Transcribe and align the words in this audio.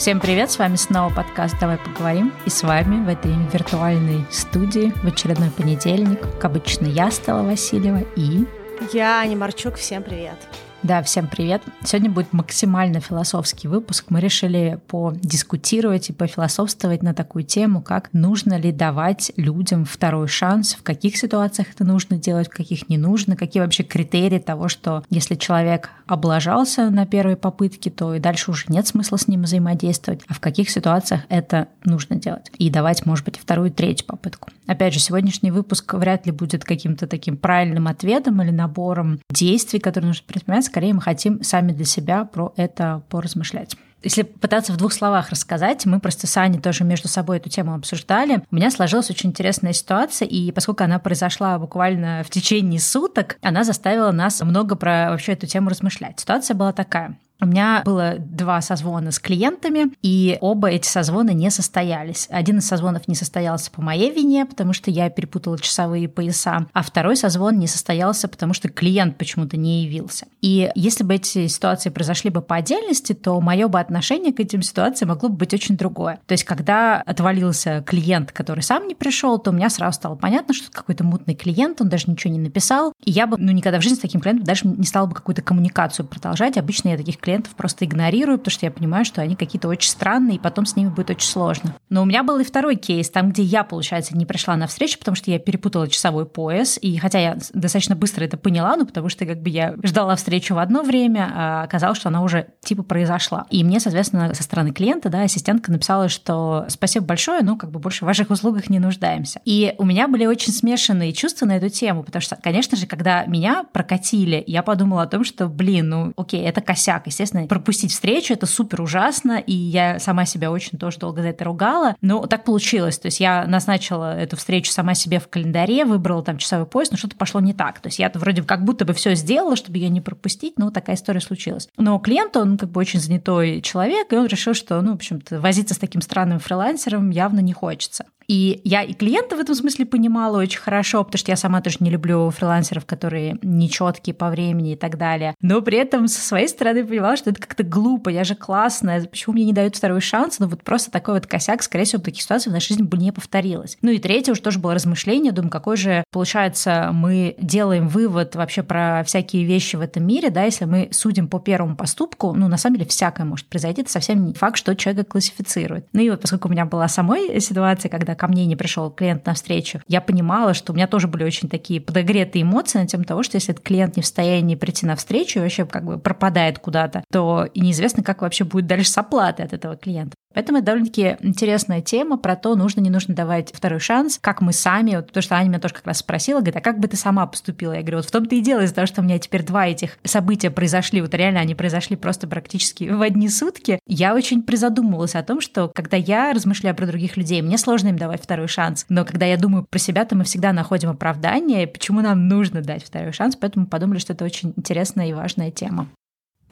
Всем 0.00 0.18
привет, 0.18 0.50
с 0.50 0.58
вами 0.58 0.76
снова 0.76 1.12
подкаст 1.12 1.56
«Давай 1.60 1.76
поговорим». 1.76 2.32
И 2.46 2.48
с 2.48 2.62
вами 2.62 3.04
в 3.04 3.08
этой 3.10 3.34
виртуальной 3.52 4.24
студии 4.30 4.94
в 5.02 5.06
очередной 5.06 5.50
понедельник, 5.50 6.22
как 6.22 6.46
обычно, 6.46 6.86
я, 6.86 7.10
Стала 7.10 7.42
Васильева 7.42 8.00
и... 8.16 8.46
Я, 8.94 9.18
Аня 9.20 9.36
Марчук, 9.36 9.74
всем 9.74 10.02
привет. 10.02 10.38
Да, 10.82 11.02
всем 11.02 11.28
привет. 11.28 11.60
Сегодня 11.84 12.10
будет 12.10 12.32
максимально 12.32 13.00
философский 13.00 13.68
выпуск. 13.68 14.06
Мы 14.08 14.18
решили 14.18 14.80
подискутировать 14.86 16.08
и 16.08 16.14
пофилософствовать 16.14 17.02
на 17.02 17.12
такую 17.12 17.44
тему, 17.44 17.82
как 17.82 18.08
нужно 18.14 18.58
ли 18.58 18.72
давать 18.72 19.30
людям 19.36 19.84
второй 19.84 20.26
шанс, 20.26 20.72
в 20.72 20.82
каких 20.82 21.18
ситуациях 21.18 21.68
это 21.74 21.84
нужно 21.84 22.16
делать, 22.16 22.48
в 22.48 22.56
каких 22.56 22.88
не 22.88 22.96
нужно, 22.96 23.36
какие 23.36 23.62
вообще 23.62 23.82
критерии 23.82 24.38
того, 24.38 24.68
что 24.68 25.04
если 25.10 25.34
человек 25.34 25.90
облажался 26.06 26.88
на 26.88 27.04
первой 27.04 27.36
попытке, 27.36 27.90
то 27.90 28.14
и 28.14 28.18
дальше 28.18 28.50
уже 28.50 28.64
нет 28.68 28.86
смысла 28.86 29.18
с 29.18 29.28
ним 29.28 29.42
взаимодействовать, 29.42 30.22
а 30.28 30.34
в 30.34 30.40
каких 30.40 30.70
ситуациях 30.70 31.20
это 31.28 31.68
нужно 31.84 32.16
делать. 32.16 32.50
И 32.56 32.70
давать, 32.70 33.04
может 33.04 33.26
быть, 33.26 33.38
вторую 33.38 33.70
третью 33.70 34.06
попытку. 34.06 34.48
Опять 34.66 34.94
же, 34.94 35.00
сегодняшний 35.00 35.50
выпуск 35.50 35.92
вряд 35.92 36.24
ли 36.24 36.32
будет 36.32 36.64
каким-то 36.64 37.06
таким 37.06 37.36
правильным 37.36 37.86
ответом 37.86 38.40
или 38.40 38.50
набором 38.50 39.20
действий, 39.30 39.78
которые 39.78 40.08
нужно 40.08 40.24
предпринимать 40.26 40.69
скорее 40.70 40.94
мы 40.94 41.00
хотим 41.00 41.42
сами 41.42 41.72
для 41.72 41.84
себя 41.84 42.24
про 42.24 42.52
это 42.56 43.02
поразмышлять. 43.08 43.76
Если 44.02 44.22
пытаться 44.22 44.72
в 44.72 44.76
двух 44.78 44.92
словах 44.92 45.28
рассказать, 45.28 45.84
мы 45.84 46.00
просто 46.00 46.26
с 46.26 46.36
Аней 46.36 46.60
тоже 46.60 46.84
между 46.84 47.08
собой 47.08 47.36
эту 47.36 47.50
тему 47.50 47.74
обсуждали. 47.74 48.42
У 48.50 48.56
меня 48.56 48.70
сложилась 48.70 49.10
очень 49.10 49.30
интересная 49.30 49.74
ситуация, 49.74 50.26
и 50.26 50.52
поскольку 50.52 50.84
она 50.84 50.98
произошла 50.98 51.58
буквально 51.58 52.22
в 52.24 52.30
течение 52.30 52.80
суток, 52.80 53.36
она 53.42 53.62
заставила 53.62 54.10
нас 54.10 54.40
много 54.40 54.74
про 54.74 55.10
вообще 55.10 55.32
эту 55.32 55.46
тему 55.46 55.68
размышлять. 55.68 56.20
Ситуация 56.20 56.54
была 56.54 56.72
такая. 56.72 57.18
У 57.40 57.46
меня 57.46 57.82
было 57.84 58.16
два 58.18 58.60
созвона 58.60 59.10
с 59.10 59.18
клиентами, 59.18 59.92
и 60.02 60.36
оба 60.40 60.68
эти 60.68 60.86
созвона 60.86 61.30
не 61.30 61.50
состоялись. 61.50 62.26
Один 62.30 62.58
из 62.58 62.66
созвонов 62.66 63.08
не 63.08 63.14
состоялся 63.14 63.70
по 63.70 63.80
моей 63.80 64.10
вине, 64.10 64.44
потому 64.44 64.72
что 64.72 64.90
я 64.90 65.08
перепутала 65.08 65.58
часовые 65.58 66.08
пояса, 66.08 66.66
а 66.72 66.82
второй 66.82 67.16
созвон 67.16 67.58
не 67.58 67.66
состоялся, 67.66 68.28
потому 68.28 68.52
что 68.52 68.68
клиент 68.68 69.16
почему-то 69.16 69.56
не 69.56 69.84
явился. 69.84 70.26
И 70.42 70.70
если 70.74 71.02
бы 71.02 71.14
эти 71.14 71.46
ситуации 71.46 71.88
произошли 71.88 72.30
бы 72.30 72.42
по 72.42 72.56
отдельности, 72.56 73.14
то 73.14 73.40
мое 73.40 73.68
бы 73.68 73.80
отношение 73.80 74.32
к 74.32 74.40
этим 74.40 74.62
ситуациям 74.62 75.08
могло 75.08 75.28
бы 75.28 75.36
быть 75.36 75.54
очень 75.54 75.76
другое. 75.76 76.20
То 76.26 76.32
есть, 76.32 76.44
когда 76.44 77.00
отвалился 77.00 77.82
клиент, 77.86 78.32
который 78.32 78.62
сам 78.62 78.86
не 78.86 78.94
пришел, 78.94 79.38
то 79.38 79.50
у 79.50 79.54
меня 79.54 79.70
сразу 79.70 79.96
стало 79.96 80.16
понятно, 80.16 80.52
что 80.52 80.70
какой-то 80.70 81.04
мутный 81.04 81.34
клиент, 81.34 81.80
он 81.80 81.88
даже 81.88 82.10
ничего 82.10 82.32
не 82.32 82.40
написал, 82.40 82.92
и 83.02 83.10
я 83.10 83.26
бы 83.26 83.38
ну, 83.38 83.52
никогда 83.52 83.78
в 83.78 83.82
жизни 83.82 83.96
с 83.96 84.00
таким 84.00 84.20
клиентом 84.20 84.44
даже 84.44 84.66
не 84.66 84.84
стала 84.84 85.06
бы 85.06 85.14
какую-то 85.14 85.42
коммуникацию 85.42 86.06
продолжать. 86.06 86.58
Обычно 86.58 86.90
я 86.90 86.96
таких 86.96 87.16
клиентов 87.16 87.29
клиентов 87.30 87.54
просто 87.54 87.84
игнорирую, 87.84 88.38
потому 88.38 88.52
что 88.52 88.66
я 88.66 88.72
понимаю, 88.72 89.04
что 89.04 89.22
они 89.22 89.36
какие-то 89.36 89.68
очень 89.68 89.88
странные, 89.88 90.36
и 90.36 90.40
потом 90.40 90.66
с 90.66 90.74
ними 90.74 90.88
будет 90.88 91.10
очень 91.10 91.28
сложно. 91.28 91.76
Но 91.88 92.02
у 92.02 92.04
меня 92.04 92.24
был 92.24 92.38
и 92.38 92.44
второй 92.44 92.74
кейс, 92.74 93.08
там, 93.08 93.30
где 93.30 93.42
я, 93.42 93.62
получается, 93.62 94.16
не 94.16 94.26
пришла 94.26 94.56
на 94.56 94.66
встречу, 94.66 94.98
потому 94.98 95.14
что 95.14 95.30
я 95.30 95.38
перепутала 95.38 95.88
часовой 95.88 96.26
пояс, 96.26 96.78
и 96.80 96.96
хотя 96.98 97.20
я 97.20 97.38
достаточно 97.54 97.94
быстро 97.94 98.24
это 98.24 98.36
поняла, 98.36 98.76
ну, 98.76 98.84
потому 98.84 99.08
что 99.08 99.26
как 99.26 99.40
бы 99.42 99.48
я 99.48 99.76
ждала 99.82 100.16
встречу 100.16 100.54
в 100.54 100.58
одно 100.58 100.82
время, 100.82 101.30
а 101.32 101.62
оказалось, 101.62 101.98
что 101.98 102.08
она 102.08 102.22
уже 102.22 102.48
типа 102.62 102.82
произошла. 102.82 103.46
И 103.50 103.62
мне, 103.62 103.78
соответственно, 103.78 104.34
со 104.34 104.42
стороны 104.42 104.72
клиента, 104.72 105.08
да, 105.08 105.22
ассистентка 105.22 105.70
написала, 105.70 106.08
что 106.08 106.64
спасибо 106.68 107.06
большое, 107.06 107.42
ну, 107.42 107.56
как 107.56 107.70
бы 107.70 107.78
больше 107.78 108.04
в 108.04 108.08
ваших 108.08 108.30
услугах 108.30 108.68
не 108.70 108.80
нуждаемся. 108.80 109.40
И 109.44 109.74
у 109.78 109.84
меня 109.84 110.08
были 110.08 110.26
очень 110.26 110.52
смешанные 110.52 111.12
чувства 111.12 111.46
на 111.46 111.56
эту 111.56 111.68
тему, 111.68 112.02
потому 112.02 112.22
что, 112.22 112.36
конечно 112.36 112.76
же, 112.76 112.86
когда 112.86 113.24
меня 113.26 113.64
прокатили, 113.72 114.42
я 114.46 114.62
подумала 114.62 115.02
о 115.02 115.06
том, 115.06 115.24
что, 115.24 115.46
блин, 115.46 115.88
ну, 115.88 116.12
окей, 116.16 116.42
это 116.42 116.60
косяк, 116.60 117.06
естественно, 117.20 117.46
пропустить 117.46 117.92
встречу, 117.92 118.32
это 118.32 118.46
супер 118.46 118.80
ужасно, 118.80 119.38
и 119.38 119.52
я 119.52 119.98
сама 119.98 120.24
себя 120.24 120.50
очень 120.50 120.78
тоже 120.78 120.98
долго 120.98 121.22
за 121.22 121.28
это 121.28 121.44
ругала, 121.44 121.96
но 122.00 122.26
так 122.26 122.44
получилось, 122.44 122.98
то 122.98 123.06
есть 123.06 123.20
я 123.20 123.44
назначила 123.46 124.18
эту 124.18 124.36
встречу 124.36 124.72
сама 124.72 124.94
себе 124.94 125.20
в 125.20 125.28
календаре, 125.28 125.84
выбрала 125.84 126.22
там 126.22 126.38
часовой 126.38 126.66
пояс, 126.66 126.90
но 126.90 126.96
что-то 126.96 127.16
пошло 127.16 127.40
не 127.40 127.52
так, 127.52 127.80
то 127.80 127.88
есть 127.88 127.98
я 127.98 128.10
вроде 128.14 128.42
как 128.42 128.64
будто 128.64 128.84
бы 128.84 128.94
все 128.94 129.14
сделала, 129.14 129.56
чтобы 129.56 129.78
ее 129.78 129.88
не 129.88 130.00
пропустить, 130.00 130.58
но 130.58 130.70
такая 130.70 130.96
история 130.96 131.20
случилась. 131.20 131.68
Но 131.76 131.98
клиент, 131.98 132.36
он 132.36 132.56
как 132.56 132.70
бы 132.70 132.80
очень 132.80 133.00
занятой 133.00 133.60
человек, 133.60 134.12
и 134.12 134.16
он 134.16 134.26
решил, 134.26 134.54
что, 134.54 134.80
ну, 134.80 134.92
в 134.92 134.96
общем-то, 134.96 135.40
возиться 135.40 135.74
с 135.74 135.78
таким 135.78 136.00
странным 136.00 136.38
фрилансером 136.38 137.10
явно 137.10 137.40
не 137.40 137.52
хочется. 137.52 138.06
И 138.30 138.60
я 138.62 138.84
и 138.84 138.92
клиента 138.92 139.34
в 139.34 139.40
этом 139.40 139.56
смысле 139.56 139.86
понимала 139.86 140.38
очень 140.38 140.60
хорошо, 140.60 141.02
потому 141.02 141.18
что 141.18 141.32
я 141.32 141.36
сама 141.36 141.60
тоже 141.62 141.78
не 141.80 141.90
люблю 141.90 142.30
фрилансеров, 142.30 142.86
которые 142.86 143.38
нечеткие 143.42 144.14
по 144.14 144.30
времени 144.30 144.74
и 144.74 144.76
так 144.76 144.98
далее. 144.98 145.34
Но 145.42 145.60
при 145.62 145.78
этом 145.78 146.06
со 146.06 146.20
своей 146.20 146.46
стороны 146.46 146.86
понимала, 146.86 147.16
что 147.16 147.30
это 147.30 147.40
как-то 147.40 147.64
глупо, 147.64 148.08
я 148.08 148.22
же 148.22 148.36
классная, 148.36 149.04
почему 149.04 149.32
мне 149.32 149.46
не 149.46 149.52
дают 149.52 149.74
второй 149.74 150.00
шанс? 150.00 150.38
Ну 150.38 150.46
вот 150.46 150.62
просто 150.62 150.92
такой 150.92 151.14
вот 151.14 151.26
косяк, 151.26 151.60
скорее 151.64 151.82
всего, 151.82 152.00
в 152.00 152.04
таких 152.04 152.22
ситуациях 152.22 152.52
в 152.52 152.54
нашей 152.54 152.68
жизни 152.68 152.84
бы 152.84 152.96
не 152.98 153.10
повторилось. 153.10 153.76
Ну 153.82 153.90
и 153.90 153.98
третье 153.98 154.30
уже 154.30 154.42
тоже 154.42 154.60
было 154.60 154.74
размышление, 154.74 155.32
думаю, 155.32 155.50
какой 155.50 155.76
же, 155.76 156.04
получается, 156.12 156.90
мы 156.92 157.34
делаем 157.40 157.88
вывод 157.88 158.36
вообще 158.36 158.62
про 158.62 159.02
всякие 159.04 159.42
вещи 159.42 159.74
в 159.74 159.80
этом 159.80 160.06
мире, 160.06 160.30
да, 160.30 160.44
если 160.44 160.66
мы 160.66 160.88
судим 160.92 161.26
по 161.26 161.40
первому 161.40 161.74
поступку, 161.74 162.32
ну 162.34 162.46
на 162.46 162.58
самом 162.58 162.76
деле 162.76 162.88
всякое 162.88 163.24
может 163.24 163.46
произойти, 163.46 163.82
это 163.82 163.90
совсем 163.90 164.24
не 164.24 164.34
факт, 164.34 164.56
что 164.56 164.76
человека 164.76 165.10
классифицирует. 165.10 165.88
Ну 165.92 166.00
и 166.00 166.10
вот 166.10 166.20
поскольку 166.20 166.46
у 166.46 166.52
меня 166.52 166.64
была 166.64 166.86
самой 166.86 167.40
ситуация, 167.40 167.88
когда 167.88 168.19
ко 168.20 168.28
мне 168.28 168.44
не 168.44 168.54
пришел 168.54 168.90
клиент 168.90 169.24
на 169.24 169.32
встречу, 169.32 169.80
я 169.88 170.02
понимала, 170.02 170.52
что 170.52 170.72
у 170.72 170.76
меня 170.76 170.86
тоже 170.86 171.08
были 171.08 171.24
очень 171.24 171.48
такие 171.48 171.80
подогретые 171.80 172.42
эмоции 172.42 172.78
на 172.78 172.86
тему 172.86 173.04
того, 173.04 173.22
что 173.22 173.36
если 173.36 173.54
этот 173.54 173.64
клиент 173.64 173.96
не 173.96 174.02
в 174.02 174.04
состоянии 174.04 174.56
прийти 174.56 174.84
на 174.84 174.94
встречу 174.94 175.38
и 175.38 175.42
вообще 175.42 175.64
как 175.64 175.84
бы 175.84 175.98
пропадает 175.98 176.58
куда-то, 176.58 177.02
то 177.10 177.46
и 177.54 177.60
неизвестно, 177.60 178.02
как 178.02 178.20
вообще 178.20 178.44
будет 178.44 178.66
дальше 178.66 178.90
с 178.90 178.98
оплатой 178.98 179.46
от 179.46 179.54
этого 179.54 179.74
клиента. 179.74 180.14
Поэтому 180.32 180.58
это 180.58 180.66
довольно-таки 180.66 181.16
интересная 181.22 181.80
тема 181.80 182.16
про 182.16 182.36
то, 182.36 182.54
нужно, 182.54 182.80
не 182.80 182.90
нужно 182.90 183.14
давать 183.14 183.50
второй 183.52 183.80
шанс, 183.80 184.18
как 184.20 184.40
мы 184.40 184.52
сами, 184.52 184.94
вот, 184.94 185.08
потому 185.08 185.22
что 185.22 185.34
Аня 185.34 185.48
меня 185.48 185.58
тоже 185.58 185.74
как 185.74 185.86
раз 185.86 185.98
спросила, 185.98 186.38
говорит, 186.38 186.56
а 186.56 186.60
как 186.60 186.78
бы 186.78 186.86
ты 186.86 186.96
сама 186.96 187.26
поступила? 187.26 187.72
Я 187.72 187.80
говорю, 187.80 187.96
вот 187.98 188.06
в 188.06 188.12
том-то 188.12 188.36
и 188.36 188.40
дело 188.40 188.60
из-за 188.60 188.74
того, 188.74 188.86
что 188.86 189.00
у 189.00 189.04
меня 189.04 189.18
теперь 189.18 189.42
два 189.42 189.66
этих 189.66 189.98
события 190.04 190.50
произошли, 190.50 191.00
вот 191.00 191.14
реально 191.14 191.40
они 191.40 191.56
произошли 191.56 191.96
просто 191.96 192.28
практически 192.28 192.84
в 192.84 193.02
одни 193.02 193.28
сутки, 193.28 193.80
я 193.86 194.14
очень 194.14 194.42
призадумывалась 194.42 195.16
о 195.16 195.22
том, 195.24 195.40
что 195.40 195.68
когда 195.74 195.96
я 195.96 196.32
размышляю 196.32 196.76
про 196.76 196.86
других 196.86 197.16
людей, 197.16 197.42
мне 197.42 197.58
сложно 197.58 197.88
им 197.88 197.98
давать 197.98 198.09
второй 198.18 198.48
шанс, 198.48 198.86
но 198.88 199.04
когда 199.04 199.26
я 199.26 199.36
думаю 199.36 199.66
про 199.68 199.78
себя, 199.78 200.04
то 200.04 200.16
мы 200.16 200.24
всегда 200.24 200.52
находим 200.52 200.90
оправдание, 200.90 201.66
почему 201.66 202.00
нам 202.00 202.28
нужно 202.28 202.62
дать 202.62 202.84
второй 202.84 203.12
шанс, 203.12 203.36
поэтому 203.36 203.66
подумали, 203.66 203.98
что 203.98 204.12
это 204.12 204.24
очень 204.24 204.52
интересная 204.56 205.08
и 205.08 205.12
важная 205.12 205.50
тема. 205.50 205.88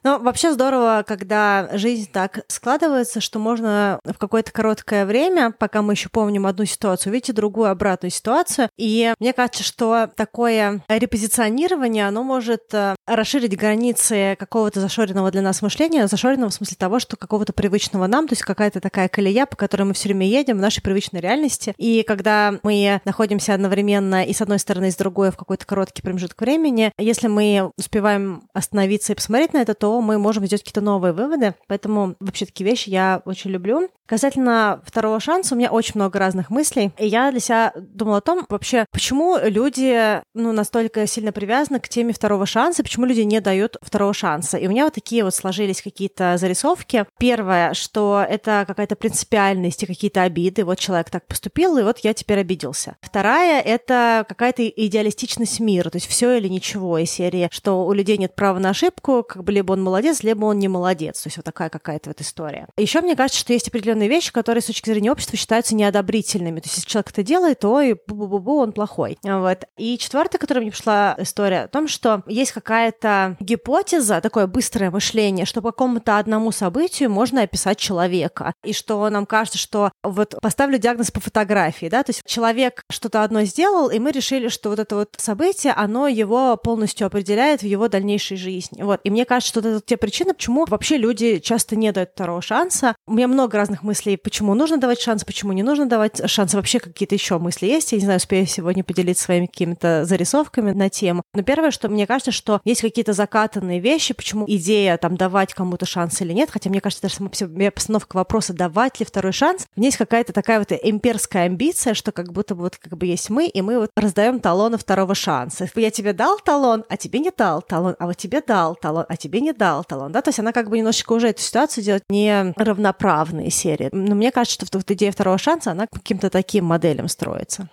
Ну, 0.04 0.18
вообще 0.22 0.52
здорово, 0.52 1.04
когда 1.06 1.68
жизнь 1.72 2.08
так 2.12 2.44
складывается, 2.48 3.20
что 3.20 3.38
можно 3.38 3.98
в 4.04 4.16
какое-то 4.16 4.52
короткое 4.52 5.04
время, 5.06 5.50
пока 5.50 5.82
мы 5.82 5.94
еще 5.94 6.08
помним 6.08 6.46
одну 6.46 6.64
ситуацию, 6.64 7.10
увидеть 7.10 7.34
другую 7.34 7.70
обратную 7.70 8.10
ситуацию. 8.10 8.68
И 8.76 9.12
мне 9.18 9.32
кажется, 9.32 9.64
что 9.64 10.08
такое 10.16 10.82
репозиционирование, 10.88 12.06
оно 12.06 12.22
может 12.22 12.72
э, 12.72 12.94
расширить 13.08 13.56
границы 13.56 14.36
какого-то 14.38 14.80
зашоренного 14.80 15.30
для 15.30 15.42
нас 15.42 15.62
мышления, 15.62 16.06
зашоренного 16.06 16.50
в 16.50 16.54
смысле 16.54 16.76
того, 16.78 16.98
что 16.98 17.16
какого-то 17.16 17.52
привычного 17.52 18.06
нам, 18.06 18.28
то 18.28 18.32
есть 18.32 18.42
какая-то 18.42 18.80
такая 18.80 19.08
колея, 19.08 19.46
по 19.46 19.56
которой 19.56 19.82
мы 19.82 19.94
все 19.94 20.08
время 20.08 20.26
едем 20.26 20.58
в 20.58 20.60
нашей 20.60 20.82
привычной 20.82 21.20
реальности. 21.20 21.74
И 21.76 22.02
когда 22.02 22.54
мы 22.62 23.00
находимся 23.04 23.54
одновременно 23.54 24.24
и 24.24 24.32
с 24.32 24.40
одной 24.40 24.58
стороны, 24.58 24.88
и 24.88 24.90
с 24.90 24.96
другой 24.96 25.30
в 25.30 25.36
какой-то 25.36 25.66
короткий 25.66 26.02
промежуток 26.02 26.40
времени, 26.40 26.92
если 26.98 27.28
мы 27.28 27.70
успеваем 27.76 28.42
остановиться 28.52 29.12
и 29.12 29.16
посмотреть 29.16 29.52
на 29.52 29.58
это, 29.58 29.74
то 29.74 30.00
мы 30.00 30.18
можем 30.18 30.46
сделать 30.46 30.62
какие-то 30.62 30.80
новые 30.80 31.12
выводы. 31.12 31.54
Поэтому 31.66 32.16
вообще 32.20 32.46
такие 32.46 32.68
вещи 32.68 32.90
я 32.90 33.22
очень 33.24 33.50
люблю. 33.50 33.88
Касательно 34.06 34.80
второго 34.86 35.20
шанса, 35.20 35.54
у 35.54 35.58
меня 35.58 35.70
очень 35.70 35.92
много 35.96 36.18
разных 36.18 36.48
мыслей. 36.48 36.92
И 36.98 37.06
я 37.06 37.30
для 37.30 37.40
себя 37.40 37.72
думала 37.76 38.18
о 38.18 38.22
том, 38.22 38.46
вообще, 38.48 38.86
почему 38.90 39.36
люди 39.42 40.22
ну, 40.34 40.52
настолько 40.52 41.06
сильно 41.06 41.30
привязаны 41.30 41.78
к 41.78 41.88
теме 41.88 42.14
второго 42.14 42.46
шанса, 42.46 42.82
почему 42.82 42.97
люди 43.06 43.20
не 43.20 43.40
дают 43.40 43.76
второго 43.82 44.14
шанса. 44.14 44.56
И 44.58 44.66
у 44.66 44.70
меня 44.70 44.84
вот 44.84 44.94
такие 44.94 45.24
вот 45.24 45.34
сложились 45.34 45.82
какие-то 45.82 46.36
зарисовки. 46.38 47.06
Первое, 47.18 47.74
что 47.74 48.24
это 48.28 48.64
какая-то 48.66 48.96
принципиальность 48.96 49.82
и 49.82 49.86
какие-то 49.86 50.22
обиды. 50.22 50.64
Вот 50.64 50.78
человек 50.78 51.10
так 51.10 51.26
поступил, 51.26 51.78
и 51.78 51.82
вот 51.82 51.98
я 52.00 52.14
теперь 52.14 52.40
обиделся. 52.40 52.96
Вторая— 53.00 53.60
это 53.64 54.24
какая-то 54.28 54.66
идеалистичность 54.66 55.60
мира, 55.60 55.90
то 55.90 55.96
есть 55.96 56.06
все 56.06 56.36
или 56.36 56.48
ничего 56.48 56.98
из 56.98 57.10
серии, 57.10 57.48
что 57.52 57.86
у 57.86 57.92
людей 57.92 58.18
нет 58.18 58.34
права 58.34 58.58
на 58.58 58.70
ошибку, 58.70 59.24
как 59.28 59.44
бы 59.44 59.52
либо 59.52 59.72
он 59.72 59.82
молодец, 59.82 60.22
либо 60.22 60.44
он 60.44 60.58
не 60.58 60.68
молодец. 60.68 61.22
То 61.22 61.28
есть 61.28 61.36
вот 61.36 61.44
такая 61.44 61.68
какая-то 61.68 62.10
вот 62.10 62.20
история. 62.20 62.68
Еще 62.76 63.00
мне 63.00 63.16
кажется, 63.16 63.40
что 63.40 63.52
есть 63.52 63.68
определенные 63.68 64.08
вещи, 64.08 64.32
которые 64.32 64.62
с 64.62 64.66
точки 64.66 64.90
зрения 64.90 65.12
общества 65.12 65.36
считаются 65.36 65.74
неодобрительными. 65.74 66.60
То 66.60 66.66
есть, 66.66 66.76
если 66.76 66.88
человек 66.88 67.10
это 67.10 67.22
делает, 67.22 67.60
то 67.60 67.80
и 67.80 67.92
бу-бу-бу-бу, 67.92 68.62
он 68.62 68.72
плохой. 68.72 69.18
Вот. 69.22 69.64
И 69.76 69.98
четвертое, 69.98 70.38
которая 70.38 70.62
мне 70.62 70.70
пришла 70.70 71.14
история 71.18 71.62
о 71.62 71.68
том, 71.68 71.88
что 71.88 72.22
есть 72.26 72.52
какая-то 72.90 73.36
гипотеза, 73.40 74.20
такое 74.20 74.46
быстрое 74.46 74.90
мышление, 74.90 75.46
что 75.46 75.62
по 75.62 75.72
какому-то 75.72 76.18
одному 76.18 76.52
событию 76.52 77.10
можно 77.10 77.42
описать 77.42 77.78
человека. 77.78 78.52
И 78.64 78.72
что 78.72 79.08
нам 79.10 79.26
кажется, 79.26 79.58
что 79.58 79.90
вот 80.02 80.34
поставлю 80.40 80.78
диагноз 80.78 81.10
по 81.10 81.20
фотографии, 81.20 81.86
да, 81.86 82.02
то 82.02 82.10
есть 82.10 82.22
человек 82.26 82.82
что-то 82.90 83.22
одно 83.22 83.42
сделал, 83.44 83.88
и 83.88 83.98
мы 83.98 84.10
решили, 84.10 84.48
что 84.48 84.70
вот 84.70 84.78
это 84.78 84.96
вот 84.96 85.14
событие, 85.16 85.72
оно 85.72 86.08
его 86.08 86.56
полностью 86.56 87.06
определяет 87.06 87.62
в 87.62 87.66
его 87.66 87.88
дальнейшей 87.88 88.36
жизни. 88.36 88.82
Вот. 88.82 89.00
И 89.04 89.10
мне 89.10 89.24
кажется, 89.24 89.50
что 89.50 89.60
это 89.60 89.80
те 89.84 89.96
причины, 89.96 90.34
почему 90.34 90.64
вообще 90.66 90.96
люди 90.96 91.38
часто 91.38 91.76
не 91.76 91.92
дают 91.92 92.10
второго 92.10 92.42
шанса, 92.42 92.94
У 93.08 93.14
меня 93.14 93.26
много 93.26 93.56
разных 93.56 93.82
мыслей, 93.82 94.18
почему 94.18 94.52
нужно 94.52 94.76
давать 94.76 95.00
шанс, 95.00 95.24
почему 95.24 95.52
не 95.54 95.62
нужно 95.62 95.86
давать 95.86 96.20
шанс. 96.30 96.52
Вообще 96.52 96.78
какие-то 96.78 97.14
еще 97.14 97.38
мысли 97.38 97.66
есть. 97.66 97.92
Я 97.92 97.98
не 97.98 98.04
знаю, 98.04 98.18
успею 98.18 98.46
сегодня 98.46 98.84
поделиться 98.84 99.24
своими 99.24 99.46
какими-то 99.46 100.04
зарисовками 100.04 100.72
на 100.72 100.90
тему. 100.90 101.22
Но 101.32 101.42
первое, 101.42 101.70
что 101.70 101.88
мне 101.88 102.06
кажется, 102.06 102.32
что 102.32 102.60
есть 102.64 102.82
какие-то 102.82 103.14
закатанные 103.14 103.80
вещи, 103.80 104.12
почему 104.12 104.44
идея 104.46 104.98
там 104.98 105.16
давать 105.16 105.54
кому-то 105.54 105.86
шанс 105.86 106.20
или 106.20 106.34
нет, 106.34 106.50
хотя 106.50 106.68
мне 106.68 106.82
кажется, 106.82 107.00
даже 107.00 107.14
сама 107.14 107.30
постановка 107.70 108.16
вопроса, 108.16 108.52
давать 108.52 109.00
ли 109.00 109.06
второй 109.06 109.32
шанс, 109.32 109.66
у 109.74 109.80
меня 109.80 109.88
есть 109.88 109.96
какая-то 109.96 110.34
такая 110.34 110.58
вот 110.58 110.72
имперская 110.72 111.46
амбиция, 111.46 111.94
что 111.94 112.12
как 112.12 112.30
будто 112.34 112.54
бы 112.54 112.64
вот 112.64 112.76
как 112.76 112.98
бы 112.98 113.06
есть 113.06 113.30
мы, 113.30 113.46
и 113.46 113.62
мы 113.62 113.78
вот 113.78 113.90
раздаем 113.96 114.38
талоны 114.38 114.76
второго 114.76 115.14
шанса. 115.14 115.66
Я 115.74 115.90
тебе 115.90 116.12
дал 116.12 116.38
талон, 116.40 116.84
а 116.90 116.98
тебе 116.98 117.20
не 117.20 117.30
дал 117.30 117.62
талон, 117.62 117.96
а 117.98 118.06
вот 118.06 118.18
тебе 118.18 118.42
дал 118.46 118.74
талон, 118.74 119.06
а 119.08 119.16
тебе 119.16 119.40
не 119.40 119.54
дал 119.54 119.82
талон, 119.82 120.12
да, 120.12 120.20
то 120.20 120.28
есть 120.28 120.40
она 120.40 120.52
как 120.52 120.68
бы 120.68 120.76
немножечко 120.76 121.14
уже 121.14 121.28
эту 121.28 121.40
ситуацию 121.40 121.82
делает 121.82 122.04
не 122.10 122.52
равноправные 122.98 123.50
серии. 123.50 123.88
Но 123.92 124.14
мне 124.14 124.30
кажется, 124.30 124.66
что 124.66 124.78
вот 124.78 124.90
идея 124.90 125.12
второго 125.12 125.38
шанса, 125.38 125.70
она 125.70 125.86
каким-то 125.86 126.30
таким 126.30 126.64
моделям 126.64 127.08
строится. 127.08 127.68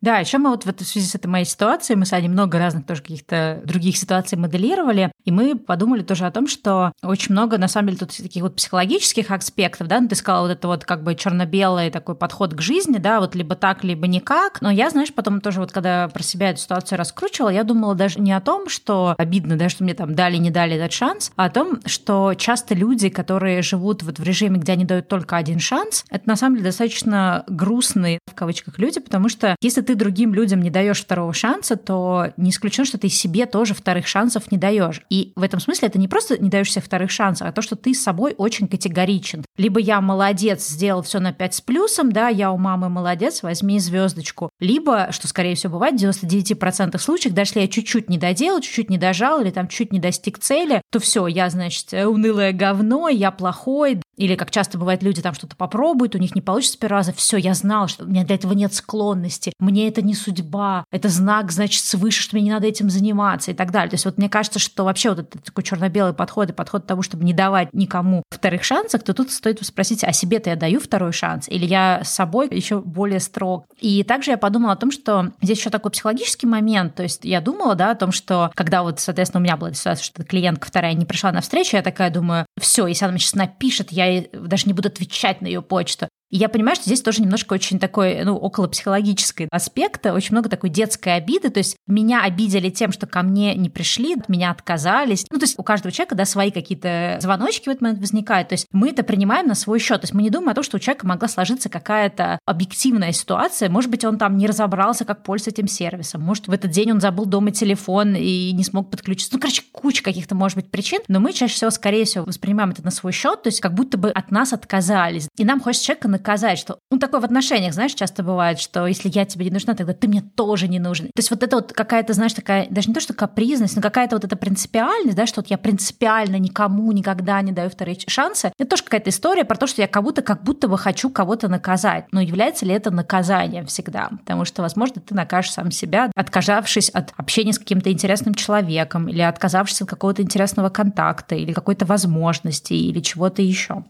Да, 0.00 0.18
еще 0.18 0.38
мы 0.38 0.50
вот 0.50 0.64
в, 0.64 0.84
связи 0.84 1.06
с 1.06 1.14
этой 1.14 1.26
моей 1.26 1.44
ситуацией, 1.44 1.96
мы 1.96 2.06
с 2.06 2.12
Аней 2.12 2.28
много 2.28 2.58
разных 2.58 2.86
тоже 2.86 3.02
каких-то 3.02 3.60
других 3.64 3.96
ситуаций 3.96 4.38
моделировали, 4.38 5.10
и 5.24 5.32
мы 5.32 5.56
подумали 5.56 6.02
тоже 6.02 6.26
о 6.26 6.30
том, 6.30 6.46
что 6.46 6.92
очень 7.02 7.32
много, 7.32 7.58
на 7.58 7.68
самом 7.68 7.88
деле, 7.88 7.98
тут 7.98 8.16
таких 8.16 8.42
вот 8.42 8.56
психологических 8.56 9.30
аспектов, 9.30 9.88
да, 9.88 10.00
ну, 10.00 10.08
ты 10.08 10.14
сказала 10.14 10.46
вот 10.46 10.52
это 10.52 10.68
вот 10.68 10.84
как 10.84 11.02
бы 11.02 11.14
черно-белый 11.14 11.90
такой 11.90 12.14
подход 12.14 12.54
к 12.54 12.60
жизни, 12.60 12.98
да, 12.98 13.18
вот 13.20 13.34
либо 13.34 13.56
так, 13.56 13.82
либо 13.82 14.06
никак, 14.06 14.60
но 14.60 14.70
я, 14.70 14.90
знаешь, 14.90 15.12
потом 15.12 15.40
тоже 15.40 15.60
вот 15.60 15.72
когда 15.72 16.08
про 16.08 16.22
себя 16.22 16.50
эту 16.50 16.60
ситуацию 16.60 16.98
раскручивала, 16.98 17.50
я 17.50 17.64
думала 17.64 17.94
даже 17.94 18.20
не 18.20 18.32
о 18.32 18.40
том, 18.40 18.68
что 18.68 19.16
обидно, 19.18 19.56
да, 19.56 19.68
что 19.68 19.82
мне 19.82 19.94
там 19.94 20.14
дали, 20.14 20.36
не 20.36 20.50
дали 20.50 20.76
этот 20.76 20.92
шанс, 20.92 21.32
а 21.34 21.46
о 21.46 21.50
том, 21.50 21.80
что 21.86 22.34
часто 22.34 22.74
люди, 22.74 23.08
которые 23.08 23.62
живут 23.62 24.04
вот 24.04 24.20
в 24.20 24.22
режиме, 24.22 24.58
где 24.58 24.72
они 24.72 24.84
дают 24.84 25.08
только 25.08 25.36
один 25.36 25.58
шанс, 25.58 26.04
это 26.10 26.28
на 26.28 26.36
самом 26.36 26.56
деле 26.56 26.68
достаточно 26.68 27.44
грустные, 27.48 28.20
в 28.30 28.34
кавычках, 28.34 28.78
люди, 28.78 29.00
потому 29.00 29.28
что 29.28 29.56
если 29.60 29.87
ты 29.88 29.94
другим 29.94 30.34
людям 30.34 30.60
не 30.60 30.68
даешь 30.68 31.00
второго 31.00 31.32
шанса, 31.32 31.74
то 31.76 32.26
не 32.36 32.50
исключено, 32.50 32.84
что 32.84 32.98
ты 32.98 33.08
себе 33.08 33.46
тоже 33.46 33.72
вторых 33.72 34.06
шансов 34.06 34.52
не 34.52 34.58
даешь. 34.58 35.00
И 35.08 35.32
в 35.34 35.42
этом 35.42 35.60
смысле 35.60 35.88
это 35.88 35.98
не 35.98 36.08
просто 36.08 36.36
не 36.36 36.50
даешь 36.50 36.70
себе 36.70 36.82
вторых 36.82 37.10
шансов, 37.10 37.48
а 37.48 37.52
то, 37.52 37.62
что 37.62 37.74
ты 37.74 37.94
с 37.94 38.02
собой 38.02 38.34
очень 38.36 38.68
категоричен. 38.68 39.46
Либо 39.56 39.80
я 39.80 40.02
молодец, 40.02 40.68
сделал 40.68 41.00
все 41.00 41.20
на 41.20 41.32
5 41.32 41.54
с 41.54 41.60
плюсом, 41.62 42.12
да, 42.12 42.28
я 42.28 42.52
у 42.52 42.58
мамы 42.58 42.90
молодец, 42.90 43.42
возьми 43.42 43.80
звездочку. 43.80 44.50
Либо, 44.60 45.08
что 45.10 45.26
скорее 45.26 45.54
всего 45.54 45.72
бывает 45.72 45.98
в 45.98 46.04
99% 46.04 46.98
случаев, 46.98 47.32
даже 47.32 47.52
если 47.52 47.60
я 47.60 47.68
чуть-чуть 47.68 48.10
не 48.10 48.18
доделал, 48.18 48.60
чуть-чуть 48.60 48.90
не 48.90 48.98
дожал 48.98 49.40
или 49.40 49.48
там 49.48 49.68
чуть 49.68 49.90
не 49.90 50.00
достиг 50.00 50.38
цели, 50.38 50.82
то 50.92 51.00
все, 51.00 51.26
я, 51.28 51.48
значит, 51.48 51.94
унылое 51.94 52.52
говно, 52.52 53.08
я 53.08 53.30
плохой, 53.30 54.02
или 54.18 54.34
как 54.34 54.50
часто 54.50 54.78
бывает, 54.78 55.02
люди 55.02 55.22
там 55.22 55.32
что-то 55.34 55.56
попробуют, 55.56 56.14
у 56.14 56.18
них 56.18 56.34
не 56.34 56.40
получится 56.40 56.74
с 56.74 56.76
первого 56.76 56.98
раза, 56.98 57.12
все, 57.12 57.36
я 57.36 57.54
знал, 57.54 57.86
что 57.86 58.04
у 58.04 58.08
меня 58.08 58.24
для 58.24 58.34
этого 58.34 58.52
нет 58.52 58.74
склонности, 58.74 59.52
мне 59.58 59.88
это 59.88 60.02
не 60.02 60.14
судьба, 60.14 60.84
это 60.90 61.08
знак, 61.08 61.52
значит, 61.52 61.84
свыше, 61.84 62.22
что 62.22 62.36
мне 62.36 62.46
не 62.46 62.50
надо 62.50 62.66
этим 62.66 62.90
заниматься 62.90 63.52
и 63.52 63.54
так 63.54 63.70
далее. 63.70 63.90
То 63.90 63.94
есть 63.94 64.04
вот 64.04 64.18
мне 64.18 64.28
кажется, 64.28 64.58
что 64.58 64.84
вообще 64.84 65.10
вот 65.10 65.20
этот 65.20 65.44
такой 65.44 65.62
черно-белый 65.62 66.14
подход 66.14 66.50
и 66.50 66.52
подход 66.52 66.86
тому, 66.86 67.02
чтобы 67.02 67.24
не 67.24 67.32
давать 67.32 67.72
никому 67.72 68.24
вторых 68.30 68.64
шансов, 68.64 69.02
то 69.02 69.14
тут 69.14 69.30
стоит 69.30 69.64
спросить, 69.64 70.04
а 70.04 70.12
себе-то 70.12 70.50
я 70.50 70.56
даю 70.56 70.80
второй 70.80 71.12
шанс, 71.12 71.48
или 71.48 71.64
я 71.64 72.02
с 72.04 72.10
собой 72.10 72.48
еще 72.50 72.80
более 72.80 73.20
строг. 73.20 73.66
И 73.80 74.02
также 74.02 74.32
я 74.32 74.38
подумала 74.38 74.72
о 74.72 74.76
том, 74.76 74.90
что 74.90 75.30
здесь 75.40 75.58
еще 75.58 75.70
такой 75.70 75.92
психологический 75.92 76.46
момент, 76.46 76.94
то 76.94 77.02
есть 77.04 77.24
я 77.24 77.40
думала, 77.40 77.74
да, 77.74 77.92
о 77.92 77.94
том, 77.94 78.10
что 78.12 78.50
когда 78.54 78.82
вот, 78.82 78.98
соответственно, 78.98 79.40
у 79.40 79.44
меня 79.44 79.56
была 79.56 79.72
ситуация, 79.72 80.04
что 80.04 80.24
клиентка 80.24 80.66
вторая 80.66 80.94
не 80.94 81.04
пришла 81.04 81.30
на 81.30 81.40
встречу, 81.40 81.76
я 81.76 81.82
такая 81.82 82.10
думаю, 82.10 82.46
все, 82.60 82.86
если 82.86 83.04
она 83.04 83.12
мне 83.12 83.20
сейчас 83.20 83.34
напишет, 83.34 83.92
я 83.92 84.07
даже 84.32 84.66
не 84.66 84.72
буду 84.72 84.88
отвечать 84.88 85.40
на 85.40 85.46
ее 85.46 85.62
почту. 85.62 86.08
И 86.30 86.36
я 86.36 86.48
понимаю, 86.48 86.76
что 86.76 86.84
здесь 86.84 87.00
тоже 87.00 87.22
немножко 87.22 87.54
очень 87.54 87.78
такой, 87.78 88.22
ну, 88.24 88.36
около 88.36 88.66
психологической 88.68 89.48
аспекта, 89.50 90.12
очень 90.12 90.32
много 90.32 90.48
такой 90.48 90.68
детской 90.68 91.16
обиды, 91.16 91.48
то 91.48 91.58
есть 91.58 91.76
меня 91.86 92.22
обидели 92.22 92.68
тем, 92.68 92.92
что 92.92 93.06
ко 93.06 93.22
мне 93.22 93.54
не 93.54 93.70
пришли, 93.70 94.14
от 94.14 94.28
меня 94.28 94.50
отказались. 94.50 95.24
Ну, 95.30 95.38
то 95.38 95.44
есть 95.44 95.58
у 95.58 95.62
каждого 95.62 95.90
человека, 95.90 96.14
да, 96.14 96.24
свои 96.26 96.50
какие-то 96.50 97.18
звоночки 97.20 97.64
в 97.64 97.68
этот 97.68 97.80
момент 97.80 98.00
возникают, 98.00 98.48
то 98.48 98.54
есть 98.54 98.66
мы 98.72 98.90
это 98.90 99.02
принимаем 99.02 99.46
на 99.46 99.54
свой 99.54 99.78
счет, 99.78 100.02
то 100.02 100.04
есть 100.04 100.14
мы 100.14 100.22
не 100.22 100.30
думаем 100.30 100.50
о 100.50 100.54
том, 100.54 100.64
что 100.64 100.76
у 100.76 100.80
человека 100.80 101.06
могла 101.06 101.28
сложиться 101.28 101.68
какая-то 101.68 102.38
объективная 102.44 103.12
ситуация, 103.12 103.70
может 103.70 103.90
быть, 103.90 104.04
он 104.04 104.18
там 104.18 104.36
не 104.36 104.46
разобрался, 104.46 105.04
как 105.04 105.22
пользоваться 105.22 105.50
этим 105.50 105.68
сервисом, 105.68 106.20
может, 106.22 106.46
в 106.48 106.52
этот 106.52 106.70
день 106.70 106.92
он 106.92 107.00
забыл 107.00 107.24
дома 107.24 107.52
телефон 107.52 108.14
и 108.14 108.52
не 108.52 108.64
смог 108.64 108.90
подключиться, 108.90 109.34
ну, 109.34 109.40
короче, 109.40 109.62
куча 109.72 110.02
каких-то, 110.02 110.34
может 110.34 110.56
быть, 110.56 110.70
причин, 110.70 111.00
но 111.08 111.20
мы 111.20 111.32
чаще 111.32 111.54
всего, 111.54 111.70
скорее 111.70 112.04
всего, 112.04 112.24
воспринимаем 112.24 112.70
это 112.70 112.84
на 112.84 112.90
свой 112.90 113.12
счет, 113.12 113.42
то 113.42 113.48
есть 113.48 113.60
как 113.60 113.74
будто 113.74 113.96
бы 113.96 114.10
от 114.10 114.30
нас 114.30 114.52
отказались, 114.52 115.28
и 115.38 115.44
нам 115.44 115.60
хочется 115.60 115.86
человека 115.86 116.08
наказать, 116.18 116.58
что... 116.58 116.78
Ну, 116.90 116.98
такое 116.98 117.20
в 117.20 117.24
отношениях, 117.24 117.72
знаешь, 117.72 117.94
часто 117.94 118.22
бывает, 118.22 118.58
что 118.58 118.86
если 118.86 119.10
я 119.12 119.24
тебе 119.24 119.46
не 119.46 119.50
нужна, 119.50 119.74
тогда 119.74 119.94
ты 119.94 120.08
мне 120.08 120.20
тоже 120.20 120.68
не 120.68 120.78
нужен. 120.78 121.06
То 121.06 121.18
есть 121.18 121.30
вот 121.30 121.42
это 121.42 121.56
вот 121.56 121.72
какая-то, 121.72 122.12
знаешь, 122.12 122.34
такая, 122.34 122.66
даже 122.70 122.88
не 122.88 122.94
то, 122.94 123.00
что 123.00 123.14
капризность, 123.14 123.76
но 123.76 123.82
какая-то 123.82 124.16
вот 124.16 124.24
эта 124.24 124.36
принципиальность, 124.36 125.16
да, 125.16 125.26
что 125.26 125.40
вот 125.40 125.48
я 125.48 125.58
принципиально 125.58 126.36
никому 126.36 126.92
никогда 126.92 127.40
не 127.42 127.52
даю 127.52 127.70
вторые 127.70 127.98
шансы. 128.06 128.52
Это 128.58 128.70
тоже 128.70 128.84
какая-то 128.84 129.10
история 129.10 129.44
про 129.44 129.56
то, 129.56 129.66
что 129.66 129.80
я 129.82 129.88
будто, 129.88 130.22
как 130.22 130.42
будто 130.42 130.68
бы 130.68 130.78
хочу 130.78 131.10
кого-то 131.10 131.48
наказать. 131.48 132.06
Но 132.12 132.20
является 132.20 132.66
ли 132.66 132.72
это 132.72 132.90
наказанием 132.90 133.66
всегда? 133.66 134.10
Потому 134.10 134.44
что, 134.44 134.62
возможно, 134.62 135.00
ты 135.00 135.14
накажешь 135.14 135.52
сам 135.52 135.70
себя, 135.70 136.10
отказавшись 136.14 136.90
от 136.90 137.12
общения 137.16 137.52
с 137.52 137.58
каким-то 137.58 137.90
интересным 137.92 138.34
человеком 138.34 139.08
или 139.08 139.20
отказавшись 139.20 139.82
от 139.82 139.88
какого-то 139.88 140.22
интересного 140.22 140.68
контакта 140.68 141.34
или 141.34 141.52
какой-то 141.52 141.86
возможности 141.86 142.74
или 142.74 143.00
чего-то 143.00 143.42
еще. 143.42 143.84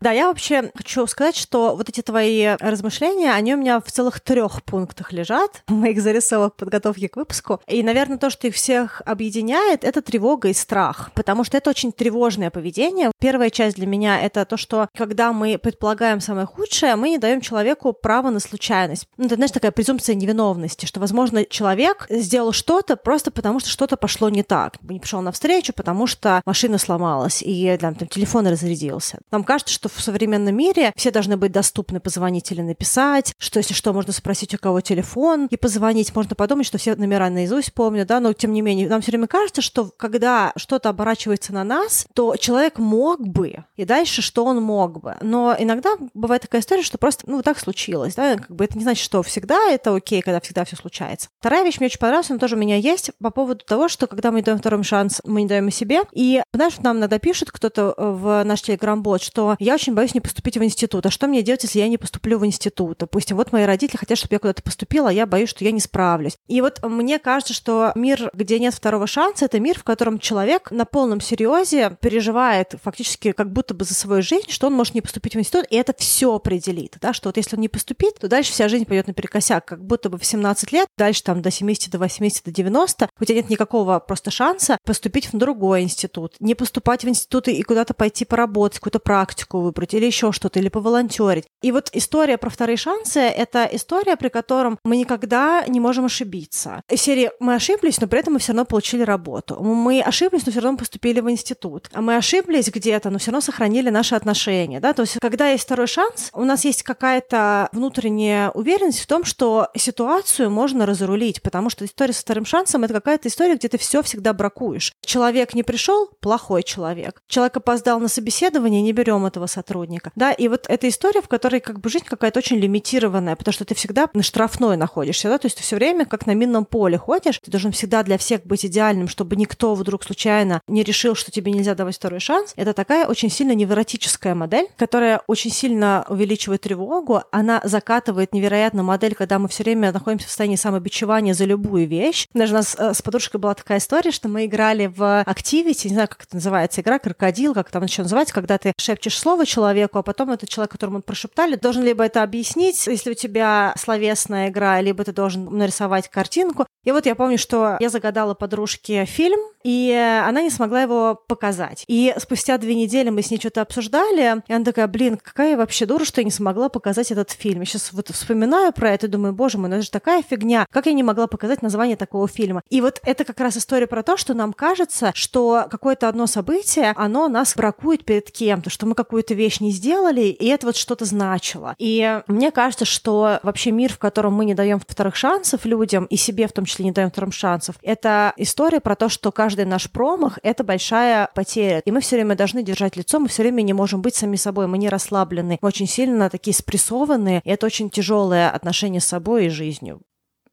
Да, 0.00 0.12
я 0.12 0.28
вообще 0.28 0.70
хочу 0.74 1.06
сказать, 1.06 1.36
что 1.36 1.74
вот 1.74 1.88
эти 1.88 2.02
твои 2.02 2.56
размышления, 2.60 3.32
они 3.32 3.54
у 3.54 3.58
меня 3.58 3.80
в 3.80 3.90
целых 3.90 4.20
трех 4.20 4.62
пунктах 4.62 5.12
лежат, 5.12 5.64
моих 5.68 6.00
зарисовок 6.00 6.54
подготовки 6.54 7.08
к 7.08 7.16
выпуску. 7.16 7.60
И, 7.66 7.82
наверное, 7.82 8.18
то, 8.18 8.30
что 8.30 8.46
их 8.46 8.54
всех 8.54 9.02
объединяет, 9.04 9.82
это 9.82 10.00
тревога 10.00 10.48
и 10.48 10.52
страх, 10.52 11.10
потому 11.14 11.42
что 11.44 11.56
это 11.56 11.70
очень 11.70 11.92
тревожное 11.92 12.50
поведение. 12.50 13.10
Первая 13.18 13.50
часть 13.50 13.76
для 13.76 13.86
меня— 13.86 14.20
это 14.22 14.44
то, 14.44 14.56
что 14.56 14.88
когда 14.96 15.32
мы 15.32 15.58
предполагаем 15.58 16.20
самое 16.20 16.46
худшее, 16.46 16.94
мы 16.96 17.10
не 17.10 17.18
даем 17.18 17.40
человеку 17.40 17.92
право 17.92 18.30
на 18.30 18.40
случайность. 18.40 19.06
Ну, 19.16 19.26
это, 19.26 19.34
знаешь, 19.34 19.50
такая 19.50 19.72
презумпция 19.72 20.14
невиновности, 20.14 20.86
что, 20.86 21.00
возможно, 21.00 21.44
человек 21.44 22.06
сделал 22.08 22.52
что-то 22.52 22.96
просто 22.96 23.30
потому, 23.30 23.58
что 23.60 23.68
что-то 23.68 23.96
пошло 23.96 24.28
не 24.28 24.42
так. 24.42 24.80
Не 24.82 25.00
пришел 25.00 25.22
на 25.22 25.32
встречу, 25.32 25.72
потому 25.72 26.06
что 26.06 26.40
машина 26.44 26.78
сломалась, 26.78 27.42
и 27.42 27.76
там, 27.80 27.94
там 27.94 28.06
телефон 28.06 28.46
разрядился. 28.46 29.18
Нам 29.30 29.42
кажется, 29.44 29.74
что 29.74 29.87
в 29.92 30.00
современном 30.00 30.56
мире 30.56 30.92
все 30.96 31.10
должны 31.10 31.36
быть 31.36 31.52
доступны 31.52 32.00
позвонить 32.00 32.50
или 32.52 32.62
написать, 32.62 33.34
что 33.38 33.58
если 33.58 33.74
что, 33.74 33.92
можно 33.92 34.12
спросить 34.12 34.54
у 34.54 34.58
кого 34.58 34.80
телефон 34.80 35.46
и 35.50 35.56
позвонить. 35.56 36.14
Можно 36.14 36.34
подумать, 36.34 36.66
что 36.66 36.78
все 36.78 36.94
номера 36.94 37.30
наизусть 37.30 37.72
помнят, 37.72 38.08
да, 38.08 38.20
но 38.20 38.32
тем 38.32 38.52
не 38.52 38.62
менее, 38.62 38.88
нам 38.88 39.00
все 39.00 39.10
время 39.10 39.26
кажется, 39.26 39.62
что 39.62 39.90
когда 39.96 40.52
что-то 40.56 40.88
оборачивается 40.88 41.52
на 41.52 41.64
нас, 41.64 42.06
то 42.14 42.36
человек 42.36 42.78
мог 42.78 43.26
бы, 43.26 43.64
и 43.76 43.84
дальше 43.84 44.22
что 44.22 44.44
он 44.44 44.62
мог 44.62 45.00
бы. 45.00 45.16
Но 45.20 45.54
иногда 45.58 45.96
бывает 46.14 46.42
такая 46.42 46.60
история, 46.60 46.82
что 46.82 46.98
просто, 46.98 47.24
ну, 47.30 47.42
так 47.42 47.58
случилось, 47.58 48.14
да, 48.14 48.36
как 48.36 48.54
бы 48.54 48.64
это 48.64 48.76
не 48.76 48.84
значит, 48.84 49.04
что 49.04 49.22
всегда 49.22 49.70
это 49.70 49.94
окей, 49.94 50.22
когда 50.22 50.40
всегда 50.40 50.64
все 50.64 50.76
случается. 50.76 51.28
Вторая 51.40 51.64
вещь 51.64 51.78
мне 51.78 51.86
очень 51.86 51.98
понравилась, 51.98 52.30
она 52.30 52.38
тоже 52.38 52.56
у 52.56 52.58
меня 52.58 52.76
есть 52.76 53.10
по 53.20 53.30
поводу 53.30 53.64
того, 53.64 53.88
что 53.88 54.06
когда 54.06 54.30
мы 54.30 54.42
даем 54.42 54.58
второй 54.58 54.82
шанс, 54.82 55.20
мы 55.24 55.42
не 55.42 55.48
даем 55.48 55.68
и 55.68 55.70
себе. 55.70 56.02
И, 56.12 56.42
знаешь, 56.52 56.78
нам 56.78 56.98
иногда 56.98 57.18
пишет 57.18 57.50
кто-то 57.50 57.94
в 57.96 58.42
наш 58.44 58.62
телеграм-бот, 58.62 59.22
что 59.22 59.56
я 59.58 59.77
очень 59.78 59.94
боюсь 59.94 60.12
не 60.12 60.20
поступить 60.20 60.56
в 60.56 60.64
институт. 60.64 61.06
А 61.06 61.10
что 61.10 61.28
мне 61.28 61.42
делать, 61.42 61.62
если 61.62 61.78
я 61.78 61.86
не 61.86 61.98
поступлю 61.98 62.38
в 62.38 62.44
институт? 62.44 62.98
Допустим, 62.98 63.36
вот 63.36 63.52
мои 63.52 63.62
родители 63.62 63.96
хотят, 63.96 64.18
чтобы 64.18 64.34
я 64.34 64.40
куда-то 64.40 64.60
поступила, 64.60 65.10
а 65.10 65.12
я 65.12 65.24
боюсь, 65.24 65.48
что 65.48 65.64
я 65.64 65.70
не 65.70 65.78
справлюсь. 65.78 66.36
И 66.48 66.60
вот 66.60 66.82
мне 66.82 67.20
кажется, 67.20 67.54
что 67.54 67.92
мир, 67.94 68.30
где 68.34 68.58
нет 68.58 68.74
второго 68.74 69.06
шанса, 69.06 69.44
это 69.44 69.60
мир, 69.60 69.78
в 69.78 69.84
котором 69.84 70.18
человек 70.18 70.72
на 70.72 70.84
полном 70.84 71.20
серьезе 71.20 71.96
переживает 72.00 72.74
фактически 72.82 73.30
как 73.30 73.52
будто 73.52 73.72
бы 73.72 73.84
за 73.84 73.94
свою 73.94 74.20
жизнь, 74.20 74.50
что 74.50 74.66
он 74.66 74.72
может 74.72 74.94
не 74.94 75.00
поступить 75.00 75.36
в 75.36 75.38
институт, 75.38 75.66
и 75.70 75.76
это 75.76 75.94
все 75.96 76.34
определит, 76.34 76.96
да, 77.00 77.12
что 77.12 77.28
вот 77.28 77.36
если 77.36 77.54
он 77.54 77.60
не 77.60 77.68
поступит, 77.68 78.18
то 78.18 78.26
дальше 78.26 78.50
вся 78.50 78.68
жизнь 78.68 78.84
пойдет 78.84 79.06
наперекосяк, 79.06 79.64
как 79.64 79.84
будто 79.84 80.10
бы 80.10 80.18
в 80.18 80.26
17 80.26 80.72
лет, 80.72 80.88
дальше 80.96 81.22
там 81.22 81.40
до 81.40 81.52
70, 81.52 81.92
до 81.92 81.98
80, 81.98 82.44
до 82.44 82.50
90, 82.50 83.08
у 83.20 83.24
тебя 83.24 83.36
нет 83.36 83.48
никакого 83.48 84.00
просто 84.00 84.32
шанса 84.32 84.78
поступить 84.84 85.32
в 85.32 85.38
другой 85.38 85.82
институт, 85.82 86.34
не 86.40 86.56
поступать 86.56 87.04
в 87.04 87.08
институты 87.08 87.52
и 87.52 87.62
куда-то 87.62 87.94
пойти 87.94 88.24
поработать, 88.24 88.80
какую-то 88.80 88.98
практику 88.98 89.67
выбрать 89.68 89.94
или 89.94 90.06
еще 90.06 90.32
что-то, 90.32 90.58
или 90.58 90.68
поволонтерить. 90.68 91.44
И 91.62 91.72
вот 91.72 91.90
история 91.92 92.38
про 92.38 92.50
вторые 92.50 92.76
шансы— 92.76 93.20
это 93.20 93.68
история, 93.70 94.16
при 94.16 94.28
котором 94.28 94.78
мы 94.84 94.96
никогда 94.96 95.64
не 95.68 95.80
можем 95.80 96.06
ошибиться. 96.06 96.82
В 96.88 96.96
серии 96.96 97.30
мы 97.40 97.54
ошиблись, 97.54 98.00
но 98.00 98.06
при 98.08 98.20
этом 98.20 98.34
мы 98.34 98.38
все 98.38 98.52
равно 98.52 98.64
получили 98.64 99.02
работу. 99.02 99.62
Мы 99.62 100.00
ошиблись, 100.00 100.46
но 100.46 100.52
все 100.52 100.60
равно 100.60 100.78
поступили 100.78 101.20
в 101.20 101.30
институт. 101.30 101.90
А 101.92 102.00
мы 102.00 102.16
ошиблись 102.16 102.68
где-то, 102.68 103.10
но 103.10 103.18
все 103.18 103.30
равно 103.30 103.40
сохранили 103.40 103.90
наши 103.90 104.14
отношения. 104.14 104.80
Да? 104.80 104.92
То 104.92 105.02
есть, 105.02 105.18
когда 105.20 105.50
есть 105.50 105.64
второй 105.64 105.86
шанс, 105.86 106.30
у 106.32 106.44
нас 106.44 106.64
есть 106.64 106.82
какая-то 106.82 107.68
внутренняя 107.72 108.50
уверенность 108.50 109.00
в 109.00 109.06
том, 109.06 109.24
что 109.24 109.68
ситуацию 109.76 110.50
можно 110.50 110.86
разрулить, 110.86 111.42
потому 111.42 111.70
что 111.70 111.84
история 111.84 112.12
со 112.12 112.22
вторым 112.22 112.44
шансом— 112.44 112.84
это 112.84 112.94
какая-то 112.94 113.28
история, 113.28 113.56
где 113.56 113.68
ты 113.68 113.78
все 113.78 114.02
всегда 114.02 114.32
бракуешь. 114.32 114.92
Человек 115.04 115.54
не 115.54 115.62
пришел— 115.62 116.08
плохой 116.20 116.62
человек. 116.62 117.22
Человек 117.28 117.56
опоздал 117.58 118.00
на 118.00 118.08
собеседование— 118.08 118.82
не 118.88 118.92
берем 118.92 119.26
этого 119.26 119.46
сотрудника. 119.58 120.12
Да, 120.14 120.32
и 120.32 120.46
вот 120.48 120.66
эта 120.68 120.88
история, 120.88 121.20
в 121.20 121.28
которой 121.28 121.60
как 121.60 121.80
бы 121.80 121.90
жизнь 121.90 122.04
какая-то 122.04 122.38
очень 122.38 122.58
лимитированная, 122.58 123.34
потому 123.34 123.52
что 123.52 123.64
ты 123.64 123.74
всегда 123.74 124.08
на 124.14 124.22
штрафной 124.22 124.76
находишься, 124.76 125.28
да, 125.28 125.38
то 125.38 125.46
есть 125.46 125.56
ты 125.56 125.62
все 125.62 125.76
время 125.76 126.04
как 126.06 126.26
на 126.26 126.34
минном 126.34 126.64
поле 126.64 126.96
ходишь, 126.96 127.40
ты 127.44 127.50
должен 127.50 127.72
всегда 127.72 128.02
для 128.04 128.18
всех 128.18 128.44
быть 128.44 128.64
идеальным, 128.64 129.08
чтобы 129.08 129.34
никто 129.36 129.74
вдруг 129.74 130.04
случайно 130.04 130.60
не 130.68 130.84
решил, 130.84 131.14
что 131.14 131.30
тебе 131.30 131.50
нельзя 131.52 131.74
давать 131.74 131.96
второй 131.96 132.20
шанс. 132.20 132.52
Это 132.56 132.72
такая 132.72 133.06
очень 133.06 133.30
сильно 133.30 133.52
невротическая 133.52 134.34
модель, 134.34 134.68
которая 134.76 135.22
очень 135.26 135.50
сильно 135.50 136.06
увеличивает 136.08 136.60
тревогу, 136.60 137.22
она 137.32 137.60
закатывает 137.64 138.32
невероятно 138.32 138.82
модель, 138.82 139.14
когда 139.14 139.38
мы 139.38 139.48
все 139.48 139.64
время 139.64 139.92
находимся 139.92 140.26
в 140.26 140.30
состоянии 140.30 140.56
самобичевания 140.56 141.34
за 141.34 141.44
любую 141.44 141.88
вещь. 141.88 142.28
Даже 142.34 142.52
у 142.52 142.56
нас 142.56 142.76
э, 142.78 142.94
с 142.94 143.02
подружкой 143.02 143.40
была 143.40 143.54
такая 143.54 143.78
история, 143.78 144.12
что 144.12 144.28
мы 144.28 144.46
играли 144.46 144.86
в 144.86 145.24
Activity, 145.26 145.88
не 145.88 145.94
знаю, 145.94 146.08
как 146.08 146.22
это 146.22 146.36
называется, 146.36 146.80
игра 146.80 146.98
крокодил, 146.98 147.54
как 147.54 147.70
там 147.70 147.82
еще 147.82 148.02
называется, 148.02 148.34
когда 148.34 148.58
ты 148.58 148.72
шепчешь 148.78 149.18
слово 149.18 149.37
человеку, 149.46 149.98
а 149.98 150.02
потом 150.02 150.30
этот 150.30 150.48
человек, 150.48 150.72
которому 150.72 151.02
прошептали, 151.02 151.56
должен 151.56 151.82
либо 151.82 152.04
это 152.04 152.22
объяснить, 152.22 152.86
если 152.86 153.10
у 153.10 153.14
тебя 153.14 153.74
словесная 153.78 154.48
игра, 154.48 154.80
либо 154.80 155.04
ты 155.04 155.12
должен 155.12 155.44
нарисовать 155.56 156.08
картинку. 156.08 156.66
И 156.84 156.92
вот 156.92 157.06
я 157.06 157.14
помню, 157.14 157.38
что 157.38 157.76
я 157.80 157.88
загадала 157.90 158.34
подружке 158.34 159.04
фильм, 159.04 159.38
и 159.64 159.92
она 160.24 160.40
не 160.40 160.50
смогла 160.50 160.82
его 160.82 161.20
показать. 161.26 161.84
И 161.88 162.14
спустя 162.18 162.56
две 162.58 162.74
недели 162.74 163.10
мы 163.10 163.22
с 163.22 163.30
ней 163.30 163.38
что-то 163.38 163.60
обсуждали, 163.60 164.42
и 164.46 164.52
она 164.52 164.64
такая, 164.64 164.86
блин, 164.86 165.18
какая 165.22 165.50
я 165.50 165.56
вообще 165.56 165.84
дура, 165.84 166.04
что 166.04 166.20
я 166.20 166.24
не 166.24 166.30
смогла 166.30 166.68
показать 166.68 167.10
этот 167.10 167.30
фильм. 167.30 167.60
Я 167.60 167.66
сейчас 167.66 167.92
вот 167.92 168.08
вспоминаю 168.08 168.72
про 168.72 168.92
это 168.92 169.06
и 169.06 169.10
думаю, 169.10 169.34
боже 169.34 169.58
мой, 169.58 169.68
ну 169.68 169.76
это 169.76 169.84
же 169.84 169.90
такая 169.90 170.22
фигня. 170.22 170.64
Как 170.70 170.86
я 170.86 170.92
не 170.92 171.02
могла 171.02 171.26
показать 171.26 171.60
название 171.60 171.96
такого 171.96 172.28
фильма? 172.28 172.62
И 172.70 172.80
вот 172.80 173.00
это 173.02 173.24
как 173.24 173.40
раз 173.40 173.56
история 173.56 173.86
про 173.86 174.02
то, 174.02 174.16
что 174.16 174.32
нам 174.32 174.52
кажется, 174.52 175.10
что 175.14 175.66
какое-то 175.70 176.08
одно 176.08 176.26
событие, 176.26 176.94
оно 176.96 177.28
нас 177.28 177.54
бракует 177.54 178.04
перед 178.04 178.30
кем-то, 178.30 178.70
что 178.70 178.86
мы 178.86 178.94
какую-то 178.94 179.27
вещь 179.34 179.60
не 179.60 179.70
сделали, 179.70 180.22
и 180.22 180.46
это 180.46 180.66
вот 180.66 180.76
что-то 180.76 181.04
значило. 181.04 181.74
И 181.78 182.20
мне 182.26 182.50
кажется, 182.50 182.84
что 182.84 183.40
вообще 183.42 183.70
мир, 183.70 183.92
в 183.92 183.98
котором 183.98 184.34
мы 184.34 184.44
не 184.44 184.54
даем 184.54 184.80
вторых 184.80 185.16
шансов 185.16 185.64
людям, 185.64 186.04
и 186.06 186.16
себе 186.16 186.46
в 186.48 186.52
том 186.52 186.64
числе 186.64 186.84
не 186.84 186.92
даем 186.92 187.10
вторых 187.10 187.34
шансов, 187.34 187.76
это 187.82 188.32
история 188.36 188.80
про 188.80 188.96
то, 188.96 189.08
что 189.08 189.32
каждый 189.32 189.64
наш 189.64 189.90
промах— 189.90 190.38
это 190.42 190.64
большая 190.64 191.30
потеря. 191.34 191.80
И 191.84 191.90
мы 191.90 192.00
все 192.00 192.16
время 192.16 192.34
должны 192.34 192.62
держать 192.62 192.96
лицо, 192.96 193.18
мы 193.18 193.28
все 193.28 193.42
время 193.42 193.62
не 193.62 193.72
можем 193.72 194.02
быть 194.02 194.14
сами 194.14 194.36
собой, 194.36 194.66
мы 194.66 194.78
не 194.78 194.88
расслаблены, 194.88 195.58
мы 195.60 195.66
очень 195.66 195.86
сильно 195.86 196.30
такие 196.30 196.54
спрессованные, 196.54 197.40
и 197.44 197.50
это 197.50 197.66
очень 197.66 197.90
тяжелое 197.90 198.50
отношение 198.50 199.00
с 199.00 199.06
собой 199.06 199.46
и 199.46 199.50
жизнью. 199.50 200.00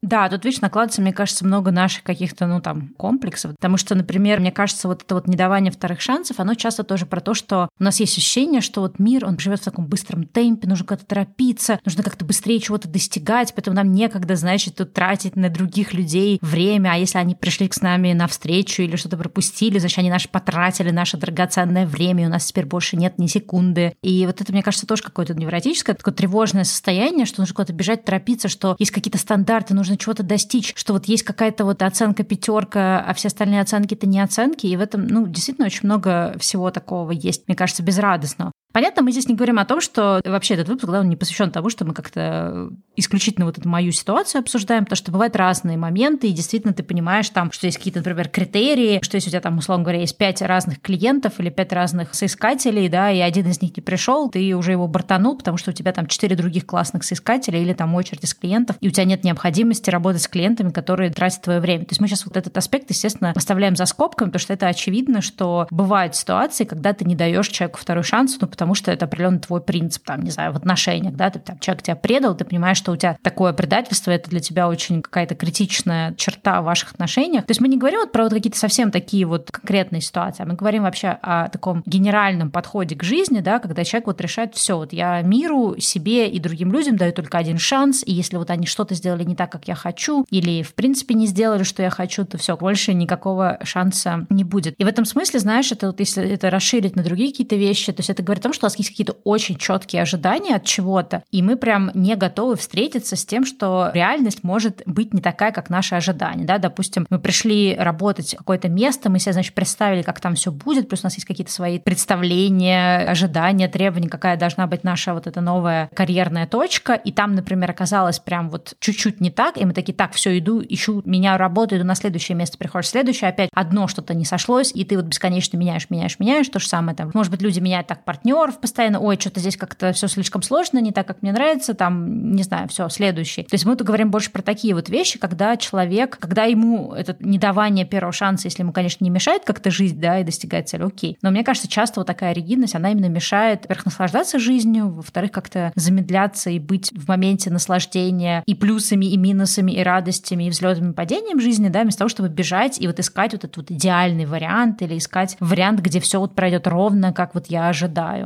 Да, 0.02 0.28
тут, 0.28 0.44
видишь, 0.44 0.60
накладывается, 0.60 1.02
мне 1.02 1.12
кажется, 1.12 1.44
много 1.44 1.70
наших 1.70 2.02
каких-то, 2.02 2.46
ну, 2.46 2.60
там, 2.60 2.88
комплексов. 2.96 3.54
Потому 3.56 3.76
что, 3.76 3.94
например, 3.94 4.40
мне 4.40 4.52
кажется, 4.52 4.88
вот 4.88 5.02
это 5.02 5.14
вот 5.14 5.26
недавание 5.26 5.72
вторых 5.72 6.00
шансов, 6.00 6.40
оно 6.40 6.54
часто 6.54 6.84
тоже 6.84 7.06
про 7.06 7.20
то, 7.20 7.34
что 7.34 7.68
у 7.78 7.84
нас 7.84 8.00
есть 8.00 8.16
ощущение, 8.16 8.60
что 8.60 8.80
вот 8.80 8.98
мир, 8.98 9.24
он 9.24 9.38
живет 9.38 9.60
в 9.60 9.64
таком 9.64 9.86
быстром 9.86 10.24
темпе, 10.24 10.68
нужно 10.68 10.84
как-то 10.84 11.06
торопиться, 11.06 11.80
нужно 11.84 12.02
как-то 12.02 12.24
быстрее 12.24 12.60
чего-то 12.60 12.88
достигать, 12.88 13.52
поэтому 13.54 13.76
нам 13.76 13.92
некогда, 13.92 14.36
значит, 14.36 14.76
тут 14.76 14.92
тратить 14.92 15.36
на 15.36 15.48
других 15.48 15.92
людей 15.92 16.38
время, 16.42 16.92
а 16.92 16.96
если 16.96 17.18
они 17.18 17.34
пришли 17.34 17.68
с 17.70 17.80
нами 17.80 18.12
навстречу 18.12 18.82
или 18.82 18.96
что-то 18.96 19.16
пропустили, 19.16 19.78
значит, 19.78 19.98
они 19.98 20.10
наши 20.10 20.28
потратили 20.28 20.90
наше 20.90 21.16
драгоценное 21.16 21.86
время, 21.86 22.24
и 22.24 22.26
у 22.26 22.30
нас 22.30 22.46
теперь 22.46 22.66
больше 22.66 22.96
нет 22.96 23.18
ни 23.18 23.26
секунды. 23.26 23.96
И 24.02 24.26
вот 24.26 24.40
это, 24.40 24.52
мне 24.52 24.62
кажется, 24.62 24.86
тоже 24.86 25.02
какое-то 25.02 25.34
невротическое, 25.34 25.96
такое 25.96 26.14
тревожное 26.14 26.64
состояние, 26.64 27.26
что 27.26 27.40
нужно 27.40 27.54
куда-то 27.54 27.72
бежать, 27.72 28.04
торопиться, 28.04 28.48
что 28.48 28.76
есть 28.78 28.92
какие-то 28.92 29.18
стандарты, 29.18 29.74
нужно 29.74 29.85
нужно 29.86 29.96
чего-то 29.96 30.22
достичь, 30.22 30.72
что 30.76 30.92
вот 30.92 31.06
есть 31.06 31.22
какая-то 31.22 31.64
вот 31.64 31.82
оценка 31.82 32.24
пятерка, 32.24 33.00
а 33.00 33.14
все 33.14 33.28
остальные 33.28 33.60
оценки 33.60 33.94
это 33.94 34.06
не 34.06 34.20
оценки, 34.20 34.66
и 34.66 34.76
в 34.76 34.80
этом, 34.80 35.06
ну, 35.06 35.26
действительно 35.26 35.66
очень 35.66 35.84
много 35.84 36.34
всего 36.38 36.70
такого 36.70 37.12
есть, 37.12 37.46
мне 37.46 37.56
кажется, 37.56 37.82
безрадостного. 37.82 38.52
Понятно, 38.76 39.00
мы 39.00 39.10
здесь 39.10 39.26
не 39.26 39.34
говорим 39.34 39.58
о 39.58 39.64
том, 39.64 39.80
что 39.80 40.20
вообще 40.22 40.52
этот 40.52 40.68
выпуск, 40.68 40.92
да, 40.92 41.00
он 41.00 41.08
не 41.08 41.16
посвящен 41.16 41.50
тому, 41.50 41.70
что 41.70 41.86
мы 41.86 41.94
как-то 41.94 42.68
исключительно 42.94 43.46
вот 43.46 43.56
эту 43.56 43.66
мою 43.66 43.90
ситуацию 43.90 44.40
обсуждаем, 44.40 44.84
потому 44.84 44.98
что 44.98 45.10
бывают 45.10 45.34
разные 45.34 45.78
моменты, 45.78 46.28
и 46.28 46.32
действительно 46.32 46.74
ты 46.74 46.82
понимаешь 46.82 47.30
там, 47.30 47.52
что 47.52 47.64
есть 47.64 47.78
какие-то, 47.78 48.00
например, 48.00 48.28
критерии, 48.28 49.00
что 49.02 49.14
если 49.14 49.28
у 49.28 49.30
тебя 49.30 49.40
там, 49.40 49.56
условно 49.56 49.82
говоря, 49.82 50.00
есть 50.00 50.18
пять 50.18 50.42
разных 50.42 50.82
клиентов 50.82 51.40
или 51.40 51.48
пять 51.48 51.72
разных 51.72 52.14
соискателей, 52.14 52.90
да, 52.90 53.10
и 53.10 53.18
один 53.20 53.48
из 53.48 53.62
них 53.62 53.74
не 53.74 53.82
пришел, 53.82 54.28
ты 54.28 54.54
уже 54.54 54.72
его 54.72 54.86
бортанул, 54.86 55.38
потому 55.38 55.56
что 55.56 55.70
у 55.70 55.72
тебя 55.72 55.92
там 55.92 56.06
четыре 56.06 56.36
других 56.36 56.66
классных 56.66 57.04
соискателя 57.04 57.58
или 57.58 57.72
там 57.72 57.94
очередь 57.94 58.24
из 58.24 58.34
клиентов, 58.34 58.76
и 58.82 58.88
у 58.88 58.90
тебя 58.90 59.04
нет 59.04 59.24
необходимости 59.24 59.88
работать 59.88 60.20
с 60.20 60.28
клиентами, 60.28 60.68
которые 60.68 61.10
тратят 61.10 61.40
твое 61.40 61.60
время. 61.60 61.86
То 61.86 61.92
есть 61.92 62.02
мы 62.02 62.08
сейчас 62.08 62.26
вот 62.26 62.36
этот 62.36 62.54
аспект, 62.58 62.90
естественно, 62.90 63.32
оставляем 63.34 63.74
за 63.74 63.86
скобками, 63.86 64.28
потому 64.28 64.40
что 64.40 64.52
это 64.52 64.66
очевидно, 64.66 65.22
что 65.22 65.66
бывают 65.70 66.14
ситуации, 66.14 66.64
когда 66.64 66.92
ты 66.92 67.06
не 67.06 67.14
даешь 67.14 67.48
человеку 67.48 67.78
второй 67.80 68.04
шанс, 68.04 68.36
ну, 68.38 68.46
потому 68.46 68.65
потому 68.66 68.74
что 68.74 68.90
это 68.90 69.04
определенно 69.04 69.38
твой 69.38 69.60
принцип, 69.60 70.04
там, 70.04 70.22
не 70.22 70.30
знаю, 70.32 70.52
в 70.52 70.56
отношениях, 70.56 71.14
да, 71.14 71.30
ты, 71.30 71.38
там, 71.38 71.56
человек 71.60 71.84
тебя 71.84 71.94
предал, 71.94 72.36
ты 72.36 72.44
понимаешь, 72.44 72.76
что 72.76 72.90
у 72.90 72.96
тебя 72.96 73.16
такое 73.22 73.52
предательство, 73.52 74.10
это 74.10 74.28
для 74.28 74.40
тебя 74.40 74.66
очень 74.66 75.02
какая-то 75.02 75.36
критичная 75.36 76.14
черта 76.16 76.60
в 76.60 76.64
ваших 76.64 76.90
отношениях. 76.90 77.46
То 77.46 77.52
есть 77.52 77.60
мы 77.60 77.68
не 77.68 77.78
говорим 77.78 78.00
вот 78.00 78.10
про 78.10 78.24
вот 78.24 78.32
какие-то 78.32 78.58
совсем 78.58 78.90
такие 78.90 79.24
вот 79.24 79.52
конкретные 79.52 80.00
ситуации, 80.00 80.42
а 80.42 80.46
мы 80.46 80.54
говорим 80.54 80.82
вообще 80.82 81.16
о 81.22 81.48
таком 81.48 81.84
генеральном 81.86 82.50
подходе 82.50 82.96
к 82.96 83.04
жизни, 83.04 83.38
да, 83.38 83.60
когда 83.60 83.84
человек 83.84 84.08
вот 84.08 84.20
решает 84.20 84.56
все, 84.56 84.76
вот 84.76 84.92
я 84.92 85.22
миру, 85.22 85.76
себе 85.78 86.28
и 86.28 86.40
другим 86.40 86.72
людям 86.72 86.96
даю 86.96 87.12
только 87.12 87.38
один 87.38 87.58
шанс, 87.58 88.02
и 88.04 88.12
если 88.12 88.36
вот 88.36 88.50
они 88.50 88.66
что-то 88.66 88.96
сделали 88.96 89.22
не 89.22 89.36
так, 89.36 89.52
как 89.52 89.68
я 89.68 89.76
хочу, 89.76 90.26
или 90.28 90.64
в 90.64 90.74
принципе 90.74 91.14
не 91.14 91.28
сделали, 91.28 91.62
что 91.62 91.84
я 91.84 91.90
хочу, 91.90 92.24
то 92.24 92.36
все, 92.36 92.56
больше 92.56 92.94
никакого 92.94 93.60
шанса 93.62 94.26
не 94.28 94.42
будет. 94.42 94.74
И 94.76 94.82
в 94.82 94.88
этом 94.88 95.04
смысле, 95.04 95.38
знаешь, 95.38 95.70
это 95.70 95.86
вот 95.86 96.00
если 96.00 96.28
это 96.28 96.50
расширить 96.50 96.96
на 96.96 97.04
другие 97.04 97.30
какие-то 97.30 97.54
вещи, 97.54 97.92
то 97.92 98.00
есть 98.00 98.10
это 98.10 98.22
говорит 98.22 98.45
том, 98.46 98.52
что 98.52 98.66
у 98.66 98.68
нас 98.68 98.78
есть 98.78 98.90
какие-то 98.90 99.16
очень 99.24 99.56
четкие 99.56 100.02
ожидания 100.02 100.56
от 100.56 100.64
чего-то, 100.64 101.24
и 101.30 101.42
мы 101.42 101.56
прям 101.56 101.90
не 101.94 102.14
готовы 102.14 102.56
встретиться 102.56 103.16
с 103.16 103.24
тем, 103.26 103.44
что 103.44 103.90
реальность 103.92 104.44
может 104.44 104.82
быть 104.86 105.12
не 105.12 105.20
такая, 105.20 105.50
как 105.52 105.68
наши 105.68 105.94
ожидания. 105.94 106.44
Да? 106.44 106.58
Допустим, 106.58 107.06
мы 107.10 107.18
пришли 107.18 107.74
работать 107.76 108.34
в 108.34 108.38
какое-то 108.38 108.68
место, 108.68 109.10
мы 109.10 109.18
себе, 109.18 109.32
значит, 109.32 109.54
представили, 109.54 110.02
как 110.02 110.20
там 110.20 110.34
все 110.34 110.52
будет, 110.52 110.88
плюс 110.88 111.00
у 111.02 111.06
нас 111.06 111.14
есть 111.14 111.26
какие-то 111.26 111.52
свои 111.52 111.78
представления, 111.78 112.98
ожидания, 113.08 113.68
требования, 113.68 114.08
какая 114.08 114.36
должна 114.36 114.66
быть 114.66 114.84
наша 114.84 115.12
вот 115.12 115.26
эта 115.26 115.40
новая 115.40 115.90
карьерная 115.94 116.46
точка, 116.46 116.94
и 116.94 117.10
там, 117.10 117.34
например, 117.34 117.70
оказалось 117.70 118.20
прям 118.20 118.50
вот 118.50 118.74
чуть-чуть 118.78 119.20
не 119.20 119.30
так, 119.30 119.56
и 119.56 119.64
мы 119.64 119.72
такие, 119.72 119.94
так, 119.94 120.12
все, 120.12 120.38
иду, 120.38 120.62
ищу, 120.62 121.02
меняю 121.04 121.38
работу, 121.38 121.76
иду 121.76 121.84
на 121.84 121.94
следующее 121.94 122.36
место, 122.36 122.58
приходишь 122.58 122.90
следующее, 122.90 123.30
опять 123.30 123.50
одно 123.52 123.88
что-то 123.88 124.14
не 124.14 124.24
сошлось, 124.24 124.70
и 124.72 124.84
ты 124.84 124.96
вот 124.96 125.06
бесконечно 125.06 125.56
меняешь, 125.56 125.90
меняешь, 125.90 126.18
меняешь, 126.18 126.48
то 126.48 126.60
же 126.60 126.68
самое 126.68 126.96
там. 126.96 127.10
Может 127.12 127.32
быть, 127.32 127.42
люди 127.42 127.58
меняют 127.58 127.86
так 127.86 128.04
партнер 128.04 128.35
партнеров 128.36 128.60
постоянно, 128.60 129.00
ой, 129.00 129.16
что-то 129.18 129.40
здесь 129.40 129.56
как-то 129.56 129.92
все 129.92 130.08
слишком 130.08 130.42
сложно, 130.42 130.78
не 130.78 130.92
так, 130.92 131.06
как 131.06 131.22
мне 131.22 131.32
нравится, 131.32 131.74
там, 131.74 132.32
не 132.32 132.42
знаю, 132.42 132.68
все, 132.68 132.88
следующий. 132.88 133.44
То 133.44 133.54
есть 133.54 133.64
мы 133.64 133.76
тут 133.76 133.86
говорим 133.86 134.10
больше 134.10 134.30
про 134.30 134.42
такие 134.42 134.74
вот 134.74 134.88
вещи, 134.88 135.18
когда 135.18 135.56
человек, 135.56 136.18
когда 136.18 136.44
ему 136.44 136.92
это 136.92 137.16
недавание 137.20 137.84
первого 137.84 138.12
шанса, 138.12 138.48
если 138.48 138.62
ему, 138.62 138.72
конечно, 138.72 139.04
не 139.04 139.10
мешает 139.10 139.44
как-то 139.44 139.70
жить, 139.70 139.98
да, 140.00 140.20
и 140.20 140.24
достигать 140.24 140.68
цели, 140.68 140.82
окей. 140.82 141.18
Но 141.22 141.30
мне 141.30 141.44
кажется, 141.44 141.68
часто 141.68 142.00
вот 142.00 142.06
такая 142.06 142.32
ригидность, 142.32 142.74
она 142.74 142.90
именно 142.90 143.08
мешает, 143.08 143.62
во-первых, 143.62 143.86
наслаждаться 143.86 144.38
жизнью, 144.38 144.90
во-вторых, 144.90 145.30
как-то 145.30 145.72
замедляться 145.74 146.50
и 146.50 146.58
быть 146.58 146.92
в 146.92 147.08
моменте 147.08 147.50
наслаждения 147.50 148.42
и 148.46 148.54
плюсами, 148.54 149.06
и 149.06 149.16
минусами, 149.16 149.72
и 149.72 149.82
радостями, 149.82 150.44
и 150.44 150.50
взлетами, 150.50 150.90
и 150.90 150.94
падением 150.94 151.40
жизни, 151.40 151.68
да, 151.68 151.82
вместо 151.82 152.00
того, 152.00 152.08
чтобы 152.08 152.28
бежать 152.28 152.80
и 152.80 152.86
вот 152.86 152.98
искать 152.98 153.32
вот 153.32 153.44
этот 153.44 153.56
вот 153.56 153.70
идеальный 153.70 154.26
вариант 154.26 154.82
или 154.82 154.98
искать 154.98 155.36
вариант, 155.40 155.80
где 155.80 156.00
все 156.00 156.18
вот 156.18 156.34
пройдет 156.34 156.66
ровно, 156.66 157.12
как 157.12 157.34
вот 157.34 157.46
я 157.46 157.68
ожидаю. 157.68 158.25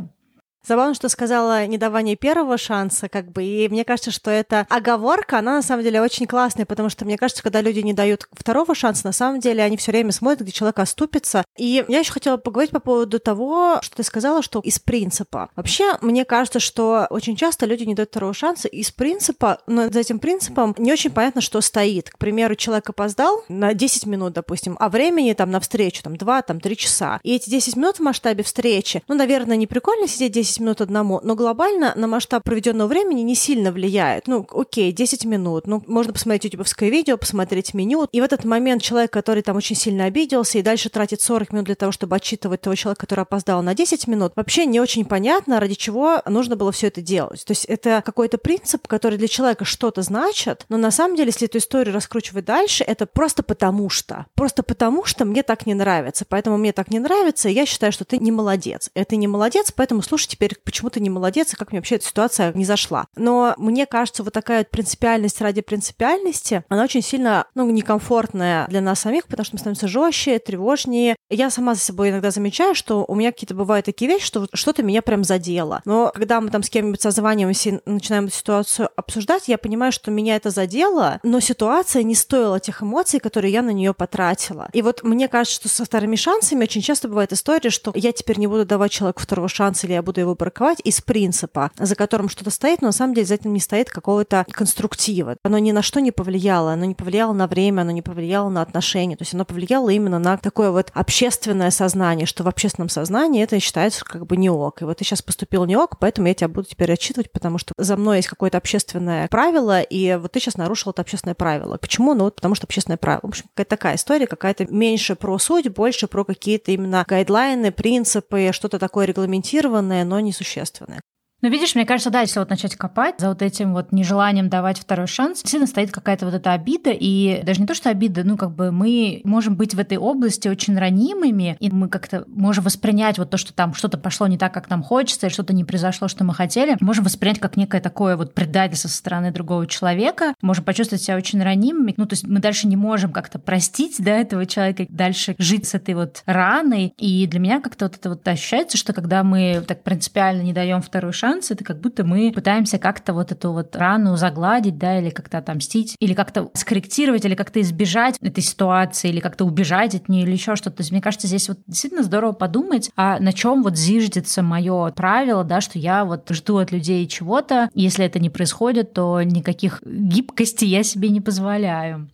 Забавно, 0.66 0.94
что 0.94 1.08
сказала 1.08 1.66
недавание 1.66 2.16
первого 2.16 2.58
шанса, 2.58 3.08
как 3.08 3.32
бы, 3.32 3.42
и 3.42 3.68
мне 3.68 3.84
кажется, 3.84 4.10
что 4.10 4.30
эта 4.30 4.66
оговорка, 4.68 5.38
она 5.38 5.56
на 5.56 5.62
самом 5.62 5.82
деле 5.82 6.02
очень 6.02 6.26
классная, 6.26 6.66
потому 6.66 6.90
что 6.90 7.04
мне 7.04 7.16
кажется, 7.16 7.42
когда 7.42 7.60
люди 7.60 7.80
не 7.80 7.94
дают 7.94 8.28
второго 8.32 8.74
шанса, 8.74 9.06
на 9.06 9.12
самом 9.12 9.40
деле 9.40 9.62
они 9.62 9.76
все 9.76 9.90
время 9.90 10.12
смотрят, 10.12 10.42
где 10.42 10.52
человек 10.52 10.78
оступится. 10.78 11.44
И 11.56 11.84
я 11.88 11.98
еще 11.98 12.12
хотела 12.12 12.36
поговорить 12.36 12.72
по 12.72 12.80
поводу 12.80 13.18
того, 13.18 13.78
что 13.82 13.96
ты 13.96 14.02
сказала, 14.02 14.42
что 14.42 14.60
из 14.60 14.78
принципа. 14.78 15.50
Вообще, 15.56 15.96
мне 16.02 16.24
кажется, 16.24 16.60
что 16.60 17.06
очень 17.10 17.36
часто 17.36 17.66
люди 17.66 17.84
не 17.84 17.94
дают 17.94 18.10
второго 18.10 18.34
шанса 18.34 18.68
из 18.68 18.90
принципа, 18.90 19.58
но 19.66 19.88
за 19.88 20.00
этим 20.00 20.18
принципом 20.18 20.74
не 20.78 20.92
очень 20.92 21.10
понятно, 21.10 21.40
что 21.40 21.60
стоит. 21.60 22.10
К 22.10 22.18
примеру, 22.18 22.54
человек 22.54 22.90
опоздал 22.90 23.44
на 23.48 23.72
10 23.72 24.06
минут, 24.06 24.34
допустим, 24.34 24.76
а 24.78 24.88
времени 24.88 25.32
там 25.32 25.50
на 25.50 25.60
встречу 25.60 26.02
там 26.02 26.16
2, 26.16 26.42
там 26.42 26.60
3 26.60 26.76
часа. 26.76 27.20
И 27.22 27.34
эти 27.34 27.48
10 27.48 27.76
минут 27.76 27.96
в 27.96 28.00
масштабе 28.00 28.44
встречи, 28.44 29.02
ну, 29.08 29.14
наверное, 29.14 29.56
не 29.56 29.66
прикольно 29.66 30.06
сидеть 30.06 30.32
10 30.32 30.49
10 30.50 30.60
минут 30.60 30.80
одному, 30.80 31.20
но 31.22 31.36
глобально 31.36 31.92
на 31.94 32.06
масштаб 32.06 32.42
проведенного 32.42 32.88
времени 32.88 33.20
не 33.20 33.34
сильно 33.34 33.70
влияет. 33.70 34.26
Ну, 34.26 34.46
окей, 34.50 34.90
10 34.92 35.24
минут, 35.24 35.66
ну, 35.66 35.82
можно 35.86 36.12
посмотреть 36.12 36.44
ютубовское 36.44 36.88
видео, 36.88 37.16
посмотреть 37.16 37.72
меню, 37.72 38.08
и 38.10 38.20
в 38.20 38.24
этот 38.24 38.44
момент 38.44 38.82
человек, 38.82 39.12
который 39.12 39.42
там 39.42 39.56
очень 39.56 39.76
сильно 39.76 40.04
обиделся 40.04 40.58
и 40.58 40.62
дальше 40.62 40.90
тратит 40.90 41.20
40 41.20 41.52
минут 41.52 41.66
для 41.66 41.74
того, 41.76 41.92
чтобы 41.92 42.16
отчитывать 42.16 42.60
того 42.62 42.74
человека, 42.74 43.00
который 43.00 43.22
опоздал 43.22 43.62
на 43.62 43.74
10 43.74 44.08
минут, 44.08 44.32
вообще 44.34 44.66
не 44.66 44.80
очень 44.80 45.04
понятно, 45.04 45.60
ради 45.60 45.74
чего 45.74 46.20
нужно 46.26 46.56
было 46.56 46.72
все 46.72 46.88
это 46.88 47.00
делать. 47.00 47.44
То 47.44 47.52
есть 47.52 47.64
это 47.66 48.02
какой-то 48.04 48.38
принцип, 48.38 48.88
который 48.88 49.18
для 49.18 49.28
человека 49.28 49.64
что-то 49.64 50.02
значит, 50.02 50.66
но 50.68 50.76
на 50.76 50.90
самом 50.90 51.16
деле, 51.16 51.28
если 51.28 51.46
эту 51.46 51.58
историю 51.58 51.94
раскручивать 51.94 52.44
дальше, 52.44 52.82
это 52.82 53.06
просто 53.06 53.42
потому 53.42 53.88
что. 53.88 54.26
Просто 54.34 54.62
потому 54.62 55.04
что 55.04 55.24
мне 55.24 55.42
так 55.42 55.66
не 55.66 55.74
нравится. 55.74 56.24
Поэтому 56.28 56.56
мне 56.56 56.72
так 56.72 56.90
не 56.90 56.98
нравится, 56.98 57.48
и 57.48 57.52
я 57.52 57.66
считаю, 57.66 57.92
что 57.92 58.04
ты 58.04 58.18
не 58.18 58.32
молодец. 58.32 58.90
Это 58.94 59.16
не 59.16 59.28
молодец, 59.28 59.72
поэтому 59.72 60.02
слушайте 60.02 60.36
теперь 60.40 60.56
почему 60.64 60.88
ты 60.88 61.00
не 61.00 61.10
молодец, 61.10 61.52
и 61.52 61.56
как 61.56 61.70
мне 61.70 61.80
вообще 61.80 61.96
эта 61.96 62.06
ситуация 62.06 62.52
не 62.54 62.64
зашла. 62.64 63.06
Но 63.14 63.54
мне 63.58 63.84
кажется, 63.84 64.22
вот 64.22 64.32
такая 64.32 64.60
вот 64.60 64.70
принципиальность 64.70 65.40
ради 65.42 65.60
принципиальности, 65.60 66.64
она 66.70 66.84
очень 66.84 67.02
сильно, 67.02 67.46
ну, 67.54 67.68
некомфортная 67.70 68.66
для 68.68 68.80
нас 68.80 69.00
самих, 69.00 69.26
потому 69.26 69.44
что 69.44 69.56
мы 69.56 69.58
становимся 69.58 69.88
жестче, 69.88 70.38
тревожнее. 70.38 71.16
Я 71.28 71.50
сама 71.50 71.74
за 71.74 71.80
собой 71.80 72.08
иногда 72.08 72.30
замечаю, 72.30 72.74
что 72.74 73.04
у 73.06 73.14
меня 73.14 73.32
какие-то 73.32 73.54
бывают 73.54 73.84
такие 73.84 74.10
вещи, 74.10 74.24
что 74.24 74.46
что-то 74.54 74.82
меня 74.82 75.02
прям 75.02 75.24
задело. 75.24 75.82
Но 75.84 76.10
когда 76.14 76.40
мы 76.40 76.48
там 76.48 76.62
с 76.62 76.70
кем-нибудь 76.70 77.02
созваниваемся 77.02 77.70
и 77.70 77.80
начинаем 77.84 78.26
эту 78.26 78.34
ситуацию 78.34 78.88
обсуждать, 78.96 79.48
я 79.48 79.58
понимаю, 79.58 79.92
что 79.92 80.10
меня 80.10 80.36
это 80.36 80.48
задело, 80.48 81.20
но 81.22 81.40
ситуация 81.40 82.02
не 82.02 82.14
стоила 82.14 82.60
тех 82.60 82.82
эмоций, 82.82 83.20
которые 83.20 83.52
я 83.52 83.60
на 83.60 83.70
нее 83.70 83.92
потратила. 83.92 84.70
И 84.72 84.80
вот 84.80 85.02
мне 85.02 85.28
кажется, 85.28 85.56
что 85.56 85.68
со 85.68 85.84
вторыми 85.84 86.16
шансами 86.16 86.62
очень 86.62 86.80
часто 86.80 87.08
бывает 87.08 87.34
история, 87.34 87.68
что 87.68 87.92
я 87.94 88.12
теперь 88.12 88.38
не 88.38 88.46
буду 88.46 88.64
давать 88.64 88.92
человеку 88.92 89.20
второго 89.20 89.48
шанса, 89.48 89.86
или 89.86 89.92
я 89.92 90.02
буду 90.02 90.20
его 90.20 90.29
браковать 90.34 90.80
из 90.84 91.00
принципа, 91.00 91.70
за 91.78 91.94
которым 91.94 92.28
что-то 92.28 92.50
стоит, 92.50 92.82
но 92.82 92.88
на 92.88 92.92
самом 92.92 93.14
деле 93.14 93.26
за 93.26 93.34
этим 93.34 93.52
не 93.52 93.60
стоит 93.60 93.90
какого-то 93.90 94.46
конструктива. 94.50 95.36
Оно 95.42 95.58
ни 95.58 95.72
на 95.72 95.82
что 95.82 96.00
не 96.00 96.12
повлияло, 96.12 96.72
оно 96.72 96.84
не 96.84 96.94
повлияло 96.94 97.32
на 97.32 97.46
время, 97.46 97.82
оно 97.82 97.90
не 97.90 98.02
повлияло 98.02 98.48
на 98.48 98.62
отношения, 98.62 99.16
то 99.16 99.22
есть 99.22 99.34
оно 99.34 99.44
повлияло 99.44 99.90
именно 99.90 100.18
на 100.18 100.36
такое 100.36 100.70
вот 100.70 100.90
общественное 100.94 101.70
сознание, 101.70 102.26
что 102.26 102.44
в 102.44 102.48
общественном 102.48 102.88
сознании 102.88 103.42
это 103.42 103.58
считается 103.60 104.04
как 104.04 104.26
бы 104.26 104.36
не 104.36 104.50
ок. 104.50 104.82
И 104.82 104.84
вот 104.84 104.98
ты 104.98 105.04
сейчас 105.04 105.22
поступил 105.22 105.64
не 105.64 105.76
ок, 105.76 105.98
поэтому 105.98 106.28
я 106.28 106.34
тебя 106.34 106.48
буду 106.48 106.68
теперь 106.68 106.92
отчитывать, 106.92 107.32
потому 107.32 107.58
что 107.58 107.74
за 107.76 107.96
мной 107.96 108.18
есть 108.18 108.28
какое-то 108.28 108.58
общественное 108.58 109.28
правило, 109.28 109.80
и 109.80 110.16
вот 110.16 110.32
ты 110.32 110.40
сейчас 110.40 110.56
нарушил 110.56 110.92
это 110.92 111.02
общественное 111.02 111.34
правило. 111.34 111.76
Почему? 111.76 112.14
Ну 112.14 112.24
вот 112.24 112.36
потому 112.36 112.54
что 112.54 112.66
общественное 112.66 112.98
правило. 112.98 113.20
В 113.22 113.28
общем, 113.28 113.44
какая-то 113.54 113.70
такая 113.70 113.96
история, 113.96 114.26
какая-то 114.26 114.66
меньше 114.66 115.14
про 115.16 115.38
суть, 115.38 115.68
больше 115.68 116.06
про 116.06 116.24
какие-то 116.24 116.72
именно 116.72 117.04
гайдлайны, 117.06 117.72
принципы, 117.72 118.50
что-то 118.52 118.78
такое 118.78 119.06
регламентированное, 119.06 120.04
но 120.04 120.19
несущественное. 120.20 121.00
Ну, 121.42 121.48
видишь, 121.48 121.74
мне 121.74 121.86
кажется, 121.86 122.10
да, 122.10 122.20
если 122.20 122.38
вот 122.38 122.50
начать 122.50 122.76
копать 122.76 123.14
за 123.18 123.28
вот 123.28 123.40
этим 123.40 123.72
вот 123.72 123.92
нежеланием 123.92 124.50
давать 124.50 124.78
второй 124.78 125.06
шанс, 125.06 125.42
действительно 125.42 125.66
стоит 125.66 125.90
какая-то 125.90 126.26
вот 126.26 126.34
эта 126.34 126.52
обида, 126.52 126.90
и 126.92 127.42
даже 127.44 127.60
не 127.60 127.66
то, 127.66 127.74
что 127.74 127.88
обида, 127.88 128.24
ну, 128.24 128.36
как 128.36 128.50
бы 128.50 128.70
мы 128.70 129.22
можем 129.24 129.56
быть 129.56 129.74
в 129.74 129.78
этой 129.78 129.96
области 129.96 130.48
очень 130.48 130.78
ранимыми, 130.78 131.56
и 131.58 131.70
мы 131.70 131.88
как-то 131.88 132.24
можем 132.28 132.64
воспринять 132.64 133.16
вот 133.18 133.30
то, 133.30 133.38
что 133.38 133.54
там 133.54 133.72
что-то 133.72 133.96
пошло 133.96 134.26
не 134.26 134.36
так, 134.36 134.52
как 134.52 134.68
нам 134.68 134.82
хочется, 134.82 135.28
и 135.28 135.30
что-то 135.30 135.54
не 135.54 135.64
произошло, 135.64 136.08
что 136.08 136.24
мы 136.24 136.34
хотели, 136.34 136.76
можем 136.80 137.04
воспринять 137.04 137.38
как 137.38 137.56
некое 137.56 137.80
такое 137.80 138.16
вот 138.16 138.34
предательство 138.34 138.88
со 138.88 138.96
стороны 138.96 139.32
другого 139.32 139.66
человека, 139.66 140.34
можем 140.42 140.64
почувствовать 140.64 141.02
себя 141.02 141.16
очень 141.16 141.42
ранимыми, 141.42 141.94
ну, 141.96 142.06
то 142.06 142.12
есть 142.12 142.26
мы 142.26 142.40
дальше 142.40 142.66
не 142.66 142.76
можем 142.76 143.12
как-то 143.12 143.38
простить, 143.38 143.96
да, 143.98 144.12
этого 144.12 144.44
человека, 144.44 144.84
дальше 144.90 145.34
жить 145.38 145.66
с 145.66 145.74
этой 145.74 145.94
вот 145.94 146.22
раной, 146.26 146.92
и 146.98 147.26
для 147.26 147.40
меня 147.40 147.60
как-то 147.60 147.86
вот 147.86 147.96
это 147.96 148.10
вот 148.10 148.28
ощущается, 148.28 148.76
что 148.76 148.92
когда 148.92 149.24
мы 149.24 149.64
так 149.66 149.82
принципиально 149.82 150.42
не 150.42 150.52
даем 150.52 150.82
второй 150.82 151.12
шанс, 151.12 151.29
шанс, 151.30 151.50
это 151.50 151.64
как 151.64 151.80
будто 151.80 152.04
мы 152.04 152.32
пытаемся 152.32 152.78
как-то 152.78 153.12
вот 153.12 153.32
эту 153.32 153.52
вот 153.52 153.76
рану 153.76 154.16
загладить, 154.16 154.78
да, 154.78 154.98
или 154.98 155.10
как-то 155.10 155.38
отомстить, 155.38 155.96
или 156.00 156.14
как-то 156.14 156.50
скорректировать, 156.54 157.24
или 157.24 157.34
как-то 157.34 157.60
избежать 157.60 158.16
этой 158.20 158.42
ситуации, 158.42 159.10
или 159.10 159.20
как-то 159.20 159.44
убежать 159.44 159.94
от 159.94 160.08
нее, 160.08 160.24
или 160.24 160.32
еще 160.32 160.56
что-то. 160.56 160.76
То 160.76 160.80
есть 160.80 160.92
мне 160.92 161.00
кажется, 161.00 161.26
здесь 161.26 161.48
вот 161.48 161.58
действительно 161.66 162.02
здорово 162.02 162.32
подумать, 162.32 162.90
а 162.96 163.18
на 163.20 163.32
чем 163.32 163.62
вот 163.62 163.76
зиждется 163.76 164.42
мое 164.42 164.90
правило, 164.90 165.44
да, 165.44 165.60
что 165.60 165.78
я 165.78 166.04
вот 166.04 166.28
жду 166.30 166.58
от 166.58 166.72
людей 166.72 167.06
чего-то, 167.06 167.70
если 167.74 168.04
это 168.04 168.18
не 168.18 168.30
происходит, 168.30 168.92
то 168.92 169.22
никаких 169.22 169.80
гибкости 169.84 170.64
я 170.64 170.82
себе 170.82 171.10
не 171.10 171.20
позволяю. 171.20 172.08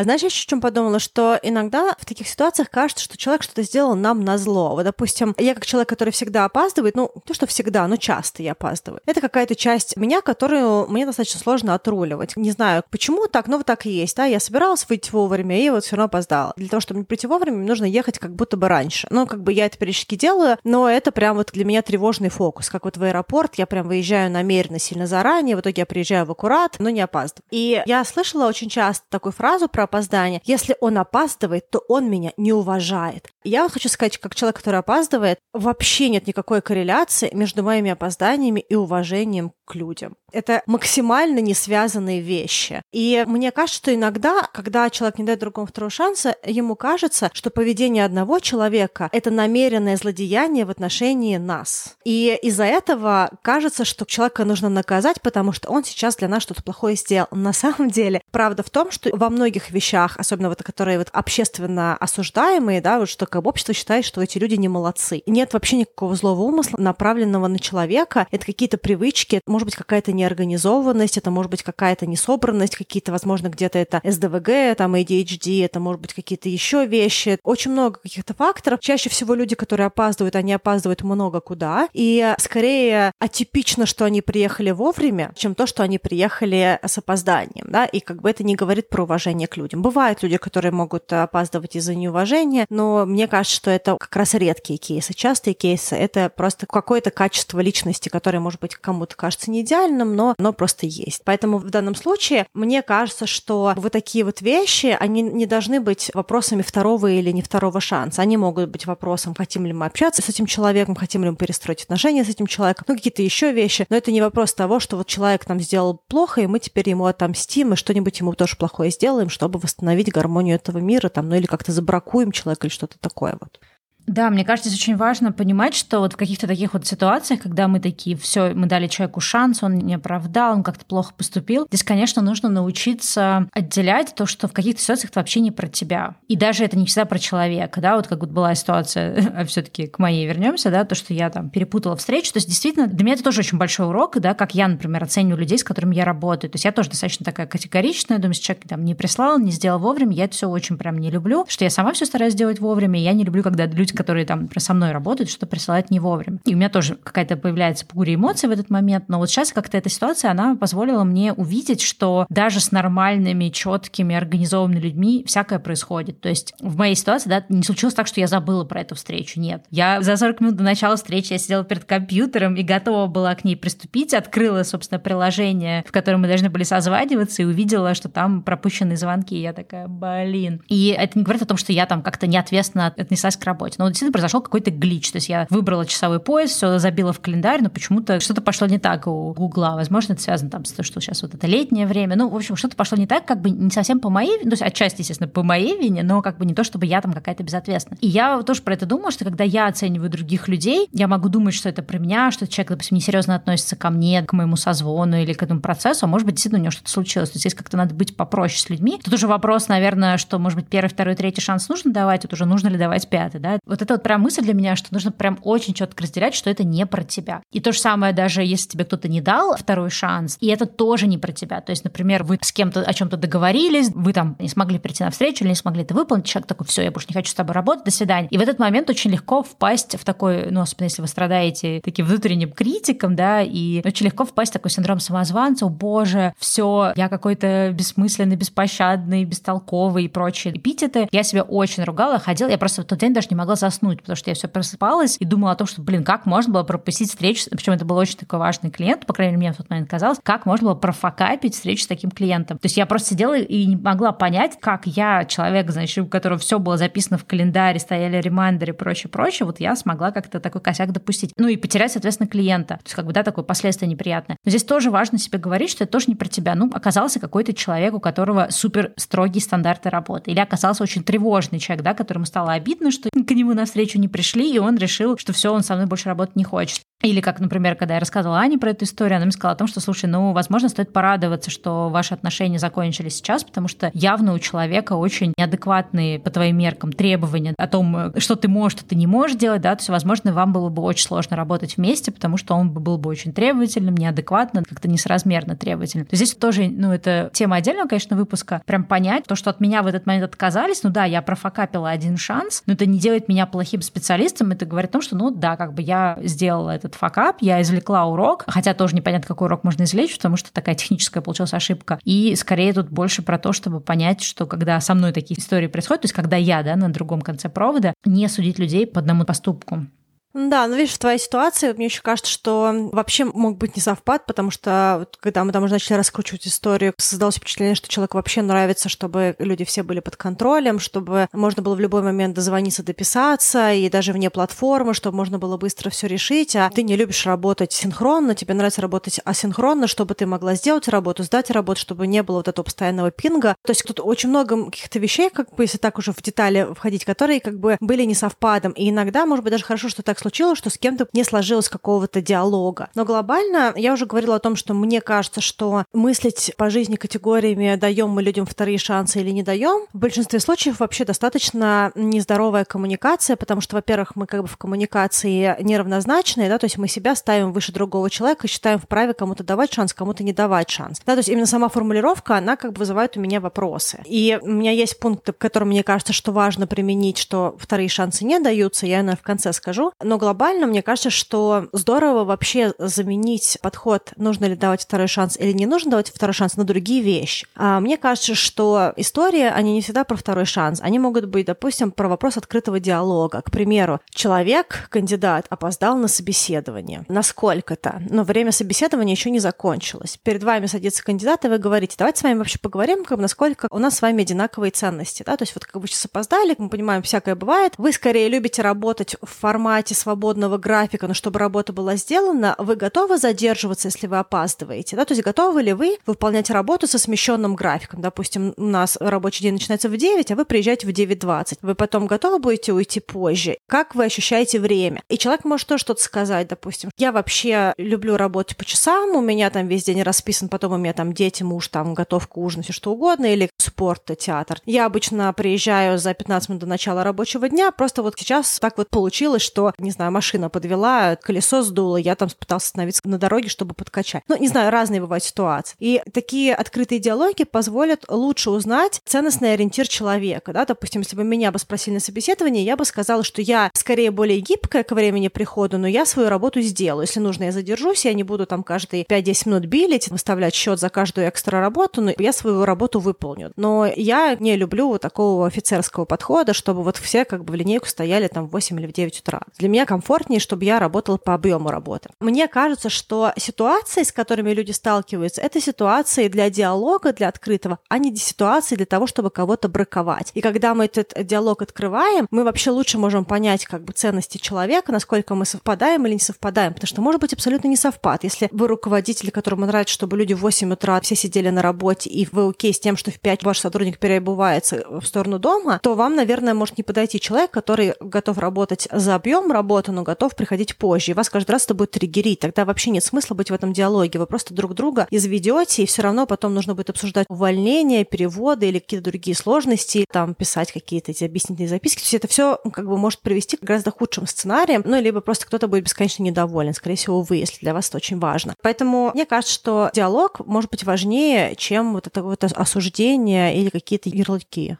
А 0.00 0.02
знаешь, 0.02 0.22
я 0.22 0.28
еще 0.28 0.44
о 0.44 0.48
чем 0.48 0.62
подумала, 0.62 0.98
что 0.98 1.38
иногда 1.42 1.94
в 1.98 2.06
таких 2.06 2.26
ситуациях 2.26 2.70
кажется, 2.70 3.04
что 3.04 3.18
человек 3.18 3.42
что-то 3.42 3.62
сделал 3.62 3.94
нам 3.94 4.24
на 4.24 4.38
зло. 4.38 4.70
Вот, 4.70 4.84
допустим, 4.84 5.34
я 5.36 5.52
как 5.54 5.66
человек, 5.66 5.90
который 5.90 6.08
всегда 6.08 6.46
опаздывает, 6.46 6.96
ну, 6.96 7.12
не 7.14 7.20
то, 7.20 7.34
что 7.34 7.46
всегда, 7.46 7.86
но 7.86 7.96
часто 7.96 8.42
я 8.42 8.52
опаздываю. 8.52 9.02
Это 9.04 9.20
какая-то 9.20 9.54
часть 9.54 9.98
меня, 9.98 10.22
которую 10.22 10.88
мне 10.88 11.04
достаточно 11.04 11.38
сложно 11.38 11.74
отруливать. 11.74 12.34
Не 12.34 12.50
знаю, 12.50 12.82
почему 12.88 13.26
так, 13.26 13.46
но 13.46 13.58
вот 13.58 13.66
так 13.66 13.84
и 13.84 13.90
есть, 13.90 14.16
да. 14.16 14.24
Я 14.24 14.40
собиралась 14.40 14.86
выйти 14.88 15.10
вовремя, 15.10 15.62
и 15.62 15.68
вот 15.68 15.84
все 15.84 15.96
равно 15.96 16.06
опоздала. 16.06 16.54
Для 16.56 16.70
того, 16.70 16.80
чтобы 16.80 17.04
прийти 17.04 17.26
вовремя, 17.26 17.58
мне 17.58 17.68
нужно 17.68 17.84
ехать 17.84 18.18
как 18.18 18.34
будто 18.34 18.56
бы 18.56 18.68
раньше. 18.68 19.06
Ну, 19.10 19.26
как 19.26 19.42
бы 19.42 19.52
я 19.52 19.66
это 19.66 19.76
периодически 19.76 20.14
делаю, 20.14 20.56
но 20.64 20.88
это 20.88 21.12
прям 21.12 21.36
вот 21.36 21.50
для 21.52 21.66
меня 21.66 21.82
тревожный 21.82 22.30
фокус. 22.30 22.70
Как 22.70 22.86
вот 22.86 22.96
в 22.96 23.02
аэропорт 23.02 23.56
я 23.56 23.66
прям 23.66 23.86
выезжаю 23.86 24.30
намеренно 24.30 24.78
сильно 24.78 25.06
заранее, 25.06 25.56
в 25.56 25.60
итоге 25.60 25.80
я 25.80 25.86
приезжаю 25.86 26.24
в 26.24 26.30
аккурат, 26.30 26.76
но 26.78 26.88
не 26.88 27.02
опаздываю. 27.02 27.44
И 27.50 27.82
я 27.84 28.02
слышала 28.06 28.46
очень 28.46 28.70
часто 28.70 29.04
такую 29.10 29.34
фразу 29.34 29.68
про 29.68 29.89
опоздание. 29.90 30.40
Если 30.44 30.76
он 30.80 30.98
опаздывает, 30.98 31.68
то 31.70 31.82
он 31.88 32.08
меня 32.08 32.32
не 32.36 32.52
уважает. 32.52 33.28
Я 33.42 33.68
хочу 33.68 33.88
сказать, 33.88 34.18
как 34.18 34.34
человек, 34.34 34.58
который 34.58 34.80
опаздывает, 34.80 35.38
вообще 35.52 36.08
нет 36.08 36.26
никакой 36.26 36.62
корреляции 36.62 37.30
между 37.32 37.62
моими 37.62 37.90
опозданиями 37.90 38.60
и 38.60 38.74
уважением 38.74 39.52
к 39.64 39.74
людям. 39.74 40.16
Это 40.32 40.62
максимально 40.66 41.40
не 41.40 41.54
связанные 41.54 42.20
вещи. 42.20 42.82
И 42.92 43.24
мне 43.26 43.50
кажется, 43.50 43.78
что 43.78 43.94
иногда, 43.94 44.48
когда 44.52 44.90
человек 44.90 45.18
не 45.18 45.24
дает 45.24 45.40
другому 45.40 45.66
второго 45.66 45.90
шанса, 45.90 46.36
ему 46.44 46.76
кажется, 46.76 47.30
что 47.32 47.50
поведение 47.50 48.04
одного 48.04 48.38
человека— 48.38 49.08
это 49.12 49.30
намеренное 49.30 49.96
злодеяние 49.96 50.64
в 50.64 50.70
отношении 50.70 51.36
нас. 51.36 51.96
И 52.04 52.38
из-за 52.42 52.64
этого 52.64 53.30
кажется, 53.42 53.84
что 53.84 54.04
человека 54.04 54.44
нужно 54.44 54.68
наказать, 54.68 55.20
потому 55.22 55.52
что 55.52 55.68
он 55.70 55.84
сейчас 55.84 56.16
для 56.16 56.28
нас 56.28 56.42
что-то 56.42 56.62
плохое 56.62 56.96
сделал. 56.96 57.28
На 57.30 57.52
самом 57.52 57.90
деле, 57.90 58.22
правда 58.30 58.62
в 58.62 58.70
том, 58.70 58.90
что 58.90 59.10
во 59.14 59.30
многих 59.30 59.70
вещах, 59.70 60.16
особенно 60.16 60.48
вот 60.48 60.62
которые 60.62 60.98
вот 60.98 61.08
общественно 61.12 61.96
осуждаемые, 61.96 62.80
да, 62.80 62.98
вот 62.98 63.08
что 63.08 63.26
как 63.26 63.46
общество 63.46 63.74
считает, 63.74 64.04
что 64.04 64.22
эти 64.22 64.38
люди 64.38 64.54
не 64.54 64.68
молодцы. 64.68 65.22
Нет 65.26 65.52
вообще 65.52 65.76
никакого 65.76 66.14
злого 66.14 66.42
умысла, 66.42 66.76
направленного 66.78 67.46
на 67.48 67.58
человека. 67.58 68.26
Это 68.30 68.46
какие-то 68.46 68.78
привычки, 68.78 69.40
может 69.46 69.66
быть, 69.66 69.76
какая-то 69.76 70.12
неорганизованность, 70.12 71.18
это 71.18 71.30
может 71.30 71.50
быть 71.50 71.62
какая-то 71.62 72.06
несобранность, 72.06 72.76
какие-то, 72.76 73.12
возможно, 73.12 73.48
где-то 73.48 73.78
это 73.78 74.00
СДВГ, 74.04 74.76
там 74.76 74.94
ADHD, 74.94 75.64
это 75.64 75.80
может 75.80 76.00
быть 76.00 76.14
какие-то 76.14 76.48
еще 76.48 76.86
вещи. 76.86 77.38
Очень 77.42 77.72
много 77.72 78.00
каких-то 78.00 78.34
факторов. 78.34 78.80
Чаще 78.80 79.10
всего 79.10 79.34
люди, 79.34 79.54
которые 79.54 79.86
опаздывают, 79.86 80.36
они 80.36 80.52
опаздывают 80.52 81.02
много 81.02 81.40
куда. 81.40 81.88
И 81.92 82.34
скорее 82.38 83.12
атипично, 83.18 83.86
что 83.86 84.04
они 84.04 84.22
приехали 84.22 84.70
вовремя, 84.70 85.32
чем 85.36 85.54
то, 85.54 85.66
что 85.66 85.82
они 85.82 85.98
приехали 85.98 86.78
с 86.84 86.98
опозданием, 86.98 87.66
да, 87.68 87.84
и 87.84 88.00
как 88.00 88.19
бы 88.22 88.30
это 88.30 88.44
не 88.44 88.56
говорит 88.56 88.88
про 88.88 89.04
уважение 89.04 89.48
к 89.48 89.56
людям. 89.56 89.82
Бывают 89.82 90.22
люди, 90.22 90.36
которые 90.36 90.72
могут 90.72 91.12
опаздывать 91.12 91.76
из-за 91.76 91.94
неуважения, 91.94 92.66
но 92.70 93.04
мне 93.06 93.28
кажется, 93.28 93.56
что 93.56 93.70
это 93.70 93.96
как 93.98 94.14
раз 94.16 94.34
редкие 94.34 94.78
кейсы. 94.78 95.14
Частые 95.14 95.54
кейсы— 95.54 95.94
это 95.96 96.30
просто 96.34 96.66
какое-то 96.66 97.10
качество 97.10 97.60
личности, 97.60 98.08
которое, 98.08 98.40
может 98.40 98.60
быть, 98.60 98.74
кому-то 98.74 99.16
кажется 99.16 99.50
не 99.50 99.62
идеальным, 99.62 100.16
но 100.16 100.34
оно 100.38 100.52
просто 100.52 100.86
есть. 100.86 101.22
Поэтому 101.24 101.58
в 101.58 101.70
данном 101.70 101.94
случае 101.94 102.46
мне 102.54 102.82
кажется, 102.82 103.26
что 103.26 103.72
вот 103.76 103.92
такие 103.92 104.24
вот 104.24 104.40
вещи, 104.40 104.96
они 104.98 105.22
не 105.22 105.46
должны 105.46 105.80
быть 105.80 106.10
вопросами 106.14 106.62
второго 106.62 107.10
или 107.10 107.30
не 107.30 107.42
второго 107.42 107.80
шанса. 107.80 108.22
Они 108.22 108.36
могут 108.36 108.70
быть 108.70 108.86
вопросом, 108.86 109.34
хотим 109.34 109.66
ли 109.66 109.72
мы 109.72 109.86
общаться 109.86 110.22
с 110.22 110.28
этим 110.28 110.46
человеком, 110.46 110.94
хотим 110.94 111.24
ли 111.24 111.30
мы 111.30 111.36
перестроить 111.36 111.84
отношения 111.84 112.24
с 112.24 112.28
этим 112.28 112.46
человеком, 112.46 112.84
ну, 112.88 112.96
какие-то 112.96 113.22
еще 113.22 113.52
вещи. 113.52 113.86
Но 113.88 113.96
это 113.96 114.12
не 114.12 114.20
вопрос 114.20 114.54
того, 114.54 114.80
что 114.80 114.96
вот 114.96 115.06
человек 115.06 115.48
нам 115.48 115.60
сделал 115.60 116.00
плохо, 116.08 116.40
и 116.40 116.46
мы 116.46 116.58
теперь 116.58 116.88
ему 116.88 117.06
отомстим, 117.06 117.72
и 117.72 117.76
что-нибудь 117.76 118.09
ему 118.18 118.34
тоже 118.34 118.56
плохое 118.56 118.90
сделаем, 118.90 119.28
чтобы 119.28 119.58
восстановить 119.58 120.10
гармонию 120.10 120.56
этого 120.56 120.78
мира, 120.78 121.08
там, 121.08 121.28
ну, 121.28 121.36
или 121.36 121.46
как-то 121.46 121.72
забракуем 121.72 122.32
человека 122.32 122.66
или 122.66 122.72
что-то 122.72 122.98
такое 122.98 123.36
вот. 123.40 123.60
Да, 124.06 124.30
мне 124.30 124.44
кажется, 124.44 124.70
здесь 124.70 124.82
очень 124.82 124.96
важно 124.96 125.32
понимать, 125.32 125.74
что 125.74 126.00
вот 126.00 126.14
в 126.14 126.16
каких-то 126.16 126.46
таких 126.46 126.74
вот 126.74 126.86
ситуациях, 126.86 127.40
когда 127.40 127.68
мы 127.68 127.80
такие, 127.80 128.16
все, 128.16 128.52
мы 128.54 128.66
дали 128.66 128.86
человеку 128.88 129.20
шанс, 129.20 129.62
он 129.62 129.78
не 129.78 129.94
оправдал, 129.94 130.54
он 130.54 130.62
как-то 130.62 130.84
плохо 130.84 131.12
поступил, 131.16 131.66
здесь, 131.68 131.84
конечно, 131.84 132.22
нужно 132.22 132.48
научиться 132.48 133.48
отделять 133.52 134.14
то, 134.14 134.26
что 134.26 134.48
в 134.48 134.52
каких-то 134.52 134.80
ситуациях 134.80 135.10
это 135.10 135.20
вообще 135.20 135.40
не 135.40 135.50
про 135.50 135.68
тебя. 135.68 136.16
И 136.28 136.36
даже 136.36 136.64
это 136.64 136.76
не 136.76 136.86
всегда 136.86 137.04
про 137.04 137.18
человека, 137.18 137.80
да, 137.80 137.96
вот 137.96 138.08
как 138.08 138.20
вот 138.20 138.30
была 138.30 138.54
ситуация, 138.54 139.32
а 139.36 139.44
все-таки 139.44 139.86
к 139.86 139.98
моей 139.98 140.26
вернемся, 140.26 140.70
да, 140.70 140.84
то, 140.84 140.94
что 140.94 141.14
я 141.14 141.30
там 141.30 141.50
перепутала 141.50 141.96
встречу. 141.96 142.32
То 142.32 142.38
есть, 142.38 142.48
действительно, 142.48 142.86
для 142.86 143.04
меня 143.04 143.14
это 143.14 143.24
тоже 143.24 143.40
очень 143.40 143.58
большой 143.58 143.86
урок, 143.86 144.18
да, 144.18 144.34
как 144.34 144.54
я, 144.54 144.66
например, 144.66 145.04
оцениваю 145.04 145.38
людей, 145.38 145.58
с 145.58 145.64
которыми 145.64 145.94
я 145.94 146.04
работаю. 146.04 146.50
То 146.50 146.56
есть 146.56 146.64
я 146.64 146.72
тоже 146.72 146.90
достаточно 146.90 147.24
такая 147.24 147.46
категоричная, 147.46 148.18
думаю, 148.18 148.32
если 148.32 148.42
человек 148.42 148.68
там 148.68 148.84
не 148.84 148.94
прислал, 148.94 149.38
не 149.38 149.52
сделал 149.52 149.78
вовремя, 149.78 150.14
я 150.14 150.24
это 150.24 150.34
все 150.34 150.48
очень 150.48 150.76
прям 150.78 150.98
не 150.98 151.10
люблю, 151.10 151.46
что 151.48 151.64
я 151.64 151.70
сама 151.70 151.92
все 151.92 152.06
стараюсь 152.06 152.32
сделать 152.32 152.60
вовремя, 152.60 153.00
я 153.00 153.12
не 153.12 153.24
люблю, 153.24 153.42
когда 153.42 153.66
люди, 153.66 153.89
которые 153.92 154.26
там 154.26 154.48
со 154.56 154.74
мной 154.74 154.92
работают, 154.92 155.30
что 155.30 155.46
присылают 155.46 155.90
не 155.90 156.00
вовремя. 156.00 156.38
И 156.44 156.54
у 156.54 156.56
меня 156.56 156.68
тоже 156.68 156.96
какая-то 156.96 157.36
появляется 157.36 157.86
буря 157.92 158.14
эмоций 158.14 158.48
в 158.48 158.52
этот 158.52 158.70
момент, 158.70 159.04
но 159.08 159.18
вот 159.18 159.30
сейчас 159.30 159.52
как-то 159.52 159.76
эта 159.76 159.88
ситуация, 159.88 160.30
она 160.30 160.56
позволила 160.56 161.04
мне 161.04 161.32
увидеть, 161.32 161.82
что 161.82 162.26
даже 162.28 162.60
с 162.60 162.72
нормальными, 162.72 163.48
четкими, 163.48 164.14
организованными 164.14 164.80
людьми 164.80 165.24
всякое 165.26 165.58
происходит. 165.58 166.20
То 166.20 166.28
есть 166.28 166.54
в 166.60 166.76
моей 166.76 166.94
ситуации, 166.94 167.28
да, 167.28 167.44
не 167.48 167.62
случилось 167.62 167.94
так, 167.94 168.06
что 168.06 168.20
я 168.20 168.26
забыла 168.26 168.64
про 168.64 168.80
эту 168.80 168.94
встречу, 168.94 169.40
нет. 169.40 169.64
Я 169.70 170.02
за 170.02 170.16
40 170.16 170.40
минут 170.40 170.56
до 170.56 170.64
начала 170.64 170.96
встречи 170.96 171.32
я 171.32 171.38
сидела 171.38 171.64
перед 171.64 171.84
компьютером 171.84 172.54
и 172.54 172.62
готова 172.62 173.06
была 173.06 173.34
к 173.34 173.44
ней 173.44 173.56
приступить, 173.56 174.14
открыла, 174.14 174.62
собственно, 174.62 174.98
приложение, 174.98 175.84
в 175.86 175.92
котором 175.92 176.22
мы 176.22 176.28
должны 176.28 176.50
были 176.50 176.64
созваниваться, 176.64 177.42
и 177.42 177.44
увидела, 177.44 177.94
что 177.94 178.08
там 178.08 178.42
пропущенные 178.42 178.96
звонки. 178.96 179.36
Я 179.36 179.52
такая, 179.52 179.88
блин. 179.88 180.62
И 180.68 180.94
это 180.96 181.18
не 181.18 181.24
говорит 181.24 181.42
о 181.42 181.46
том, 181.46 181.56
что 181.56 181.72
я 181.72 181.86
там 181.86 182.02
как-то 182.02 182.26
неответственно 182.26 182.86
отнеслась 182.86 183.36
к 183.36 183.44
работе. 183.44 183.76
Но 183.80 183.88
действительно 183.88 184.12
произошел 184.12 184.42
какой-то 184.42 184.70
глич. 184.70 185.10
То 185.10 185.16
есть 185.16 185.30
я 185.30 185.46
выбрала 185.48 185.86
часовой 185.86 186.20
пояс, 186.20 186.50
все 186.50 186.78
забила 186.78 187.14
в 187.14 187.20
календарь, 187.20 187.62
но 187.62 187.70
почему-то 187.70 188.20
что-то 188.20 188.42
пошло 188.42 188.66
не 188.66 188.78
так 188.78 189.06
у 189.06 189.32
Гугла. 189.32 189.72
Возможно, 189.74 190.12
это 190.12 190.20
связано 190.20 190.50
там 190.50 190.66
с 190.66 190.72
тем, 190.72 190.84
что 190.84 191.00
сейчас 191.00 191.22
вот 191.22 191.34
это 191.34 191.46
летнее 191.46 191.86
время. 191.86 192.14
Ну, 192.14 192.28
в 192.28 192.36
общем, 192.36 192.56
что-то 192.56 192.76
пошло 192.76 192.98
не 192.98 193.06
так, 193.06 193.24
как 193.24 193.40
бы 193.40 193.48
не 193.48 193.70
совсем 193.70 193.98
по 193.98 194.10
моей, 194.10 194.38
то 194.40 194.50
есть 194.50 194.60
отчасти, 194.60 195.00
естественно, 195.00 195.28
по 195.28 195.42
моей 195.42 195.78
вине, 195.78 196.02
но 196.02 196.20
как 196.20 196.36
бы 196.36 196.44
не 196.44 196.52
то, 196.52 196.62
чтобы 196.62 196.84
я 196.84 197.00
там 197.00 197.14
какая-то 197.14 197.42
безответственная. 197.42 197.96
И 198.02 198.08
я 198.08 198.42
тоже 198.42 198.60
про 198.60 198.74
это 198.74 198.84
думала, 198.84 199.12
что 199.12 199.24
когда 199.24 199.44
я 199.44 199.66
оцениваю 199.66 200.10
других 200.10 200.46
людей, 200.48 200.86
я 200.92 201.08
могу 201.08 201.30
думать, 201.30 201.54
что 201.54 201.70
это 201.70 201.82
про 201.82 201.98
меня, 201.98 202.30
что 202.32 202.46
человек, 202.46 202.72
допустим, 202.72 202.98
несерьезно 202.98 203.34
относится 203.34 203.76
ко 203.76 203.88
мне, 203.88 204.22
к 204.22 204.34
моему 204.34 204.56
созвону 204.56 205.16
или 205.16 205.32
к 205.32 205.42
этому 205.42 205.60
процессу, 205.60 206.04
а 206.04 206.06
может 206.06 206.26
быть, 206.26 206.34
действительно 206.34 206.60
у 206.60 206.64
него 206.64 206.70
что-то 206.70 206.90
случилось. 206.90 207.30
То 207.30 207.36
есть 207.36 207.44
здесь 207.44 207.54
как-то 207.54 207.78
надо 207.78 207.94
быть 207.94 208.14
попроще 208.14 208.60
с 208.60 208.68
людьми. 208.68 209.00
Тут 209.02 209.14
уже 209.14 209.26
вопрос, 209.26 209.68
наверное, 209.68 210.18
что, 210.18 210.38
может 210.38 210.58
быть, 210.58 210.68
первый, 210.68 210.88
второй, 210.88 211.14
третий 211.14 211.40
шанс 211.40 211.70
нужно 211.70 211.92
давать, 211.92 212.20
тут 212.22 212.34
уже 212.34 212.44
нужно 212.44 212.68
ли 212.68 212.76
давать 212.76 213.08
пятый, 213.08 213.40
да. 213.40 213.58
Вот 213.70 213.80
это 213.82 213.94
вот 213.94 214.02
прям 214.02 214.22
мысль 214.22 214.42
для 214.42 214.52
меня, 214.52 214.74
что 214.74 214.92
нужно 214.92 215.12
прям 215.12 215.38
очень 215.44 215.74
четко 215.74 216.02
разделять, 216.02 216.34
что 216.34 216.50
это 216.50 216.64
не 216.64 216.84
про 216.86 217.04
тебя. 217.04 217.40
И 217.52 217.60
то 217.60 217.70
же 217.70 217.78
самое 217.78 218.12
даже 218.12 218.42
если 218.42 218.70
тебе 218.70 218.84
кто-то 218.84 219.06
не 219.06 219.20
дал 219.20 219.56
второй 219.56 219.90
шанс, 219.90 220.36
и 220.40 220.48
это 220.48 220.66
тоже 220.66 221.06
не 221.06 221.18
про 221.18 221.30
тебя. 221.30 221.60
То 221.60 221.70
есть, 221.70 221.84
например, 221.84 222.24
вы 222.24 222.40
с 222.42 222.50
кем-то 222.50 222.82
о 222.82 222.92
чем-то 222.92 223.16
договорились, 223.16 223.90
вы 223.94 224.12
там 224.12 224.34
не 224.40 224.48
смогли 224.48 224.80
прийти 224.80 225.04
на 225.04 225.10
встречу 225.10 225.44
или 225.44 225.50
не 225.50 225.54
смогли 225.54 225.82
это 225.82 225.94
выполнить, 225.94 226.26
человек 226.26 226.48
такой, 226.48 226.66
все, 226.66 226.82
я 226.82 226.90
больше 226.90 227.06
не 227.10 227.14
хочу 227.14 227.30
с 227.30 227.34
тобой 227.34 227.54
работать, 227.54 227.84
до 227.84 227.92
свидания. 227.92 228.26
И 228.28 228.38
в 228.38 228.40
этот 228.40 228.58
момент 228.58 228.90
очень 228.90 229.12
легко 229.12 229.44
впасть 229.44 229.96
в 229.96 230.04
такой, 230.04 230.50
ну, 230.50 230.62
особенно 230.62 230.86
если 230.86 231.00
вы 231.00 231.06
страдаете 231.06 231.80
таким 231.84 232.06
внутренним 232.06 232.50
критиком, 232.50 233.14
да, 233.14 233.40
и 233.40 233.86
очень 233.86 234.06
легко 234.06 234.24
впасть 234.24 234.50
в 234.50 234.54
такой 234.54 234.72
синдром 234.72 234.98
самозванца, 234.98 235.66
о 235.66 235.68
боже, 235.68 236.34
все, 236.40 236.92
я 236.96 237.08
какой-то 237.08 237.70
бессмысленный, 237.72 238.34
беспощадный, 238.34 239.24
бестолковый 239.24 240.06
и 240.06 240.08
прочие 240.08 240.56
эпитеты. 240.56 241.08
Я 241.12 241.22
себя 241.22 241.42
очень 241.42 241.84
ругала, 241.84 242.18
ходила, 242.18 242.48
я 242.48 242.58
просто 242.58 242.82
в 242.82 242.86
тот 242.86 242.98
день 242.98 243.14
даже 243.14 243.28
не 243.30 243.36
могла 243.36 243.59
заснуть, 243.60 244.00
потому 244.00 244.16
что 244.16 244.30
я 244.30 244.34
все 244.34 244.48
просыпалась 244.48 245.16
и 245.20 245.24
думала 245.24 245.52
о 245.52 245.56
том, 245.56 245.66
что, 245.66 245.82
блин, 245.82 246.04
как 246.04 246.26
можно 246.26 246.52
было 246.52 246.62
пропустить 246.62 247.10
встречу, 247.10 247.44
причем 247.50 247.74
это 247.74 247.84
был 247.84 247.96
очень 247.96 248.16
такой 248.16 248.38
важный 248.38 248.70
клиент, 248.70 249.06
по 249.06 249.12
крайней 249.12 249.36
мере, 249.36 249.50
мне 249.50 249.52
в 249.52 249.56
тот 249.56 249.70
момент 249.70 249.88
казалось, 249.88 250.18
как 250.22 250.46
можно 250.46 250.68
было 250.68 250.74
профокапить 250.74 251.54
встречу 251.54 251.84
с 251.84 251.86
таким 251.86 252.10
клиентом. 252.10 252.58
То 252.58 252.66
есть 252.66 252.76
я 252.76 252.86
просто 252.86 253.10
сидела 253.10 253.38
и 253.38 253.66
не 253.66 253.76
могла 253.76 254.12
понять, 254.12 254.58
как 254.60 254.86
я, 254.86 255.24
человек, 255.24 255.70
значит, 255.70 256.04
у 256.04 256.08
которого 256.08 256.38
все 256.38 256.58
было 256.58 256.76
записано 256.76 257.18
в 257.18 257.24
календаре, 257.24 257.78
стояли 257.78 258.20
ремайдеры 258.20 258.72
и 258.72 258.76
прочее, 258.76 259.10
прочее, 259.10 259.46
вот 259.46 259.60
я 259.60 259.76
смогла 259.76 260.10
как-то 260.10 260.40
такой 260.40 260.60
косяк 260.60 260.92
допустить. 260.92 261.32
Ну 261.36 261.48
и 261.48 261.56
потерять, 261.56 261.92
соответственно, 261.92 262.28
клиента. 262.28 262.74
То 262.74 262.82
есть 262.84 262.94
как 262.94 263.06
бы, 263.06 263.12
да, 263.12 263.22
такое 263.22 263.44
последствие 263.44 263.88
неприятное. 263.88 264.36
Но 264.44 264.50
здесь 264.50 264.64
тоже 264.64 264.90
важно 264.90 265.18
себе 265.18 265.38
говорить, 265.38 265.70
что 265.70 265.84
это 265.84 265.92
тоже 265.92 266.06
не 266.08 266.14
про 266.14 266.28
тебя. 266.28 266.54
Ну, 266.54 266.70
оказался 266.72 267.20
какой-то 267.20 267.52
человек, 267.52 267.94
у 267.94 268.00
которого 268.00 268.48
супер 268.50 268.92
строгие 268.96 269.42
стандарты 269.42 269.90
работы. 269.90 270.30
Или 270.30 270.40
оказался 270.40 270.82
очень 270.82 271.02
тревожный 271.02 271.58
человек, 271.58 271.84
да, 271.84 271.94
которому 271.94 272.24
стало 272.24 272.52
обидно, 272.52 272.90
что 272.90 273.08
к 273.26 273.30
нему 273.30 273.49
навстречу 273.54 273.98
не 273.98 274.08
пришли, 274.08 274.52
и 274.52 274.58
он 274.58 274.76
решил, 274.76 275.18
что 275.18 275.32
все, 275.32 275.52
он 275.52 275.62
со 275.62 275.74
мной 275.74 275.86
больше 275.86 276.08
работать 276.08 276.36
не 276.36 276.44
хочет. 276.44 276.82
Или 277.02 277.22
как, 277.22 277.40
например, 277.40 277.76
когда 277.76 277.94
я 277.94 278.00
рассказывала 278.00 278.40
Ане 278.40 278.58
про 278.58 278.70
эту 278.70 278.84
историю, 278.84 279.16
она 279.16 279.24
мне 279.24 279.32
сказала 279.32 279.54
о 279.54 279.56
том, 279.56 279.66
что, 279.66 279.80
слушай, 279.80 280.04
ну, 280.04 280.32
возможно, 280.32 280.68
стоит 280.68 280.92
порадоваться, 280.92 281.50
что 281.50 281.88
ваши 281.88 282.12
отношения 282.12 282.58
закончились 282.58 283.16
сейчас, 283.16 283.42
потому 283.42 283.68
что 283.68 283.90
явно 283.94 284.34
у 284.34 284.38
человека 284.38 284.92
очень 284.94 285.32
неадекватные 285.38 286.18
по 286.18 286.30
твоим 286.30 286.58
меркам 286.58 286.92
требования 286.92 287.54
о 287.56 287.66
том, 287.68 288.12
что 288.18 288.36
ты 288.36 288.48
можешь, 288.48 288.78
что 288.78 288.84
ты 288.84 288.96
не 288.96 289.06
можешь 289.06 289.38
делать, 289.38 289.62
да, 289.62 289.74
то 289.74 289.80
есть, 289.80 289.88
возможно, 289.88 290.32
вам 290.34 290.52
было 290.52 290.68
бы 290.68 290.82
очень 290.82 291.06
сложно 291.06 291.36
работать 291.36 291.78
вместе, 291.78 292.12
потому 292.12 292.36
что 292.36 292.54
он 292.54 292.70
был 292.70 292.98
бы 292.98 293.08
очень 293.08 293.32
требовательным, 293.32 293.94
неадекватным, 293.94 294.64
как-то 294.64 294.88
несоразмерно 294.88 295.56
требовательным. 295.56 296.06
То 296.06 296.16
здесь 296.16 296.34
тоже, 296.34 296.68
ну, 296.68 296.92
это 296.92 297.30
тема 297.32 297.56
отдельного, 297.56 297.88
конечно, 297.88 298.14
выпуска, 298.14 298.60
прям 298.66 298.84
понять, 298.84 299.24
то, 299.24 299.36
что 299.36 299.48
от 299.48 299.60
меня 299.60 299.82
в 299.82 299.86
этот 299.86 300.04
момент 300.04 300.26
отказались, 300.26 300.82
ну 300.82 300.90
да, 300.90 301.06
я 301.06 301.22
профокапила 301.22 301.88
один 301.88 302.18
шанс, 302.18 302.62
но 302.66 302.74
это 302.74 302.84
не 302.84 302.98
делает 302.98 303.28
меня 303.28 303.39
плохим 303.46 303.82
специалистом, 303.82 304.52
это 304.52 304.66
говорит 304.66 304.90
о 304.90 304.92
том, 304.94 305.02
что, 305.02 305.16
ну 305.16 305.30
да, 305.30 305.56
как 305.56 305.74
бы 305.74 305.82
я 305.82 306.18
сделала 306.22 306.70
этот 306.70 306.94
факап, 306.94 307.38
я 307.40 307.60
извлекла 307.62 308.06
урок, 308.06 308.44
хотя 308.46 308.74
тоже 308.74 308.94
непонятно, 308.94 309.28
какой 309.28 309.46
урок 309.46 309.64
можно 309.64 309.84
извлечь, 309.84 310.16
потому 310.16 310.36
что 310.36 310.52
такая 310.52 310.74
техническая 310.76 311.22
получилась 311.22 311.54
ошибка. 311.54 311.98
И 312.04 312.34
скорее 312.36 312.72
тут 312.72 312.88
больше 312.88 313.22
про 313.22 313.38
то, 313.38 313.52
чтобы 313.52 313.80
понять, 313.80 314.22
что 314.22 314.46
когда 314.46 314.80
со 314.80 314.94
мной 314.94 315.12
такие 315.12 315.38
истории 315.38 315.66
происходят, 315.66 316.02
то 316.02 316.06
есть 316.06 316.14
когда 316.14 316.36
я, 316.36 316.62
да, 316.62 316.76
на 316.76 316.92
другом 316.92 317.20
конце 317.20 317.48
провода, 317.48 317.94
не 318.04 318.28
судить 318.28 318.58
людей 318.58 318.86
по 318.86 319.00
одному 319.00 319.24
поступку. 319.24 319.86
Да, 320.32 320.68
ну 320.68 320.76
видишь, 320.76 320.94
в 320.94 320.98
твоей 320.98 321.18
ситуации 321.18 321.72
мне 321.72 321.86
еще 321.86 322.02
кажется, 322.02 322.30
что 322.30 322.88
вообще 322.92 323.24
мог 323.24 323.58
быть 323.58 323.74
не 323.74 323.82
совпад, 323.82 324.26
потому 324.26 324.52
что 324.52 324.96
вот, 325.00 325.16
когда 325.16 325.42
мы 325.42 325.50
там 325.50 325.64
уже 325.64 325.72
начали 325.72 325.96
раскручивать 325.96 326.46
историю, 326.46 326.94
создалось 326.98 327.34
впечатление, 327.34 327.74
что 327.74 327.88
человеку 327.88 328.16
вообще 328.16 328.40
нравится, 328.40 328.88
чтобы 328.88 329.34
люди 329.40 329.64
все 329.64 329.82
были 329.82 329.98
под 329.98 330.16
контролем, 330.16 330.78
чтобы 330.78 331.26
можно 331.32 331.64
было 331.64 331.74
в 331.74 331.80
любой 331.80 332.02
момент 332.02 332.36
дозвониться, 332.36 332.84
дописаться, 332.84 333.72
и 333.72 333.90
даже 333.90 334.12
вне 334.12 334.30
платформы, 334.30 334.94
чтобы 334.94 335.16
можно 335.16 335.40
было 335.40 335.56
быстро 335.56 335.90
все 335.90 336.06
решить, 336.06 336.54
а 336.54 336.70
ты 336.70 336.84
не 336.84 336.94
любишь 336.94 337.26
работать 337.26 337.72
синхронно, 337.72 338.36
тебе 338.36 338.54
нравится 338.54 338.82
работать 338.82 339.18
асинхронно, 339.24 339.88
чтобы 339.88 340.14
ты 340.14 340.26
могла 340.26 340.54
сделать 340.54 340.86
работу, 340.86 341.24
сдать 341.24 341.50
работу, 341.50 341.80
чтобы 341.80 342.06
не 342.06 342.22
было 342.22 342.36
вот 342.36 342.46
этого 342.46 342.62
постоянного 342.62 343.10
пинга. 343.10 343.56
То 343.66 343.72
есть 343.72 343.82
тут 343.82 343.98
очень 343.98 344.28
много 344.28 344.66
каких-то 344.66 345.00
вещей, 345.00 345.28
как 345.28 345.52
бы, 345.56 345.64
если 345.64 345.78
так 345.78 345.98
уже 345.98 346.12
в 346.12 346.22
детали 346.22 346.68
входить, 346.72 347.04
которые 347.04 347.40
как 347.40 347.58
бы 347.58 347.76
были 347.80 348.04
не 348.04 348.14
совпадом. 348.14 348.70
И 348.72 348.90
иногда, 348.90 349.26
может 349.26 349.42
быть, 349.42 349.50
даже 349.50 349.64
хорошо, 349.64 349.88
что 349.88 350.04
так 350.04 350.19
случилось, 350.20 350.58
что 350.58 350.70
с 350.70 350.78
кем-то 350.78 351.08
не 351.12 351.24
сложилось 351.24 351.68
какого-то 351.68 352.20
диалога. 352.20 352.88
Но 352.94 353.04
глобально 353.04 353.72
я 353.76 353.92
уже 353.92 354.06
говорила 354.06 354.36
о 354.36 354.38
том, 354.38 354.56
что 354.56 354.74
мне 354.74 355.00
кажется, 355.00 355.40
что 355.40 355.84
мыслить 355.92 356.52
по 356.56 356.70
жизни 356.70 356.96
категориями 356.96 357.74
даем 357.76 358.10
мы 358.10 358.22
людям 358.22 358.46
вторые 358.46 358.78
шансы 358.78 359.20
или 359.20 359.30
не 359.30 359.42
даем, 359.42 359.86
в 359.92 359.98
большинстве 359.98 360.40
случаев 360.40 360.80
вообще 360.80 361.04
достаточно 361.04 361.92
нездоровая 361.94 362.64
коммуникация, 362.64 363.36
потому 363.36 363.60
что, 363.60 363.76
во-первых, 363.76 364.16
мы 364.16 364.26
как 364.26 364.42
бы 364.42 364.48
в 364.48 364.56
коммуникации 364.56 365.56
неравнозначные, 365.62 366.48
да, 366.48 366.58
то 366.58 366.66
есть 366.66 366.78
мы 366.78 366.88
себя 366.88 367.16
ставим 367.16 367.52
выше 367.52 367.72
другого 367.72 368.10
человека, 368.10 368.48
считаем 368.48 368.78
вправе 368.78 369.14
кому-то 369.14 369.44
давать 369.44 369.72
шанс, 369.72 369.94
кому-то 369.94 370.22
не 370.22 370.32
давать 370.32 370.70
шанс. 370.70 371.00
Да, 371.06 371.14
то 371.14 371.18
есть 371.18 371.28
именно 371.28 371.46
сама 371.46 371.68
формулировка, 371.68 372.36
она 372.36 372.56
как 372.56 372.72
бы 372.72 372.80
вызывает 372.80 373.16
у 373.16 373.20
меня 373.20 373.40
вопросы. 373.40 374.02
И 374.04 374.38
у 374.42 374.50
меня 374.50 374.72
есть 374.72 374.98
пункты, 375.00 375.32
которые 375.32 375.68
мне 375.68 375.82
кажется, 375.82 376.12
что 376.12 376.32
важно 376.32 376.66
применить, 376.66 377.18
что 377.18 377.56
вторые 377.58 377.88
шансы 377.88 378.24
не 378.24 378.38
даются, 378.38 378.86
я, 378.86 378.98
наверное, 378.98 379.16
в 379.16 379.22
конце 379.22 379.52
скажу. 379.52 379.92
Но 380.10 380.18
глобально, 380.18 380.66
мне 380.66 380.82
кажется, 380.82 381.08
что 381.08 381.68
здорово 381.70 382.24
вообще 382.24 382.74
заменить 382.78 383.58
подход, 383.62 384.12
нужно 384.16 384.46
ли 384.46 384.56
давать 384.56 384.82
второй 384.82 385.06
шанс 385.06 385.36
или 385.36 385.52
не 385.52 385.66
нужно 385.66 385.92
давать 385.92 386.10
второй 386.10 386.34
шанс, 386.34 386.56
на 386.56 386.64
другие 386.64 387.00
вещи. 387.00 387.46
А 387.54 387.78
мне 387.78 387.96
кажется, 387.96 388.34
что 388.34 388.92
истории, 388.96 389.44
они 389.44 389.72
не 389.72 389.82
всегда 389.82 390.02
про 390.02 390.16
второй 390.16 390.46
шанс. 390.46 390.80
Они 390.82 390.98
могут 390.98 391.26
быть, 391.26 391.46
допустим, 391.46 391.92
про 391.92 392.08
вопрос 392.08 392.36
открытого 392.36 392.80
диалога. 392.80 393.40
К 393.40 393.52
примеру, 393.52 394.00
человек, 394.10 394.88
кандидат, 394.90 395.46
опоздал 395.48 395.96
на 395.96 396.08
собеседование. 396.08 397.04
Насколько-то? 397.06 398.02
Но 398.10 398.24
время 398.24 398.50
собеседования 398.50 399.14
еще 399.14 399.30
не 399.30 399.38
закончилось. 399.38 400.18
Перед 400.24 400.42
вами 400.42 400.66
садится 400.66 401.04
кандидат, 401.04 401.44
и 401.44 401.48
вы 401.48 401.58
говорите, 401.58 401.94
давайте 401.96 402.18
с 402.18 402.22
вами 402.24 402.38
вообще 402.38 402.58
поговорим, 402.58 403.04
как, 403.04 403.20
насколько 403.20 403.68
у 403.70 403.78
нас 403.78 403.98
с 403.98 404.02
вами 404.02 404.22
одинаковые 404.22 404.72
ценности. 404.72 405.22
Да? 405.24 405.36
То 405.36 405.44
есть 405.44 405.54
вот 405.54 405.66
как 405.66 405.80
бы 405.80 405.86
сейчас 405.86 406.06
опоздали, 406.06 406.56
мы 406.58 406.68
понимаем, 406.68 407.02
всякое 407.02 407.36
бывает. 407.36 407.74
Вы 407.78 407.92
скорее 407.92 408.28
любите 408.28 408.60
работать 408.62 409.14
в 409.22 409.28
формате 409.28 409.94
свободного 410.00 410.58
графика, 410.58 411.06
но 411.06 411.14
чтобы 411.14 411.38
работа 411.38 411.72
была 411.72 411.96
сделана, 411.96 412.54
вы 412.58 412.76
готовы 412.76 413.18
задерживаться, 413.18 413.88
если 413.88 414.06
вы 414.06 414.18
опаздываете? 414.18 414.96
Да? 414.96 415.04
То 415.04 415.12
есть 415.12 415.24
готовы 415.24 415.62
ли 415.62 415.72
вы 415.72 415.98
выполнять 416.06 416.50
работу 416.50 416.86
со 416.86 416.98
смещенным 416.98 417.54
графиком? 417.54 418.00
Допустим, 418.00 418.54
у 418.56 418.64
нас 418.64 418.96
рабочий 419.00 419.42
день 419.42 419.54
начинается 419.54 419.88
в 419.88 419.96
9, 419.96 420.32
а 420.32 420.36
вы 420.36 420.44
приезжаете 420.44 420.86
в 420.86 420.90
9.20. 420.90 421.58
Вы 421.62 421.74
потом 421.74 422.06
готовы 422.06 422.38
будете 422.38 422.72
уйти 422.72 423.00
позже? 423.00 423.58
Как 423.66 423.94
вы 423.94 424.04
ощущаете 424.04 424.58
время? 424.58 425.02
И 425.08 425.18
человек 425.18 425.44
может 425.44 425.68
тоже 425.68 425.80
что-то 425.80 426.02
сказать, 426.02 426.48
допустим. 426.48 426.90
Я 426.96 427.12
вообще 427.12 427.74
люблю 427.76 428.16
работать 428.16 428.56
по 428.56 428.64
часам, 428.64 429.10
у 429.10 429.20
меня 429.20 429.50
там 429.50 429.68
весь 429.68 429.84
день 429.84 430.02
расписан, 430.02 430.48
потом 430.48 430.72
у 430.72 430.76
меня 430.76 430.92
там 430.92 431.12
дети, 431.12 431.42
муж, 431.42 431.68
там 431.68 431.94
готовка, 431.94 432.38
ужин, 432.38 432.62
все 432.62 432.72
что 432.72 432.92
угодно, 432.92 433.26
или 433.26 433.50
спорт, 433.58 434.10
театр. 434.18 434.58
Я 434.64 434.86
обычно 434.86 435.32
приезжаю 435.32 435.98
за 435.98 436.14
15 436.14 436.48
минут 436.48 436.60
до 436.60 436.66
начала 436.66 437.04
рабочего 437.04 437.48
дня, 437.48 437.70
просто 437.70 438.02
вот 438.02 438.14
сейчас 438.18 438.58
так 438.58 438.78
вот 438.78 438.88
получилось, 438.90 439.42
что, 439.42 439.72
не 439.78 439.89
знаю, 439.92 440.12
машина 440.12 440.48
подвела, 440.48 441.16
колесо 441.16 441.62
сдуло, 441.62 441.96
я 441.96 442.14
там 442.14 442.28
пытался 442.28 442.66
остановиться 442.66 443.02
на 443.04 443.18
дороге, 443.18 443.48
чтобы 443.48 443.74
подкачать. 443.74 444.22
Ну, 444.28 444.36
не 444.36 444.48
знаю, 444.48 444.70
разные 444.70 445.00
бывают 445.00 445.24
ситуации. 445.24 445.76
И 445.78 446.02
такие 446.12 446.54
открытые 446.54 446.98
диалоги 446.98 447.44
позволят 447.44 448.04
лучше 448.08 448.50
узнать 448.50 449.00
ценностный 449.04 449.54
ориентир 449.54 449.88
человека, 449.88 450.52
да, 450.52 450.64
допустим, 450.64 451.00
если 451.00 451.16
бы 451.16 451.24
меня 451.24 451.52
бы 451.52 451.58
спросили 451.58 451.94
на 451.94 452.00
собеседовании, 452.00 452.62
я 452.62 452.76
бы 452.76 452.84
сказала, 452.84 453.22
что 453.22 453.42
я 453.42 453.70
скорее 453.74 454.10
более 454.10 454.40
гибкая 454.40 454.82
к 454.82 454.92
времени 454.92 455.28
прихода, 455.28 455.78
но 455.78 455.86
я 455.86 456.06
свою 456.06 456.28
работу 456.28 456.60
сделаю. 456.60 457.06
Если 457.06 457.20
нужно, 457.20 457.44
я 457.44 457.52
задержусь, 457.52 458.04
я 458.04 458.14
не 458.14 458.22
буду 458.22 458.46
там 458.46 458.62
каждые 458.62 459.04
5-10 459.04 459.48
минут 459.48 459.64
билить, 459.66 460.08
выставлять 460.08 460.54
счет 460.54 460.78
за 460.78 460.88
каждую 460.88 461.28
экстра 461.28 461.60
работу, 461.60 462.00
но 462.00 462.12
я 462.18 462.32
свою 462.32 462.64
работу 462.64 463.00
выполню. 463.00 463.52
Но 463.56 463.86
я 463.86 464.36
не 464.38 464.56
люблю 464.56 464.88
вот 464.88 465.02
такого 465.02 465.46
офицерского 465.46 466.04
подхода, 466.04 466.54
чтобы 466.54 466.82
вот 466.82 466.96
все 466.96 467.24
как 467.24 467.44
бы 467.44 467.52
в 467.52 467.56
линейку 467.56 467.86
стояли 467.86 468.28
там 468.28 468.46
в 468.46 468.50
8 468.52 468.78
или 468.78 468.86
в 468.86 468.92
9 468.92 469.20
утра. 469.20 469.42
Для 469.58 469.68
меня 469.68 469.79
мне 469.80 469.86
комфортнее, 469.86 470.40
чтобы 470.40 470.64
я 470.64 470.78
работала 470.78 471.16
по 471.16 471.32
объему 471.32 471.70
работы. 471.70 472.10
Мне 472.20 472.48
кажется, 472.48 472.90
что 472.90 473.32
ситуации, 473.36 474.02
с 474.02 474.12
которыми 474.12 474.50
люди 474.50 474.72
сталкиваются, 474.72 475.40
это 475.40 475.58
ситуации 475.60 476.28
для 476.28 476.50
диалога, 476.50 477.14
для 477.14 477.28
открытого, 477.28 477.78
а 477.88 477.96
не 477.96 478.14
ситуации 478.16 478.76
для 478.76 478.84
того, 478.84 479.06
чтобы 479.06 479.30
кого-то 479.30 479.68
браковать. 479.68 480.32
И 480.34 480.42
когда 480.42 480.74
мы 480.74 480.84
этот 480.84 481.14
диалог 481.26 481.62
открываем, 481.62 482.26
мы 482.30 482.44
вообще 482.44 482.70
лучше 482.70 482.98
можем 482.98 483.24
понять 483.24 483.64
как 483.64 483.84
бы 483.84 483.94
ценности 483.94 484.36
человека, 484.36 484.92
насколько 484.92 485.34
мы 485.34 485.46
совпадаем 485.46 486.06
или 486.06 486.14
не 486.14 486.20
совпадаем, 486.20 486.74
потому 486.74 486.88
что 486.88 487.00
может 487.00 487.20
быть 487.20 487.32
абсолютно 487.32 487.68
не 487.68 487.76
совпад. 487.76 488.24
Если 488.24 488.48
вы 488.52 488.68
руководитель, 488.68 489.30
которому 489.30 489.64
нравится, 489.64 489.94
чтобы 489.94 490.18
люди 490.18 490.34
в 490.34 490.40
8 490.40 490.72
утра 490.72 491.00
все 491.00 491.14
сидели 491.14 491.48
на 491.48 491.62
работе, 491.62 492.10
и 492.10 492.28
вы 492.30 492.50
окей 492.50 492.74
с 492.74 492.80
тем, 492.80 492.98
что 492.98 493.10
в 493.10 493.18
5 493.18 493.44
ваш 493.44 493.60
сотрудник 493.60 493.98
переобувается 493.98 494.84
в 494.90 495.04
сторону 495.06 495.38
дома, 495.38 495.78
то 495.82 495.94
вам, 495.94 496.16
наверное, 496.16 496.52
может 496.52 496.76
не 496.76 496.84
подойти 496.84 497.18
человек, 497.18 497.50
который 497.50 497.94
готов 498.00 498.36
работать 498.36 498.86
за 498.92 499.14
объем 499.14 499.50
работы, 499.70 499.92
но 499.92 500.02
готов 500.02 500.34
приходить 500.34 500.76
позже. 500.76 501.12
И 501.12 501.14
вас 501.14 501.30
каждый 501.30 501.52
раз 501.52 501.64
это 501.64 501.74
будет 501.74 501.92
триггерить. 501.92 502.40
Тогда 502.40 502.64
вообще 502.64 502.90
нет 502.90 503.04
смысла 503.04 503.36
быть 503.36 503.50
в 503.50 503.54
этом 503.54 503.72
диалоге. 503.72 504.18
Вы 504.18 504.26
просто 504.26 504.52
друг 504.52 504.74
друга 504.74 505.06
изведете, 505.10 505.84
и 505.84 505.86
все 505.86 506.02
равно 506.02 506.26
потом 506.26 506.54
нужно 506.54 506.74
будет 506.74 506.90
обсуждать 506.90 507.26
увольнение, 507.28 508.04
переводы 508.04 508.68
или 508.68 508.80
какие-то 508.80 509.04
другие 509.04 509.36
сложности, 509.36 510.06
там 510.10 510.34
писать 510.34 510.72
какие-то 510.72 511.12
эти 511.12 511.22
объяснительные 511.22 511.68
записки. 511.68 511.98
То 511.98 512.02
есть 512.02 512.14
это 512.14 512.26
все 512.28 512.58
как 512.72 512.86
бы 512.86 512.98
может 512.98 513.20
привести 513.20 513.56
к 513.56 513.62
гораздо 513.62 513.92
худшим 513.92 514.26
сценариям, 514.26 514.82
ну, 514.84 515.00
либо 515.00 515.20
просто 515.20 515.46
кто-то 515.46 515.68
будет 515.68 515.84
бесконечно 515.84 516.24
недоволен, 516.24 516.74
скорее 516.74 516.96
всего, 516.96 517.22
вы, 517.22 517.36
если 517.36 517.60
для 517.60 517.72
вас 517.72 517.88
это 517.88 517.98
очень 517.98 518.18
важно. 518.18 518.54
Поэтому 518.62 519.12
мне 519.14 519.24
кажется, 519.24 519.54
что 519.54 519.90
диалог 519.94 520.40
может 520.46 520.70
быть 520.70 520.82
важнее, 520.82 521.54
чем 521.56 521.92
вот 521.92 522.08
это 522.08 522.22
вот 522.22 522.42
осуждение 522.42 523.56
или 523.56 523.68
какие-то 523.68 524.08
ярлыки. 524.08 524.78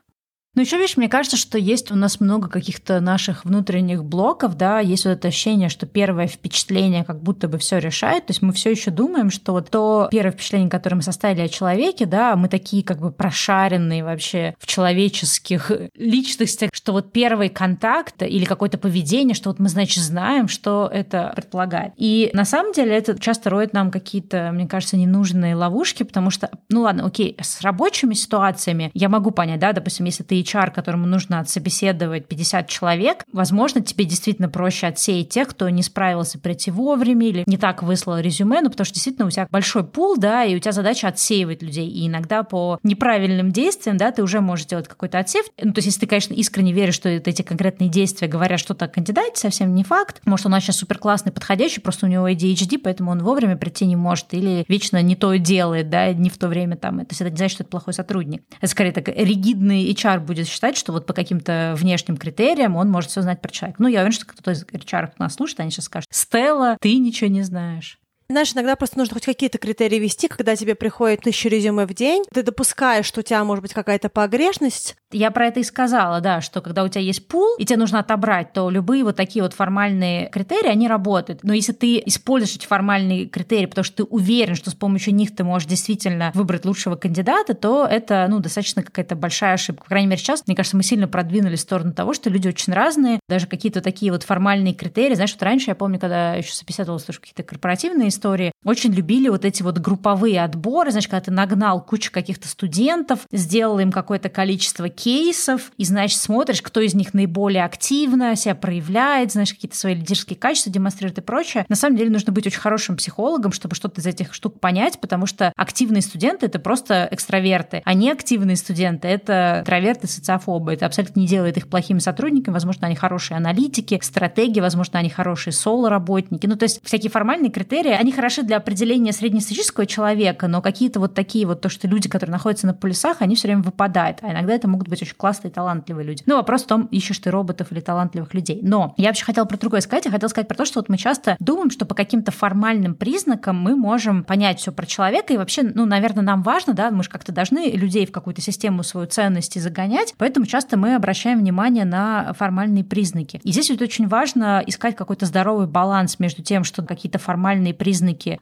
Ну, 0.57 0.63
еще, 0.63 0.79
видишь, 0.79 0.97
мне 0.97 1.09
кажется, 1.09 1.37
что 1.37 1.59
есть 1.59 1.93
у 1.93 1.95
нас 1.95 2.19
много 2.19 2.49
каких-то 2.49 2.99
наших 2.99 3.45
внутренних 3.45 4.05
блоков, 4.05 4.57
да, 4.57 4.81
есть 4.81 5.05
вот 5.05 5.13
это 5.13 5.29
ощущение, 5.29 5.69
что 5.69 5.87
первое 5.87 6.27
впечатление 6.27 7.05
как 7.05 7.23
будто 7.23 7.47
бы 7.47 7.59
все 7.59 7.79
решает, 7.79 8.27
то 8.27 8.33
есть 8.33 8.43
мы 8.43 8.53
все 8.53 8.73
еще 8.73 8.91
думаем, 8.91 9.31
что 9.31 9.53
вот 9.53 9.71
то 9.71 10.09
первое 10.11 10.33
впечатление, 10.33 10.69
которое 10.69 10.97
мы 10.97 11.03
составили 11.03 11.43
о 11.43 11.49
человеке, 11.49 12.05
да, 12.05 12.35
мы 12.35 12.49
такие 12.49 12.83
как 12.83 12.99
бы 12.99 13.13
прошаренные 13.13 14.03
вообще 14.03 14.57
в 14.59 14.67
человеческих 14.67 15.71
личностях, 15.95 16.71
что 16.73 16.93
вот 16.93 17.13
первый 17.13 17.49
контакт 17.49 18.21
или 18.21 18.45
какое-то 18.45 18.77
поведение, 18.77 19.37
что 19.37 19.51
вот 19.51 19.61
мы, 19.61 19.69
значит, 19.69 20.03
знаем, 20.03 20.49
что 20.49 20.91
это 20.93 21.33
предполагает. 21.37 21.93
И 21.97 22.29
на 22.33 22.45
самом 22.45 22.73
деле 22.73 22.97
это 22.97 23.17
часто 23.21 23.51
роет 23.51 23.73
нам 23.73 23.93
какие-то, 23.93 24.51
мне 24.53 24.67
кажется, 24.67 24.97
ненужные 24.97 25.55
ловушки, 25.55 26.03
потому 26.03 26.31
что, 26.31 26.51
ну 26.69 26.81
ладно, 26.81 27.07
окей, 27.07 27.37
с 27.41 27.61
рабочими 27.61 28.15
ситуациями 28.15 28.91
я 28.95 29.09
могу 29.09 29.31
понять, 29.31 29.61
да, 29.61 29.73
допустим, 29.73 30.07
если 30.07 30.25
ты 30.25 30.40
HR, 30.41 30.73
которому 30.73 31.07
нужно 31.07 31.41
отсобеседовать 31.41 32.27
50 32.27 32.69
человек, 32.69 33.25
возможно, 33.33 33.81
тебе 33.81 34.05
действительно 34.05 34.49
проще 34.49 34.87
отсеять 34.87 35.31
тех, 35.31 35.49
кто 35.49 35.69
не 35.69 35.83
справился 35.83 36.39
прийти 36.39 36.71
вовремя 36.71 37.27
или 37.27 37.45
не 37.47 37.57
так 37.57 37.83
выслал 37.83 38.19
резюме, 38.19 38.61
ну, 38.61 38.71
потому 38.71 38.85
что 38.85 38.95
действительно 38.95 39.27
у 39.27 39.31
тебя 39.31 39.47
большой 39.51 39.85
пул, 39.85 40.17
да, 40.17 40.45
и 40.45 40.57
у 40.57 40.59
тебя 40.59 40.73
задача 40.73 41.09
отсеивать 41.09 41.63
людей. 41.63 41.89
И 41.89 42.07
иногда 42.07 42.43
по 42.43 42.79
неправильным 42.83 43.53
действиям, 43.53 43.97
да, 43.97 44.11
ты 44.11 44.23
уже 44.23 44.41
можешь 44.41 44.65
сделать 44.65 44.89
какой-то 44.89 45.19
отсев. 45.19 45.47
Ну, 45.61 45.73
то 45.73 45.79
есть, 45.79 45.87
если 45.87 46.01
ты, 46.01 46.07
конечно, 46.07 46.35
искренне 46.35 46.73
веришь, 46.73 46.95
что 46.95 47.09
эти 47.09 47.43
конкретные 47.43 47.89
действия 47.89 48.29
говорят 48.29 48.61
что-то 48.61 48.87
о 48.87 48.89
кандидате, 48.89 49.33
совсем 49.35 49.75
не 49.75 49.85
факт. 49.85 50.21
Может, 50.25 50.47
он 50.47 50.61
сейчас 50.61 50.77
супер 50.77 50.99
классный, 50.99 51.33
подходящий, 51.33 51.81
просто 51.81 52.07
у 52.07 52.09
него 52.09 52.29
ADHD, 52.29 52.79
поэтому 52.79 53.11
он 53.11 53.23
вовремя 53.23 53.57
прийти 53.57 53.87
не 53.87 53.97
может 53.97 54.33
или 54.33 54.65
вечно 54.69 55.01
не 55.03 55.17
то 55.17 55.35
делает, 55.37 55.91
да, 55.91 56.13
не 56.13 56.31
в 56.31 56.39
то 56.39 56.49
время 56.49 56.77
там. 56.77 56.99
То 57.01 57.07
есть 57.11 57.21
это 57.21 57.31
не 57.31 57.37
значит, 57.37 57.55
что 57.55 57.63
это 57.65 57.71
плохой 57.71 57.95
сотрудник. 57.95 58.43
Это 58.61 58.71
скорее 58.71 58.93
так 58.93 59.09
ригидный 59.09 59.91
HR 59.93 60.21
будет 60.31 60.47
считать, 60.47 60.77
что 60.77 60.93
вот 60.93 61.07
по 61.07 61.13
каким-то 61.13 61.75
внешним 61.77 62.17
критериям 62.17 62.77
он 62.77 62.89
может 62.89 63.11
все 63.11 63.21
знать 63.21 63.41
про 63.41 63.51
человека. 63.51 63.83
Ну, 63.83 63.89
я 63.89 63.99
уверена, 63.99 64.13
что 64.13 64.27
кто-то 64.27 64.53
из 64.53 64.65
HR 64.65 65.11
нас 65.19 65.35
слушает, 65.35 65.59
они 65.59 65.73
сейчас 65.73 65.87
скажут, 65.87 66.09
Стелла, 66.13 66.77
ты 66.81 66.97
ничего 66.99 67.29
не 67.29 67.43
знаешь. 67.43 68.00
Знаешь, 68.31 68.53
иногда 68.55 68.77
просто 68.77 68.97
нужно 68.97 69.15
хоть 69.15 69.25
какие-то 69.25 69.59
критерии 69.59 69.99
вести, 69.99 70.29
когда 70.29 70.55
тебе 70.55 70.77
приходит 70.77 71.23
тысяча 71.23 71.49
резюме 71.49 71.85
в 71.85 71.93
день, 71.95 72.23
ты 72.33 72.45
допускаешь, 72.45 73.05
что 73.05 73.21
у 73.21 73.23
тебя 73.25 73.43
может 73.43 73.63
быть 73.63 73.75
какая-то 73.75 74.09
погрешность. 74.09 74.95
Я 75.11 75.33
про 75.33 75.47
это 75.49 75.59
и 75.59 75.65
сказала, 75.65 76.21
да, 76.21 76.41
что 76.41 76.61
когда 76.61 76.85
у 76.85 76.89
тебя 76.89 77.01
есть 77.01 77.27
пул, 77.27 77.57
и 77.59 77.65
тебе 77.65 77.77
нужно 77.77 77.99
отобрать, 77.99 78.53
то 78.53 78.71
любые 78.71 79.03
вот 79.03 79.17
такие 79.17 79.43
вот 79.43 79.53
формальные 79.53 80.31
критерии, 80.31 80.69
они 80.69 80.87
работают. 80.87 81.43
Но 81.43 81.53
если 81.53 81.73
ты 81.73 82.01
используешь 82.07 82.55
эти 82.55 82.67
формальные 82.67 83.27
критерии, 83.27 83.67
потому 83.67 83.83
что 83.85 83.97
ты 83.97 84.05
уверен, 84.05 84.55
что 84.55 84.71
с 84.71 84.75
помощью 84.75 85.13
них 85.13 85.35
ты 85.35 85.43
можешь 85.43 85.67
действительно 85.67 86.31
выбрать 86.33 86.65
лучшего 86.65 86.95
кандидата, 86.95 87.55
то 87.55 87.85
это, 87.85 88.29
ну, 88.31 88.39
достаточно 88.39 88.85
какая-то 88.85 89.17
большая 89.17 89.55
ошибка. 89.55 89.83
По 89.83 89.89
крайней 89.89 90.07
мере, 90.07 90.21
сейчас, 90.21 90.45
мне 90.47 90.55
кажется, 90.55 90.77
мы 90.77 90.85
сильно 90.85 91.09
продвинули 91.09 91.57
в 91.57 91.61
сторону 91.61 91.93
того, 91.93 92.15
что 92.15 92.31
люди 92.31 92.47
очень 92.47 92.73
разные, 92.73 93.19
даже 93.29 93.49
какие-то 93.49 93.81
такие 93.81 94.13
вот 94.13 94.23
формальные 94.23 94.75
критерии. 94.75 95.15
Знаешь, 95.15 95.33
вот 95.33 95.43
раньше, 95.43 95.71
я 95.71 95.75
помню, 95.75 95.99
когда 95.99 96.37
еще 96.37 96.53
собеседовалась 96.53 97.03
тоже 97.03 97.19
какие-то 97.19 97.43
корпоративные 97.43 98.13
истории, 98.21 98.53
очень 98.65 98.93
любили 98.93 99.29
вот 99.29 99.45
эти 99.45 99.63
вот 99.63 99.79
групповые 99.79 100.43
отборы, 100.43 100.91
значит, 100.91 101.11
когда 101.11 101.25
ты 101.25 101.31
нагнал 101.31 101.83
кучу 101.83 102.13
каких-то 102.13 102.47
студентов, 102.49 103.21
сделал 103.33 103.79
им 103.79 103.91
какое-то 103.91 104.29
количество 104.29 104.89
кейсов, 104.89 105.73
и, 105.79 105.85
значит, 105.85 106.21
смотришь, 106.21 106.61
кто 106.61 106.81
из 106.81 106.95
них 106.95 107.15
наиболее 107.15 107.65
активно 107.65 108.37
себя 108.37 108.55
проявляет, 108.55 109.33
знаешь, 109.33 109.55
какие-то 109.55 109.77
свои 109.77 109.95
лидерские 109.95 110.37
качества 110.37 110.71
демонстрирует 110.71 111.19
и 111.19 111.23
прочее. 111.23 111.65
На 111.69 111.77
самом 111.77 111.97
деле 111.97 112.11
нужно 112.11 112.33
быть 112.33 112.47
очень 112.47 112.61
хорошим 112.61 112.97
психологом, 112.97 113.53
чтобы 113.53 113.75
что-то 113.75 114.01
из 114.01 114.07
этих 114.07 114.35
штук 114.35 114.61
понять, 114.61 115.01
потому 115.01 115.27
что 115.27 115.53
активные 115.57 116.03
студенты— 116.03 116.47
это 116.47 116.59
просто 116.59 117.09
экстраверты, 117.11 117.83
а 117.85 117.95
неактивные 117.95 118.57
студенты— 118.57 119.09
это 119.09 119.61
интроверты, 119.61 120.07
социофобы. 120.07 120.75
Это 120.75 120.87
абсолютно 120.87 121.21
не 121.21 121.27
делает 121.27 121.57
их 121.57 121.69
плохими 121.69 121.99
сотрудниками. 121.99 122.53
Возможно, 122.53 122.87
они 122.87 122.97
хорошие 122.97 123.39
аналитики, 123.39 123.99
стратеги, 124.03 124.61
возможно, 124.61 124.99
они 124.99 125.09
хорошие 125.09 125.53
соло-работники. 125.53 126.47
Ну, 126.47 126.57
то 126.57 126.65
есть 126.65 126.81
всякие 126.85 127.11
формальные 127.11 127.51
критерии, 127.51 127.93
они 127.93 128.10
хороши 128.13 128.43
для 128.43 128.57
определения 128.57 129.13
среднестатистического 129.13 129.87
человека, 129.87 130.49
но 130.49 130.63
какие-то 130.63 131.01
вот 131.01 131.15
такие 131.15 131.47
вот, 131.47 131.61
то, 131.61 131.69
что 131.69 131.89
люди, 131.89 132.09
которые 132.09 132.33
находятся 132.33 132.67
на 132.67 132.75
полюсах, 132.75 133.19
они 133.21 133.35
все 133.35 133.49
время 133.49 133.63
выпадают. 133.63 134.19
А 134.23 134.33
иногда 134.33 134.55
это 134.55 134.69
могут 134.69 134.89
быть 134.89 135.03
очень 135.03 135.15
классные, 135.17 135.51
талантливые 135.51 136.07
люди. 136.07 136.23
Ну, 136.27 136.37
вопрос 136.37 136.65
в 136.65 136.67
том, 136.67 136.87
ищешь 136.91 137.19
ты 137.19 137.31
роботов 137.31 137.69
или 137.71 137.81
талантливых 137.81 138.35
людей. 138.35 138.61
Но 138.63 138.95
я 138.97 139.09
вообще 139.09 139.25
хотела 139.25 139.45
про 139.45 139.57
другое 139.57 139.81
сказать. 139.81 140.05
Я 140.05 140.11
хотела 140.11 140.29
сказать 140.29 140.49
про 140.49 140.57
то, 140.57 140.65
что 140.65 140.81
вот 140.81 140.89
мы 140.89 140.97
часто 140.97 141.37
думаем, 141.41 141.71
что 141.71 141.87
по 141.87 141.95
каким-то 141.95 142.33
формальным 142.33 142.95
признакам 142.95 143.61
мы 143.61 143.77
можем 143.77 144.25
понять 144.25 144.61
все 144.61 144.73
про 144.73 144.87
человека. 144.87 145.33
И 145.33 145.37
вообще, 145.37 145.63
ну, 145.63 145.87
наверное, 145.87 146.23
нам 146.23 146.43
важно, 146.43 146.75
да, 146.75 146.91
мы 146.91 147.03
же 147.03 147.11
как-то 147.11 147.33
должны 147.33 147.71
людей 147.71 148.07
в 148.07 148.13
какую-то 148.13 148.41
систему 148.41 148.83
свою 148.83 149.07
ценности 149.07 149.59
загонять. 149.59 150.15
Поэтому 150.19 150.47
часто 150.47 150.77
мы 150.77 150.95
обращаем 150.95 151.41
внимание 151.41 151.85
на 151.85 152.33
формальные 152.35 152.85
признаки. 152.85 153.41
И 153.45 153.53
здесь 153.53 153.71
вот 153.71 153.83
очень 153.83 154.09
важно 154.09 154.63
искать 154.67 154.97
какой-то 154.97 155.27
здоровый 155.27 155.67
баланс 155.67 156.19
между 156.19 156.43
тем, 156.43 156.65
что 156.65 156.83
какие-то 156.83 157.19
формальные 157.19 157.75
признаки 157.75 157.90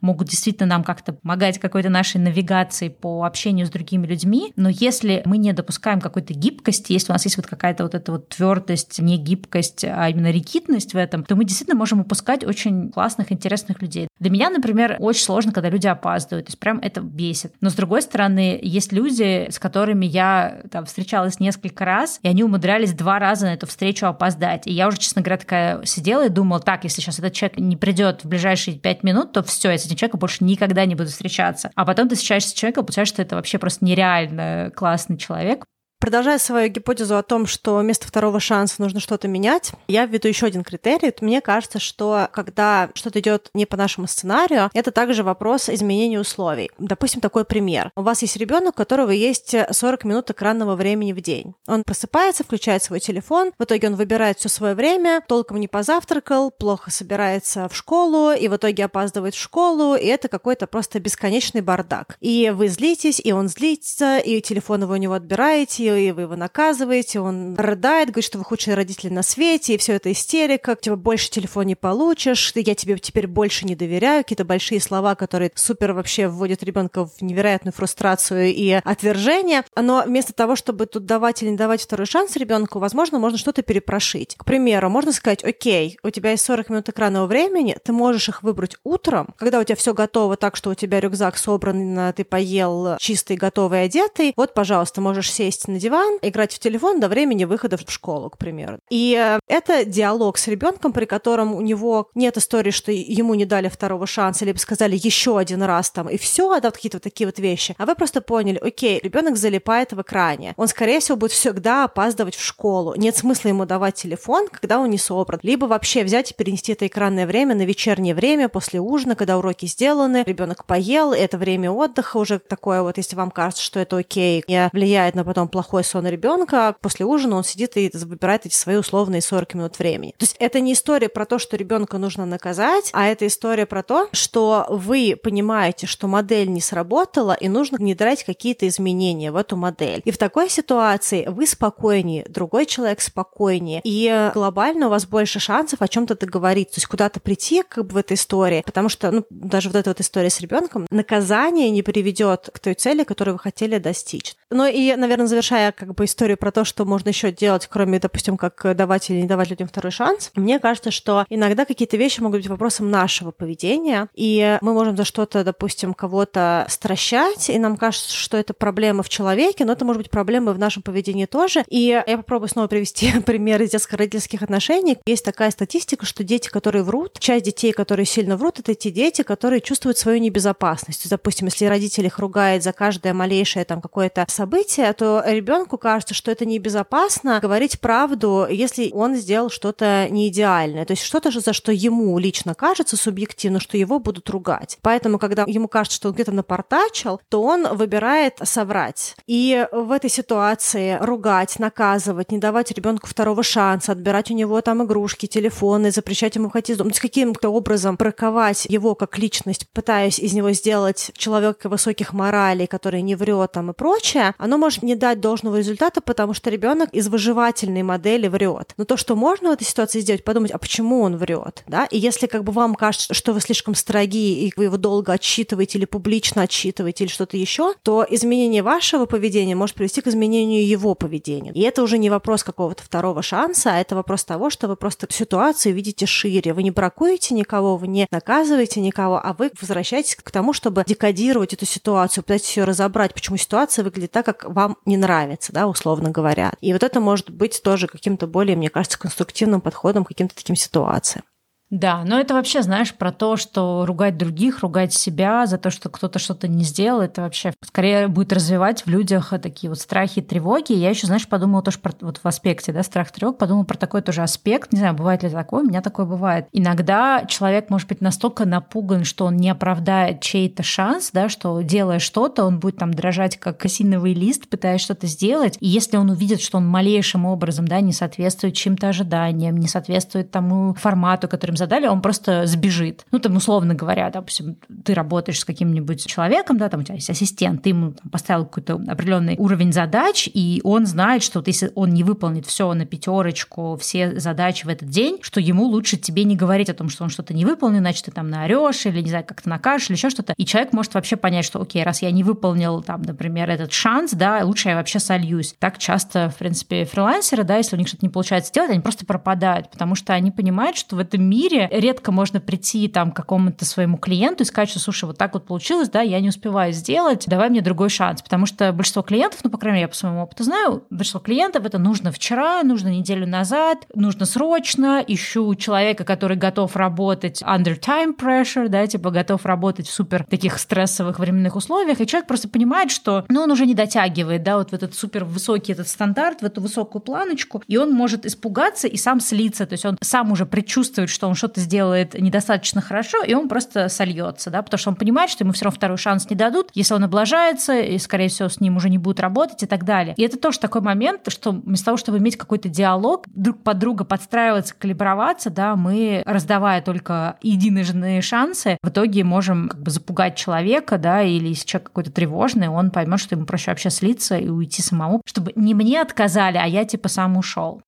могут 0.00 0.28
действительно 0.28 0.66
нам 0.66 0.84
как-то 0.84 1.12
помогать 1.12 1.58
какой-то 1.58 1.88
нашей 1.88 2.20
навигации 2.20 2.88
по 2.88 3.24
общению 3.24 3.66
с 3.66 3.70
другими 3.70 4.06
людьми. 4.06 4.52
Но 4.56 4.68
если 4.68 5.22
мы 5.24 5.38
не 5.38 5.52
допускаем 5.52 6.00
какой-то 6.00 6.34
гибкости, 6.34 6.92
если 6.92 7.12
у 7.12 7.14
нас 7.14 7.24
есть 7.24 7.36
вот 7.36 7.46
какая-то 7.46 7.84
вот 7.84 7.94
эта 7.94 8.12
вот 8.12 8.28
твердость, 8.28 9.00
не 9.00 9.16
гибкость, 9.16 9.84
а 9.84 10.08
именно 10.08 10.30
рекитность 10.30 10.94
в 10.94 10.96
этом, 10.96 11.24
то 11.24 11.36
мы 11.36 11.44
действительно 11.44 11.78
можем 11.78 12.00
упускать 12.00 12.44
очень 12.44 12.90
классных, 12.90 13.32
интересных 13.32 13.82
людей. 13.82 14.08
Для 14.18 14.30
меня, 14.30 14.50
например, 14.50 14.96
очень 14.98 15.22
сложно, 15.22 15.52
когда 15.52 15.68
люди 15.68 15.86
опаздывают. 15.86 16.46
То 16.46 16.50
есть 16.50 16.58
прям 16.58 16.78
это 16.78 17.00
бесит. 17.00 17.52
Но 17.60 17.70
с 17.70 17.74
другой 17.74 18.02
стороны, 18.02 18.58
есть 18.62 18.92
люди, 18.92 19.48
с 19.50 19.58
которыми 19.58 20.06
я 20.06 20.62
там 20.70 20.84
встречалась 20.84 21.40
несколько 21.40 21.84
раз, 21.84 22.20
и 22.22 22.28
они 22.28 22.44
умудрялись 22.44 22.92
два 22.92 23.18
раза 23.18 23.46
на 23.46 23.54
эту 23.54 23.66
встречу 23.66 24.06
опоздать. 24.06 24.66
И 24.66 24.72
я 24.72 24.88
уже, 24.88 24.98
честно 24.98 25.22
говоря, 25.22 25.38
такая 25.38 25.84
сидела 25.84 26.26
и 26.26 26.28
думала, 26.28 26.60
так, 26.60 26.84
если 26.84 27.00
сейчас 27.00 27.18
этот 27.18 27.32
человек 27.32 27.58
не 27.58 27.76
придет 27.76 28.24
в 28.24 28.28
ближайшие 28.28 28.78
пять 28.78 29.02
минут, 29.02 29.32
то 29.42 29.48
все, 29.48 29.70
я 29.70 29.78
с 29.78 29.86
этим 29.86 29.96
человеком 29.96 30.20
больше 30.20 30.44
никогда 30.44 30.84
не 30.84 30.94
буду 30.94 31.08
встречаться. 31.08 31.70
А 31.74 31.84
потом 31.84 32.08
ты 32.08 32.14
встречаешься 32.14 32.50
с 32.50 32.54
человеком, 32.54 32.84
получаешь, 32.84 33.08
что 33.08 33.22
это 33.22 33.36
вообще 33.36 33.58
просто 33.58 33.84
нереально 33.84 34.72
классный 34.74 35.16
человек. 35.16 35.64
Продолжая 36.00 36.38
свою 36.38 36.68
гипотезу 36.68 37.16
о 37.16 37.22
том, 37.22 37.46
что 37.46 37.76
вместо 37.76 38.06
второго 38.06 38.38
шанса 38.38 38.76
нужно 38.78 39.00
что-то 39.00 39.26
менять, 39.26 39.72
я 39.88 40.06
введу 40.06 40.28
еще 40.28 40.46
один 40.46 40.62
критерий. 40.62 41.12
Мне 41.20 41.40
кажется, 41.40 41.80
что 41.80 42.28
когда 42.32 42.90
что-то 42.94 43.18
идет 43.20 43.50
не 43.52 43.66
по 43.66 43.76
нашему 43.76 44.06
сценарию, 44.06 44.70
это 44.74 44.92
также 44.92 45.22
вопрос 45.22 45.68
изменения 45.68 46.20
условий. 46.20 46.70
Допустим, 46.78 47.20
такой 47.20 47.44
пример. 47.44 47.90
У 47.96 48.02
вас 48.02 48.22
есть 48.22 48.36
ребенок, 48.36 48.74
у 48.74 48.76
которого 48.76 49.10
есть 49.10 49.54
40 49.70 50.04
минут 50.04 50.30
экранного 50.30 50.76
времени 50.76 51.12
в 51.12 51.20
день. 51.20 51.54
Он 51.66 51.82
просыпается, 51.82 52.44
включает 52.44 52.82
свой 52.82 53.00
телефон, 53.00 53.52
в 53.58 53.64
итоге 53.64 53.88
он 53.88 53.96
выбирает 53.96 54.38
все 54.38 54.48
свое 54.48 54.74
время, 54.74 55.22
толком 55.26 55.58
не 55.58 55.66
позавтракал, 55.68 56.50
плохо 56.50 56.90
собирается 56.90 57.68
в 57.68 57.74
школу, 57.74 58.32
и 58.32 58.46
в 58.48 58.56
итоге 58.56 58.84
опаздывает 58.84 59.34
в 59.34 59.40
школу, 59.40 59.96
и 59.96 60.06
это 60.06 60.28
какой-то 60.28 60.66
просто 60.66 61.00
бесконечный 61.00 61.60
бардак. 61.60 62.16
И 62.20 62.52
вы 62.54 62.68
злитесь, 62.68 63.20
и 63.22 63.32
он 63.32 63.48
злится, 63.48 64.18
и 64.18 64.40
телефон 64.40 64.82
его 64.82 64.92
у 64.92 64.96
него 64.96 65.14
отбираете, 65.14 65.87
и 65.96 66.12
вы 66.12 66.22
его 66.22 66.36
наказываете, 66.36 67.20
он 67.20 67.56
рыдает, 67.56 68.08
говорит, 68.08 68.24
что 68.24 68.38
вы 68.38 68.44
худшие 68.44 68.74
родители 68.74 69.08
на 69.08 69.22
свете, 69.22 69.74
и 69.74 69.78
все 69.78 69.94
это 69.94 70.10
истерика, 70.12 70.76
типа 70.76 70.96
больше 70.96 71.30
телефон 71.30 71.66
не 71.66 71.74
получишь, 71.74 72.52
я 72.54 72.74
тебе 72.74 72.98
теперь 72.98 73.26
больше 73.26 73.64
не 73.66 73.74
доверяю, 73.74 74.24
какие-то 74.24 74.44
большие 74.44 74.80
слова, 74.80 75.14
которые 75.14 75.50
супер 75.54 75.92
вообще 75.92 76.28
вводят 76.28 76.62
ребенка 76.62 77.06
в 77.06 77.20
невероятную 77.20 77.72
фрустрацию 77.72 78.54
и 78.54 78.70
отвержение. 78.72 79.64
Но 79.76 80.02
вместо 80.06 80.32
того, 80.32 80.56
чтобы 80.56 80.86
тут 80.86 81.06
давать 81.06 81.42
или 81.42 81.50
не 81.50 81.56
давать 81.56 81.82
второй 81.82 82.06
шанс 82.06 82.36
ребенку, 82.36 82.78
возможно, 82.78 83.18
можно 83.18 83.38
что-то 83.38 83.62
перепрошить. 83.62 84.36
К 84.36 84.44
примеру, 84.44 84.90
можно 84.90 85.12
сказать, 85.12 85.44
окей, 85.44 85.98
у 86.02 86.10
тебя 86.10 86.32
есть 86.32 86.44
40 86.44 86.70
минут 86.70 86.88
экранного 86.88 87.26
времени, 87.26 87.76
ты 87.82 87.92
можешь 87.92 88.28
их 88.28 88.42
выбрать 88.42 88.76
утром, 88.84 89.34
когда 89.38 89.60
у 89.60 89.64
тебя 89.64 89.76
все 89.76 89.94
готово 89.94 90.36
так, 90.36 90.56
что 90.56 90.70
у 90.70 90.74
тебя 90.74 91.00
рюкзак 91.00 91.36
собран, 91.36 92.12
ты 92.14 92.24
поел 92.24 92.96
чистый, 92.98 93.36
готовый, 93.36 93.82
одетый. 93.82 94.32
Вот, 94.36 94.54
пожалуйста, 94.54 95.00
можешь 95.00 95.30
сесть 95.32 95.68
на 95.68 95.77
диван, 95.78 96.18
играть 96.22 96.52
в 96.52 96.58
телефон 96.58 97.00
до 97.00 97.08
времени 97.08 97.44
выхода 97.44 97.76
в 97.76 97.90
школу, 97.90 98.30
к 98.30 98.38
примеру. 98.38 98.78
И 98.90 99.16
э, 99.18 99.40
это 99.48 99.84
диалог 99.84 100.38
с 100.38 100.48
ребенком, 100.48 100.92
при 100.92 101.04
котором 101.04 101.54
у 101.54 101.60
него 101.60 102.10
нет 102.14 102.36
истории, 102.36 102.70
что 102.70 102.92
ему 102.92 103.34
не 103.34 103.44
дали 103.44 103.68
второго 103.68 104.06
шанса, 104.06 104.44
либо 104.44 104.58
сказали 104.58 104.96
еще 104.96 105.38
один 105.38 105.62
раз 105.62 105.90
там, 105.90 106.08
и 106.08 106.16
все, 106.16 106.60
да, 106.60 106.70
какие-то 106.70 106.96
вот 106.96 107.02
такие 107.04 107.26
вот 107.26 107.38
вещи. 107.38 107.74
А 107.78 107.86
вы 107.86 107.94
просто 107.94 108.20
поняли, 108.20 108.58
окей, 108.58 109.00
ребенок 109.02 109.36
залипает 109.36 109.92
в 109.92 110.02
экране. 110.02 110.54
Он, 110.56 110.68
скорее 110.68 111.00
всего, 111.00 111.16
будет 111.16 111.32
всегда 111.32 111.84
опаздывать 111.84 112.34
в 112.34 112.44
школу. 112.44 112.94
Нет 112.96 113.16
смысла 113.16 113.48
ему 113.48 113.64
давать 113.64 113.94
телефон, 113.94 114.48
когда 114.48 114.78
он 114.78 114.90
не 114.90 114.98
собран. 114.98 115.40
Либо 115.42 115.66
вообще 115.66 116.04
взять 116.04 116.30
и 116.30 116.34
перенести 116.34 116.72
это 116.72 116.86
экранное 116.86 117.26
время 117.26 117.54
на 117.54 117.62
вечернее 117.62 118.14
время 118.14 118.48
после 118.48 118.80
ужина, 118.80 119.14
когда 119.14 119.38
уроки 119.38 119.66
сделаны, 119.66 120.24
ребенок 120.26 120.64
поел, 120.64 121.12
это 121.12 121.38
время 121.38 121.70
отдыха 121.70 122.16
уже 122.16 122.38
такое 122.38 122.82
вот, 122.82 122.96
если 122.96 123.16
вам 123.16 123.30
кажется, 123.30 123.62
что 123.62 123.80
это 123.80 123.98
окей, 123.98 124.44
не 124.48 124.68
влияет 124.72 125.14
на 125.14 125.24
потом 125.24 125.48
плохой 125.68 125.84
сон 125.84 126.06
ребенка, 126.06 126.76
после 126.80 127.04
ужина 127.04 127.36
он 127.36 127.44
сидит 127.44 127.76
и 127.76 127.90
выбирает 127.92 128.46
эти 128.46 128.54
свои 128.54 128.76
условные 128.76 129.20
40 129.20 129.54
минут 129.54 129.78
времени. 129.78 130.12
То 130.12 130.24
есть 130.24 130.36
это 130.38 130.60
не 130.60 130.72
история 130.72 131.10
про 131.10 131.26
то, 131.26 131.38
что 131.38 131.58
ребенка 131.58 131.98
нужно 131.98 132.24
наказать, 132.24 132.88
а 132.94 133.06
это 133.06 133.26
история 133.26 133.66
про 133.66 133.82
то, 133.82 134.08
что 134.12 134.66
вы 134.70 135.14
понимаете, 135.22 135.86
что 135.86 136.06
модель 136.08 136.50
не 136.50 136.62
сработала, 136.62 137.34
и 137.34 137.48
нужно 137.48 137.76
внедрять 137.76 138.24
какие-то 138.24 138.66
изменения 138.66 139.30
в 139.30 139.36
эту 139.36 139.56
модель. 139.56 140.00
И 140.06 140.10
в 140.10 140.16
такой 140.16 140.48
ситуации 140.48 141.26
вы 141.26 141.46
спокойнее, 141.46 142.24
другой 142.28 142.64
человек 142.64 143.02
спокойнее, 143.02 143.82
и 143.84 144.30
глобально 144.32 144.86
у 144.86 144.90
вас 144.90 145.06
больше 145.06 145.38
шансов 145.38 145.82
о 145.82 145.88
чем-то 145.88 146.16
договориться, 146.16 146.76
то 146.76 146.78
есть 146.78 146.86
куда-то 146.86 147.20
прийти 147.20 147.62
как 147.62 147.86
бы 147.86 147.92
в 147.92 147.96
этой 147.98 148.14
истории, 148.14 148.62
потому 148.64 148.88
что 148.88 149.10
ну, 149.10 149.26
даже 149.28 149.68
вот 149.68 149.76
эта 149.76 149.90
вот 149.90 150.00
история 150.00 150.30
с 150.30 150.40
ребенком, 150.40 150.86
наказание 150.90 151.68
не 151.68 151.82
приведет 151.82 152.48
к 152.54 152.58
той 152.58 152.72
цели, 152.72 153.04
которую 153.04 153.34
вы 153.34 153.40
хотели 153.40 153.76
достичь. 153.76 154.34
Ну 154.50 154.66
и, 154.66 154.94
наверное, 154.96 155.26
завершая 155.26 155.57
как 155.76 155.94
бы 155.94 156.04
историю 156.04 156.36
про 156.36 156.50
то, 156.50 156.64
что 156.64 156.84
можно 156.84 157.08
еще 157.08 157.32
делать, 157.32 157.66
кроме, 157.70 157.98
допустим, 157.98 158.36
как 158.36 158.76
давать 158.76 159.10
или 159.10 159.20
не 159.20 159.26
давать 159.26 159.50
людям 159.50 159.68
второй 159.68 159.90
шанс, 159.90 160.30
мне 160.34 160.58
кажется, 160.58 160.90
что 160.90 161.24
иногда 161.28 161.64
какие-то 161.64 161.96
вещи 161.96 162.20
могут 162.20 162.40
быть 162.40 162.48
вопросом 162.48 162.90
нашего 162.90 163.30
поведения, 163.30 164.08
и 164.14 164.58
мы 164.60 164.72
можем 164.72 164.96
за 164.96 165.04
что-то, 165.04 165.44
допустим, 165.44 165.94
кого-то 165.94 166.66
стращать, 166.68 167.50
и 167.50 167.58
нам 167.58 167.76
кажется, 167.76 168.12
что 168.12 168.36
это 168.36 168.54
проблема 168.54 169.02
в 169.02 169.08
человеке, 169.08 169.64
но 169.64 169.72
это 169.72 169.84
может 169.84 170.02
быть 170.02 170.10
проблема 170.10 170.52
в 170.52 170.58
нашем 170.58 170.82
поведении 170.82 171.26
тоже. 171.26 171.64
И 171.68 172.02
я 172.06 172.16
попробую 172.16 172.48
снова 172.48 172.68
привести 172.68 173.20
пример 173.26 173.62
из 173.62 173.70
детско-родительских 173.70 174.42
отношений. 174.42 174.98
Есть 175.06 175.24
такая 175.24 175.50
статистика, 175.50 176.06
что 176.06 176.24
дети, 176.24 176.48
которые 176.48 176.82
врут, 176.82 177.18
часть 177.18 177.44
детей, 177.44 177.72
которые 177.72 178.06
сильно 178.06 178.36
врут, 178.36 178.58
это 178.58 178.74
те 178.74 178.90
дети, 178.90 179.22
которые 179.22 179.60
чувствуют 179.60 179.98
свою 179.98 180.18
небезопасность. 180.18 181.08
Допустим, 181.08 181.46
если 181.46 181.66
родитель 181.66 182.06
их 182.06 182.18
ругает 182.18 182.62
за 182.62 182.72
каждое 182.72 183.14
малейшее 183.14 183.64
там 183.64 183.80
какое-то 183.80 184.24
событие, 184.28 184.92
то 184.92 185.22
ребенку 185.48 185.78
кажется, 185.78 186.12
что 186.12 186.30
это 186.30 186.44
небезопасно 186.44 187.40
говорить 187.40 187.80
правду, 187.80 188.46
если 188.50 188.90
он 188.92 189.16
сделал 189.16 189.48
что-то 189.48 190.06
не 190.10 190.28
идеальное. 190.28 190.84
То 190.84 190.92
есть 190.92 191.02
что-то 191.02 191.30
же, 191.30 191.40
за 191.40 191.54
что 191.54 191.72
ему 191.72 192.18
лично 192.18 192.54
кажется 192.54 192.98
субъективно, 192.98 193.58
что 193.58 193.78
его 193.78 193.98
будут 193.98 194.28
ругать. 194.28 194.78
Поэтому, 194.82 195.18
когда 195.18 195.44
ему 195.46 195.66
кажется, 195.66 195.96
что 195.96 196.08
он 196.08 196.14
где-то 196.14 196.32
напортачил, 196.32 197.20
то 197.30 197.42
он 197.42 197.74
выбирает 197.74 198.34
соврать. 198.42 199.16
И 199.26 199.66
в 199.72 199.90
этой 199.90 200.10
ситуации 200.10 200.98
ругать, 201.00 201.58
наказывать, 201.58 202.30
не 202.30 202.38
давать 202.38 202.70
ребенку 202.72 203.06
второго 203.06 203.42
шанса, 203.42 203.92
отбирать 203.92 204.30
у 204.30 204.34
него 204.34 204.60
там 204.60 204.84
игрушки, 204.84 205.24
телефоны, 205.24 205.90
запрещать 205.90 206.36
ему 206.36 206.50
ходить 206.50 206.70
из 206.70 206.76
дома, 206.76 206.90
каким-то 206.90 207.48
образом 207.48 207.96
браковать 207.96 208.66
его 208.66 208.94
как 208.94 209.16
личность, 209.16 209.66
пытаясь 209.72 210.18
из 210.18 210.34
него 210.34 210.52
сделать 210.52 211.10
человека 211.16 211.70
высоких 211.70 212.12
моралей, 212.12 212.66
который 212.66 213.00
не 213.00 213.14
врет 213.14 213.52
там 213.52 213.70
и 213.70 213.72
прочее, 213.72 214.34
оно 214.36 214.58
может 214.58 214.82
не 214.82 214.94
дать 214.94 215.20
должного 215.20 215.37
результата, 215.42 216.00
потому 216.00 216.34
что 216.34 216.50
ребенок 216.50 216.90
из 216.92 217.08
выживательной 217.08 217.82
модели 217.82 218.28
врет. 218.28 218.74
Но 218.76 218.84
то, 218.84 218.96
что 218.96 219.16
можно 219.16 219.50
в 219.50 219.52
этой 219.52 219.64
ситуации 219.64 220.00
сделать, 220.00 220.24
подумать, 220.24 220.50
а 220.50 220.58
почему 220.58 221.02
он 221.02 221.16
врет, 221.16 221.64
да? 221.66 221.86
И 221.86 221.98
если 221.98 222.26
как 222.26 222.44
бы 222.44 222.52
вам 222.52 222.74
кажется, 222.74 223.14
что 223.14 223.32
вы 223.32 223.40
слишком 223.40 223.74
строги 223.74 224.46
и 224.46 224.52
вы 224.56 224.64
его 224.64 224.76
долго 224.76 225.12
отчитываете 225.12 225.78
или 225.78 225.84
публично 225.84 226.42
отчитываете 226.42 227.04
или 227.04 227.10
что-то 227.10 227.36
еще, 227.36 227.74
то 227.82 228.06
изменение 228.08 228.62
вашего 228.62 229.06
поведения 229.06 229.54
может 229.54 229.76
привести 229.76 230.00
к 230.00 230.06
изменению 230.06 230.66
его 230.66 230.94
поведения. 230.94 231.52
И 231.52 231.60
это 231.62 231.82
уже 231.82 231.98
не 231.98 232.10
вопрос 232.10 232.42
какого-то 232.42 232.82
второго 232.82 233.22
шанса, 233.22 233.72
а 233.72 233.78
это 233.78 233.94
вопрос 233.94 234.24
того, 234.24 234.50
что 234.50 234.68
вы 234.68 234.76
просто 234.76 235.06
ситуацию 235.10 235.74
видите 235.74 236.06
шире. 236.06 236.52
Вы 236.52 236.62
не 236.62 236.70
бракуете 236.70 237.34
никого, 237.34 237.76
вы 237.76 237.88
не 237.88 238.06
наказываете 238.10 238.80
никого, 238.80 239.20
а 239.22 239.32
вы 239.32 239.50
возвращаетесь 239.60 240.16
к 240.16 240.30
тому, 240.30 240.52
чтобы 240.52 240.84
декодировать 240.86 241.52
эту 241.54 241.66
ситуацию, 241.66 242.24
пытаетесь 242.24 242.56
ее 242.56 242.64
разобрать, 242.64 243.14
почему 243.14 243.36
ситуация 243.36 243.84
выглядит 243.84 244.12
так, 244.12 244.26
как 244.26 244.44
вам 244.44 244.76
не 244.84 244.96
нравится, 244.96 245.17
да, 245.52 245.66
условно 245.66 246.10
говоря. 246.10 246.52
И 246.60 246.72
вот 246.72 246.82
это 246.82 247.00
может 247.00 247.30
быть 247.30 247.62
тоже 247.62 247.86
каким-то 247.86 248.26
более, 248.26 248.56
мне 248.56 248.70
кажется, 248.70 248.98
конструктивным 248.98 249.60
подходом 249.60 250.04
к 250.04 250.08
каким-то 250.08 250.34
таким 250.34 250.56
ситуациям. 250.56 251.24
Да, 251.70 252.02
но 252.04 252.18
это 252.18 252.32
вообще, 252.32 252.62
знаешь, 252.62 252.94
про 252.94 253.12
то, 253.12 253.36
что 253.36 253.84
ругать 253.84 254.16
других, 254.16 254.60
ругать 254.60 254.94
себя 254.94 255.44
за 255.46 255.58
то, 255.58 255.70
что 255.70 255.90
кто-то 255.90 256.18
что-то 256.18 256.48
не 256.48 256.64
сделал, 256.64 257.02
это 257.02 257.20
вообще 257.20 257.52
скорее 257.62 258.08
будет 258.08 258.32
развивать 258.32 258.86
в 258.86 258.88
людях 258.88 259.34
такие 259.42 259.68
вот 259.68 259.78
страхи, 259.78 260.22
тревоги. 260.22 260.72
Я 260.72 260.88
еще, 260.88 261.06
знаешь, 261.06 261.28
подумала 261.28 261.62
тоже 261.62 261.78
про, 261.78 261.92
вот 262.00 262.18
в 262.18 262.26
аспекте, 262.26 262.72
да, 262.72 262.82
страх, 262.82 263.12
тревог, 263.12 263.36
подумала 263.36 263.64
про 263.64 263.76
такой 263.76 264.00
тоже 264.00 264.22
аспект. 264.22 264.72
Не 264.72 264.78
знаю, 264.78 264.94
бывает 264.94 265.22
ли 265.22 265.28
такое, 265.28 265.62
у 265.62 265.66
меня 265.66 265.82
такое 265.82 266.06
бывает. 266.06 266.46
Иногда 266.52 267.26
человек 267.26 267.68
может 267.68 267.88
быть 267.88 268.00
настолько 268.00 268.46
напуган, 268.46 269.04
что 269.04 269.26
он 269.26 269.36
не 269.36 269.50
оправдает 269.50 270.22
чей-то 270.22 270.62
шанс, 270.62 271.10
да, 271.12 271.28
что 271.28 271.60
делая 271.60 271.98
что-то, 271.98 272.44
он 272.44 272.60
будет 272.60 272.78
там 272.78 272.94
дрожать 272.94 273.36
как 273.36 273.62
осиновый 273.62 274.14
лист, 274.14 274.48
пытаясь 274.48 274.80
что-то 274.80 275.06
сделать. 275.06 275.58
И 275.60 275.68
если 275.68 275.98
он 275.98 276.08
увидит, 276.08 276.40
что 276.40 276.56
он 276.56 276.66
малейшим 276.66 277.26
образом, 277.26 277.68
да, 277.68 277.82
не 277.82 277.92
соответствует 277.92 278.54
чьим-то 278.54 278.88
ожиданиям, 278.88 279.58
не 279.58 279.68
соответствует 279.68 280.30
тому 280.30 280.72
формату, 280.72 281.28
которым 281.28 281.57
задали, 281.58 281.86
он 281.86 282.00
просто 282.00 282.46
сбежит. 282.46 283.04
Ну, 283.10 283.18
там, 283.18 283.36
условно 283.36 283.74
говоря, 283.74 284.10
допустим, 284.10 284.56
ты 284.84 284.94
работаешь 284.94 285.40
с 285.40 285.44
каким-нибудь 285.44 286.06
человеком, 286.06 286.58
да, 286.58 286.68
там 286.68 286.80
у 286.80 286.82
тебя 286.82 286.94
есть 286.94 287.10
ассистент, 287.10 287.62
ты 287.62 287.70
ему 287.70 287.92
там, 287.92 288.10
поставил 288.10 288.46
какой-то 288.46 288.80
определенный 288.88 289.36
уровень 289.38 289.72
задач, 289.72 290.28
и 290.32 290.60
он 290.64 290.86
знает, 290.86 291.22
что 291.22 291.40
вот 291.40 291.46
если 291.46 291.70
он 291.74 291.90
не 291.90 292.04
выполнит 292.04 292.46
все 292.46 292.72
на 292.72 292.86
пятерочку, 292.86 293.76
все 293.80 294.18
задачи 294.18 294.64
в 294.64 294.68
этот 294.68 294.88
день, 294.88 295.18
что 295.20 295.40
ему 295.40 295.64
лучше 295.64 295.96
тебе 295.96 296.24
не 296.24 296.36
говорить 296.36 296.70
о 296.70 296.74
том, 296.74 296.88
что 296.88 297.04
он 297.04 297.10
что-то 297.10 297.34
не 297.34 297.44
выполнил, 297.44 297.80
значит, 297.80 298.04
ты 298.04 298.10
там 298.10 298.30
наорешь 298.30 298.86
или, 298.86 299.00
не 299.00 299.10
знаю, 299.10 299.24
как-то 299.24 299.48
накажешь 299.48 299.90
или 299.90 299.96
еще 299.96 300.10
что-то. 300.10 300.34
И 300.36 300.46
человек 300.46 300.72
может 300.72 300.94
вообще 300.94 301.16
понять, 301.16 301.44
что, 301.44 301.60
окей, 301.60 301.82
раз 301.82 302.02
я 302.02 302.10
не 302.10 302.22
выполнил, 302.22 302.82
там, 302.82 303.02
например, 303.02 303.50
этот 303.50 303.72
шанс, 303.72 304.12
да, 304.12 304.40
лучше 304.44 304.68
я 304.68 304.76
вообще 304.76 304.98
сольюсь. 304.98 305.54
Так 305.58 305.78
часто, 305.78 306.30
в 306.30 306.36
принципе, 306.36 306.84
фрилансеры, 306.84 307.44
да, 307.44 307.56
если 307.56 307.76
у 307.76 307.78
них 307.78 307.88
что-то 307.88 308.04
не 308.04 308.10
получается 308.10 308.50
сделать, 308.50 308.70
они 308.70 308.80
просто 308.80 309.06
пропадают, 309.06 309.70
потому 309.70 309.94
что 309.94 310.12
они 310.12 310.30
понимают, 310.30 310.76
что 310.76 310.96
в 310.96 310.98
этом 310.98 311.22
мире 311.22 311.47
мире 311.48 311.68
редко 311.70 312.12
можно 312.12 312.40
прийти 312.40 312.88
там 312.88 313.12
к 313.12 313.16
какому-то 313.16 313.64
своему 313.64 313.96
клиенту 313.96 314.42
и 314.42 314.46
сказать, 314.46 314.70
что, 314.70 314.78
слушай, 314.78 315.04
вот 315.04 315.18
так 315.18 315.34
вот 315.34 315.46
получилось, 315.46 315.88
да, 315.88 316.00
я 316.00 316.20
не 316.20 316.28
успеваю 316.28 316.72
сделать, 316.72 317.24
давай 317.26 317.50
мне 317.50 317.60
другой 317.60 317.88
шанс. 317.88 318.22
Потому 318.22 318.46
что 318.46 318.72
большинство 318.72 319.02
клиентов, 319.02 319.40
ну, 319.42 319.50
по 319.50 319.58
крайней 319.58 319.76
мере, 319.76 319.82
я 319.82 319.88
по 319.88 319.94
своему 319.94 320.22
опыту 320.22 320.44
знаю, 320.44 320.84
большинство 320.90 321.20
клиентов 321.20 321.64
это 321.64 321.78
нужно 321.78 322.12
вчера, 322.12 322.62
нужно 322.62 322.88
неделю 322.88 323.26
назад, 323.26 323.86
нужно 323.94 324.26
срочно, 324.26 325.02
ищу 325.06 325.54
человека, 325.54 326.04
который 326.04 326.36
готов 326.36 326.76
работать 326.76 327.42
under 327.42 327.78
time 327.78 328.16
pressure, 328.16 328.68
да, 328.68 328.86
типа 328.86 329.10
готов 329.10 329.44
работать 329.46 329.88
в 329.88 329.92
супер 329.92 330.24
таких 330.24 330.58
стрессовых 330.58 331.18
временных 331.18 331.56
условиях, 331.56 332.00
и 332.00 332.06
человек 332.06 332.28
просто 332.28 332.48
понимает, 332.48 332.90
что, 332.90 333.24
ну, 333.28 333.42
он 333.42 333.50
уже 333.50 333.66
не 333.66 333.74
дотягивает, 333.74 334.42
да, 334.42 334.58
вот 334.58 334.70
в 334.70 334.74
этот 334.74 334.94
супер 334.94 335.24
высокий 335.24 335.72
этот 335.72 335.88
стандарт, 335.88 336.42
в 336.42 336.44
эту 336.44 336.60
высокую 336.60 337.02
планочку, 337.02 337.62
и 337.66 337.76
он 337.76 337.92
может 337.92 338.26
испугаться 338.26 338.86
и 338.86 338.96
сам 338.96 339.20
слиться, 339.20 339.66
то 339.66 339.72
есть 339.74 339.84
он 339.84 339.96
сам 340.00 340.32
уже 340.32 340.46
предчувствует, 340.46 341.08
что 341.08 341.28
он 341.28 341.34
что-то 341.38 341.60
сделает 341.60 342.14
недостаточно 342.14 342.80
хорошо, 342.80 343.22
и 343.22 343.34
он 343.34 343.48
просто 343.48 343.88
сольется, 343.88 344.50
да, 344.50 344.62
потому 344.62 344.78
что 344.78 344.90
он 344.90 344.96
понимает, 344.96 345.30
что 345.30 345.44
ему 345.44 345.52
все 345.52 345.64
равно 345.64 345.76
второй 345.76 345.96
шанс 345.96 346.28
не 346.28 346.36
дадут, 346.36 346.70
если 346.74 346.94
он 346.94 347.04
облажается, 347.04 347.78
и, 347.78 347.98
скорее 347.98 348.28
всего, 348.28 348.48
с 348.48 348.60
ним 348.60 348.76
уже 348.76 348.90
не 348.90 348.98
будут 348.98 349.20
работать 349.20 349.62
и 349.62 349.66
так 349.66 349.84
далее. 349.84 350.14
И 350.16 350.22
это 350.22 350.38
тоже 350.38 350.58
такой 350.58 350.80
момент, 350.80 351.22
что 351.28 351.52
вместо 351.52 351.86
того, 351.86 351.96
чтобы 351.96 352.18
иметь 352.18 352.36
какой-то 352.36 352.68
диалог, 352.68 353.24
друг 353.28 353.62
под 353.62 353.78
друга 353.78 354.04
подстраиваться, 354.04 354.74
калиброваться, 354.78 355.50
да, 355.50 355.76
мы, 355.76 356.22
раздавая 356.26 356.82
только 356.82 357.38
единожды 357.42 358.20
шансы, 358.20 358.76
в 358.82 358.88
итоге 358.88 359.24
можем 359.24 359.68
как 359.68 359.82
бы 359.82 359.90
запугать 359.90 360.36
человека, 360.36 360.98
да, 360.98 361.22
или 361.22 361.48
если 361.48 361.66
человек 361.66 361.88
какой-то 361.88 362.12
тревожный, 362.12 362.68
он 362.68 362.90
поймет, 362.90 363.20
что 363.20 363.34
ему 363.34 363.46
проще 363.46 363.70
вообще 363.70 363.90
слиться 363.90 364.36
и 364.36 364.48
уйти 364.48 364.82
самому, 364.82 365.22
чтобы 365.24 365.52
не 365.54 365.74
мне 365.74 366.00
отказали, 366.00 366.58
а 366.58 366.66
я 366.66 366.84
типа 366.84 367.08
сам 367.08 367.36
ушел. 367.36 367.82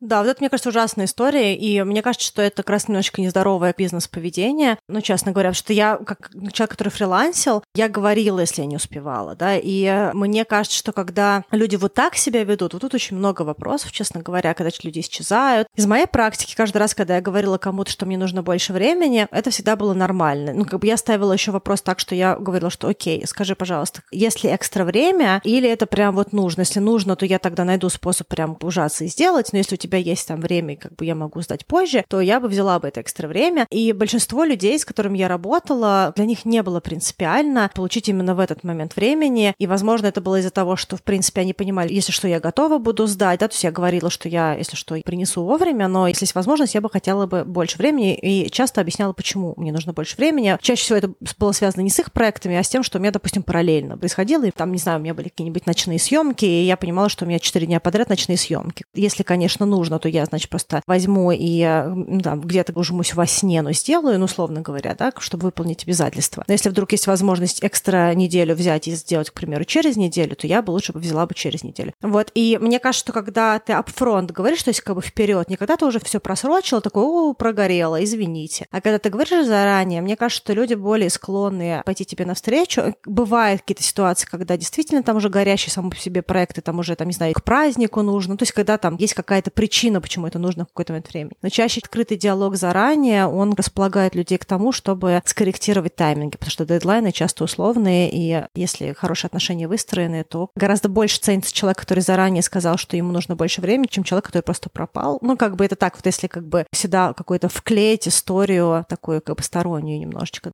Да, 0.00 0.20
вот 0.22 0.28
это, 0.28 0.40
мне 0.40 0.50
кажется, 0.50 0.68
ужасная 0.68 1.06
история, 1.06 1.56
и 1.56 1.82
мне 1.82 2.02
кажется, 2.02 2.26
что 2.26 2.42
это 2.42 2.62
как 2.62 2.70
раз 2.70 2.88
немножечко 2.88 3.22
нездоровое 3.22 3.74
бизнес-поведение. 3.76 4.78
Ну, 4.88 5.00
честно 5.00 5.32
говоря, 5.32 5.52
что 5.52 5.72
я, 5.72 5.96
как 5.96 6.30
человек, 6.52 6.70
который 6.70 6.90
фрилансил, 6.90 7.64
я 7.74 7.88
говорила, 7.88 8.40
если 8.40 8.62
я 8.62 8.66
не 8.66 8.76
успевала, 8.76 9.34
да, 9.34 9.56
и 9.56 10.10
мне 10.12 10.44
кажется, 10.44 10.76
что 10.76 10.92
когда 10.92 11.44
люди 11.50 11.76
вот 11.76 11.94
так 11.94 12.14
себя 12.16 12.44
ведут, 12.44 12.74
вот 12.74 12.82
тут 12.82 12.94
очень 12.94 13.16
много 13.16 13.42
вопросов, 13.42 13.92
честно 13.92 14.20
говоря, 14.20 14.52
когда 14.54 14.70
люди 14.82 15.00
исчезают. 15.00 15.66
Из 15.74 15.86
моей 15.86 16.06
практики, 16.06 16.54
каждый 16.54 16.78
раз, 16.78 16.94
когда 16.94 17.16
я 17.16 17.20
говорила 17.22 17.56
кому-то, 17.56 17.90
что 17.90 18.04
мне 18.04 18.18
нужно 18.18 18.42
больше 18.42 18.72
времени, 18.72 19.26
это 19.30 19.50
всегда 19.50 19.76
было 19.76 19.94
нормально. 19.94 20.52
Ну, 20.52 20.64
как 20.66 20.80
бы 20.80 20.86
я 20.86 20.96
ставила 20.96 21.32
еще 21.32 21.52
вопрос 21.52 21.80
так, 21.80 22.00
что 22.00 22.14
я 22.14 22.36
говорила, 22.36 22.70
что 22.70 22.88
окей, 22.88 23.26
скажи, 23.26 23.54
пожалуйста, 23.54 24.02
если 24.10 24.54
экстра 24.54 24.84
время, 24.84 25.40
или 25.42 25.68
это 25.68 25.86
прям 25.86 26.16
вот 26.16 26.32
нужно? 26.32 26.60
Если 26.60 26.80
нужно, 26.80 27.16
то 27.16 27.24
я 27.24 27.38
тогда 27.38 27.64
найду 27.64 27.88
способ 27.88 28.28
прям 28.28 28.58
ужаться 28.60 29.04
и 29.04 29.08
сделать, 29.08 29.52
но 29.52 29.58
если 29.58 29.74
у 29.74 29.78
тебя 29.78 29.85
тебя 29.86 29.98
есть 29.98 30.28
там 30.28 30.40
время, 30.40 30.76
как 30.76 30.94
бы 30.94 31.04
я 31.04 31.14
могу 31.14 31.40
сдать 31.42 31.66
позже, 31.66 32.04
то 32.08 32.20
я 32.20 32.40
бы 32.40 32.48
взяла 32.48 32.78
бы 32.78 32.88
это 32.88 33.00
экстра 33.00 33.28
время. 33.28 33.66
И 33.70 33.92
большинство 33.92 34.44
людей, 34.44 34.78
с 34.78 34.84
которыми 34.84 35.18
я 35.18 35.28
работала, 35.28 36.12
для 36.16 36.24
них 36.24 36.44
не 36.44 36.62
было 36.62 36.80
принципиально 36.80 37.70
получить 37.74 38.08
именно 38.08 38.34
в 38.34 38.40
этот 38.40 38.64
момент 38.64 38.96
времени. 38.96 39.54
И, 39.58 39.66
возможно, 39.66 40.06
это 40.06 40.20
было 40.20 40.40
из-за 40.40 40.50
того, 40.50 40.76
что, 40.76 40.96
в 40.96 41.02
принципе, 41.02 41.42
они 41.42 41.52
понимали, 41.52 41.92
если 41.92 42.12
что, 42.12 42.28
я 42.28 42.40
готова 42.40 42.78
буду 42.78 43.06
сдать, 43.06 43.40
да, 43.40 43.48
то 43.48 43.54
есть 43.54 43.64
я 43.64 43.70
говорила, 43.70 44.10
что 44.10 44.28
я, 44.28 44.54
если 44.54 44.76
что, 44.76 44.96
принесу 45.04 45.44
вовремя, 45.44 45.88
но 45.88 46.08
если 46.08 46.24
есть 46.24 46.34
возможность, 46.34 46.74
я 46.74 46.80
бы 46.80 46.90
хотела 46.90 47.26
бы 47.26 47.44
больше 47.44 47.78
времени, 47.78 48.14
и 48.14 48.50
часто 48.50 48.80
объясняла, 48.80 49.12
почему 49.12 49.54
мне 49.56 49.72
нужно 49.72 49.92
больше 49.92 50.16
времени. 50.16 50.56
Чаще 50.60 50.82
всего 50.82 50.98
это 50.98 51.12
было 51.38 51.52
связано 51.52 51.82
не 51.82 51.90
с 51.90 51.98
их 51.98 52.12
проектами, 52.12 52.56
а 52.56 52.62
с 52.62 52.68
тем, 52.68 52.82
что 52.82 52.98
у 52.98 53.00
меня, 53.00 53.12
допустим, 53.12 53.42
параллельно 53.42 53.96
происходило, 53.96 54.44
и 54.44 54.50
там, 54.50 54.72
не 54.72 54.78
знаю, 54.78 54.98
у 54.98 55.02
меня 55.02 55.14
были 55.14 55.28
какие-нибудь 55.28 55.66
ночные 55.66 55.98
съемки, 55.98 56.44
и 56.44 56.64
я 56.64 56.76
понимала, 56.76 57.08
что 57.08 57.24
у 57.24 57.28
меня 57.28 57.38
4 57.38 57.66
дня 57.66 57.80
подряд 57.80 58.08
ночные 58.08 58.36
съемки. 58.36 58.84
Если, 58.94 59.22
конечно, 59.22 59.66
нужно, 59.76 59.98
то 59.98 60.08
я, 60.08 60.24
значит, 60.24 60.48
просто 60.48 60.82
возьму 60.86 61.30
и 61.32 61.60
да, 61.60 62.36
где-то 62.36 62.72
ужмусь 62.74 63.14
во 63.14 63.26
сне, 63.26 63.62
но 63.62 63.72
сделаю, 63.72 64.18
ну, 64.18 64.24
условно 64.24 64.60
говоря, 64.60 64.94
да, 64.94 65.12
чтобы 65.18 65.44
выполнить 65.44 65.84
обязательства. 65.84 66.44
Но 66.46 66.52
если 66.52 66.68
вдруг 66.68 66.92
есть 66.92 67.06
возможность 67.06 67.64
экстра 67.64 68.14
неделю 68.14 68.54
взять 68.54 68.88
и 68.88 68.92
сделать, 68.92 69.30
к 69.30 69.34
примеру, 69.34 69.64
через 69.64 69.96
неделю, 69.96 70.36
то 70.36 70.46
я 70.46 70.62
бы 70.62 70.70
лучше 70.70 70.92
бы 70.92 71.00
взяла 71.00 71.26
бы 71.26 71.34
через 71.34 71.62
неделю. 71.62 71.92
Вот, 72.02 72.30
и 72.34 72.58
мне 72.60 72.78
кажется, 72.78 73.04
что 73.04 73.12
когда 73.12 73.58
ты 73.58 73.72
upfront 73.72 74.32
говоришь, 74.32 74.62
то 74.62 74.70
есть 74.70 74.80
как 74.80 74.96
бы 74.96 75.02
вперед, 75.02 75.48
не 75.48 75.56
когда 75.56 75.76
ты 75.76 75.86
уже 75.86 76.00
все 76.00 76.20
просрочила, 76.20 76.80
такой, 76.80 77.04
о, 77.04 77.34
прогорело, 77.34 78.02
извините. 78.02 78.66
А 78.70 78.80
когда 78.80 78.98
ты 78.98 79.10
говоришь 79.10 79.46
заранее, 79.46 80.00
мне 80.00 80.16
кажется, 80.16 80.42
что 80.42 80.52
люди 80.52 80.74
более 80.74 81.10
склонны 81.10 81.82
пойти 81.84 82.04
тебе 82.04 82.24
навстречу. 82.24 82.94
Бывают 83.04 83.60
какие-то 83.60 83.82
ситуации, 83.82 84.26
когда 84.26 84.56
действительно 84.56 85.02
там 85.02 85.16
уже 85.16 85.28
горящие 85.28 85.70
сам 85.72 85.90
по 85.90 85.96
себе 85.96 86.22
проекты, 86.22 86.60
там 86.60 86.78
уже, 86.78 86.94
там, 86.96 87.08
не 87.08 87.14
знаю, 87.14 87.34
к 87.34 87.42
празднику 87.42 88.02
нужно, 88.02 88.36
то 88.36 88.42
есть 88.42 88.52
когда 88.52 88.78
там 88.78 88.96
есть 88.96 89.14
какая-то 89.14 89.50
причина, 89.66 90.00
почему 90.00 90.28
это 90.28 90.38
нужно 90.38 90.64
в 90.64 90.68
какой-то 90.68 90.92
момент 90.92 91.08
времени. 91.08 91.36
Но 91.42 91.48
чаще 91.48 91.80
открытый 91.82 92.16
диалог 92.16 92.54
заранее, 92.54 93.26
он 93.26 93.52
располагает 93.54 94.14
людей 94.14 94.38
к 94.38 94.44
тому, 94.44 94.70
чтобы 94.70 95.20
скорректировать 95.24 95.96
тайминги, 95.96 96.36
потому 96.36 96.52
что 96.52 96.64
дедлайны 96.64 97.10
часто 97.10 97.42
условные, 97.42 98.08
и 98.12 98.44
если 98.54 98.92
хорошие 98.92 99.26
отношения 99.26 99.66
выстроены, 99.66 100.22
то 100.22 100.50
гораздо 100.54 100.88
больше 100.88 101.18
ценится 101.18 101.52
человек, 101.52 101.78
который 101.78 101.98
заранее 101.98 102.44
сказал, 102.44 102.76
что 102.78 102.96
ему 102.96 103.10
нужно 103.10 103.34
больше 103.34 103.60
времени, 103.60 103.88
чем 103.90 104.04
человек, 104.04 104.26
который 104.26 104.44
просто 104.44 104.70
пропал. 104.70 105.18
Ну, 105.20 105.36
как 105.36 105.56
бы 105.56 105.64
это 105.64 105.74
так, 105.74 105.96
вот 105.96 106.06
если 106.06 106.28
как 106.28 106.46
бы 106.46 106.64
всегда 106.72 107.12
какой-то 107.12 107.48
вклеить 107.48 108.06
историю 108.06 108.86
такую 108.88 109.20
как 109.20 109.36
бы 109.36 109.42
стороннюю 109.42 109.98
немножечко. 109.98 110.52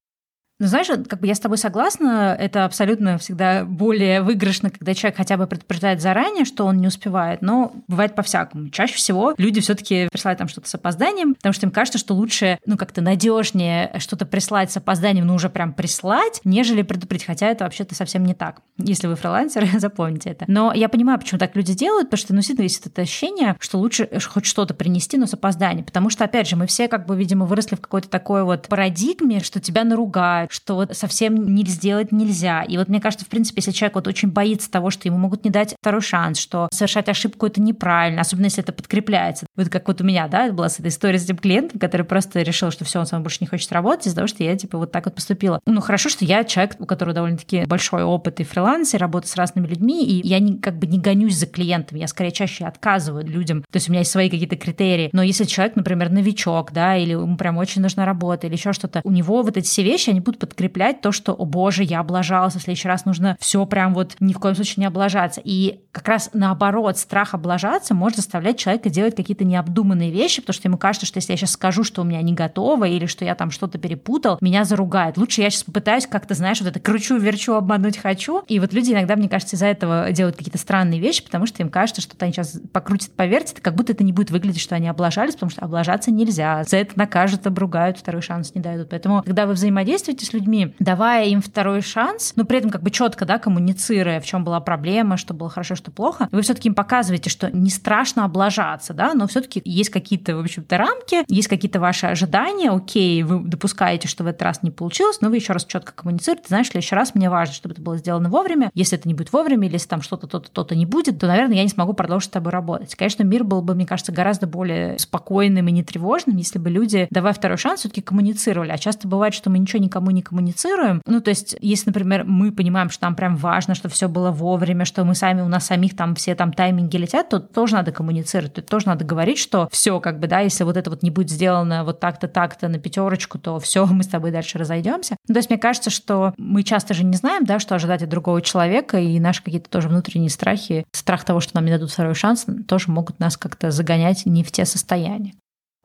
Ну, 0.63 0.69
знаешь, 0.69 0.87
как 0.87 1.19
бы 1.19 1.27
я 1.27 1.35
с 1.35 1.41
тобой 1.41 1.59
согласна, 1.59 2.37
это 2.39 2.65
абсолютно 2.65 3.19
всегда 3.19 3.65
более 3.65 4.23
выигрышно, 4.23 4.71
когда 4.71 4.95
человек 4.95 5.17
хотя 5.17 5.37
бы 5.37 5.49
предупреждает 5.49 6.01
заранее, 6.01 6.45
что 6.45 6.67
он 6.67 6.77
не 6.77 6.87
успевает, 6.87 7.43
но 7.43 7.73
бывает 7.89 8.15
по-всякому. 8.15 8.71
Чаще 8.71 8.95
всего 8.95 9.35
люди 9.39 9.61
все 9.61 9.75
таки 9.75 10.07
присылают 10.13 10.39
там 10.39 10.47
что-то 10.47 10.69
с 10.69 10.75
опозданием, 10.77 11.35
потому 11.35 11.53
что 11.53 11.67
им 11.67 11.73
кажется, 11.73 11.99
что 11.99 12.15
лучше, 12.15 12.61
ну, 12.65 12.77
как-то 12.77 13.01
надежнее 13.01 13.93
что-то 13.99 14.25
прислать 14.25 14.71
с 14.71 14.77
опозданием, 14.77 15.27
ну, 15.27 15.35
уже 15.35 15.51
прям 15.51 15.73
прислать, 15.73 16.41
нежели 16.45 16.83
предупредить, 16.83 17.27
хотя 17.27 17.49
это 17.49 17.65
вообще-то 17.65 17.97
совсем 17.97 18.25
не 18.25 18.35
так. 18.35 18.61
Если 18.79 19.09
вы 19.09 19.17
фрилансер, 19.17 19.67
запомните 19.81 20.31
это. 20.31 20.45
Но 20.47 20.73
я 20.73 20.89
понимаю, 20.89 21.19
почему 21.19 21.41
так 21.41 21.57
люди 21.57 21.75
делают, 21.75 22.09
потому 22.09 22.19
что, 22.19 22.35
ну, 22.35 22.39
действительно, 22.39 22.63
есть 22.63 22.87
это 22.87 23.03
ощущение, 23.03 23.57
что 23.59 23.79
лучше 23.79 24.09
хоть 24.29 24.47
что-то 24.47 24.75
принести, 24.75 25.19
но 25.19 25.27
с 25.27 25.35
опозданием, 25.35 25.85
потому 25.85 26.09
что, 26.09 26.23
опять 26.23 26.49
же, 26.49 26.55
мы 26.55 26.69
все, 26.69 26.87
как 26.87 27.07
бы, 27.07 27.17
видимо, 27.17 27.47
выросли 27.47 27.75
в 27.75 27.81
какой-то 27.81 28.09
такой 28.09 28.45
вот 28.45 28.69
парадигме, 28.69 29.41
что 29.41 29.59
тебя 29.59 29.83
наругают, 29.83 30.52
что 30.53 30.75
вот 30.75 30.97
совсем 30.97 31.55
не 31.55 31.65
сделать 31.65 32.13
нельзя. 32.13 32.63
И 32.63 32.77
вот 32.77 32.89
мне 32.89 33.01
кажется, 33.01 33.25
в 33.25 33.29
принципе, 33.29 33.61
если 33.61 33.71
человек 33.71 33.95
вот 33.95 34.07
очень 34.07 34.31
боится 34.31 34.71
того, 34.71 34.91
что 34.91 35.09
ему 35.09 35.19
могут 35.19 35.45
не 35.45 35.51
дать 35.51 35.75
второй 35.81 36.03
шанс, 36.03 36.39
что 36.39 36.69
совершать 36.73 37.09
ошибку 37.09 37.47
это 37.47 37.61
неправильно, 37.61 38.21
особенно 38.21 38.47
если 38.47 38.63
это 38.63 38.73
подкрепляется. 38.73 39.47
Вот 39.57 39.69
как 39.69 39.89
вот 39.89 40.01
у 40.01 40.05
меня, 40.05 40.29
да, 40.29 40.51
была 40.53 40.69
с 40.69 40.79
этой 40.79 40.89
историей 40.89 41.19
с 41.19 41.25
этим 41.25 41.39
клиентом, 41.39 41.81
который 41.81 42.05
просто 42.05 42.43
решил, 42.43 42.71
что 42.71 42.85
все, 42.85 43.01
он 43.01 43.07
мной 43.11 43.23
больше 43.23 43.39
не 43.41 43.47
хочет 43.47 43.71
работать 43.73 44.07
из-за 44.07 44.17
того, 44.17 44.27
что 44.27 44.43
я 44.45 44.57
типа 44.57 44.79
вот 44.79 44.93
так 44.93 45.07
вот 45.07 45.15
поступила. 45.15 45.61
Ну 45.67 45.81
хорошо, 45.81 46.09
что 46.09 46.25
я 46.25 46.45
человек, 46.45 46.77
у 46.79 46.87
которого 46.87 47.15
довольно-таки 47.15 47.65
большой 47.65 48.03
опыт 48.03 48.41
и 48.41 48.45
фрилансе, 48.45 48.97
работы 48.99 49.29
с 49.29 49.37
разными 49.37 49.67
людьми, 49.67 50.05
и 50.05 50.27
я 50.27 50.39
не, 50.39 50.59
как 50.59 50.79
бы 50.79 50.87
не 50.87 50.99
гонюсь 50.99 51.37
за 51.37 51.47
клиентами, 51.47 52.01
я 52.01 52.09
скорее 52.09 52.33
чаще 52.33 52.65
отказываю 52.65 53.27
людям. 53.27 53.63
То 53.71 53.77
есть 53.77 53.89
у 53.89 53.93
меня 53.93 54.01
есть 54.01 54.11
свои 54.11 54.29
какие-то 54.29 54.57
критерии. 54.57 55.11
Но 55.13 55.23
если 55.23 55.45
человек, 55.45 55.77
например, 55.77 56.11
новичок, 56.11 56.73
да, 56.73 56.97
или 56.97 57.13
ему 57.13 57.37
прям 57.37 57.57
очень 57.57 57.83
нужна 57.83 58.05
работа, 58.05 58.47
или 58.47 58.55
еще 58.55 58.73
что-то, 58.73 59.01
у 59.05 59.11
него 59.11 59.43
вот 59.43 59.57
эти 59.57 59.67
все 59.67 59.83
вещи, 59.83 60.11
они 60.11 60.21
будут 60.21 60.42
подкреплять 60.47 61.01
то, 61.01 61.13
что, 61.13 61.33
о 61.33 61.45
боже, 61.45 61.83
я 61.85 62.01
облажался, 62.01 62.59
в 62.59 62.63
следующий 62.63 62.89
раз 62.89 63.05
нужно 63.05 63.37
все 63.41 63.65
прям 63.67 63.95
вот 63.95 64.17
ни 64.21 64.33
в 64.33 64.39
коем 64.39 64.55
случае 64.55 64.83
не 64.83 64.87
облажаться. 64.87 65.41
И 65.43 65.81
как 65.93 66.09
раз 66.09 66.31
наоборот, 66.33 66.99
страх 66.99 67.35
облажаться 67.35 67.95
может 67.95 68.17
заставлять 68.17 68.59
человека 68.59 68.91
делать 68.91 69.15
какие-то 69.15 69.45
необдуманные 69.45 70.11
вещи, 70.11 70.41
потому 70.41 70.55
что 70.55 70.69
ему 70.69 70.79
кажется, 70.79 71.07
что 71.07 71.19
если 71.19 71.33
я 71.33 71.37
сейчас 71.37 71.53
скажу, 71.53 71.85
что 71.85 72.03
у 72.03 72.05
меня 72.05 72.23
не 72.23 72.33
готово, 72.33 72.87
или 72.87 73.07
что 73.07 73.25
я 73.25 73.35
там 73.35 73.51
что-то 73.51 73.79
перепутал, 73.79 74.39
меня 74.41 74.65
заругают. 74.65 75.17
Лучше 75.17 75.43
я 75.43 75.51
сейчас 75.51 75.65
попытаюсь 75.65 76.07
как-то, 76.07 76.35
знаешь, 76.35 76.61
вот 76.61 76.69
это 76.69 76.81
кручу, 76.81 77.17
верчу, 77.17 77.55
обмануть 77.55 77.99
хочу. 77.99 78.43
И 78.49 78.59
вот 78.59 78.73
люди 78.73 78.93
иногда, 78.93 79.17
мне 79.17 79.29
кажется, 79.29 79.57
из-за 79.57 79.67
этого 79.67 80.11
делают 80.13 80.37
какие-то 80.37 80.59
странные 80.59 81.01
вещи, 81.01 81.23
потому 81.23 81.47
что 81.47 81.63
им 81.63 81.69
кажется, 81.69 82.01
что 82.01 82.17
они 82.21 82.33
сейчас 82.33 82.59
покрутят, 82.73 83.11
повертят, 83.13 83.61
как 83.61 83.75
будто 83.75 83.93
это 83.93 84.05
не 84.05 84.13
будет 84.13 84.31
выглядеть, 84.31 84.61
что 84.61 84.75
они 84.75 84.89
облажались, 84.89 85.35
потому 85.35 85.51
что 85.51 85.63
облажаться 85.63 86.11
нельзя. 86.11 86.65
За 86.65 86.79
это 86.79 86.99
накажут, 86.99 87.47
обругают, 87.47 87.99
второй 87.99 88.23
шанс 88.23 88.55
не 88.55 88.61
дают. 88.61 88.89
Поэтому, 88.91 89.23
когда 89.23 89.47
вы 89.47 89.53
взаимодействуете 89.53 90.22
с 90.27 90.33
людьми, 90.33 90.75
давая 90.79 91.27
им 91.27 91.41
второй 91.41 91.83
шанс, 91.83 92.33
но 92.37 92.45
при 92.45 92.59
этом 92.59 92.71
как 92.71 92.83
бы 92.83 92.91
четко, 92.91 93.25
да, 93.25 93.39
коммуницируя, 93.39 94.21
в 94.21 94.27
чем 94.27 94.45
была 94.45 94.61
проблема, 94.61 95.17
что 95.17 95.35
было 95.35 95.51
хорошо, 95.51 95.75
что 95.75 95.91
плохо, 95.91 96.29
вы 96.33 96.43
все-таки 96.43 96.69
им 96.69 96.75
показываете, 96.75 97.31
что 97.31 97.51
не 97.51 97.71
страшно 97.71 98.25
облажаться, 98.25 98.95
да, 98.95 99.15
но 99.15 99.27
все-таки 99.27 99.63
есть 99.65 99.91
какие-то, 99.91 100.37
в 100.37 100.41
общем-то, 100.41 100.77
рамки, 100.77 101.25
есть 101.29 101.49
какие-то 101.49 101.81
ваши 101.81 102.07
ожидания, 102.07 102.71
окей, 102.71 103.23
вы 103.23 103.49
допускаете, 103.49 104.09
что 104.09 104.25
в 104.25 104.27
этот 104.27 104.43
раз 104.43 104.63
не 104.63 104.71
получилось, 104.71 105.21
но 105.21 105.29
вы 105.29 105.37
еще 105.37 105.53
раз 105.53 105.65
четко 105.65 105.93
коммуницируете, 105.93 106.49
знаешь, 106.49 106.69
в 106.69 106.73
следующий 106.73 106.95
раз 106.95 107.15
мне 107.15 107.31
важно, 107.31 107.55
чтобы 107.55 107.75
это 107.75 107.83
было 107.83 107.97
сделано 107.97 108.29
вовремя, 108.29 108.71
если 108.75 108.99
это 108.99 109.09
не 109.09 109.15
будет 109.15 109.33
вовремя, 109.33 109.67
или 109.67 109.75
если 109.75 109.89
там 109.89 110.03
что-то, 110.03 110.27
то-то, 110.27 110.51
то-то 110.51 110.75
не 110.75 110.87
будет, 110.87 111.19
то, 111.19 111.27
наверное, 111.27 111.57
я 111.57 111.63
не 111.63 111.69
смогу 111.69 111.93
продолжить 111.93 112.31
с 112.31 112.33
тобой 112.33 112.53
работать. 112.53 112.95
Конечно, 112.95 113.23
мир 113.23 113.45
был 113.45 113.63
бы, 113.63 113.75
мне 113.75 113.87
кажется, 113.87 114.13
гораздо 114.13 114.47
более 114.47 114.99
спокойным 114.99 115.69
и 115.69 115.73
нетревожным, 115.73 116.37
если 116.37 116.59
бы 116.59 116.71
люди, 116.71 117.09
давая 117.11 117.33
второй 117.33 117.59
шанс, 117.59 117.81
все-таки 117.81 118.01
коммуницировали. 118.01 118.71
А 118.71 118.79
часто 118.79 119.09
бывает, 119.09 119.35
что 119.35 119.51
мы 119.51 119.59
ничего 119.59 119.83
никому 119.83 120.11
не 120.13 120.23
коммуницируем. 120.23 121.03
Ну, 121.07 121.21
то 121.21 121.31
есть, 121.31 121.57
если, 121.61 121.91
например, 121.91 122.25
мы 122.25 122.53
понимаем, 122.53 122.91
что 122.91 123.05
нам 123.07 123.15
прям 123.15 123.37
важно, 123.37 123.75
что 123.75 123.89
все 123.89 124.09
было 124.09 124.31
вовремя, 124.31 124.85
что 124.85 125.05
мы 125.05 125.15
сами, 125.15 125.41
у 125.41 125.49
нас 125.49 125.67
самих 125.67 125.97
там 125.97 126.15
все 126.15 126.35
там 126.35 126.53
тайминги 126.53 126.97
летят, 126.97 127.29
то 127.29 127.41
тоже 127.41 127.75
надо 127.75 127.93
коммуницировать, 127.93 128.55
то 128.55 128.63
тоже 128.63 128.87
надо 128.87 129.05
говорить, 129.05 129.39
что 129.39 129.69
все, 129.71 130.01
как 130.01 130.19
бы, 130.21 130.27
да, 130.27 130.41
если 130.41 130.65
вот 130.65 130.77
это 130.77 130.91
вот 130.91 131.03
не 131.03 131.11
будет 131.11 131.31
сделано 131.31 131.85
вот 131.85 132.01
так-то, 132.01 132.29
так-то 132.29 132.69
на 132.69 132.79
пятерочку, 132.79 133.39
то 133.39 133.59
все, 133.59 133.87
мы 133.91 134.03
с 134.03 134.09
тобой 134.09 134.31
дальше 134.31 134.59
разойдемся. 134.59 135.17
Ну, 135.29 135.35
то 135.35 135.39
есть, 135.39 135.51
мне 135.51 135.59
кажется, 135.59 135.91
что 135.91 136.35
мы 136.37 136.63
часто 136.63 136.95
же 136.95 137.05
не 137.05 137.17
знаем, 137.17 137.45
да, 137.45 137.59
что 137.59 137.75
ожидать 137.75 138.03
от 138.03 138.09
другого 138.09 138.43
человека, 138.43 138.99
и 138.99 139.19
наши 139.21 139.43
какие-то 139.43 139.71
тоже 139.71 139.89
внутренние 139.89 140.31
страхи, 140.31 140.85
страх 140.93 141.25
того, 141.25 141.41
что 141.41 141.57
нам 141.57 141.65
не 141.65 141.73
дадут 141.73 141.91
второй 141.91 142.15
шанс, 142.15 142.47
тоже 142.67 142.91
могут 142.91 143.19
нас 143.19 143.37
как-то 143.37 143.71
загонять 143.71 144.27
не 144.27 144.45
в 144.45 144.53
те 144.53 144.65
состояния. 144.65 145.35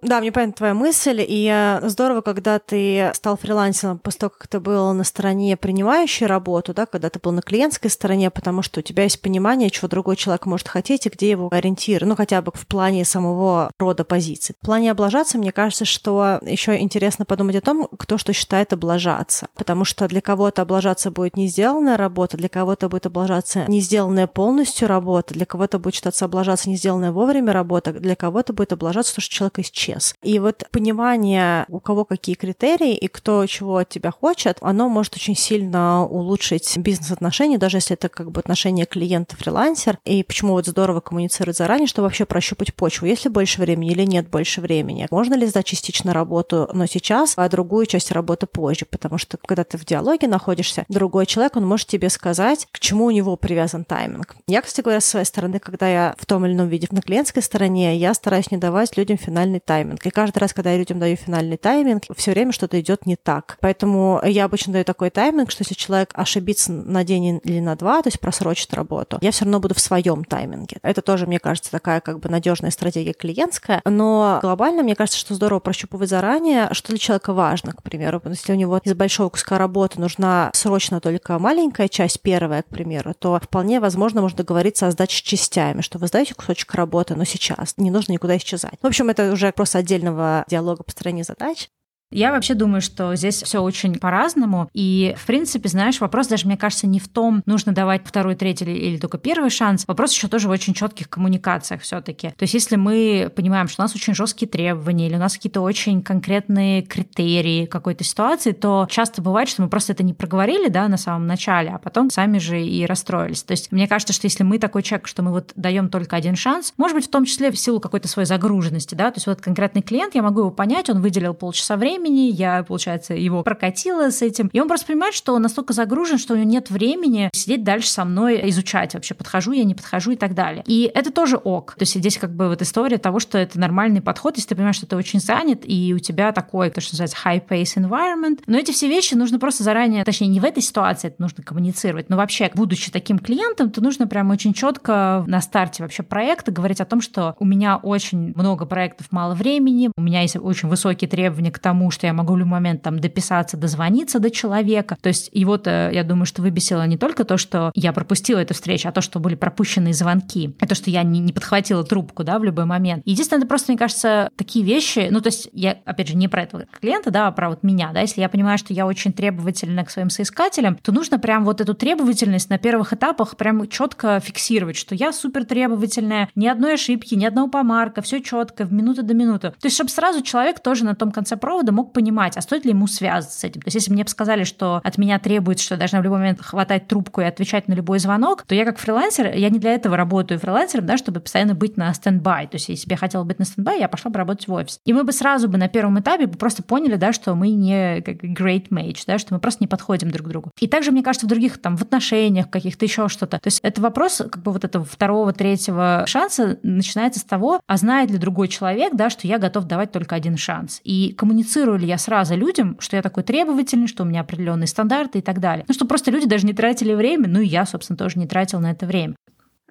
Да, 0.04 0.20
мне 0.20 0.32
понятна 0.32 0.54
твоя 0.54 0.74
мысль, 0.76 1.26
и 1.28 1.80
здорово, 1.82 2.22
когда 2.22 2.60
ты 2.60 3.10
стал 3.16 3.36
фрилансером 3.36 3.98
после 3.98 4.20
того, 4.20 4.30
как 4.38 4.48
ты 4.48 4.60
был 4.60 4.94
на 4.94 5.04
стороне 5.04 5.58
принимающей 5.58 6.28
работу, 6.28 6.72
да, 6.76 6.86
когда 6.86 7.10
ты 7.10 7.18
был 7.18 7.32
на 7.32 7.42
клиентской 7.42 7.90
стороне, 7.90 8.30
потому 8.30 8.62
что 8.62 8.82
у 8.82 8.84
тебя 8.84 9.04
есть 9.04 9.20
понимание, 9.24 9.72
чего 9.72 9.88
другой 9.88 10.16
человек 10.16 10.46
может 10.46 10.68
хотеть 10.68 11.08
и 11.08 11.10
где 11.10 11.32
его 11.32 11.50
ориентир, 11.52 12.06
ну, 12.06 12.16
хотя 12.16 12.44
бы 12.44 12.52
в 12.54 12.68
плане 12.68 13.06
самого 13.06 13.72
рода 13.80 14.04
позиций. 14.04 14.56
В 14.62 14.66
плане 14.68 14.92
облажаться, 14.92 15.40
мне 15.40 15.52
кажется, 15.52 15.86
что 15.86 16.42
еще 16.44 16.78
интересно 16.80 17.26
подумать 17.26 17.56
о 17.56 17.62
том, 17.62 17.88
кто 17.98 18.20
что 18.20 18.34
считает 18.34 18.74
облажаться, 18.74 19.48
потому 19.56 19.84
что 19.84 20.08
для 20.08 20.22
кого-то 20.22 20.62
облажаться 20.62 21.10
будет 21.10 21.36
не 21.38 21.48
сделанная 21.48 21.98
работа, 21.98 22.38
для 22.38 22.50
кого-то 22.50 22.88
будет 22.88 23.08
облажаться 23.08 23.66
не 23.68 23.82
сделанная 23.82 24.28
полностью 24.28 24.88
работа, 24.88 25.34
для 25.34 25.48
кого-то 25.48 25.80
будет 25.80 25.96
считаться 25.96 26.26
облажаться 26.26 26.70
не 26.70 26.76
сделанная 26.76 27.12
вовремя 27.12 27.52
работа, 27.52 27.94
для 27.94 28.16
кого-то 28.16 28.54
будет 28.54 28.74
облажаться 28.74 29.16
то, 29.16 29.22
что 29.22 29.34
человек 29.34 29.58
исчез 29.58 29.87
исчез. 29.88 30.16
И 30.24 30.40
вот 30.40 30.64
понимание, 30.72 31.66
у 31.70 31.80
кого 31.80 32.06
какие 32.06 32.36
критерии 32.36 32.96
и 32.96 33.08
кто 33.08 33.46
чего 33.46 33.78
от 33.78 33.90
тебя 33.90 34.12
хочет, 34.12 34.58
оно 34.62 34.90
может 34.90 35.16
очень 35.16 35.36
сильно 35.36 36.06
улучшить 36.06 36.78
бизнес-отношения, 36.78 37.58
даже 37.58 37.78
если 37.78 37.96
это 37.96 38.10
как 38.10 38.32
бы 38.32 38.40
отношение 38.40 38.86
клиента-фрилансер. 38.86 40.00
И 40.06 40.24
почему 40.24 40.54
вот 40.54 40.66
здорово 40.66 41.00
коммуницировать 41.00 41.58
заранее, 41.58 41.88
чтобы 41.88 42.06
вообще 42.06 42.26
прощупать 42.26 42.74
почву, 42.74 43.08
есть 43.08 43.26
ли 43.26 43.32
больше 43.32 43.62
времени 43.62 43.92
или 43.92 44.04
нет 44.04 44.30
больше 44.30 44.62
времени. 44.62 45.08
Можно 45.12 45.36
ли 45.36 45.46
сдать 45.48 45.66
частично 45.66 46.14
работу, 46.14 46.70
но 46.74 46.86
сейчас, 46.86 47.34
а 47.38 47.48
другую 47.50 47.86
часть 47.86 48.12
работы 48.12 48.48
позже, 48.48 48.86
потому 48.90 49.18
что 49.18 49.38
когда 49.38 49.64
ты 49.64 49.78
в 49.78 49.86
диалоге 49.86 50.28
находишься, 50.28 50.86
другой 50.90 51.26
человек, 51.26 51.56
он 51.56 51.66
может 51.66 51.88
тебе 51.88 52.10
сказать, 52.10 52.68
к 52.72 52.80
чему 52.80 53.06
у 53.06 53.12
него 53.12 53.36
привязан 53.36 53.86
тайминг. 53.86 54.36
Я, 54.48 54.62
кстати 54.62 54.84
говоря, 54.84 55.02
с 55.02 55.06
своей 55.06 55.26
стороны, 55.26 55.60
когда 55.60 55.88
я 55.88 56.16
в 56.18 56.26
том 56.26 56.46
или 56.46 56.54
ином 56.54 56.68
виде 56.68 56.88
на 56.92 57.02
клиентской 57.02 57.42
стороне, 57.42 57.96
я 57.98 58.14
стараюсь 58.14 58.52
не 58.52 58.58
давать 58.58 58.98
людям 58.98 59.18
финальный 59.18 59.60
тайминг 59.60 59.77
тайминг. 59.78 60.06
И 60.06 60.10
каждый 60.10 60.40
раз, 60.40 60.54
когда 60.54 60.72
я 60.72 60.78
людям 60.78 61.00
даю 61.00 61.16
финальный 61.16 61.58
тайминг, 61.58 62.04
все 62.16 62.32
время 62.32 62.52
что-то 62.52 62.80
идет 62.80 63.06
не 63.06 63.16
так. 63.16 63.58
Поэтому 63.62 64.20
я 64.26 64.46
обычно 64.46 64.74
даю 64.74 64.86
такой 64.86 65.12
тайминг, 65.12 65.52
что 65.52 65.62
если 65.62 65.76
человек 65.76 66.10
ошибится 66.14 66.72
на 66.72 67.04
день 67.04 67.40
или 67.44 67.60
на 67.60 67.76
два, 67.76 68.02
то 68.02 68.08
есть 68.08 68.20
просрочит 68.20 68.74
работу, 68.74 69.20
я 69.22 69.32
все 69.32 69.46
равно 69.46 69.60
буду 69.60 69.76
в 69.76 69.80
своем 69.80 70.24
тайминге. 70.24 70.78
Это 70.82 71.02
тоже, 71.02 71.28
мне 71.28 71.40
кажется, 71.40 71.70
такая 71.70 72.02
как 72.02 72.20
бы 72.20 72.30
надежная 72.30 72.72
стратегия 72.72 73.14
клиентская. 73.14 73.82
Но 73.86 74.40
глобально, 74.42 74.82
мне 74.82 74.96
кажется, 74.96 75.20
что 75.20 75.36
здорово 75.36 75.60
прощупывать 75.60 76.10
заранее, 76.10 76.70
что 76.72 76.90
для 76.90 76.98
человека 76.98 77.34
важно, 77.34 77.74
к 77.74 77.84
примеру. 77.84 78.22
Если 78.26 78.52
у 78.52 78.56
него 78.56 78.80
из 78.84 78.94
большого 78.96 79.30
куска 79.30 79.58
работы 79.58 80.00
нужна 80.00 80.50
срочно 80.54 81.00
только 81.00 81.38
маленькая 81.38 81.88
часть, 81.88 82.22
первая, 82.22 82.64
к 82.64 82.68
примеру, 82.68 83.14
то 83.18 83.40
вполне 83.40 83.80
возможно 83.80 84.22
можно 84.22 84.38
договориться 84.38 84.88
о 84.88 84.92
сдаче 84.92 85.24
частями, 85.24 85.82
что 85.82 86.00
вы 86.00 86.08
сдаете 86.08 86.34
кусочек 86.34 86.74
работы, 86.74 87.16
но 87.16 87.26
сейчас 87.26 87.76
не 87.78 87.92
нужно 87.92 88.14
никуда 88.14 88.38
исчезать. 88.38 88.80
В 88.82 88.88
общем, 88.88 89.10
это 89.10 89.32
уже 89.32 89.52
просто 89.52 89.67
отдельного 89.76 90.46
диалога 90.48 90.84
по 90.84 90.92
стороне 90.92 91.24
задач. 91.24 91.70
Я 92.10 92.32
вообще 92.32 92.54
думаю, 92.54 92.82
что 92.82 93.16
здесь 93.16 93.44
все 93.44 93.62
очень 93.62 94.00
по-разному. 94.00 94.70
И, 94.74 95.14
в 95.18 95.26
принципе, 95.26 95.68
знаешь, 95.68 96.00
вопрос 96.00 96.28
даже, 96.28 96.48
мне 96.48 96.56
кажется, 96.56 96.88
не 96.88 97.00
в 97.00 97.08
том, 97.10 97.42
нужно 97.46 97.74
давать 97.74 98.02
второй, 98.06 98.36
третий 98.36 98.64
или, 98.64 98.72
или 98.72 98.98
только 98.98 99.18
первый 99.18 99.50
шанс. 99.50 99.84
Вопрос 99.88 100.14
еще 100.14 100.30
тоже 100.30 100.48
в 100.48 100.52
очень 100.52 100.74
четких 100.74 101.10
коммуникациях 101.10 101.82
все-таки. 101.82 102.30
То 102.30 102.44
есть, 102.44 102.54
если 102.54 102.78
мы 102.78 103.32
понимаем, 103.36 103.68
что 103.68 103.82
у 103.82 103.86
нас 103.86 103.94
очень 103.94 104.16
жесткие 104.16 104.48
требования 104.48 105.08
или 105.08 105.16
у 105.16 105.20
нас 105.20 105.34
какие-то 105.34 105.60
очень 105.60 106.02
конкретные 106.02 106.82
критерии 106.82 107.66
какой-то 107.66 108.06
ситуации, 108.06 108.54
то 108.54 108.88
часто 108.90 109.22
бывает, 109.22 109.50
что 109.50 109.62
мы 109.62 109.70
просто 109.70 109.92
это 109.92 110.04
не 110.04 110.14
проговорили, 110.14 110.70
да, 110.70 110.88
на 110.88 110.98
самом 110.98 111.28
начале, 111.28 111.72
а 111.72 111.78
потом 111.78 112.10
сами 112.10 112.38
же 112.38 112.62
и 112.64 112.86
расстроились. 112.86 113.44
То 113.44 113.52
есть, 113.52 113.74
мне 113.74 113.86
кажется, 113.86 114.14
что 114.14 114.28
если 114.28 114.44
мы 114.44 114.60
такой 114.60 114.82
человек, 114.82 115.08
что 115.08 115.24
мы 115.24 115.32
вот 115.32 115.52
даем 115.58 115.90
только 115.90 116.16
один 116.16 116.38
шанс, 116.38 116.74
может 116.78 116.96
быть, 116.96 117.08
в 117.08 117.12
том 117.12 117.26
числе 117.26 117.52
в 117.52 117.60
силу 117.60 117.82
какой-то 117.82 118.08
своей 118.08 118.28
загруженности, 118.28 118.96
да, 118.96 119.12
то 119.12 119.18
есть 119.18 119.28
вот 119.28 119.42
конкретный 119.42 119.82
клиент, 119.82 120.16
я 120.16 120.22
могу 120.22 120.40
его 120.40 120.52
понять, 120.52 120.90
он 120.90 121.02
выделил 121.02 121.34
полчаса 121.34 121.76
времени, 121.76 121.97
времени, 121.98 122.32
я, 122.32 122.64
получается, 122.64 123.14
его 123.14 123.44
прокатила 123.44 124.10
с 124.10 124.22
этим, 124.22 124.50
и 124.54 124.60
он 124.60 124.68
просто 124.68 124.88
понимает, 124.88 125.14
что 125.14 125.34
он 125.34 125.42
настолько 125.42 125.74
загружен, 125.74 126.18
что 126.18 126.34
у 126.34 126.38
него 126.38 126.50
нет 126.50 126.70
времени 126.70 127.30
сидеть 127.34 127.64
дальше 127.64 127.90
со 127.90 128.06
мной, 128.06 128.50
изучать 128.50 128.94
вообще, 128.94 129.14
подхожу 129.14 129.52
я, 129.52 129.64
не 129.64 129.76
подхожу 129.76 130.12
и 130.12 130.16
так 130.16 130.34
далее. 130.34 130.64
И 130.68 130.90
это 130.94 131.12
тоже 131.12 131.38
ок. 131.38 131.76
То 131.76 131.84
есть 131.84 131.96
здесь 131.96 132.18
как 132.18 132.34
бы 132.36 132.48
вот 132.48 132.62
история 132.62 132.98
того, 132.98 133.20
что 133.20 133.38
это 133.38 133.60
нормальный 133.60 134.02
подход, 134.02 134.36
если 134.38 134.50
ты 134.50 134.56
понимаешь, 134.56 134.78
что 134.78 134.86
ты 134.86 134.96
очень 134.96 135.20
занят, 135.20 135.62
и 135.64 135.94
у 135.94 136.00
тебя 136.00 136.32
такой, 136.32 136.70
то, 136.70 136.82
что 136.82 136.94
называется 136.94 137.18
high-pace 137.24 137.78
environment. 137.78 138.44
Но 138.46 138.58
эти 138.58 138.72
все 138.72 138.88
вещи 138.88 139.16
нужно 139.16 139.40
просто 139.40 139.64
заранее, 139.64 140.04
точнее, 140.04 140.28
не 140.28 140.40
в 140.40 140.46
этой 140.46 140.62
ситуации 140.62 141.08
это 141.08 141.22
нужно 141.22 141.44
коммуницировать, 141.44 142.10
но 142.10 142.18
вообще, 142.18 142.52
будучи 142.54 142.92
таким 142.92 143.20
клиентом, 143.20 143.72
то 143.72 143.82
нужно 143.82 144.08
прям 144.08 144.30
очень 144.30 144.54
четко 144.54 145.24
на 145.28 145.42
старте 145.42 145.84
вообще 145.84 146.04
проекта 146.04 146.52
говорить 146.52 146.82
о 146.82 146.86
том, 146.86 147.02
что 147.02 147.36
у 147.40 147.46
меня 147.46 147.78
очень 147.78 148.34
много 148.36 148.66
проектов, 148.66 149.08
мало 149.12 149.34
времени, 149.34 149.90
у 149.98 150.02
меня 150.02 150.22
есть 150.22 150.36
очень 150.36 150.70
высокие 150.70 151.10
требования 151.10 151.52
к 151.52 151.60
тому, 151.60 151.87
что 151.92 152.08
я 152.08 152.14
могу 152.14 152.34
в 152.34 152.38
любой 152.38 152.52
момент 152.52 152.82
там 152.82 153.00
дописаться, 153.00 153.58
дозвониться 153.58 154.20
до 154.20 154.30
человека. 154.30 154.98
То 155.02 155.10
есть 155.10 155.30
и 155.32 155.46
вот 155.46 155.68
э, 155.68 155.92
я 155.94 156.04
думаю, 156.04 156.26
что 156.26 156.42
выбесило 156.42 156.86
не 156.88 156.98
только 156.98 157.24
то, 157.24 157.38
что 157.38 157.72
я 157.76 157.94
пропустила 157.94 158.40
эту 158.40 158.54
встречу, 158.54 158.88
а 158.88 158.92
то, 158.92 159.02
что 159.02 159.20
были 159.20 159.36
пропущенные 159.36 159.94
звонки, 159.94 160.56
а 160.60 160.68
то, 160.68 160.76
что 160.76 160.90
я 160.90 161.04
не, 161.04 161.20
не 161.20 161.34
подхватила 161.34 161.84
трубку, 161.84 162.24
да, 162.24 162.40
в 162.40 162.44
любой 162.44 162.66
момент. 162.66 163.04
Единственное, 163.06 163.40
это 163.40 163.48
просто, 163.48 163.72
мне 163.72 163.80
кажется, 163.80 164.30
такие 164.36 164.64
вещи, 164.66 165.08
ну, 165.12 165.22
то 165.22 165.28
есть 165.28 165.50
я, 165.54 165.78
опять 165.86 166.08
же, 166.08 166.16
не 166.16 166.28
про 166.28 166.44
этого 166.44 166.66
клиента, 166.80 167.12
да, 167.12 167.28
а 167.28 167.32
про 167.32 167.50
вот 167.50 167.64
меня, 167.64 167.92
да, 167.94 168.02
если 168.02 168.22
я 168.22 168.30
понимаю, 168.30 168.58
что 168.58 168.74
я 168.74 168.86
очень 168.86 169.14
требовательна 169.14 169.84
к 169.86 169.90
своим 169.90 170.10
соискателям, 170.10 170.78
то 170.82 170.92
нужно 170.92 171.20
прям 171.20 171.46
вот 171.46 171.62
эту 171.62 171.74
требовательность 171.74 172.50
на 172.50 172.58
первых 172.58 172.94
этапах 172.94 173.38
прям 173.38 173.68
четко 173.68 174.20
фиксировать, 174.20 174.78
что 174.78 174.96
я 174.96 175.12
супер 175.12 175.46
требовательная, 175.46 176.30
ни 176.36 176.48
одной 176.48 176.76
ошибки, 176.76 177.16
ни 177.16 177.26
одного 177.26 177.50
помарка, 177.50 178.02
все 178.02 178.22
четко, 178.22 178.66
в 178.66 178.74
минуту 178.74 179.04
до 179.04 179.14
минуты. 179.14 179.52
То 179.52 179.66
есть, 179.66 179.76
чтобы 179.76 179.90
сразу 179.90 180.22
человек 180.22 180.60
тоже 180.60 180.86
на 180.86 180.96
том 180.96 181.12
конце 181.12 181.38
провода 181.38 181.72
мог 181.78 181.94
понимать, 181.94 182.36
а 182.38 182.42
стоит 182.42 182.66
ли 182.66 182.72
ему 182.72 182.88
связаться 182.88 183.40
с 183.40 183.44
этим. 183.44 183.62
То 183.62 183.68
есть 183.68 183.76
если 183.76 183.94
мне 183.94 184.04
бы 184.04 184.10
сказали, 184.10 184.44
что 184.44 184.82
от 184.84 184.98
меня 184.98 185.20
требуется, 185.20 185.64
что 185.64 185.76
я 185.76 185.80
должна 185.80 186.02
в 186.02 186.04
любой 186.04 186.20
момент 186.20 186.42
хватать 186.42 186.88
трубку 186.88 187.22
и 187.22 187.24
отвечать 187.24 187.68
на 187.68 187.74
любой 187.74 188.00
звонок, 188.00 188.44
то 188.48 188.56
я 188.56 188.66
как 188.66 188.80
фрилансер, 188.80 189.34
я 189.36 189.50
не 189.50 189.60
для 189.60 189.74
этого 189.74 189.96
работаю 189.96 190.40
фрилансером, 190.40 190.86
да, 190.88 190.98
чтобы 190.98 191.20
постоянно 191.20 191.54
быть 191.54 191.78
на 191.78 191.94
standby. 191.94 192.48
То 192.48 192.56
есть 192.56 192.70
если 192.70 192.88
бы 192.88 192.94
я 192.94 192.98
хотела 192.98 193.24
быть 193.24 193.38
на 193.40 193.46
standby, 193.46 193.80
я 193.80 193.88
пошла 193.88 194.10
бы 194.10 194.18
работать 194.18 194.48
в 194.48 194.54
офис. 194.54 194.80
И 194.86 194.94
мы 194.94 195.04
бы 195.04 195.12
сразу 195.12 195.48
бы 195.48 195.58
на 195.58 195.68
первом 195.68 196.00
этапе 196.00 196.26
бы 196.26 196.38
просто 196.38 196.64
поняли, 196.64 196.96
да, 196.96 197.14
что 197.14 197.36
мы 197.36 197.50
не 197.50 198.02
как 198.02 198.24
great 198.24 198.70
match, 198.70 199.04
да, 199.06 199.20
что 199.20 199.36
мы 199.36 199.40
просто 199.40 199.64
не 199.64 199.68
подходим 199.68 200.10
друг 200.10 200.28
к 200.28 200.30
другу. 200.30 200.52
И 200.60 200.68
также, 200.68 200.92
мне 200.92 201.04
кажется, 201.04 201.28
в 201.28 201.30
других 201.30 201.62
там 201.62 201.78
в 201.78 201.84
отношениях 201.84 202.50
каких-то 202.50 202.86
еще 202.86 203.08
что-то. 203.08 203.40
То 203.40 203.48
есть 203.48 203.60
это 203.62 203.82
вопрос 203.82 204.18
как 204.18 204.42
бы 204.42 204.52
вот 204.52 204.64
этого 204.64 204.84
второго, 204.84 205.32
третьего 205.32 206.06
шанса 206.08 206.58
начинается 206.64 207.20
с 207.20 207.24
того, 207.24 207.60
а 207.68 207.78
знает 207.78 208.10
ли 208.10 208.18
другой 208.18 208.48
человек, 208.48 208.94
да, 208.96 209.10
что 209.10 209.28
я 209.28 209.38
готов 209.38 209.66
давать 209.66 209.92
только 209.92 210.16
один 210.16 210.38
шанс. 210.38 210.82
И 210.84 211.14
коммуницирую 211.18 211.67
ли 211.76 211.88
я 211.88 211.98
сразу 211.98 212.36
людям, 212.36 212.78
что 212.80 212.96
я 212.96 213.02
такой 213.02 213.24
требовательный, 213.24 213.88
что 213.88 214.04
у 214.04 214.06
меня 214.06 214.22
определенные 214.22 214.68
стандарты 214.68 215.20
и 215.20 215.22
так 215.22 215.40
далее. 215.40 215.66
Ну, 215.68 215.74
что 215.74 215.86
просто 215.86 216.12
люди 216.12 216.28
даже 216.28 216.46
не 216.46 216.54
тратили 216.54 216.94
время, 216.94 217.28
ну 217.28 217.42
и 217.42 217.48
я, 217.48 217.66
собственно, 217.66 217.98
тоже 217.98 218.20
не 218.20 218.28
тратил 218.28 218.60
на 218.60 218.72
это 218.72 218.86
время. 218.86 219.16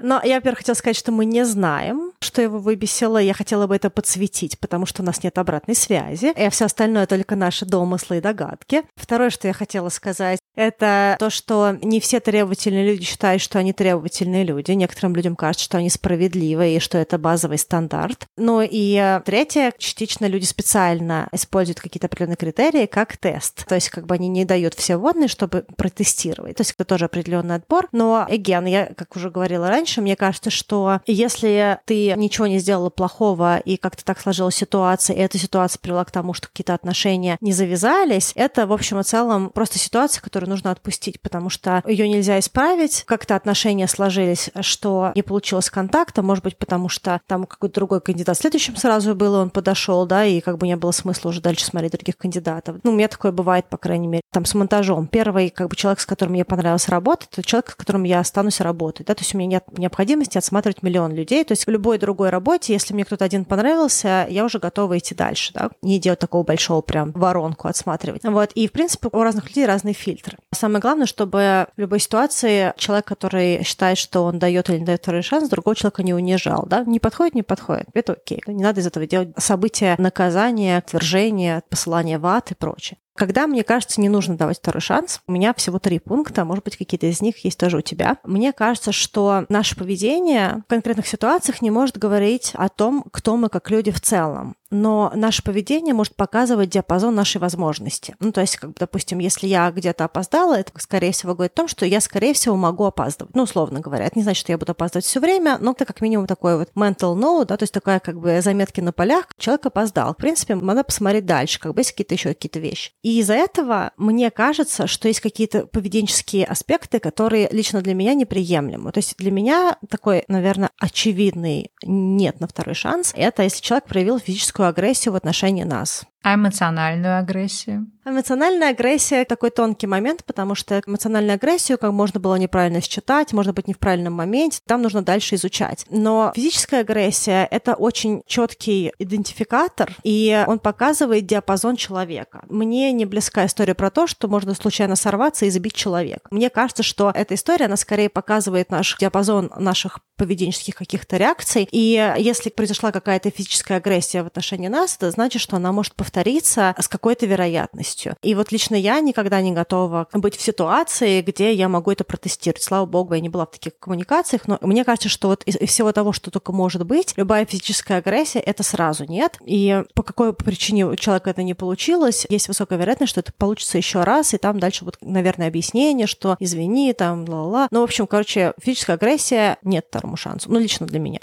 Но 0.00 0.20
я, 0.22 0.36
во-первых, 0.36 0.58
хотела 0.58 0.74
сказать, 0.74 0.96
что 0.96 1.12
мы 1.12 1.24
не 1.24 1.44
знаем, 1.44 2.12
что 2.20 2.42
его 2.42 2.58
выбесило. 2.58 3.18
Я 3.18 3.34
хотела 3.34 3.66
бы 3.66 3.76
это 3.76 3.90
подсветить, 3.90 4.58
потому 4.58 4.86
что 4.86 5.02
у 5.02 5.04
нас 5.04 5.22
нет 5.22 5.38
обратной 5.38 5.74
связи. 5.74 6.32
И 6.36 6.48
все 6.50 6.66
остальное 6.66 7.06
только 7.06 7.36
наши 7.36 7.64
домыслы 7.64 8.18
и 8.18 8.20
догадки. 8.20 8.82
Второе, 8.96 9.30
что 9.30 9.48
я 9.48 9.54
хотела 9.54 9.88
сказать, 9.88 10.38
это 10.54 11.16
то, 11.18 11.30
что 11.30 11.78
не 11.82 12.00
все 12.00 12.20
требовательные 12.20 12.86
люди 12.86 13.04
считают, 13.04 13.42
что 13.42 13.58
они 13.58 13.72
требовательные 13.72 14.44
люди. 14.44 14.72
Некоторым 14.72 15.14
людям 15.14 15.36
кажется, 15.36 15.64
что 15.64 15.78
они 15.78 15.90
справедливы 15.90 16.74
и 16.74 16.80
что 16.80 16.98
это 16.98 17.18
базовый 17.18 17.58
стандарт. 17.58 18.26
Ну 18.36 18.62
и 18.62 19.20
третье, 19.24 19.72
частично 19.78 20.26
люди 20.26 20.44
специально 20.44 21.28
используют 21.32 21.80
какие-то 21.80 22.06
определенные 22.06 22.36
критерии 22.36 22.86
как 22.86 23.16
тест. 23.16 23.66
То 23.66 23.74
есть 23.74 23.90
как 23.90 24.06
бы 24.06 24.14
они 24.14 24.28
не 24.28 24.44
дают 24.44 24.74
все 24.74 24.96
вводные, 24.96 25.28
чтобы 25.28 25.64
протестировать. 25.76 26.56
То 26.56 26.62
есть 26.62 26.74
это 26.76 26.84
тоже 26.84 27.06
определенный 27.06 27.56
отбор. 27.56 27.88
Но, 27.92 28.26
again, 28.28 28.68
я, 28.68 28.86
как 28.86 29.16
уже 29.16 29.30
говорила 29.30 29.68
раньше, 29.68 29.85
мне 30.00 30.16
кажется, 30.16 30.50
что 30.50 31.00
если 31.06 31.78
ты 31.84 32.14
ничего 32.16 32.46
не 32.46 32.58
сделала 32.58 32.90
плохого 32.90 33.58
и 33.58 33.76
как-то 33.76 34.04
так 34.04 34.20
сложилась 34.20 34.54
ситуация, 34.54 35.16
и 35.16 35.20
эта 35.20 35.38
ситуация 35.38 35.80
привела 35.80 36.04
к 36.04 36.10
тому, 36.10 36.34
что 36.34 36.48
какие-то 36.48 36.74
отношения 36.74 37.38
не 37.40 37.52
завязались, 37.52 38.32
это, 38.34 38.66
в 38.66 38.72
общем 38.72 39.00
и 39.00 39.02
целом, 39.02 39.50
просто 39.50 39.78
ситуация, 39.78 40.20
которую 40.20 40.50
нужно 40.50 40.70
отпустить, 40.70 41.20
потому 41.20 41.50
что 41.50 41.82
ее 41.86 42.08
нельзя 42.08 42.38
исправить. 42.38 43.04
Как-то 43.06 43.36
отношения 43.36 43.88
сложились, 43.88 44.50
что 44.60 45.12
не 45.14 45.22
получилось 45.22 45.70
контакта, 45.70 46.22
может 46.22 46.44
быть, 46.44 46.56
потому 46.56 46.88
что 46.88 47.20
там 47.26 47.46
какой-то 47.46 47.74
другой 47.76 48.00
кандидат 48.00 48.36
следующим 48.36 48.76
сразу 48.76 49.14
был, 49.14 49.34
он 49.34 49.50
подошел, 49.50 50.06
да, 50.06 50.24
и 50.24 50.40
как 50.40 50.58
бы 50.58 50.66
не 50.66 50.76
было 50.76 50.90
смысла 50.90 51.30
уже 51.30 51.40
дальше 51.40 51.64
смотреть 51.64 51.92
других 51.92 52.16
кандидатов. 52.16 52.76
Ну, 52.82 52.92
у 52.92 52.94
меня 52.94 53.08
такое 53.08 53.32
бывает, 53.32 53.66
по 53.68 53.76
крайней 53.76 54.08
мере, 54.08 54.22
там 54.32 54.44
с 54.44 54.54
монтажом. 54.54 55.06
Первый, 55.06 55.50
как 55.50 55.68
бы, 55.68 55.76
человек, 55.76 56.00
с 56.00 56.06
которым 56.06 56.34
мне 56.34 56.44
понравилось 56.44 56.88
работать, 56.88 57.28
это 57.32 57.42
человек, 57.42 57.70
с 57.70 57.74
которым 57.74 58.04
я 58.04 58.20
останусь 58.20 58.60
работать, 58.60 59.06
да, 59.06 59.14
то 59.14 59.22
есть 59.22 59.34
у 59.34 59.38
меня 59.38 59.56
нет 59.56 59.75
необходимости 59.78 60.38
отсматривать 60.38 60.82
миллион 60.82 61.12
людей, 61.14 61.44
то 61.44 61.52
есть 61.52 61.66
в 61.66 61.70
любой 61.70 61.98
другой 61.98 62.30
работе, 62.30 62.72
если 62.72 62.94
мне 62.94 63.04
кто-то 63.04 63.24
один 63.24 63.44
понравился, 63.44 64.26
я 64.28 64.44
уже 64.44 64.58
готова 64.58 64.98
идти 64.98 65.14
дальше, 65.14 65.52
да, 65.54 65.70
не 65.82 65.98
делать 65.98 66.18
такого 66.18 66.42
большого 66.42 66.80
прям 66.80 67.12
воронку 67.12 67.68
отсматривать. 67.68 68.22
Вот, 68.24 68.52
и, 68.54 68.68
в 68.68 68.72
принципе, 68.72 69.08
у 69.12 69.22
разных 69.22 69.48
людей 69.48 69.66
разный 69.66 69.92
фильтр. 69.92 70.36
Самое 70.52 70.80
главное, 70.80 71.06
чтобы 71.06 71.66
в 71.76 71.80
любой 71.80 72.00
ситуации 72.00 72.72
человек, 72.76 73.06
который 73.06 73.62
считает, 73.64 73.98
что 73.98 74.24
он 74.24 74.38
дает 74.38 74.68
или 74.70 74.78
не 74.78 74.84
дает 74.84 75.02
второй 75.02 75.22
шанс, 75.22 75.48
другого 75.48 75.76
человека 75.76 76.02
не 76.02 76.14
унижал. 76.14 76.66
Да? 76.66 76.84
Не 76.84 77.00
подходит, 77.00 77.34
не 77.34 77.42
подходит. 77.42 77.86
Это 77.94 78.12
окей. 78.12 78.42
Не 78.46 78.62
надо 78.62 78.80
из 78.80 78.86
этого 78.86 79.06
делать 79.06 79.30
события 79.38 79.94
наказания, 79.98 80.78
отвержения, 80.78 81.62
посылания 81.68 82.18
в 82.18 82.26
ад 82.26 82.50
и 82.50 82.54
прочее. 82.54 82.98
Когда, 83.16 83.46
мне 83.46 83.64
кажется, 83.64 84.00
не 84.00 84.08
нужно 84.08 84.36
давать 84.36 84.58
второй 84.58 84.80
шанс, 84.80 85.20
у 85.26 85.32
меня 85.32 85.54
всего 85.54 85.78
три 85.78 85.98
пункта, 85.98 86.44
может 86.44 86.64
быть, 86.64 86.76
какие-то 86.76 87.06
из 87.06 87.20
них 87.20 87.44
есть 87.44 87.58
тоже 87.58 87.78
у 87.78 87.80
тебя. 87.80 88.18
Мне 88.24 88.52
кажется, 88.52 88.92
что 88.92 89.46
наше 89.48 89.76
поведение 89.76 90.62
в 90.66 90.70
конкретных 90.70 91.06
ситуациях 91.06 91.62
не 91.62 91.70
может 91.70 91.98
говорить 91.98 92.52
о 92.54 92.68
том, 92.68 93.04
кто 93.10 93.36
мы 93.36 93.48
как 93.48 93.70
люди 93.70 93.90
в 93.90 94.00
целом 94.00 94.56
но 94.70 95.12
наше 95.14 95.42
поведение 95.42 95.94
может 95.94 96.16
показывать 96.16 96.70
диапазон 96.70 97.14
нашей 97.14 97.38
возможности. 97.38 98.14
Ну, 98.20 98.32
то 98.32 98.40
есть, 98.40 98.56
как, 98.56 98.74
допустим, 98.74 99.18
если 99.18 99.46
я 99.46 99.70
где-то 99.70 100.04
опоздала, 100.04 100.58
это, 100.58 100.72
скорее 100.78 101.12
всего, 101.12 101.34
говорит 101.34 101.52
о 101.52 101.56
том, 101.56 101.68
что 101.68 101.86
я, 101.86 102.00
скорее 102.00 102.34
всего, 102.34 102.56
могу 102.56 102.84
опаздывать. 102.84 103.34
Ну, 103.34 103.42
условно 103.42 103.80
говоря. 103.80 104.06
Это 104.06 104.18
не 104.18 104.22
значит, 104.22 104.40
что 104.40 104.52
я 104.52 104.58
буду 104.58 104.72
опаздывать 104.72 105.04
все 105.04 105.20
время, 105.20 105.58
но 105.60 105.72
это 105.72 105.84
как 105.84 106.00
минимум 106.00 106.26
такой 106.26 106.58
вот 106.58 106.70
mental 106.74 107.16
note, 107.16 107.46
да, 107.46 107.56
то 107.56 107.62
есть 107.62 107.74
такая 107.74 108.00
как 108.00 108.20
бы 108.20 108.40
заметки 108.40 108.80
на 108.80 108.92
полях. 108.92 109.28
Человек 109.38 109.66
опоздал. 109.66 110.14
В 110.14 110.16
принципе, 110.16 110.54
надо 110.54 110.84
посмотреть 110.84 111.26
дальше, 111.26 111.60
как 111.60 111.74
бы 111.74 111.80
есть 111.80 111.92
какие-то 111.92 112.14
еще 112.14 112.28
какие-то 112.30 112.58
вещи. 112.58 112.92
И 113.02 113.20
из-за 113.20 113.34
этого 113.34 113.92
мне 113.96 114.30
кажется, 114.30 114.86
что 114.86 115.08
есть 115.08 115.20
какие-то 115.20 115.66
поведенческие 115.66 116.44
аспекты, 116.44 116.98
которые 116.98 117.48
лично 117.50 117.82
для 117.82 117.94
меня 117.94 118.14
неприемлемы. 118.14 118.92
То 118.92 118.98
есть 118.98 119.16
для 119.18 119.30
меня 119.30 119.78
такой, 119.88 120.24
наверное, 120.28 120.70
очевидный 120.78 121.70
нет 121.82 122.40
на 122.40 122.48
второй 122.48 122.74
шанс. 122.74 123.12
Это 123.16 123.42
если 123.42 123.62
человек 123.62 123.86
проявил 123.86 124.18
физическую 124.18 124.65
агрессию 124.68 125.12
в 125.12 125.16
отношении 125.16 125.64
нас. 125.64 126.04
А 126.26 126.34
эмоциональную 126.34 127.20
агрессию? 127.20 127.86
Эмоциональная 128.04 128.70
агрессия– 128.70 129.24
такой 129.28 129.50
тонкий 129.50 129.86
момент, 129.86 130.24
потому 130.24 130.56
что 130.56 130.80
эмоциональную 130.84 131.34
агрессию, 131.34 131.78
как 131.78 131.92
можно 131.92 132.18
было 132.18 132.34
неправильно 132.34 132.80
считать, 132.80 133.32
можно 133.32 133.52
быть 133.52 133.68
не 133.68 133.74
в 133.74 133.78
правильном 133.78 134.14
моменте, 134.14 134.60
там 134.66 134.82
нужно 134.82 135.02
дальше 135.02 135.36
изучать. 135.36 135.86
Но 135.88 136.32
физическая 136.34 136.80
агрессия– 136.80 137.46
это 137.50 137.74
очень 137.74 138.22
четкий 138.26 138.92
идентификатор, 138.98 139.92
и 140.02 140.44
он 140.48 140.58
показывает 140.58 141.26
диапазон 141.26 141.76
человека. 141.76 142.44
Мне 142.48 142.90
не 142.90 143.04
близка 143.06 143.46
история 143.46 143.74
про 143.74 143.90
то, 143.90 144.08
что 144.08 144.26
можно 144.26 144.54
случайно 144.54 144.96
сорваться 144.96 145.46
и 145.46 145.50
забить 145.50 145.74
человека. 145.74 146.28
Мне 146.32 146.50
кажется, 146.50 146.82
что 146.82 147.12
эта 147.14 147.34
история, 147.34 147.66
она 147.66 147.76
скорее 147.76 148.08
показывает 148.08 148.70
наш 148.70 148.96
диапазон 148.98 149.52
наших 149.56 150.00
поведенческих 150.16 150.74
каких-то 150.74 151.18
реакций. 151.18 151.68
И 151.70 152.14
если 152.18 152.50
произошла 152.50 152.90
какая-то 152.90 153.30
физическая 153.30 153.78
агрессия 153.78 154.22
в 154.22 154.26
отношении 154.26 154.68
нас, 154.68 154.96
это 154.96 155.10
значит, 155.10 155.42
что 155.42 155.56
она 155.56 155.72
может 155.72 155.94
повториться 155.94 156.15
повторится 156.16 156.74
с 156.78 156.88
какой-то 156.88 157.26
вероятностью. 157.26 158.16
И 158.22 158.34
вот 158.34 158.50
лично 158.50 158.74
я 158.74 159.00
никогда 159.00 159.42
не 159.42 159.52
готова 159.52 160.08
быть 160.14 160.34
в 160.34 160.40
ситуации, 160.40 161.20
где 161.20 161.52
я 161.52 161.68
могу 161.68 161.90
это 161.90 162.04
протестировать. 162.04 162.62
Слава 162.62 162.86
богу, 162.86 163.12
я 163.12 163.20
не 163.20 163.28
была 163.28 163.44
в 163.44 163.50
таких 163.50 163.78
коммуникациях, 163.78 164.48
но 164.48 164.58
мне 164.62 164.82
кажется, 164.84 165.10
что 165.10 165.28
вот 165.28 165.42
из 165.42 165.56
всего 165.68 165.92
того, 165.92 166.14
что 166.14 166.30
только 166.30 166.52
может 166.52 166.86
быть, 166.86 167.12
любая 167.18 167.44
физическая 167.44 167.98
агрессия— 167.98 168.38
это 168.46 168.62
сразу 168.62 169.04
нет. 169.04 169.36
И 169.44 169.82
по 169.94 170.02
какой 170.02 170.32
причине 170.32 170.86
у 170.86 170.96
человека 170.96 171.28
это 171.28 171.42
не 171.42 171.52
получилось, 171.52 172.26
есть 172.30 172.48
высокая 172.48 172.78
вероятность, 172.78 173.10
что 173.10 173.20
это 173.20 173.34
получится 173.34 173.76
еще 173.76 174.02
раз, 174.02 174.32
и 174.32 174.38
там 174.38 174.58
дальше 174.58 174.86
вот, 174.86 174.96
наверное, 175.02 175.48
объяснение, 175.48 176.06
что 176.06 176.36
извини, 176.40 176.94
там, 176.94 177.28
ла-ла. 177.28 177.68
Ну, 177.70 177.80
в 177.80 177.84
общем, 177.84 178.06
короче, 178.06 178.54
физическая 178.58 178.96
агрессия 178.96 179.58
нет 179.62 179.84
второму 179.90 180.16
шансу. 180.16 180.50
Ну, 180.50 180.58
лично 180.58 180.86
для 180.86 180.98
меня. 180.98 181.20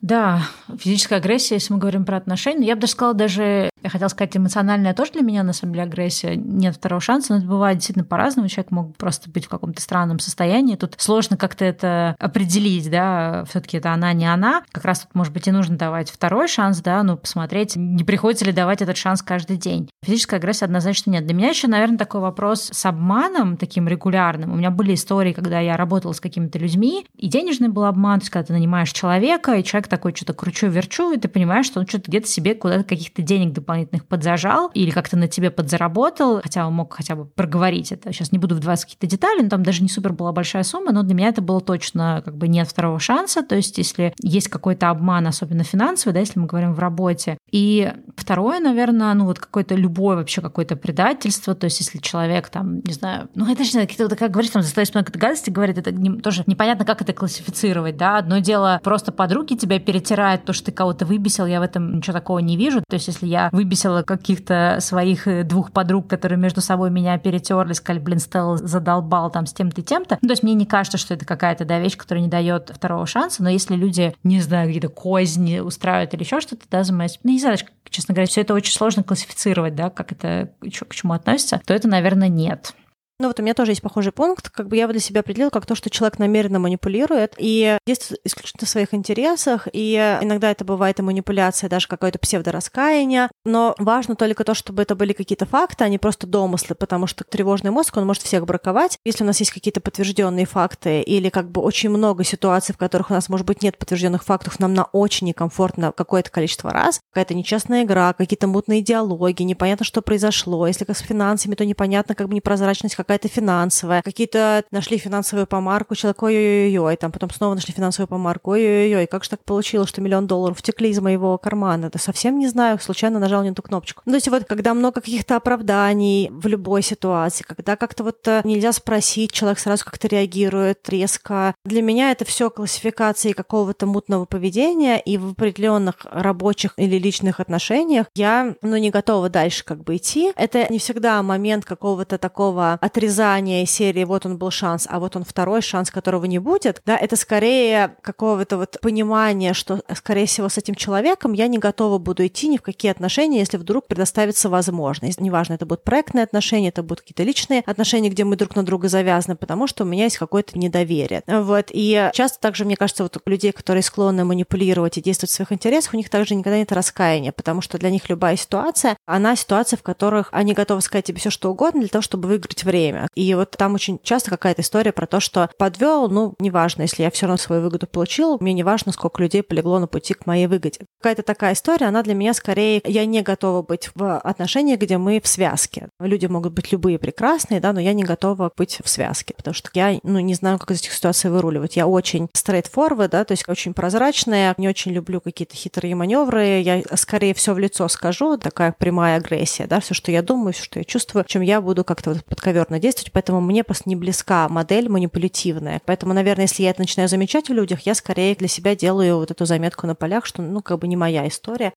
Да, 0.00 0.42
физическая 0.78 1.18
агрессия, 1.18 1.56
если 1.56 1.72
мы 1.72 1.78
говорим 1.78 2.04
про 2.04 2.16
отношения, 2.16 2.66
я 2.66 2.74
бы 2.74 2.82
даже 2.82 2.92
сказала, 2.92 3.14
даже, 3.14 3.70
я 3.82 3.90
хотела 3.90 4.08
сказать, 4.08 4.36
эмоциональная 4.36 4.94
тоже 4.94 5.12
для 5.12 5.22
меня, 5.22 5.42
на 5.42 5.52
самом 5.52 5.74
деле, 5.74 5.84
агрессия. 5.84 6.36
Нет 6.36 6.76
второго 6.76 7.00
шанса, 7.00 7.32
но 7.32 7.38
это 7.38 7.48
бывает 7.48 7.78
действительно 7.78 8.04
по-разному. 8.04 8.48
Человек 8.48 8.70
мог 8.70 8.96
просто 8.96 9.30
быть 9.30 9.46
в 9.46 9.48
каком-то 9.48 9.80
странном 9.80 10.18
состоянии. 10.18 10.76
Тут 10.76 10.94
сложно 10.98 11.36
как-то 11.36 11.64
это 11.64 12.16
определить, 12.18 12.90
да, 12.90 13.44
все 13.48 13.60
таки 13.60 13.78
это 13.78 13.92
она, 13.92 14.12
не 14.12 14.26
она. 14.26 14.62
Как 14.70 14.84
раз 14.84 15.00
тут, 15.00 15.14
может 15.14 15.32
быть, 15.32 15.48
и 15.48 15.50
нужно 15.50 15.76
давать 15.76 16.10
второй 16.10 16.48
шанс, 16.48 16.80
да, 16.80 17.02
ну, 17.02 17.16
посмотреть, 17.16 17.74
не 17.76 18.04
приходится 18.04 18.44
ли 18.44 18.52
давать 18.52 18.82
этот 18.82 18.96
шанс 18.96 19.22
каждый 19.22 19.56
день. 19.56 19.90
Физическая 20.04 20.38
агрессия 20.38 20.66
однозначно 20.66 21.10
нет. 21.10 21.26
Для 21.26 21.34
меня 21.34 21.48
еще, 21.48 21.66
наверное, 21.66 21.98
такой 21.98 22.20
вопрос 22.20 22.70
с 22.72 22.86
обманом 22.86 23.56
таким 23.56 23.88
регулярным. 23.88 24.52
У 24.52 24.56
меня 24.56 24.70
были 24.70 24.94
истории, 24.94 25.32
когда 25.32 25.58
я 25.60 25.76
работала 25.76 26.12
с 26.12 26.20
какими-то 26.20 26.58
людьми, 26.58 27.06
и 27.16 27.28
денежный 27.28 27.68
был 27.68 27.84
обман, 27.84 28.20
то 28.20 28.24
есть 28.24 28.30
когда 28.30 28.46
ты 28.46 28.52
нанимаешь 28.52 28.92
человека, 28.92 29.54
и 29.54 29.64
человек 29.64 29.87
такой 29.88 30.14
что-то 30.14 30.34
кручу-верчу, 30.34 31.12
и 31.12 31.18
ты 31.18 31.28
понимаешь, 31.28 31.66
что 31.66 31.80
он 31.80 31.86
что-то 31.86 32.10
где-то 32.10 32.28
себе 32.28 32.54
куда-то 32.54 32.84
каких-то 32.84 33.22
денег 33.22 33.52
дополнительных 33.52 34.06
подзажал 34.06 34.70
или 34.74 34.90
как-то 34.90 35.16
на 35.16 35.28
тебе 35.28 35.50
подзаработал, 35.50 36.40
хотя 36.42 36.66
он 36.66 36.74
мог 36.74 36.92
хотя 36.94 37.16
бы 37.16 37.24
проговорить 37.24 37.92
это. 37.92 38.12
Сейчас 38.12 38.32
не 38.32 38.38
буду 38.38 38.54
вдаваться 38.54 38.86
какие-то 38.86 39.06
детали, 39.06 39.42
но 39.42 39.48
там 39.48 39.62
даже 39.62 39.82
не 39.82 39.88
супер 39.88 40.12
была 40.12 40.32
большая 40.32 40.62
сумма, 40.62 40.92
но 40.92 41.02
для 41.02 41.14
меня 41.14 41.28
это 41.28 41.42
было 41.42 41.60
точно 41.60 42.22
как 42.24 42.36
бы 42.36 42.48
нет 42.48 42.68
второго 42.68 42.98
шанса. 42.98 43.42
То 43.42 43.56
есть 43.56 43.78
если 43.78 44.14
есть 44.22 44.48
какой-то 44.48 44.90
обман, 44.90 45.26
особенно 45.26 45.64
финансовый, 45.64 46.12
да, 46.12 46.20
если 46.20 46.38
мы 46.38 46.46
говорим 46.46 46.74
в 46.74 46.78
работе. 46.78 47.38
И 47.50 47.92
второе, 48.16 48.60
наверное, 48.60 49.14
ну 49.14 49.24
вот 49.24 49.38
какое-то 49.38 49.74
любое 49.74 50.16
вообще 50.16 50.40
какое-то 50.40 50.76
предательство, 50.76 51.54
то 51.54 51.64
есть 51.64 51.80
если 51.80 51.98
человек 51.98 52.48
там, 52.48 52.80
не 52.80 52.92
знаю, 52.92 53.28
ну 53.34 53.50
это 53.50 53.64
же 53.64 53.72
какие-то, 53.72 54.14
как 54.16 54.30
говоришь, 54.30 54.50
там 54.50 54.62
заставить 54.62 54.94
много 54.94 55.12
гадости 55.12 55.50
говорит, 55.50 55.78
это 55.78 55.92
не, 55.92 56.20
тоже 56.20 56.44
непонятно, 56.46 56.84
как 56.84 57.02
это 57.02 57.12
классифицировать, 57.12 57.96
да. 57.96 58.18
Одно 58.18 58.38
дело 58.38 58.80
просто 58.82 59.12
подруги 59.12 59.54
тебя 59.54 59.77
перетирает 59.78 60.44
то, 60.44 60.52
что 60.52 60.66
ты 60.66 60.72
кого-то 60.72 61.06
выбесил, 61.06 61.46
я 61.46 61.60
в 61.60 61.62
этом 61.62 61.96
ничего 61.96 62.12
такого 62.12 62.38
не 62.38 62.56
вижу. 62.56 62.82
То 62.88 62.94
есть, 62.94 63.08
если 63.08 63.26
я 63.26 63.48
выбесила 63.52 64.02
каких-то 64.02 64.78
своих 64.80 65.26
э, 65.26 65.44
двух 65.44 65.72
подруг, 65.72 66.08
которые 66.08 66.38
между 66.38 66.60
собой 66.60 66.90
меня 66.90 67.18
перетерли, 67.18 67.72
сказали, 67.72 68.02
блин, 68.02 68.18
Стелла 68.18 68.56
задолбал 68.56 69.30
там 69.30 69.46
с 69.46 69.52
тем-то 69.52 69.80
и 69.80 69.84
тем-то. 69.84 70.18
Ну, 70.20 70.28
то 70.28 70.32
есть, 70.32 70.42
мне 70.42 70.54
не 70.54 70.66
кажется, 70.66 70.98
что 70.98 71.14
это 71.14 71.24
какая-то 71.24 71.64
да, 71.64 71.78
вещь, 71.78 71.96
которая 71.96 72.22
не 72.22 72.30
дает 72.30 72.70
второго 72.74 73.06
шанса, 73.06 73.42
но 73.42 73.50
если 73.50 73.74
люди, 73.74 74.14
не 74.24 74.40
знаю, 74.40 74.68
какие-то 74.68 74.88
козни 74.88 75.60
устраивают 75.60 76.14
или 76.14 76.22
еще 76.22 76.40
что-то, 76.40 76.64
да, 76.70 76.84
занимаются, 76.84 77.18
ну, 77.22 77.32
не 77.32 77.40
знаю, 77.40 77.58
честно 77.90 78.14
говоря, 78.14 78.28
все 78.28 78.42
это 78.42 78.54
очень 78.54 78.72
сложно 78.72 79.02
классифицировать, 79.02 79.74
да, 79.74 79.90
как 79.90 80.12
это 80.12 80.50
к 80.60 80.94
чему 80.94 81.12
относится, 81.12 81.60
то 81.64 81.74
это, 81.74 81.88
наверное, 81.88 82.28
нет. 82.28 82.74
Ну 83.20 83.26
вот 83.26 83.40
у 83.40 83.42
меня 83.42 83.52
тоже 83.52 83.72
есть 83.72 83.82
похожий 83.82 84.12
пункт, 84.12 84.48
как 84.48 84.68
бы 84.68 84.76
я 84.76 84.82
его 84.82 84.92
для 84.92 85.00
себя 85.00 85.22
определила 85.22 85.50
как 85.50 85.66
то, 85.66 85.74
что 85.74 85.90
человек 85.90 86.20
намеренно 86.20 86.60
манипулирует 86.60 87.34
и 87.36 87.76
действует 87.84 88.20
исключительно 88.22 88.64
в 88.64 88.70
своих 88.70 88.94
интересах, 88.94 89.66
и 89.72 89.96
иногда 90.22 90.52
это 90.52 90.64
бывает 90.64 91.00
и 91.00 91.02
манипуляция, 91.02 91.68
даже 91.68 91.88
какое-то 91.88 92.20
псевдораскаяние, 92.20 93.28
но 93.44 93.74
важно 93.78 94.14
только 94.14 94.44
то, 94.44 94.54
чтобы 94.54 94.82
это 94.82 94.94
были 94.94 95.12
какие-то 95.14 95.46
факты, 95.46 95.82
а 95.82 95.88
не 95.88 95.98
просто 95.98 96.28
домыслы, 96.28 96.76
потому 96.76 97.08
что 97.08 97.24
тревожный 97.24 97.72
мозг, 97.72 97.96
он 97.96 98.06
может 98.06 98.22
всех 98.22 98.46
браковать. 98.46 98.98
Если 99.04 99.24
у 99.24 99.26
нас 99.26 99.40
есть 99.40 99.50
какие-то 99.50 99.80
подтвержденные 99.80 100.46
факты 100.46 101.00
или 101.00 101.28
как 101.28 101.50
бы 101.50 101.60
очень 101.60 101.90
много 101.90 102.22
ситуаций, 102.22 102.72
в 102.72 102.78
которых 102.78 103.10
у 103.10 103.14
нас, 103.14 103.28
может 103.28 103.44
быть, 103.48 103.64
нет 103.64 103.78
подтвержденных 103.78 104.22
фактов, 104.22 104.60
нам 104.60 104.74
на 104.74 104.84
очень 104.84 105.26
некомфортно 105.26 105.90
какое-то 105.90 106.30
количество 106.30 106.70
раз, 106.70 107.00
какая-то 107.10 107.34
нечестная 107.34 107.82
игра, 107.82 108.12
какие-то 108.12 108.46
мутные 108.46 108.80
диалоги, 108.80 109.42
непонятно, 109.42 109.84
что 109.84 110.02
произошло, 110.02 110.68
если 110.68 110.84
как 110.84 110.96
с 110.96 111.00
финансами, 111.00 111.56
то 111.56 111.64
непонятно, 111.64 112.14
как 112.14 112.28
бы 112.28 112.36
непрозрачность, 112.36 112.94
как 112.94 113.07
какая-то 113.08 113.28
финансовая, 113.28 114.02
какие-то 114.02 114.64
нашли 114.70 114.98
финансовую 114.98 115.46
помарку, 115.46 115.94
человек, 115.94 116.22
ой-ой-ой, 116.22 116.96
там 116.96 117.10
потом 117.10 117.30
снова 117.30 117.54
нашли 117.54 117.72
финансовую 117.72 118.06
помарку, 118.06 118.50
ой-ой-ой, 118.50 119.06
как 119.06 119.24
же 119.24 119.30
так 119.30 119.42
получилось, 119.44 119.88
что 119.88 120.02
миллион 120.02 120.26
долларов 120.26 120.58
втекли 120.58 120.90
из 120.90 121.00
моего 121.00 121.38
кармана? 121.38 121.88
Да 121.88 121.98
совсем 121.98 122.38
не 122.38 122.48
знаю, 122.48 122.78
случайно 122.78 123.18
нажал 123.18 123.42
не 123.42 123.54
ту 123.54 123.62
кнопочку. 123.62 124.02
Ну, 124.04 124.12
то 124.12 124.16
есть 124.16 124.28
вот, 124.28 124.44
когда 124.44 124.74
много 124.74 125.00
каких-то 125.00 125.36
оправданий 125.36 126.28
в 126.30 126.46
любой 126.48 126.82
ситуации, 126.82 127.44
когда 127.44 127.76
как-то 127.76 128.04
вот 128.04 128.28
э, 128.28 128.42
нельзя 128.44 128.72
спросить, 128.72 129.32
человек 129.32 129.58
сразу 129.58 129.86
как-то 129.86 130.06
реагирует 130.06 130.86
резко. 130.90 131.54
Для 131.64 131.80
меня 131.80 132.10
это 132.10 132.26
все 132.26 132.50
классификации 132.50 133.32
какого-то 133.32 133.86
мутного 133.86 134.26
поведения, 134.26 135.00
и 135.00 135.16
в 135.16 135.30
определенных 135.30 135.94
рабочих 136.10 136.74
или 136.76 136.98
личных 136.98 137.40
отношениях 137.40 138.06
я, 138.14 138.54
ну, 138.60 138.76
не 138.76 138.90
готова 138.90 139.30
дальше 139.30 139.64
как 139.64 139.82
бы 139.82 139.96
идти. 139.96 140.30
Это 140.36 140.70
не 140.70 140.78
всегда 140.78 141.22
момент 141.22 141.64
какого-то 141.64 142.18
такого 142.18 142.78
от 142.78 142.97
отрезание 142.98 143.64
серии 143.64 144.02
«вот 144.02 144.26
он 144.26 144.38
был 144.38 144.50
шанс», 144.50 144.86
а 144.90 144.98
вот 144.98 145.14
он 145.14 145.22
второй 145.22 145.62
шанс, 145.62 145.90
которого 145.90 146.24
не 146.24 146.40
будет, 146.40 146.82
да, 146.84 146.96
это 146.96 147.14
скорее 147.14 147.94
какого-то 148.02 148.56
вот 148.56 148.78
понимания, 148.82 149.54
что, 149.54 149.80
скорее 149.94 150.26
всего, 150.26 150.48
с 150.48 150.58
этим 150.58 150.74
человеком 150.74 151.32
я 151.32 151.46
не 151.46 151.58
готова 151.58 151.98
буду 151.98 152.26
идти 152.26 152.48
ни 152.48 152.56
в 152.56 152.62
какие 152.62 152.90
отношения, 152.90 153.38
если 153.38 153.56
вдруг 153.56 153.86
предоставится 153.86 154.48
возможность. 154.48 155.20
Неважно, 155.20 155.54
это 155.54 155.64
будут 155.64 155.84
проектные 155.84 156.24
отношения, 156.24 156.68
это 156.68 156.82
будут 156.82 157.02
какие-то 157.02 157.22
личные 157.22 157.62
отношения, 157.66 158.10
где 158.10 158.24
мы 158.24 158.34
друг 158.34 158.56
на 158.56 158.64
друга 158.64 158.88
завязаны, 158.88 159.36
потому 159.36 159.68
что 159.68 159.84
у 159.84 159.86
меня 159.86 160.04
есть 160.04 160.18
какое-то 160.18 160.58
недоверие. 160.58 161.22
Вот. 161.28 161.66
И 161.70 162.10
часто 162.14 162.40
также, 162.40 162.64
мне 162.64 162.76
кажется, 162.76 163.04
вот 163.04 163.16
у 163.24 163.30
людей, 163.30 163.52
которые 163.52 163.84
склонны 163.84 164.24
манипулировать 164.24 164.98
и 164.98 165.02
действовать 165.02 165.30
в 165.30 165.34
своих 165.34 165.52
интересах, 165.52 165.94
у 165.94 165.96
них 165.96 166.08
также 166.08 166.34
никогда 166.34 166.58
нет 166.58 166.72
раскаяния, 166.72 167.30
потому 167.30 167.60
что 167.60 167.78
для 167.78 167.90
них 167.90 168.08
любая 168.08 168.36
ситуация, 168.36 168.96
она 169.06 169.36
ситуация, 169.36 169.76
в 169.76 169.82
которых 169.82 170.30
они 170.32 170.52
готовы 170.52 170.80
сказать 170.80 171.04
тебе 171.04 171.18
все 171.18 171.30
что 171.30 171.52
угодно 171.52 171.80
для 171.82 171.88
того, 171.88 172.02
чтобы 172.02 172.28
выиграть 172.28 172.64
время 172.64 172.87
время. 172.92 173.08
И 173.14 173.34
вот 173.34 173.50
там 173.52 173.74
очень 173.74 173.98
часто 174.02 174.30
какая-то 174.30 174.62
история 174.62 174.92
про 174.92 175.06
то, 175.06 175.20
что 175.20 175.50
подвел, 175.58 176.08
ну, 176.08 176.34
неважно, 176.38 176.82
если 176.82 177.02
я 177.02 177.10
все 177.10 177.26
равно 177.26 177.38
свою 177.38 177.62
выгоду 177.62 177.86
получил, 177.86 178.38
мне 178.40 178.52
не 178.52 178.62
важно, 178.62 178.92
сколько 178.92 179.22
людей 179.22 179.42
полегло 179.42 179.78
на 179.78 179.86
пути 179.86 180.14
к 180.14 180.26
моей 180.26 180.46
выгоде. 180.46 180.80
Какая-то 181.00 181.22
такая 181.22 181.54
история, 181.54 181.86
она 181.86 182.02
для 182.02 182.14
меня 182.14 182.34
скорее, 182.34 182.80
я 182.84 183.04
не 183.06 183.22
готова 183.22 183.62
быть 183.62 183.90
в 183.94 184.18
отношениях, 184.18 184.80
где 184.80 184.98
мы 184.98 185.20
в 185.20 185.28
связке. 185.28 185.88
Люди 186.00 186.26
могут 186.26 186.52
быть 186.52 186.72
любые 186.72 186.98
прекрасные, 186.98 187.60
да, 187.60 187.72
но 187.72 187.80
я 187.80 187.92
не 187.92 188.04
готова 188.04 188.50
быть 188.56 188.80
в 188.82 188.88
связке, 188.88 189.34
потому 189.36 189.54
что 189.54 189.70
я, 189.74 189.98
ну, 190.02 190.18
не 190.20 190.34
знаю, 190.34 190.58
как 190.58 190.70
из 190.70 190.80
этих 190.80 190.92
ситуаций 190.92 191.30
выруливать. 191.30 191.76
Я 191.76 191.86
очень 191.86 192.28
straightforward, 192.34 193.08
да, 193.08 193.24
то 193.24 193.32
есть 193.32 193.48
очень 193.48 193.74
прозрачная, 193.74 194.54
не 194.58 194.68
очень 194.68 194.92
люблю 194.92 195.20
какие-то 195.20 195.54
хитрые 195.54 195.94
маневры, 195.94 196.60
я 196.60 196.82
скорее 196.94 197.34
все 197.34 197.54
в 197.54 197.58
лицо 197.58 197.88
скажу, 197.88 198.36
такая 198.36 198.74
прямая 198.76 199.18
агрессия, 199.18 199.66
да, 199.66 199.80
все, 199.80 199.94
что 199.94 200.10
я 200.10 200.22
думаю, 200.22 200.52
все, 200.52 200.64
что 200.64 200.78
я 200.78 200.84
чувствую, 200.84 201.24
чем 201.26 201.42
я 201.42 201.60
буду 201.60 201.84
как-то 201.84 202.10
вот 202.10 202.24
подковерно 202.24 202.77
действовать, 202.78 203.12
поэтому 203.12 203.40
мне 203.40 203.64
просто 203.64 203.88
не 203.88 203.96
близка 203.96 204.48
модель 204.48 204.88
манипулятивная. 204.88 205.80
Поэтому, 205.84 206.12
наверное, 206.14 206.44
если 206.44 206.62
я 206.62 206.70
это 206.70 206.80
начинаю 206.80 207.08
замечать 207.08 207.48
в 207.48 207.52
людях, 207.52 207.80
я 207.80 207.94
скорее 207.94 208.34
для 208.34 208.48
себя 208.48 208.74
делаю 208.76 209.16
вот 209.16 209.30
эту 209.30 209.44
заметку 209.44 209.86
на 209.86 209.94
полях, 209.94 210.26
что, 210.26 210.42
ну, 210.42 210.62
как 210.62 210.78
бы 210.78 210.88
не 210.88 210.96
моя 210.96 211.26
история. 211.28 211.72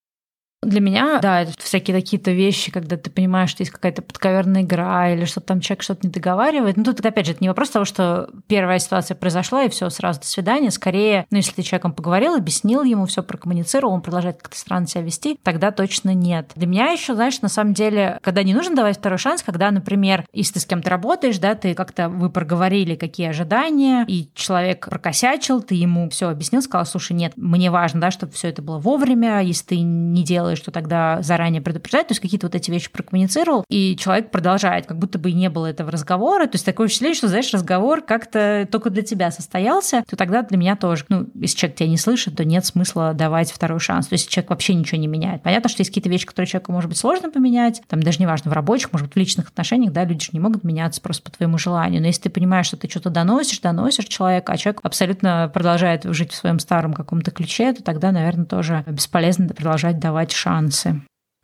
Для 0.63 0.79
меня, 0.79 1.17
да, 1.19 1.41
это 1.41 1.53
всякие 1.57 1.99
какие-то 1.99 2.29
вещи, 2.29 2.71
когда 2.71 2.95
ты 2.95 3.09
понимаешь, 3.09 3.49
что 3.49 3.63
есть 3.63 3.71
какая-то 3.71 4.03
подковерная 4.03 4.61
игра 4.61 5.09
или 5.11 5.25
что 5.25 5.39
там 5.41 5.59
человек 5.59 5.81
что-то 5.81 6.05
не 6.05 6.11
договаривает. 6.11 6.77
Ну, 6.77 6.83
тут, 6.83 7.03
опять 7.03 7.25
же, 7.25 7.31
это 7.31 7.43
не 7.43 7.47
вопрос 7.47 7.71
того, 7.71 7.83
что 7.83 8.29
первая 8.45 8.77
ситуация 8.77 9.15
произошла, 9.15 9.63
и 9.63 9.69
все, 9.69 9.89
сразу 9.89 10.19
до 10.19 10.27
свидания. 10.27 10.69
Скорее, 10.69 11.25
ну, 11.31 11.37
если 11.37 11.53
ты 11.53 11.63
человеком 11.63 11.93
поговорил, 11.93 12.35
объяснил 12.35 12.83
ему, 12.83 13.07
все 13.07 13.23
прокоммуницировал, 13.23 13.95
он 13.95 14.01
продолжает 14.01 14.39
как-то 14.39 14.55
странно 14.55 14.85
себя 14.85 15.01
вести, 15.01 15.39
тогда 15.41 15.71
точно 15.71 16.13
нет. 16.13 16.51
Для 16.55 16.67
меня 16.67 16.91
еще, 16.91 17.15
знаешь, 17.15 17.41
на 17.41 17.49
самом 17.49 17.73
деле, 17.73 18.19
когда 18.21 18.43
не 18.43 18.53
нужно 18.53 18.75
давать 18.75 18.99
второй 18.99 19.17
шанс, 19.17 19.41
когда, 19.41 19.71
например, 19.71 20.25
если 20.31 20.53
ты 20.53 20.59
с 20.59 20.67
кем-то 20.67 20.91
работаешь, 20.91 21.39
да, 21.39 21.55
ты 21.55 21.73
как-то 21.73 22.07
вы 22.07 22.29
проговорили, 22.29 22.93
какие 22.93 23.29
ожидания, 23.29 24.05
и 24.07 24.29
человек 24.35 24.87
прокосячил, 24.87 25.63
ты 25.63 25.73
ему 25.73 26.07
все 26.11 26.29
объяснил, 26.29 26.61
сказал, 26.61 26.85
слушай, 26.85 27.13
нет, 27.13 27.33
мне 27.35 27.71
важно, 27.71 27.99
да, 27.99 28.11
чтобы 28.11 28.33
все 28.33 28.49
это 28.49 28.61
было 28.61 28.77
вовремя, 28.77 29.41
если 29.41 29.65
ты 29.65 29.79
не 29.79 30.23
делаешь 30.23 30.50
делаешь, 30.51 30.61
что 30.61 30.71
тогда 30.71 31.21
заранее 31.21 31.61
предупреждать, 31.61 32.07
то 32.07 32.11
есть 32.11 32.21
какие-то 32.21 32.47
вот 32.47 32.55
эти 32.55 32.71
вещи 32.71 32.91
прокоммуницировал, 32.91 33.63
и 33.69 33.95
человек 33.97 34.31
продолжает, 34.31 34.85
как 34.85 34.97
будто 34.97 35.17
бы 35.17 35.31
и 35.31 35.33
не 35.33 35.49
было 35.49 35.67
этого 35.67 35.91
разговора, 35.91 36.45
то 36.45 36.55
есть 36.55 36.65
такое 36.65 36.87
впечатление, 36.87 37.15
что, 37.15 37.27
знаешь, 37.27 37.53
разговор 37.53 38.01
как-то 38.01 38.67
только 38.71 38.89
для 38.89 39.03
тебя 39.03 39.31
состоялся, 39.31 40.03
то 40.09 40.15
тогда 40.15 40.41
для 40.43 40.57
меня 40.57 40.75
тоже, 40.75 41.05
ну, 41.09 41.27
если 41.35 41.57
человек 41.57 41.77
тебя 41.77 41.89
не 41.89 41.97
слышит, 41.97 42.35
то 42.35 42.45
нет 42.45 42.65
смысла 42.65 43.13
давать 43.13 43.51
второй 43.51 43.79
шанс, 43.79 44.07
то 44.07 44.13
есть 44.13 44.29
человек 44.29 44.49
вообще 44.49 44.73
ничего 44.73 44.99
не 44.99 45.07
меняет. 45.07 45.41
Понятно, 45.43 45.69
что 45.69 45.81
есть 45.81 45.89
какие-то 45.89 46.09
вещи, 46.09 46.25
которые 46.25 46.47
человеку 46.47 46.71
может 46.71 46.89
быть 46.89 46.97
сложно 46.97 47.29
поменять, 47.29 47.81
там 47.87 48.03
даже 48.03 48.19
неважно, 48.19 48.51
в 48.51 48.53
рабочих, 48.53 48.91
может 48.91 49.07
быть, 49.07 49.15
в 49.15 49.19
личных 49.19 49.49
отношениях, 49.49 49.93
да, 49.93 50.03
люди 50.03 50.25
же 50.25 50.29
не 50.33 50.39
могут 50.39 50.63
меняться 50.63 51.01
просто 51.01 51.23
по 51.23 51.31
твоему 51.31 51.57
желанию, 51.57 52.01
но 52.01 52.07
если 52.07 52.23
ты 52.23 52.29
понимаешь, 52.29 52.65
что 52.65 52.77
ты 52.77 52.89
что-то 52.89 53.09
доносишь, 53.09 53.59
доносишь 53.59 54.05
человека, 54.05 54.53
а 54.53 54.57
человек 54.57 54.81
абсолютно 54.83 55.49
продолжает 55.53 56.03
жить 56.03 56.31
в 56.31 56.35
своем 56.35 56.59
старом 56.59 56.93
каком-то 56.93 57.31
ключе, 57.31 57.73
то 57.73 57.83
тогда, 57.83 58.11
наверное, 58.11 58.45
тоже 58.45 58.83
бесполезно 58.87 59.47
продолжать 59.47 59.99
давать 59.99 60.31
шансы. 60.41 60.89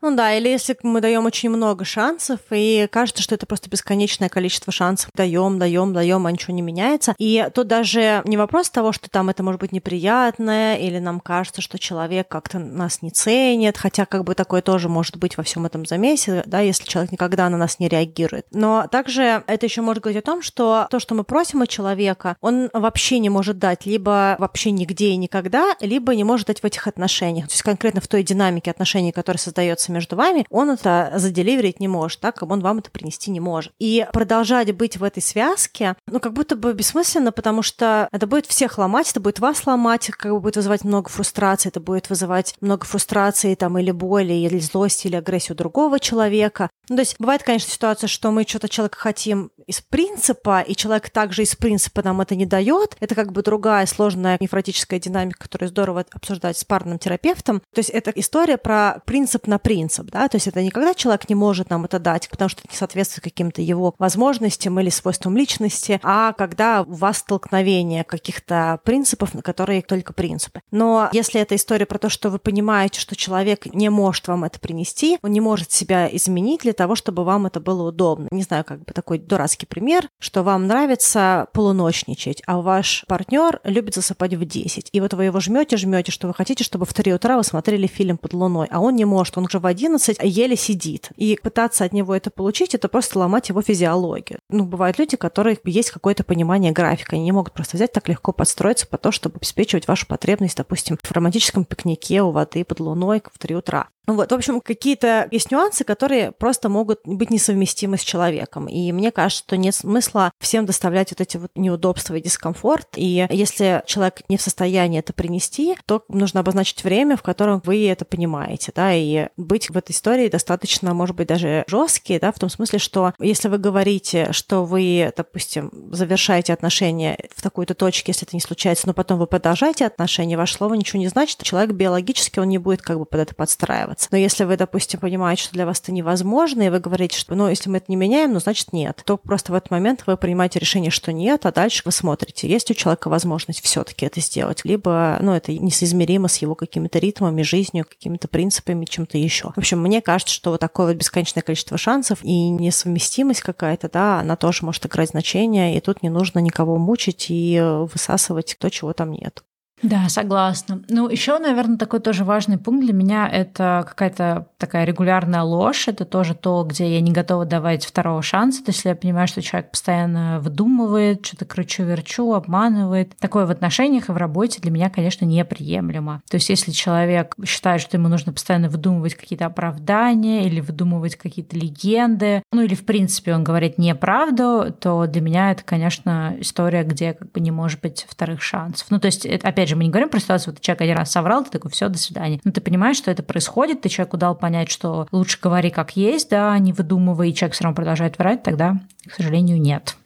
Ну 0.02 0.16
да, 0.16 0.34
или 0.34 0.48
если 0.48 0.78
мы 0.84 1.02
даем 1.02 1.26
очень 1.26 1.50
много 1.50 1.84
шансов, 1.84 2.40
и 2.52 2.88
кажется, 2.92 3.24
что 3.24 3.34
это 3.34 3.48
просто 3.48 3.70
бесконечное 3.70 4.30
количество 4.30 4.72
шансов. 4.72 5.10
Даем, 5.16 5.58
даем, 5.58 5.92
даем, 5.92 6.28
а 6.28 6.32
ничего 6.32 6.54
не 6.54 6.62
меняется. 6.62 7.16
И 7.18 7.50
тут 7.54 7.68
даже 7.68 8.22
не 8.26 8.38
вопрос 8.38 8.70
того, 8.70 8.92
что 8.92 9.10
там 9.10 9.30
это 9.30 9.42
может 9.42 9.60
быть 9.60 9.72
неприятное, 9.72 10.76
или 10.76 11.00
нам 11.00 11.20
кажется, 11.20 11.62
что 11.62 11.80
человек 11.80 12.28
как-то 12.28 12.60
нас 12.60 13.02
не 13.02 13.10
ценит, 13.10 13.78
хотя 13.78 14.06
как 14.06 14.24
бы 14.24 14.36
такое 14.36 14.62
тоже 14.62 14.88
может 14.88 15.18
быть 15.18 15.36
во 15.36 15.44
всем 15.44 15.66
этом 15.66 15.86
замесе, 15.86 16.44
да, 16.46 16.60
если 16.60 16.86
человек 16.86 17.12
никогда 17.12 17.50
на 17.50 17.58
нас 17.58 17.80
не 17.80 17.90
реагирует. 17.90 18.46
Но 18.52 18.88
также 18.92 19.44
это 19.48 19.66
еще 19.66 19.82
может 19.82 20.04
говорить 20.04 20.22
о 20.22 20.26
том, 20.26 20.44
что 20.44 20.88
то, 20.92 21.00
что 21.00 21.16
мы 21.16 21.24
просим 21.24 21.64
от 21.64 21.70
человека, 21.70 22.38
он 22.42 22.70
вообще 22.72 23.18
не 23.18 23.30
может 23.30 23.58
дать 23.58 23.88
либо 23.88 24.36
вообще 24.38 24.70
нигде 24.70 25.10
и 25.10 25.18
никогда, 25.18 25.76
либо 25.80 26.14
не 26.14 26.24
может 26.24 26.48
дать 26.48 26.62
в 26.62 26.66
этих 26.66 26.88
отношениях. 26.88 27.48
То 27.48 27.54
есть 27.54 27.64
конкретно 27.64 28.00
в 28.00 28.08
той 28.08 28.22
динамике 28.22 28.70
отношений, 28.70 29.12
которая 29.12 29.40
создается 29.40 29.87
находится 29.88 29.92
между 29.92 30.16
вами, 30.16 30.46
он 30.50 30.70
это 30.70 31.14
заделиверить 31.16 31.80
не 31.80 31.88
может, 31.88 32.20
так 32.20 32.36
как 32.36 32.52
он 32.52 32.62
вам 32.62 32.80
это 32.80 32.92
принести 32.92 33.32
не 33.32 33.40
может. 33.40 33.72
И 33.80 34.06
продолжать 34.14 34.72
быть 34.76 34.98
в 34.98 35.04
этой 35.04 35.22
связке, 35.22 35.96
ну, 36.08 36.20
как 36.20 36.34
будто 36.34 36.56
бы 36.56 36.74
бессмысленно, 36.74 37.32
потому 37.32 37.62
что 37.62 38.08
это 38.12 38.28
будет 38.28 38.46
всех 38.46 38.78
ломать, 38.78 39.10
это 39.12 39.20
будет 39.20 39.40
вас 39.40 39.66
ломать, 39.66 40.08
как 40.08 40.32
бы 40.32 40.40
будет 40.40 40.58
вызывать 40.58 40.84
много 40.84 41.10
фрустрации, 41.10 41.70
это 41.70 41.80
будет 41.80 42.10
вызывать 42.10 42.56
много 42.62 42.86
фрустрации 42.86 43.56
там 43.56 43.78
или 43.78 43.92
боли, 43.92 44.34
или 44.34 44.60
злости, 44.60 45.08
или 45.08 45.16
агрессию 45.16 45.56
другого 45.56 46.00
человека. 46.00 46.70
Ну, 46.90 46.96
то 46.96 47.02
есть 47.02 47.16
бывает, 47.20 47.44
конечно, 47.44 47.72
ситуация, 47.72 48.08
что 48.08 48.32
мы 48.32 48.44
что-то 48.44 48.70
человека 48.70 48.98
хотим 48.98 49.52
из 49.68 49.82
принципа, 49.82 50.62
и 50.62 50.76
человек 50.76 51.10
также 51.10 51.44
из 51.44 51.56
принципа 51.56 52.02
нам 52.04 52.22
это 52.22 52.36
не 52.36 52.46
дает. 52.46 52.96
Это 53.00 53.16
как 53.16 53.32
бы 53.32 53.44
другая 53.44 53.86
сложная 53.86 54.38
нефротическая 54.40 55.00
динамика, 55.00 55.40
которую 55.40 55.70
здорово 55.70 56.06
обсуждать 56.12 56.58
с 56.58 56.64
парным 56.64 57.00
терапевтом. 57.00 57.62
То 57.74 57.80
есть 57.80 57.90
это 57.90 58.12
история 58.12 58.58
про 58.58 59.02
принцип 59.06 59.48
на 59.48 59.60
принцип 59.60 60.08
да, 60.12 60.28
то 60.28 60.36
есть 60.36 60.48
это 60.48 60.62
не 60.62 60.72
когда 60.72 60.94
человек 60.94 61.30
не 61.30 61.36
может 61.36 61.70
нам 61.70 61.86
это 61.86 62.00
дать, 62.00 62.30
потому 62.30 62.50
что 62.50 62.62
это 62.62 62.70
не 62.72 62.78
соответствует 62.78 63.24
каким-то 63.24 63.62
его 63.62 63.94
возможностям 63.98 64.80
или 64.80 64.90
свойствам 64.90 65.38
личности, 65.38 66.00
а 66.04 66.34
когда 66.34 66.84
у 66.84 66.94
вас 66.94 67.18
столкновение 67.20 68.04
каких-то 68.04 68.80
принципов, 68.84 69.34
на 69.34 69.42
которые 69.42 69.82
только 69.82 70.14
принципы. 70.14 70.62
Но 70.72 71.10
если 71.12 71.42
это 71.42 71.56
история 71.56 71.86
про 71.86 72.00
то, 72.00 72.10
что 72.10 72.30
вы 72.30 72.40
понимаете, 72.40 73.00
что 73.00 73.16
человек 73.16 73.66
не 73.74 73.90
может 73.90 74.28
вам 74.28 74.44
это 74.44 74.60
принести, 74.60 75.18
он 75.22 75.32
не 75.32 75.42
может 75.42 75.72
себя 75.72 76.08
изменить 76.16 76.62
для 76.62 76.74
того, 76.74 76.96
чтобы 76.96 77.24
вам 77.24 77.46
это 77.46 77.60
было 77.60 77.90
удобно. 77.90 78.28
Не 78.32 78.44
знаю, 78.44 78.64
как 78.64 78.80
бы 78.80 78.94
такой 78.94 79.20
дурацкий 79.20 79.57
пример, 79.66 80.10
что 80.20 80.44
вам 80.44 80.68
нравится 80.68 81.48
полуночничать, 81.54 82.42
а 82.46 82.62
ваш 82.62 83.04
партнер 83.08 83.60
любит 83.64 83.96
засыпать 83.96 84.34
в 84.34 84.46
10. 84.46 84.90
И 84.92 85.02
вот 85.02 85.14
вы 85.14 85.26
его 85.26 85.40
жмете, 85.40 85.78
жмете, 85.78 86.12
что 86.12 86.28
вы 86.28 86.34
хотите, 86.34 86.64
чтобы 86.64 86.86
в 86.86 86.94
3 86.94 87.14
утра 87.14 87.38
вы 87.38 87.44
смотрели 87.44 87.88
фильм 87.88 88.18
под 88.18 88.34
луной, 88.34 88.68
а 88.72 88.80
он 88.80 88.96
не 88.96 89.06
может, 89.06 89.38
он 89.38 89.46
уже 89.46 89.60
11 89.60 90.18
еле 90.22 90.56
сидит. 90.56 91.10
И 91.16 91.40
пытаться 91.42 91.84
от 91.84 91.94
него 91.94 92.16
это 92.16 92.30
получить, 92.30 92.76
это 92.76 92.88
просто 92.88 93.20
ломать 93.20 93.50
его 93.50 93.62
физиологию. 93.62 94.40
Ну, 94.50 94.66
бывают 94.66 94.98
люди, 94.98 95.16
у 95.16 95.18
которых 95.18 95.60
есть 95.66 95.92
какое-то 95.92 96.24
понимание 96.24 96.72
графика. 96.72 97.16
Они 97.16 97.26
не 97.26 97.32
могут 97.32 97.54
просто 97.54 97.76
взять 97.76 97.92
так 97.92 98.08
легко 98.08 98.32
подстроиться 98.32 98.88
по 98.88 98.98
то, 98.98 99.12
чтобы 99.12 99.38
обеспечивать 99.38 99.88
вашу 99.88 100.08
потребность, 100.08 100.58
допустим, 100.58 100.98
в 101.02 101.12
романтическом 101.12 101.66
пикнике 101.66 102.22
у 102.22 102.32
воды 102.32 102.64
под 102.64 102.80
луной 102.80 103.22
в 103.34 103.38
3 103.38 103.56
утра. 103.56 103.90
Вот, 104.08 104.32
в 104.32 104.36
общем, 104.36 104.62
какие-то 104.62 105.28
есть 105.32 105.52
нюансы, 105.52 105.84
которые 105.84 106.32
просто 106.32 106.70
могут 106.70 107.02
быть 107.04 107.30
несовместимы 107.30 107.98
с 107.98 108.02
человеком. 108.02 108.68
И 108.68 108.94
мне 108.94 109.12
кажется, 109.12 109.44
что 109.44 109.58
нет 109.58 109.76
смысла 109.76 110.32
всем 110.40 110.66
доставлять 110.66 111.12
вот 111.12 111.20
эти 111.20 111.36
вот 111.36 111.52
неудобства 111.56 112.16
и 112.16 112.22
дискомфорт. 112.22 112.88
И 112.96 113.28
если 113.30 113.84
человек 113.86 114.22
не 114.30 114.38
в 114.38 114.42
состоянии 114.42 115.00
это 115.00 115.12
принести, 115.12 115.76
то 115.86 116.06
нужно 116.08 116.40
обозначить 116.40 116.86
время, 116.86 117.18
в 117.18 117.22
котором 117.22 117.62
вы 117.66 117.86
это 117.86 118.06
понимаете, 118.06 118.72
да, 118.74 118.94
и 118.94 119.28
быть 119.36 119.70
в 119.70 119.76
этой 119.76 119.92
истории 119.92 120.30
достаточно, 120.30 120.94
может 120.94 121.18
быть, 121.18 121.28
даже 121.28 121.66
жесткие, 121.68 122.22
да, 122.22 122.32
в 122.32 122.40
том 122.40 122.50
смысле, 122.50 122.80
что 122.80 123.14
если 123.20 123.50
вы 123.50 123.58
говорите, 123.58 124.32
что 124.38 124.66
вы, 124.66 125.12
допустим, 125.18 125.72
завершаете 125.92 126.54
отношения 126.54 127.18
в 127.36 127.42
такой-то 127.42 127.74
точке, 127.74 128.12
если 128.12 128.28
это 128.28 128.36
не 128.36 128.40
случается, 128.40 128.86
но 128.88 128.94
потом 128.94 129.18
вы 129.18 129.26
продолжаете 129.26 129.86
отношения, 129.86 130.38
ваше 130.38 130.54
слово 130.54 130.76
ничего 130.76 131.00
не 131.00 131.08
значит, 131.08 131.42
человек 131.42 131.72
биологически, 131.72 132.40
он 132.40 132.50
не 132.50 132.60
будет 132.60 132.84
как 132.84 133.00
бы 133.00 133.06
под 133.06 133.20
это 133.22 133.36
подстраиваться. 133.36 134.10
Но 134.12 134.18
если 134.18 134.44
вы, 134.44 134.56
допустим, 134.56 135.00
понимаете, 135.00 135.44
что 135.44 135.54
для 135.54 135.66
вас 135.66 135.80
это 135.80 135.92
невозможно, 135.92 136.62
и 136.62 136.70
вы 136.70 136.80
говорите, 136.80 137.18
что, 137.18 137.34
ну, 137.34 137.50
если 137.50 137.70
мы 137.70 137.78
это 137.78 137.88
не 137.90 137.96
меняем, 137.96 138.34
ну, 138.34 138.40
значит, 138.40 138.74
нет, 138.74 139.02
то 139.06 139.18
просто 139.18 139.52
в 139.52 139.56
этот 139.56 139.72
момент 139.72 140.04
вы 140.06 140.18
принимаете 140.18 140.60
решение, 140.60 140.92
что 140.92 141.12
нет, 141.12 141.46
а 141.46 141.52
дальше 141.52 141.82
вы 141.84 141.92
смотрите, 141.92 142.48
есть 142.48 142.70
у 142.70 142.76
человека 142.76 143.10
возможность 143.10 143.64
все 143.64 143.84
таки 143.84 144.06
это 144.06 144.22
сделать, 144.22 144.62
либо, 144.64 145.18
ну, 145.20 145.34
это 145.34 145.52
несоизмеримо 145.52 146.28
с 146.28 146.38
его 146.38 146.54
какими-то 146.54 147.00
ритмами, 147.00 147.42
жизнью, 147.42 147.86
какими-то 147.90 148.28
принципами, 148.28 148.86
чем-то 148.86 149.18
еще. 149.18 149.52
В 149.56 149.58
общем, 149.58 149.82
мне 149.82 150.02
кажется, 150.02 150.36
что 150.36 150.52
вот 150.52 150.60
такое 150.60 150.88
вот 150.88 150.96
бесконечное 150.96 151.42
количество 151.42 151.78
шансов 151.78 152.20
и 152.22 152.50
несовместимость 152.50 153.42
какая-то, 153.42 153.90
да, 153.90 154.22
она 154.28 154.36
тоже 154.36 154.66
может 154.66 154.86
играть 154.86 155.10
значение, 155.10 155.76
и 155.76 155.80
тут 155.80 156.04
не 156.04 156.10
нужно 156.10 156.40
никого 156.40 156.78
мучить 156.78 157.28
и 157.30 157.60
высасывать 157.62 158.58
то, 158.60 158.70
чего 158.70 158.94
там 158.94 159.12
нет. 159.12 159.44
Да, 159.84 160.10
согласна. 160.10 160.82
Ну, 160.90 161.08
еще, 161.08 161.38
наверное, 161.38 161.78
такой 161.78 162.00
тоже 162.00 162.24
важный 162.24 162.58
пункт 162.58 162.84
для 162.84 162.94
меня 162.94 163.30
это 163.32 163.86
какая-то 163.88 164.48
такая 164.58 164.86
регулярная 164.86 165.44
ложь. 165.44 165.88
Это 165.88 166.04
тоже 166.04 166.34
то, 166.34 166.64
где 166.64 166.96
я 166.96 167.00
не 167.00 167.12
готова 167.12 167.46
давать 167.46 167.86
второго 167.86 168.24
шанса. 168.24 168.64
То 168.64 168.70
есть, 168.70 168.80
если 168.80 168.90
я 168.90 168.96
понимаю, 168.96 169.28
что 169.28 169.42
человек 169.44 169.70
постоянно 169.72 170.40
выдумывает, 170.40 171.24
что-то 171.24 171.46
кручу-верчу, 171.46 172.34
обманывает. 172.34 173.16
Такое 173.18 173.46
в 173.46 173.52
отношениях 173.52 174.10
и 174.10 174.12
в 174.12 174.18
работе 174.18 174.60
для 174.62 174.72
меня, 174.72 174.90
конечно, 174.90 175.26
неприемлемо. 175.26 176.24
То 176.28 176.36
есть, 176.36 176.50
если 176.50 176.72
человек 176.72 177.36
считает, 177.46 177.80
что 177.80 177.98
ему 177.98 178.08
нужно 178.08 178.34
постоянно 178.34 178.70
выдумывать 178.70 179.14
какие-то 179.14 179.46
оправдания 179.46 180.48
или 180.48 180.60
выдумывать 180.60 181.16
какие-то 181.18 181.56
легенды, 181.56 182.42
ну 182.52 182.64
или, 182.64 182.74
в 182.74 182.84
принципе, 182.84 183.36
он 183.36 183.44
говорит 183.44 183.78
неправду, 183.78 184.76
то 184.80 185.06
для 185.06 185.22
меня 185.22 185.52
это, 185.52 185.64
конечно, 185.64 186.36
история, 186.40 186.82
где 186.82 187.14
как 187.14 187.32
бы 187.32 187.40
не 187.42 187.52
может 187.52 187.80
быть 187.82 188.08
вторых 188.10 188.42
шансов. 188.42 188.88
Ну, 188.90 189.00
то 189.00 189.06
есть, 189.06 189.24
это, 189.24 189.48
опять 189.48 189.67
опять 189.68 189.70
же, 189.70 189.76
мы 189.76 189.84
не 189.84 189.90
говорим 189.90 190.10
про 190.10 190.20
ситуацию, 190.20 190.54
вот 190.54 190.62
человек 190.62 190.82
один 190.82 190.98
раз 190.98 191.12
соврал, 191.12 191.44
ты 191.44 191.52
такой, 191.52 191.72
все, 191.72 191.90
до 191.90 191.98
свидания. 191.98 192.40
Но 192.44 192.52
ты 192.52 192.62
понимаешь, 192.62 192.98
что 192.98 193.12
это 193.12 193.22
происходит, 193.22 193.82
ты 193.82 193.90
человеку 193.90 194.18
дал 194.18 194.36
понять, 194.36 194.70
что 194.72 195.08
лучше 195.12 195.40
говори 195.42 195.70
как 195.70 195.98
есть, 195.98 196.30
да, 196.30 196.58
не 196.58 196.74
выдумывай, 196.74 197.30
и 197.30 197.36
человек 197.36 197.54
все 197.54 197.66
равно 197.66 197.76
продолжает 197.76 198.18
врать, 198.18 198.44
тогда, 198.44 198.78
к 199.06 199.14
сожалению, 199.14 199.60
нет. 199.60 199.98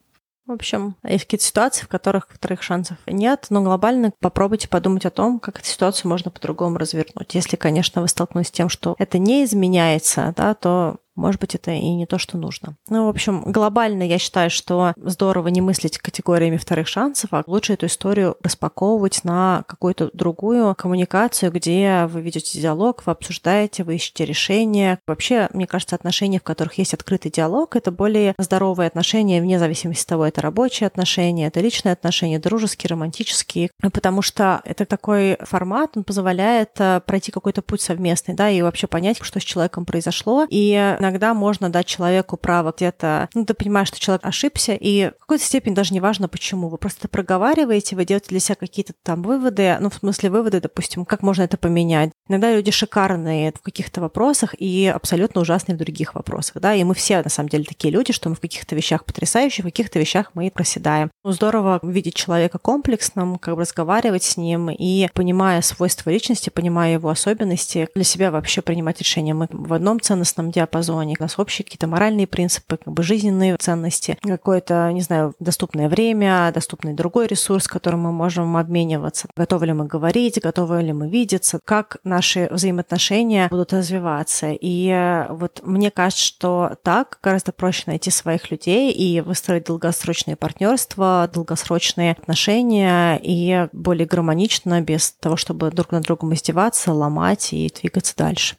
В 0.47 0.53
общем, 0.53 0.95
есть 1.07 1.26
какие-то 1.26 1.45
ситуации, 1.45 1.86
в 1.86 1.88
которых 1.88 2.28
вторых 2.30 2.64
шансов 2.64 2.97
нет, 3.05 3.45
но 3.49 3.62
глобально 3.62 4.12
попробуйте 4.20 4.68
подумать 4.68 5.05
о 5.05 5.12
том, 5.12 5.39
как 5.39 5.59
эту 5.59 5.68
ситуацию 5.68 6.09
можно 6.09 6.32
по-другому 6.32 6.78
развернуть. 6.78 7.36
Если, 7.36 7.55
конечно, 7.55 8.01
вы 8.01 8.07
столкнулись 8.07 8.47
с 8.47 8.51
тем, 8.51 8.68
что 8.68 8.95
это 8.97 9.18
не 9.20 9.45
изменяется, 9.45 10.34
да, 10.36 10.55
то 10.55 10.97
может 11.16 11.41
быть, 11.41 11.55
это 11.55 11.72
и 11.72 11.93
не 11.93 12.05
то, 12.05 12.18
что 12.18 12.38
нужно. 12.38 12.76
Ну, 12.89 13.05
в 13.05 13.09
общем, 13.09 13.43
глобально 13.51 14.03
я 14.03 14.18
считаю, 14.18 14.49
что 14.49 14.93
здорово 14.97 15.49
не 15.49 15.62
мыслить 15.62 15.97
категориями 15.97 16.57
вторых 16.57 16.88
шансов, 16.88 17.34
а 17.34 17.43
лучше 17.47 17.74
эту 17.74 17.88
историю 17.88 18.38
распаковывать 18.41 19.24
на 19.24 19.64
какую-то 19.68 20.09
другую 20.14 20.74
коммуникацию, 20.76 21.51
где 21.51 22.05
вы 22.07 22.22
ведете 22.22 22.59
диалог, 22.59 23.03
вы 23.05 23.12
обсуждаете, 23.12 23.84
вы 23.84 23.95
ищете 23.95 24.26
решения. 24.26 24.99
Вообще, 25.05 25.49
мне 25.53 25.68
кажется, 25.68 25.95
отношения, 25.95 26.39
в 26.39 26.43
которых 26.43 26.78
есть 26.78 26.93
открытый 26.93 27.32
диалог, 27.32 27.76
это 27.76 27.91
более 27.91 28.34
здоровые 28.38 28.88
отношения, 28.88 29.41
вне 29.41 29.59
зависимости 29.59 30.03
от 30.03 30.07
того, 30.07 30.26
это 30.26 30.41
рабочие 30.41 30.88
отношения, 30.88 31.47
это 31.47 31.59
личные 31.59 31.93
отношения, 31.93 32.39
дружеские, 32.39 32.89
романтические, 32.89 33.72
потому 33.93 34.22
что 34.22 34.62
это 34.66 34.86
такой 34.86 35.38
формат, 35.41 35.91
он 35.95 36.03
позволяет 36.03 36.72
э, 36.80 37.01
пройти 37.05 37.32
какой-то 37.32 37.62
путь 37.62 37.82
совместный, 37.82 38.36
да, 38.36 38.49
и 38.49 38.62
вообще 38.62 38.88
понять, 38.88 39.18
что 39.22 39.39
с 39.39 39.43
человеком 39.43 39.86
произошло, 39.86 40.45
и 40.49 40.97
иногда 41.01 41.33
можно 41.33 41.69
дать 41.69 41.87
человеку 41.87 42.37
право 42.37 42.73
где-то, 42.75 43.29
ну, 43.33 43.45
ты 43.45 43.53
понимаешь, 43.53 43.89
что 43.89 43.99
человек 43.99 44.25
ошибся, 44.25 44.73
и 44.73 45.09
в 45.09 45.19
какой-то 45.21 45.43
степени 45.43 45.73
даже 45.73 45.93
не 45.93 45.99
важно, 45.99 46.29
почему. 46.29 46.69
Вы 46.69 46.77
просто 46.77 47.07
проговариваете, 47.07 47.95
вы 47.95 48.05
делаете 48.05 48.29
для 48.29 48.39
себя 48.39 48.55
какие-то 48.55 48.93
там 49.03 49.23
выводы, 49.23 49.77
ну, 49.79 49.89
в 49.89 49.95
смысле 49.95 50.29
выводы, 50.29 50.61
допустим, 50.61 51.05
как 51.05 51.23
можно 51.23 51.43
это 51.43 51.57
поменять. 51.57 52.11
Иногда 52.32 52.55
люди 52.55 52.71
шикарные 52.71 53.51
в 53.51 53.61
каких-то 53.61 53.99
вопросах 53.99 54.55
и 54.57 54.88
абсолютно 54.88 55.41
ужасные 55.41 55.75
в 55.75 55.79
других 55.79 56.15
вопросах, 56.15 56.61
да, 56.61 56.73
и 56.73 56.84
мы 56.84 56.93
все, 56.93 57.21
на 57.21 57.29
самом 57.29 57.49
деле, 57.49 57.65
такие 57.65 57.91
люди, 57.91 58.13
что 58.13 58.29
мы 58.29 58.36
в 58.36 58.39
каких-то 58.39 58.73
вещах 58.73 59.03
потрясающие, 59.03 59.63
в 59.63 59.67
каких-то 59.67 59.99
вещах 59.99 60.32
мы 60.34 60.49
проседаем. 60.49 61.11
Ну, 61.23 61.32
здорово 61.34 61.79
видеть 61.84 62.15
человека 62.15 62.57
комплексным, 62.57 63.38
как 63.38 63.55
бы 63.55 63.61
разговаривать 63.61 64.23
с 64.23 64.38
ним 64.38 64.69
и, 64.69 65.09
понимая 65.13 65.61
свойства 65.61 66.09
личности, 66.09 66.49
понимая 66.49 66.93
его 66.93 67.09
особенности, 67.09 67.89
для 67.93 68.03
себя 68.05 68.32
вообще 68.32 68.61
принимать 68.61 68.99
решения. 68.99 69.34
Мы 69.34 69.47
в 69.51 69.73
одном 69.73 69.99
ценностном 69.99 70.51
диапазоне, 70.51 71.01
зоне. 71.01 71.15
У 71.19 71.23
нас 71.23 71.39
общие 71.39 71.65
какие-то 71.65 71.88
моральные 71.88 72.27
принципы, 72.27 72.77
как 72.77 72.93
бы 72.93 73.03
жизненные 73.03 73.57
ценности, 73.57 74.17
какое-то, 74.21 74.91
не 74.93 75.01
знаю, 75.01 75.34
доступное 75.39 75.89
время, 75.89 76.51
доступный 76.53 76.93
другой 76.93 77.27
ресурс, 77.27 77.67
которым 77.67 78.01
мы 78.01 78.11
можем 78.11 78.57
обмениваться. 78.57 79.27
Готовы 79.36 79.67
ли 79.67 79.73
мы 79.73 79.86
говорить, 79.86 80.39
готовы 80.41 80.82
ли 80.82 80.93
мы 80.93 81.09
видеться, 81.09 81.59
как 81.65 81.97
наши 82.22 82.47
взаимоотношения 82.51 83.47
будут 83.49 83.74
развиваться. 83.74 84.51
И 84.51 84.89
э, 84.89 85.26
вот 85.34 85.61
мне 85.63 85.89
кажется, 85.89 86.24
что 86.24 86.78
так 86.84 87.17
гораздо 87.24 87.51
проще 87.51 87.86
найти 87.88 88.11
своих 88.11 88.51
людей 88.51 88.91
и 88.91 89.22
выстроить 89.22 89.65
долгосрочные 89.65 90.36
партнерства, 90.36 91.28
долгосрочные 91.34 92.11
отношения 92.11 93.19
и 93.24 93.67
более 93.72 94.05
гармонично, 94.05 94.82
без 94.82 95.13
того, 95.13 95.36
чтобы 95.36 95.72
друг 95.72 95.91
на 95.91 96.01
другом 96.01 96.32
издеваться, 96.36 96.93
ломать 96.93 97.53
и 97.53 97.74
двигаться 97.76 98.15
дальше. 98.15 98.55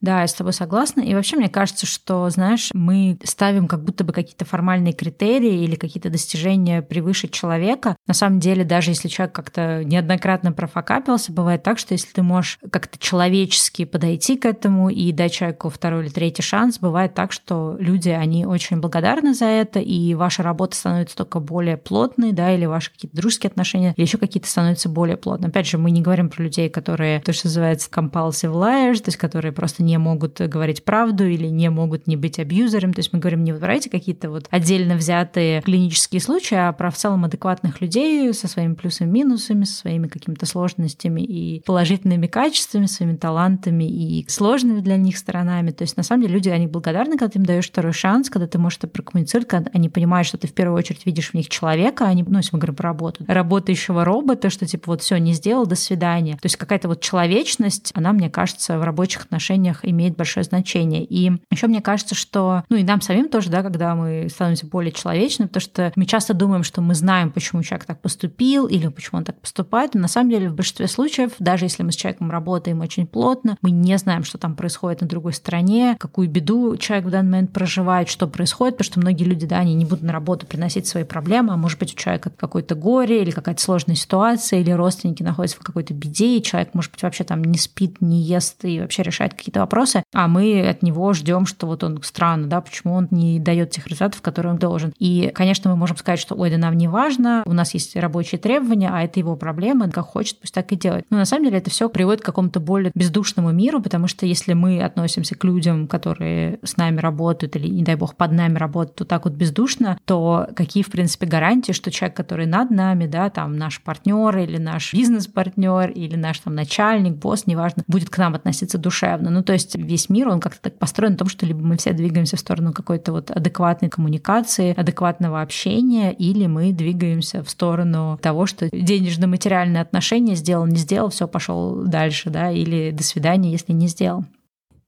Да, 0.00 0.20
я 0.20 0.26
с 0.26 0.34
тобой 0.34 0.52
согласна. 0.52 1.00
И 1.00 1.14
вообще 1.14 1.36
мне 1.36 1.48
кажется, 1.48 1.86
что, 1.86 2.28
знаешь, 2.28 2.70
мы 2.74 3.18
ставим 3.24 3.66
как 3.66 3.82
будто 3.82 4.04
бы 4.04 4.12
какие-то 4.12 4.44
формальные 4.44 4.92
критерии 4.92 5.64
или 5.64 5.74
какие-то 5.74 6.10
достижения 6.10 6.82
превыше 6.82 7.28
человека. 7.28 7.96
На 8.06 8.12
самом 8.12 8.38
деле, 8.38 8.64
даже 8.64 8.90
если 8.90 9.08
человек 9.08 9.34
как-то 9.34 9.82
неоднократно 9.84 10.52
профокапился, 10.52 11.32
бывает 11.32 11.62
так, 11.62 11.78
что 11.78 11.94
если 11.94 12.12
ты 12.12 12.22
можешь 12.22 12.58
как-то 12.70 12.98
человечески 12.98 13.86
подойти 13.86 14.36
к 14.36 14.44
этому 14.44 14.90
и 14.90 15.12
дать 15.12 15.32
человеку 15.32 15.70
второй 15.70 16.04
или 16.04 16.10
третий 16.10 16.42
шанс, 16.42 16.78
бывает 16.78 17.14
так, 17.14 17.32
что 17.32 17.76
люди, 17.78 18.10
они 18.10 18.44
очень 18.44 18.80
благодарны 18.80 19.32
за 19.32 19.46
это, 19.46 19.80
и 19.80 20.14
ваша 20.14 20.42
работа 20.42 20.76
становится 20.76 21.16
только 21.16 21.40
более 21.40 21.78
плотной, 21.78 22.32
да, 22.32 22.54
или 22.54 22.66
ваши 22.66 22.92
какие-то 22.92 23.16
дружеские 23.16 23.48
отношения, 23.48 23.94
или 23.96 24.04
еще 24.04 24.18
какие-то 24.18 24.48
становятся 24.48 24.90
более 24.90 25.16
плотными. 25.16 25.50
Опять 25.50 25.66
же, 25.66 25.78
мы 25.78 25.90
не 25.90 26.02
говорим 26.02 26.28
про 26.28 26.42
людей, 26.42 26.68
которые, 26.68 27.20
то, 27.20 27.32
что 27.32 27.46
называется 27.46 27.88
compulsive 27.90 28.52
liars, 28.52 28.98
то 28.98 29.08
есть 29.08 29.16
которые 29.16 29.52
просто 29.52 29.85
не 29.86 29.98
могут 29.98 30.40
говорить 30.40 30.84
правду 30.84 31.24
или 31.26 31.46
не 31.46 31.70
могут 31.70 32.06
не 32.06 32.16
быть 32.16 32.38
абьюзером. 32.38 32.92
То 32.92 32.98
есть 32.98 33.12
мы 33.12 33.18
говорим 33.20 33.44
не 33.44 33.52
вот 33.52 33.62
эти 33.62 33.88
какие-то 33.88 34.30
вот 34.30 34.46
отдельно 34.50 34.96
взятые 34.96 35.62
клинические 35.62 36.20
случаи, 36.20 36.56
а 36.56 36.72
про 36.72 36.90
в 36.90 36.96
целом 36.96 37.24
адекватных 37.24 37.80
людей 37.80 38.32
со 38.34 38.48
своими 38.48 38.74
плюсами 38.74 39.08
и 39.08 39.12
минусами, 39.12 39.64
со 39.64 39.74
своими 39.74 40.08
какими-то 40.08 40.46
сложностями 40.46 41.22
и 41.22 41.62
положительными 41.64 42.26
качествами, 42.26 42.86
своими 42.86 43.16
талантами 43.16 43.84
и 43.84 44.26
сложными 44.28 44.80
для 44.80 44.96
них 44.96 45.16
сторонами. 45.16 45.70
То 45.70 45.82
есть 45.82 45.96
на 45.96 46.02
самом 46.02 46.22
деле 46.22 46.34
люди, 46.34 46.48
они 46.48 46.66
благодарны, 46.66 47.16
когда 47.16 47.28
ты 47.28 47.38
им 47.38 47.46
даешь 47.46 47.68
второй 47.68 47.92
шанс, 47.92 48.28
когда 48.28 48.46
ты 48.46 48.58
можешь 48.58 48.78
это 48.78 48.88
прокоммуницировать, 48.88 49.48
когда 49.48 49.70
они 49.72 49.88
понимают, 49.88 50.26
что 50.26 50.38
ты 50.38 50.48
в 50.48 50.52
первую 50.52 50.76
очередь 50.76 51.06
видишь 51.06 51.30
в 51.30 51.34
них 51.34 51.48
человека, 51.48 52.06
а 52.06 52.14
не, 52.14 52.22
ну, 52.22 52.38
если 52.38 52.50
мы 52.52 52.58
говорим 52.58 52.74
про 52.74 52.88
работу, 52.88 53.24
работающего 53.26 54.04
робота, 54.04 54.50
что 54.50 54.66
типа 54.66 54.92
вот 54.92 55.02
все 55.02 55.16
не 55.18 55.32
сделал, 55.32 55.66
до 55.66 55.76
свидания. 55.76 56.34
То 56.34 56.46
есть 56.46 56.56
какая-то 56.56 56.88
вот 56.88 57.00
человечность, 57.00 57.92
она, 57.94 58.12
мне 58.12 58.30
кажется, 58.30 58.78
в 58.78 58.82
рабочих 58.82 59.22
отношениях 59.22 59.75
отношениях 59.76 59.96
имеет 59.96 60.16
большое 60.16 60.44
значение. 60.44 61.04
И 61.04 61.32
еще 61.50 61.66
мне 61.66 61.80
кажется, 61.80 62.14
что, 62.14 62.64
ну 62.68 62.76
и 62.76 62.82
нам 62.82 63.00
самим 63.00 63.28
тоже, 63.28 63.50
да, 63.50 63.62
когда 63.62 63.94
мы 63.94 64.28
становимся 64.30 64.66
более 64.66 64.92
человечными, 64.92 65.48
потому 65.48 65.60
что 65.60 65.92
мы 65.96 66.06
часто 66.06 66.34
думаем, 66.34 66.62
что 66.62 66.80
мы 66.80 66.94
знаем, 66.94 67.30
почему 67.30 67.62
человек 67.62 67.86
так 67.86 68.00
поступил 68.00 68.66
или 68.66 68.88
почему 68.88 69.18
он 69.18 69.24
так 69.24 69.40
поступает, 69.40 69.94
но 69.94 70.00
на 70.00 70.08
самом 70.08 70.30
деле 70.30 70.50
в 70.50 70.54
большинстве 70.54 70.88
случаев, 70.88 71.32
даже 71.38 71.64
если 71.64 71.82
мы 71.82 71.92
с 71.92 71.96
человеком 71.96 72.30
работаем 72.30 72.80
очень 72.80 73.06
плотно, 73.06 73.56
мы 73.62 73.70
не 73.70 73.96
знаем, 73.98 74.24
что 74.24 74.38
там 74.38 74.54
происходит 74.54 75.00
на 75.00 75.08
другой 75.08 75.32
стороне, 75.32 75.96
какую 75.98 76.28
беду 76.28 76.76
человек 76.76 77.06
в 77.06 77.10
данный 77.10 77.30
момент 77.30 77.52
проживает, 77.52 78.08
что 78.08 78.26
происходит, 78.26 78.76
потому 78.76 78.92
что 78.92 79.00
многие 79.00 79.24
люди, 79.24 79.46
да, 79.46 79.58
они 79.58 79.74
не 79.74 79.84
будут 79.84 80.02
на 80.02 80.12
работу 80.12 80.46
приносить 80.46 80.86
свои 80.86 81.04
проблемы, 81.04 81.52
а 81.52 81.56
может 81.56 81.78
быть 81.78 81.94
у 81.94 81.96
человека 81.96 82.30
какое-то 82.30 82.74
горе 82.74 83.22
или 83.22 83.30
какая-то 83.30 83.62
сложная 83.62 83.96
ситуация, 83.96 84.60
или 84.60 84.70
родственники 84.70 85.22
находятся 85.22 85.58
в 85.58 85.64
какой-то 85.64 85.94
беде, 85.94 86.38
и 86.38 86.42
человек, 86.42 86.74
может 86.74 86.92
быть, 86.92 87.02
вообще 87.02 87.24
там 87.24 87.42
не 87.42 87.58
спит, 87.58 88.00
не 88.00 88.20
ест 88.20 88.64
и 88.64 88.80
вообще 88.80 89.02
решает 89.02 89.34
какие-то 89.34 89.62
вопросы, 89.66 90.04
а 90.14 90.28
мы 90.28 90.66
от 90.68 90.82
него 90.82 91.12
ждем, 91.12 91.44
что 91.44 91.66
вот 91.66 91.82
он 91.82 92.00
странно, 92.02 92.46
да, 92.46 92.60
почему 92.60 92.94
он 92.94 93.08
не 93.10 93.40
дает 93.40 93.70
тех 93.70 93.86
результатов, 93.88 94.22
которые 94.22 94.52
он 94.52 94.58
должен. 94.58 94.92
И, 94.98 95.32
конечно, 95.34 95.70
мы 95.70 95.76
можем 95.76 95.96
сказать, 95.96 96.20
что 96.20 96.36
ой, 96.36 96.50
да 96.50 96.56
нам 96.56 96.76
не 96.76 96.86
важно, 96.88 97.42
у 97.46 97.52
нас 97.52 97.74
есть 97.74 97.96
рабочие 97.96 98.38
требования, 98.38 98.90
а 98.92 99.02
это 99.02 99.18
его 99.18 99.34
проблема, 99.36 99.90
как 99.90 100.06
хочет, 100.06 100.38
пусть 100.40 100.54
так 100.54 100.70
и 100.72 100.76
делает. 100.76 101.04
Но 101.10 101.16
на 101.16 101.24
самом 101.24 101.46
деле 101.46 101.58
это 101.58 101.70
все 101.70 101.88
приводит 101.88 102.22
к 102.22 102.26
какому-то 102.26 102.60
более 102.60 102.92
бездушному 102.94 103.50
миру, 103.50 103.82
потому 103.82 104.06
что 104.06 104.24
если 104.24 104.52
мы 104.52 104.82
относимся 104.82 105.34
к 105.34 105.42
людям, 105.44 105.88
которые 105.88 106.60
с 106.62 106.76
нами 106.76 107.00
работают 107.00 107.56
или, 107.56 107.68
не 107.68 107.82
дай 107.82 107.96
бог, 107.96 108.14
под 108.14 108.32
нами 108.32 108.56
работают, 108.56 108.96
то 108.96 109.04
так 109.04 109.24
вот 109.24 109.34
бездушно, 109.34 109.98
то 110.04 110.48
какие, 110.54 110.84
в 110.84 110.90
принципе, 110.90 111.26
гарантии, 111.26 111.72
что 111.72 111.90
человек, 111.90 112.16
который 112.16 112.46
над 112.46 112.70
нами, 112.70 113.06
да, 113.06 113.30
там 113.30 113.56
наш 113.56 113.82
партнер 113.82 114.38
или 114.38 114.58
наш 114.58 114.94
бизнес-партнер 114.94 115.90
или 115.90 116.14
наш 116.16 116.38
там 116.38 116.54
начальник, 116.54 117.16
босс, 117.16 117.46
неважно, 117.46 117.82
будет 117.88 118.10
к 118.10 118.18
нам 118.18 118.34
относиться 118.34 118.78
душевно. 118.78 119.30
Ну, 119.30 119.42
то 119.42 119.55
есть 119.56 119.74
весь 119.76 120.08
мир, 120.08 120.28
он 120.28 120.40
как-то 120.40 120.62
так 120.62 120.78
построен 120.78 121.12
на 121.12 121.18
том, 121.18 121.28
что 121.28 121.46
либо 121.46 121.60
мы 121.60 121.76
все 121.76 121.92
двигаемся 121.92 122.36
в 122.36 122.40
сторону 122.40 122.72
какой-то 122.72 123.12
вот 123.12 123.30
адекватной 123.30 123.88
коммуникации, 123.88 124.74
адекватного 124.76 125.42
общения, 125.42 126.12
или 126.12 126.46
мы 126.46 126.72
двигаемся 126.72 127.42
в 127.42 127.50
сторону 127.50 128.18
того, 128.22 128.46
что 128.46 128.68
денежно-материальные 128.70 129.82
отношения 129.82 130.34
сделал, 130.34 130.66
не 130.66 130.76
сделал, 130.76 131.10
все 131.10 131.26
пошел 131.26 131.84
дальше, 131.84 132.30
да, 132.30 132.50
или 132.50 132.90
до 132.90 133.02
свидания, 133.02 133.50
если 133.50 133.72
не 133.72 133.88
сделал. 133.88 134.24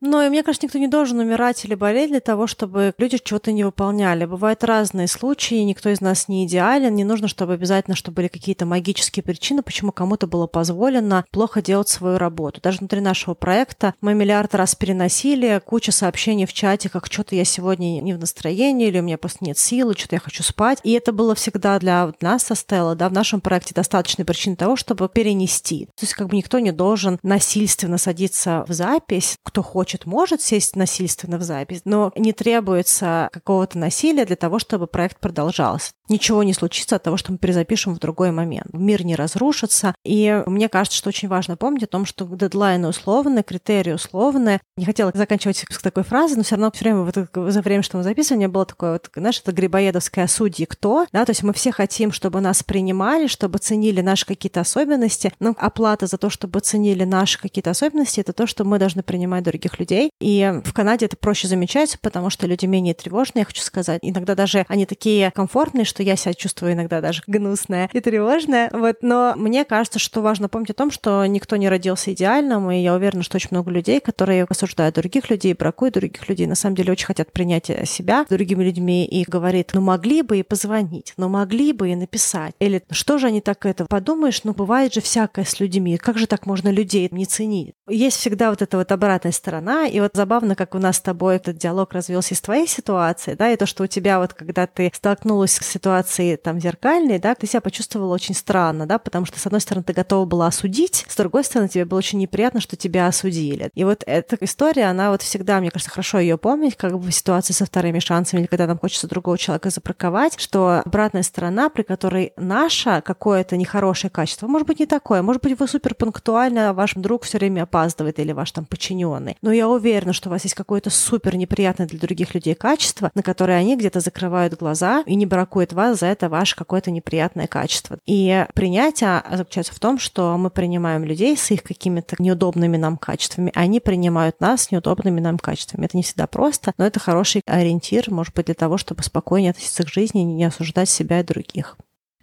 Но 0.00 0.22
и 0.22 0.28
мне 0.28 0.42
кажется, 0.42 0.66
никто 0.66 0.78
не 0.78 0.88
должен 0.88 1.18
умирать 1.18 1.64
или 1.64 1.74
болеть 1.74 2.10
для 2.10 2.20
того, 2.20 2.46
чтобы 2.46 2.94
люди 2.98 3.18
чего-то 3.18 3.50
не 3.52 3.64
выполняли. 3.64 4.24
Бывают 4.24 4.62
разные 4.62 5.08
случаи, 5.08 5.56
никто 5.56 5.90
из 5.90 6.00
нас 6.00 6.28
не 6.28 6.46
идеален, 6.46 6.94
не 6.94 7.04
нужно, 7.04 7.26
чтобы 7.26 7.54
обязательно, 7.54 7.96
чтобы 7.96 8.16
были 8.16 8.28
какие-то 8.28 8.64
магические 8.64 9.22
причины, 9.22 9.62
почему 9.62 9.90
кому-то 9.90 10.26
было 10.26 10.46
позволено 10.46 11.24
плохо 11.30 11.62
делать 11.62 11.88
свою 11.88 12.18
работу. 12.18 12.60
Даже 12.60 12.78
внутри 12.78 13.00
нашего 13.00 13.34
проекта 13.34 13.94
мы 14.00 14.14
миллиард 14.14 14.54
раз 14.54 14.74
переносили, 14.74 15.60
куча 15.64 15.90
сообщений 15.90 16.46
в 16.46 16.52
чате, 16.52 16.88
как 16.88 17.06
что-то 17.06 17.34
я 17.34 17.44
сегодня 17.44 18.00
не 18.00 18.12
в 18.12 18.18
настроении, 18.18 18.88
или 18.88 19.00
у 19.00 19.02
меня 19.02 19.18
просто 19.18 19.44
нет 19.44 19.58
силы, 19.58 19.94
что-то 19.96 20.16
я 20.16 20.20
хочу 20.20 20.42
спать. 20.42 20.78
И 20.84 20.92
это 20.92 21.12
было 21.12 21.34
всегда 21.34 21.78
для 21.78 22.12
нас 22.20 22.44
со 22.44 22.54
Стелла, 22.54 22.94
да, 22.94 23.08
в 23.08 23.12
нашем 23.12 23.40
проекте 23.40 23.74
достаточной 23.74 24.24
причины 24.24 24.54
того, 24.54 24.76
чтобы 24.76 25.08
перенести. 25.08 25.86
То 25.96 26.02
есть 26.02 26.14
как 26.14 26.28
бы 26.28 26.36
никто 26.36 26.60
не 26.60 26.70
должен 26.70 27.18
насильственно 27.22 27.98
садиться 27.98 28.64
в 28.68 28.72
запись, 28.72 29.36
кто 29.42 29.62
хочет 29.62 29.87
хочет, 29.88 30.04
может 30.04 30.42
сесть 30.42 30.76
насильственно 30.76 31.38
в 31.38 31.42
запись, 31.42 31.80
но 31.86 32.12
не 32.14 32.34
требуется 32.34 33.30
какого-то 33.32 33.78
насилия 33.78 34.26
для 34.26 34.36
того, 34.36 34.58
чтобы 34.58 34.86
проект 34.86 35.18
продолжался. 35.18 35.92
Ничего 36.10 36.42
не 36.42 36.52
случится 36.52 36.96
от 36.96 37.02
того, 37.02 37.16
что 37.16 37.32
мы 37.32 37.38
перезапишем 37.38 37.94
в 37.94 37.98
другой 37.98 38.30
момент. 38.30 38.72
Мир 38.72 39.04
не 39.04 39.14
разрушится. 39.14 39.94
И 40.04 40.42
мне 40.46 40.68
кажется, 40.68 40.98
что 40.98 41.08
очень 41.08 41.28
важно 41.28 41.56
помнить 41.56 41.84
о 41.84 41.86
том, 41.86 42.04
что 42.04 42.24
дедлайны 42.24 42.88
условны, 42.88 43.42
критерии 43.42 43.92
условны. 43.92 44.60
Не 44.76 44.84
хотела 44.84 45.10
заканчивать 45.14 45.64
с 45.68 45.78
такой 45.78 46.04
фразы, 46.04 46.36
но 46.36 46.42
все 46.42 46.56
равно 46.56 46.70
все 46.70 46.84
время 46.84 47.00
вот 47.02 47.52
за 47.52 47.62
время, 47.62 47.82
что 47.82 47.98
мы 47.98 48.02
записывали, 48.02 48.46
было 48.46 48.66
такое 48.66 48.92
вот, 48.92 49.10
знаешь, 49.14 49.40
это 49.40 49.52
грибоедовское 49.52 50.26
судьи 50.26 50.66
кто, 50.66 51.06
да, 51.12 51.24
то 51.24 51.30
есть 51.30 51.42
мы 51.42 51.52
все 51.52 51.72
хотим, 51.72 52.12
чтобы 52.12 52.40
нас 52.40 52.62
принимали, 52.62 53.26
чтобы 53.26 53.58
ценили 53.58 54.00
наши 54.00 54.26
какие-то 54.26 54.60
особенности, 54.60 55.32
но 55.40 55.54
оплата 55.58 56.06
за 56.06 56.18
то, 56.18 56.30
чтобы 56.30 56.60
ценили 56.60 57.04
наши 57.04 57.38
какие-то 57.38 57.70
особенности, 57.70 58.20
это 58.20 58.32
то, 58.32 58.46
что 58.46 58.64
мы 58.64 58.78
должны 58.78 59.02
принимать 59.02 59.44
других 59.44 59.77
людей. 59.78 60.10
И 60.20 60.60
в 60.64 60.72
Канаде 60.72 61.06
это 61.06 61.16
проще 61.16 61.48
замечается, 61.48 61.98
потому 62.00 62.30
что 62.30 62.46
люди 62.46 62.66
менее 62.66 62.94
тревожные, 62.94 63.42
я 63.42 63.44
хочу 63.44 63.62
сказать. 63.62 64.00
Иногда 64.02 64.34
даже 64.34 64.64
они 64.68 64.86
такие 64.86 65.30
комфортные, 65.30 65.84
что 65.84 66.02
я 66.02 66.16
себя 66.16 66.34
чувствую 66.34 66.72
иногда 66.72 67.00
даже 67.00 67.22
гнусная 67.26 67.90
и 67.92 68.00
тревожная. 68.00 68.70
Вот. 68.72 68.96
Но 69.02 69.34
мне 69.36 69.64
кажется, 69.64 69.98
что 69.98 70.20
важно 70.22 70.48
помнить 70.48 70.70
о 70.70 70.74
том, 70.74 70.90
что 70.90 71.24
никто 71.26 71.56
не 71.56 71.68
родился 71.68 72.12
идеальным, 72.12 72.70
и 72.70 72.78
я 72.80 72.94
уверена, 72.94 73.22
что 73.22 73.36
очень 73.36 73.48
много 73.52 73.70
людей, 73.70 74.00
которые 74.00 74.44
осуждают 74.48 74.94
других 74.94 75.30
людей, 75.30 75.54
бракуют 75.54 75.94
других 75.94 76.28
людей, 76.28 76.46
на 76.46 76.54
самом 76.54 76.76
деле 76.76 76.92
очень 76.92 77.06
хотят 77.06 77.32
принятия 77.32 77.84
себя 77.86 78.24
другими 78.28 78.64
людьми 78.64 79.04
и 79.04 79.24
говорит, 79.24 79.70
ну 79.74 79.80
могли 79.80 80.22
бы 80.22 80.38
и 80.38 80.42
позвонить, 80.42 81.14
ну 81.16 81.28
могли 81.28 81.72
бы 81.72 81.90
и 81.90 81.94
написать. 81.94 82.54
Или 82.58 82.82
что 82.90 83.18
же 83.18 83.26
они 83.26 83.40
так 83.40 83.66
это 83.66 83.86
подумаешь, 83.86 84.44
ну 84.44 84.52
бывает 84.52 84.94
же 84.94 85.00
всякое 85.00 85.44
с 85.44 85.60
людьми, 85.60 85.96
как 85.96 86.18
же 86.18 86.26
так 86.26 86.46
можно 86.46 86.68
людей 86.68 87.08
не 87.10 87.26
ценить? 87.26 87.74
Есть 87.88 88.18
всегда 88.18 88.50
вот 88.50 88.62
эта 88.62 88.76
вот 88.76 88.90
обратная 88.92 89.32
сторона, 89.32 89.67
и 89.86 90.00
вот 90.00 90.12
забавно, 90.14 90.54
как 90.54 90.74
у 90.74 90.78
нас 90.78 90.96
с 90.96 91.00
тобой 91.00 91.36
этот 91.36 91.56
диалог 91.56 91.92
развился 91.92 92.34
из 92.34 92.40
твоей 92.40 92.66
ситуации, 92.66 93.34
да, 93.34 93.50
и 93.50 93.56
то, 93.56 93.66
что 93.66 93.84
у 93.84 93.86
тебя 93.86 94.18
вот, 94.18 94.34
когда 94.34 94.66
ты 94.66 94.90
столкнулась 94.94 95.52
с 95.52 95.66
ситуацией 95.66 96.36
там 96.36 96.60
зеркальной, 96.60 97.18
да, 97.18 97.34
ты 97.34 97.46
себя 97.46 97.60
почувствовала 97.60 98.14
очень 98.14 98.34
странно, 98.34 98.86
да, 98.86 98.98
потому 98.98 99.26
что, 99.26 99.38
с 99.38 99.46
одной 99.46 99.60
стороны, 99.60 99.84
ты 99.84 99.92
готова 99.92 100.24
была 100.24 100.46
осудить, 100.46 101.04
с 101.08 101.16
другой 101.16 101.44
стороны, 101.44 101.68
тебе 101.68 101.84
было 101.84 101.98
очень 101.98 102.18
неприятно, 102.18 102.60
что 102.60 102.76
тебя 102.76 103.06
осудили. 103.06 103.70
И 103.74 103.84
вот 103.84 104.02
эта 104.06 104.36
история, 104.40 104.86
она 104.86 105.10
вот 105.10 105.22
всегда, 105.22 105.60
мне 105.60 105.70
кажется, 105.70 105.90
хорошо 105.90 106.18
ее 106.18 106.38
помнить, 106.38 106.76
как 106.76 106.92
бы 106.92 107.10
в 107.10 107.12
ситуации 107.12 107.52
со 107.52 107.64
вторыми 107.64 107.98
шансами, 107.98 108.40
или 108.40 108.46
когда 108.46 108.66
нам 108.66 108.78
хочется 108.78 109.08
другого 109.08 109.38
человека 109.38 109.70
запарковать, 109.70 110.38
что 110.38 110.82
обратная 110.84 111.22
сторона, 111.22 111.68
при 111.68 111.82
которой 111.82 112.32
наше 112.36 113.02
какое-то 113.04 113.56
нехорошее 113.56 114.10
качество, 114.10 114.46
может 114.46 114.66
быть, 114.66 114.80
не 114.80 114.86
такое, 114.86 115.22
может 115.22 115.42
быть, 115.42 115.58
вы 115.58 115.68
супер 115.68 115.94
пунктуально, 115.94 116.70
а 116.70 116.72
ваш 116.72 116.94
друг 116.94 117.24
все 117.24 117.38
время 117.38 117.62
опаздывает 117.62 118.18
или 118.18 118.32
ваш 118.32 118.52
там 118.52 118.64
подчиненный. 118.64 119.36
Но 119.42 119.52
я 119.58 119.68
уверена, 119.68 120.12
что 120.12 120.28
у 120.28 120.32
вас 120.32 120.44
есть 120.44 120.54
какое-то 120.54 120.90
супер 120.90 121.36
неприятное 121.36 121.86
для 121.86 121.98
других 121.98 122.34
людей 122.34 122.54
качество, 122.54 123.10
на 123.14 123.22
которое 123.22 123.58
они 123.58 123.76
где-то 123.76 124.00
закрывают 124.00 124.54
глаза 124.54 125.02
и 125.06 125.14
не 125.14 125.26
бракует 125.26 125.72
вас 125.72 126.00
за 126.00 126.06
это 126.06 126.28
ваше 126.28 126.56
какое-то 126.56 126.90
неприятное 126.90 127.46
качество. 127.46 127.98
И 128.06 128.46
принятие 128.54 129.22
заключается 129.30 129.74
в 129.74 129.80
том, 129.80 129.98
что 129.98 130.36
мы 130.38 130.50
принимаем 130.50 131.04
людей 131.04 131.36
с 131.36 131.50
их 131.50 131.62
какими-то 131.62 132.16
неудобными 132.18 132.76
нам 132.76 132.96
качествами, 132.96 133.52
а 133.54 133.60
они 133.60 133.80
принимают 133.80 134.40
нас 134.40 134.62
с 134.62 134.70
неудобными 134.70 135.20
нам 135.20 135.38
качествами. 135.38 135.84
Это 135.84 135.96
не 135.96 136.02
всегда 136.02 136.26
просто, 136.26 136.72
но 136.78 136.86
это 136.86 137.00
хороший 137.00 137.42
ориентир, 137.46 138.10
может 138.10 138.34
быть, 138.34 138.46
для 138.46 138.54
того, 138.54 138.78
чтобы 138.78 139.02
спокойнее 139.02 139.50
относиться 139.50 139.84
к 139.84 139.88
жизни 139.88 140.22
и 140.22 140.24
не 140.24 140.44
осуждать 140.44 140.88
себя 140.88 141.20
и 141.20 141.24
других. 141.24 141.76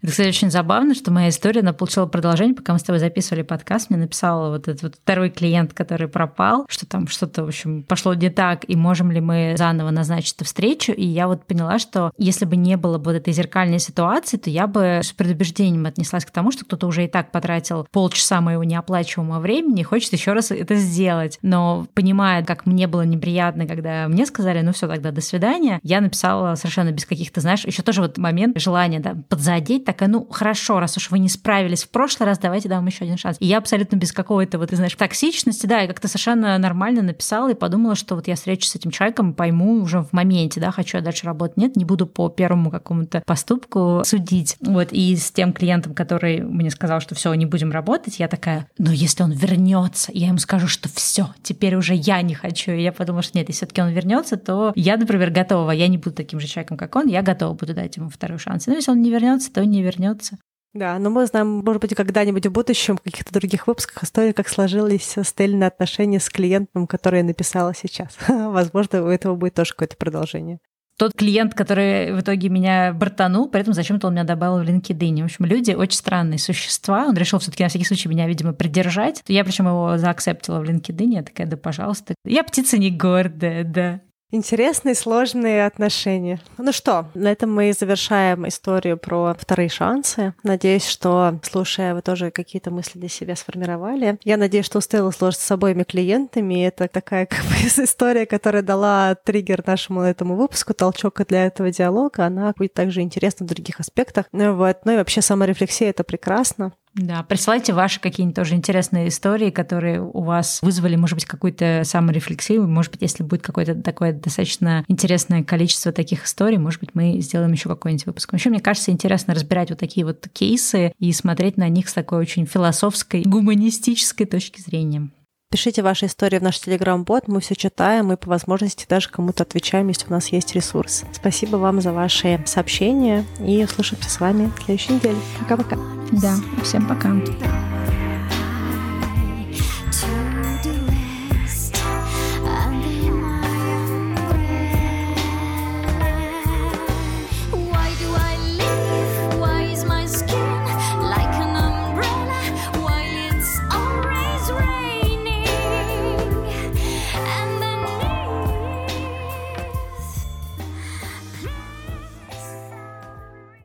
Это, 0.05 0.11
кстати, 0.11 0.27
очень 0.27 0.51
забавно, 0.51 0.93
что 0.93 1.11
моя 1.11 1.29
история, 1.29 1.61
она 1.61 1.73
получила 1.73 2.05
продолжение, 2.05 2.53
пока 2.53 2.73
мы 2.73 2.77
с 2.77 2.83
тобой 2.83 2.99
записывали 2.99 3.41
подкаст, 3.41 3.89
мне 3.89 3.97
написал 3.97 4.51
вот 4.51 4.67
этот 4.67 4.83
вот 4.83 4.95
второй 5.01 5.31
клиент, 5.31 5.73
который 5.73 6.07
пропал, 6.07 6.67
что 6.69 6.85
там 6.85 7.07
что-то, 7.07 7.43
в 7.43 7.47
общем, 7.47 7.81
пошло 7.81 8.13
не 8.13 8.29
так, 8.29 8.69
и 8.69 8.75
можем 8.75 9.09
ли 9.09 9.19
мы 9.19 9.55
заново 9.57 9.89
назначить 9.89 10.35
эту 10.35 10.45
встречу. 10.45 10.91
И 10.91 11.03
я 11.03 11.27
вот 11.27 11.47
поняла, 11.47 11.79
что 11.79 12.11
если 12.19 12.45
бы 12.45 12.55
не 12.55 12.77
было 12.77 12.99
бы 12.99 13.05
вот 13.05 13.15
этой 13.15 13.33
зеркальной 13.33 13.79
ситуации, 13.79 14.37
то 14.37 14.51
я 14.51 14.67
бы 14.67 14.99
с 15.01 15.11
предубеждением 15.11 15.87
отнеслась 15.87 16.23
к 16.23 16.29
тому, 16.29 16.51
что 16.51 16.65
кто-то 16.65 16.85
уже 16.85 17.05
и 17.05 17.07
так 17.07 17.31
потратил 17.31 17.87
полчаса 17.91 18.41
моего 18.41 18.63
неоплачиваемого 18.63 19.39
времени 19.39 19.81
и 19.81 19.83
хочет 19.83 20.13
еще 20.13 20.33
раз 20.33 20.51
это 20.51 20.75
сделать. 20.75 21.39
Но 21.41 21.87
понимая, 21.95 22.45
как 22.45 22.67
мне 22.67 22.85
было 22.85 23.01
неприятно, 23.01 23.65
когда 23.65 24.07
мне 24.07 24.27
сказали, 24.27 24.61
ну 24.61 24.71
все, 24.71 24.87
тогда 24.87 25.09
до 25.09 25.21
свидания, 25.21 25.79
я 25.81 25.99
написала 25.99 26.53
совершенно 26.53 26.91
без 26.91 27.07
каких-то, 27.07 27.41
знаешь, 27.41 27.65
еще 27.65 27.81
тоже 27.81 28.03
вот 28.03 28.19
момент 28.19 28.61
желания 28.61 28.99
да, 28.99 29.15
подзадеть, 29.29 29.83
такая, 29.95 30.09
ну 30.09 30.27
хорошо, 30.29 30.79
раз 30.79 30.97
уж 30.97 31.09
вы 31.09 31.19
не 31.19 31.29
справились 31.29 31.83
в 31.83 31.89
прошлый 31.89 32.27
раз, 32.27 32.37
давайте 32.37 32.69
дам 32.69 32.85
еще 32.85 33.05
один 33.05 33.17
шанс. 33.17 33.37
И 33.39 33.45
я 33.45 33.57
абсолютно 33.57 33.95
без 33.95 34.11
какой-то 34.11 34.59
вот, 34.59 34.69
ты 34.69 34.75
знаешь, 34.75 34.95
токсичности, 34.95 35.65
да, 35.65 35.79
я 35.79 35.87
как-то 35.87 36.07
совершенно 36.07 36.57
нормально 36.57 37.01
написала 37.01 37.51
и 37.51 37.55
подумала, 37.55 37.95
что 37.95 38.15
вот 38.15 38.27
я 38.27 38.35
встречусь 38.35 38.71
с 38.71 38.75
этим 38.75 38.91
человеком, 38.91 39.33
пойму 39.33 39.81
уже 39.81 40.01
в 40.01 40.13
моменте, 40.13 40.59
да, 40.59 40.71
хочу 40.71 40.97
я 40.97 41.03
дальше 41.03 41.25
работать, 41.25 41.57
нет, 41.57 41.75
не 41.75 41.85
буду 41.85 42.05
по 42.05 42.29
первому 42.29 42.69
какому-то 42.69 43.23
поступку 43.25 44.01
судить. 44.05 44.57
Вот, 44.61 44.89
и 44.91 45.15
с 45.15 45.31
тем 45.31 45.53
клиентом, 45.53 45.93
который 45.93 46.41
мне 46.41 46.69
сказал, 46.69 46.99
что 46.99 47.15
все, 47.15 47.33
не 47.33 47.45
будем 47.45 47.71
работать, 47.71 48.19
я 48.19 48.27
такая, 48.27 48.67
но 48.77 48.91
если 48.91 49.23
он 49.23 49.31
вернется, 49.31 50.11
я 50.13 50.27
ему 50.27 50.37
скажу, 50.37 50.67
что 50.67 50.89
все, 50.89 51.29
теперь 51.41 51.75
уже 51.75 51.95
я 51.95 52.21
не 52.21 52.35
хочу. 52.35 52.71
И 52.71 52.81
я 52.81 52.91
подумала, 52.91 53.23
что 53.23 53.37
нет, 53.37 53.47
если 53.47 53.65
все-таки 53.65 53.81
он 53.81 53.89
вернется, 53.89 54.37
то 54.37 54.73
я, 54.75 54.97
например, 54.97 55.31
готова, 55.31 55.71
я 55.71 55.87
не 55.87 55.97
буду 55.97 56.15
таким 56.15 56.39
же 56.39 56.47
человеком, 56.47 56.77
как 56.77 56.95
он, 56.95 57.07
я 57.07 57.21
готова 57.21 57.53
буду 57.53 57.73
дать 57.73 57.95
ему 57.97 58.09
второй 58.09 58.37
шанс. 58.39 58.67
Но 58.67 58.73
если 58.73 58.91
он 58.91 59.01
не 59.01 59.09
вернется, 59.09 59.51
то 59.51 59.65
не 59.65 59.74
вернется. 59.83 60.37
Да, 60.73 60.99
но 60.99 61.09
мы 61.09 61.25
знаем, 61.25 61.63
может 61.63 61.81
быть, 61.81 61.95
когда-нибудь 61.95 62.47
в 62.47 62.51
будущем, 62.51 62.97
в 62.97 63.01
каких-то 63.01 63.33
других 63.33 63.65
выпусках 63.65 64.03
истории, 64.03 64.33
как 64.33 64.49
сложились 64.49 65.15
стельные 65.23 65.67
отношения 65.67 66.19
с 66.19 66.29
клиентом, 66.29 66.85
который 66.85 67.19
я 67.19 67.25
написала 67.25 67.73
сейчас. 67.73 68.17
Возможно, 68.27 69.03
у 69.03 69.07
этого 69.07 69.35
будет 69.35 69.53
тоже 69.53 69.71
какое-то 69.71 69.95
продолжение 69.95 70.59
тот 70.97 71.13
клиент, 71.13 71.53
который 71.53 72.13
в 72.13 72.21
итоге 72.21 72.49
меня 72.49 72.93
бортанул, 72.93 73.49
при 73.49 73.61
этом 73.61 73.73
зачем-то 73.73 74.07
он 74.07 74.13
меня 74.13 74.23
добавил 74.23 74.63
в 74.63 74.67
LinkedIn. 74.67 75.21
В 75.21 75.25
общем, 75.25 75.45
люди 75.45 75.71
очень 75.71 75.97
странные 75.97 76.39
существа. 76.39 77.05
Он 77.07 77.15
решил 77.15 77.39
все 77.39 77.51
таки 77.51 77.63
на 77.63 77.69
всякий 77.69 77.85
случай 77.85 78.07
меня, 78.07 78.27
видимо, 78.27 78.53
придержать. 78.53 79.21
Я 79.27 79.43
причем 79.43 79.67
его 79.67 79.97
заакцептила 79.97 80.59
в 80.59 80.63
LinkedIn. 80.63 81.15
Я 81.15 81.23
такая, 81.23 81.47
да, 81.47 81.57
пожалуйста. 81.57 82.15
Я 82.23 82.43
птица 82.43 82.77
не 82.77 82.91
гордая, 82.91 83.63
да. 83.63 84.01
Интересные, 84.31 84.95
сложные 84.95 85.65
отношения. 85.65 86.41
Ну 86.57 86.71
что, 86.71 87.05
на 87.13 87.31
этом 87.31 87.53
мы 87.53 87.71
завершаем 87.73 88.47
историю 88.47 88.97
про 88.97 89.35
вторые 89.39 89.69
шансы. 89.69 90.33
Надеюсь, 90.43 90.87
что, 90.87 91.39
слушая, 91.43 91.93
вы 91.93 92.01
тоже 92.01 92.31
какие-то 92.31 92.71
мысли 92.71 92.97
для 92.97 93.07
себя 93.07 93.35
сформировали. 93.35 94.17
Я 94.23 94.37
надеюсь, 94.37 94.65
что 94.65 94.79
успела 94.79 95.11
сложить 95.11 95.39
с 95.39 95.51
обоими 95.51 95.83
клиентами. 95.83 96.65
Это 96.65 96.87
такая 96.87 97.25
как 97.27 97.43
бы 97.45 97.53
история, 97.83 98.25
которая 98.25 98.63
дала 98.63 99.15
триггер 99.15 99.63
нашему 99.65 100.01
этому 100.01 100.35
выпуску, 100.35 100.73
толчок 100.73 101.25
для 101.27 101.45
этого 101.45 101.69
диалога. 101.71 102.25
Она 102.25 102.53
будет 102.57 102.73
также 102.73 103.01
интересна 103.01 103.45
в 103.45 103.49
других 103.49 103.79
аспектах. 103.79 104.25
Ну, 104.31 104.55
вот. 104.55 104.79
ну 104.85 104.93
и 104.93 104.97
вообще 104.97 105.21
саморефлексия— 105.21 105.89
это 105.91 106.03
прекрасно. 106.03 106.73
Да, 106.95 107.23
присылайте 107.23 107.73
ваши 107.73 107.99
какие-нибудь 107.99 108.37
тоже 108.37 108.55
интересные 108.55 109.09
истории, 109.09 109.49
которые 109.49 110.01
у 110.01 110.21
вас 110.21 110.61
вызвали, 110.61 110.95
может 110.95 111.15
быть, 111.15 111.25
какую-то 111.25 111.81
саморефлексию. 111.83 112.67
Может 112.67 112.93
быть, 112.93 113.01
если 113.01 113.21
будет 113.23 113.41
какое-то 113.41 113.75
такое 113.75 114.13
достаточно 114.13 114.85
интересное 114.87 115.43
количество 115.43 115.91
таких 115.91 116.23
историй, 116.23 116.57
может 116.57 116.79
быть, 116.79 116.91
мы 116.93 117.19
сделаем 117.19 117.51
еще 117.51 117.67
какой-нибудь 117.67 118.05
выпуск. 118.05 118.31
Вообще, 118.31 118.49
мне 118.49 118.61
кажется, 118.61 118.91
интересно 118.91 119.33
разбирать 119.33 119.71
вот 119.71 119.79
такие 119.79 120.05
вот 120.05 120.25
кейсы 120.31 120.93
и 120.97 121.11
смотреть 121.11 121.57
на 121.57 121.67
них 121.67 121.89
с 121.89 121.93
такой 121.93 122.19
очень 122.19 122.45
философской, 122.45 123.23
гуманистической 123.23 124.25
точки 124.25 124.61
зрения. 124.61 125.09
Пишите 125.55 125.83
ваши 125.83 126.07
истории 126.07 126.37
в 126.37 126.43
наш 126.43 126.59
телеграм-бот, 126.59 127.29
мы 127.29 127.39
все 127.39 127.55
читаем 127.55 128.11
и 128.11 128.17
по 128.17 128.27
возможности 128.27 128.85
даже 128.89 129.07
кому-то 129.07 129.43
отвечаем, 129.43 129.87
если 129.87 130.05
у 130.09 130.11
нас 130.11 130.27
есть 130.27 130.53
ресурс. 130.53 131.05
Спасибо 131.13 131.55
вам 131.55 131.79
за 131.79 131.93
ваши 131.93 132.43
сообщения 132.45 133.23
и 133.39 133.63
услышимся 133.63 134.09
с 134.09 134.19
вами 134.19 134.51
в 134.57 134.63
следующей 134.63 134.95
неделе. 134.95 135.17
Пока-пока. 135.39 135.77
Да, 136.11 136.35
всем 136.61 136.85
пока. 136.85 137.15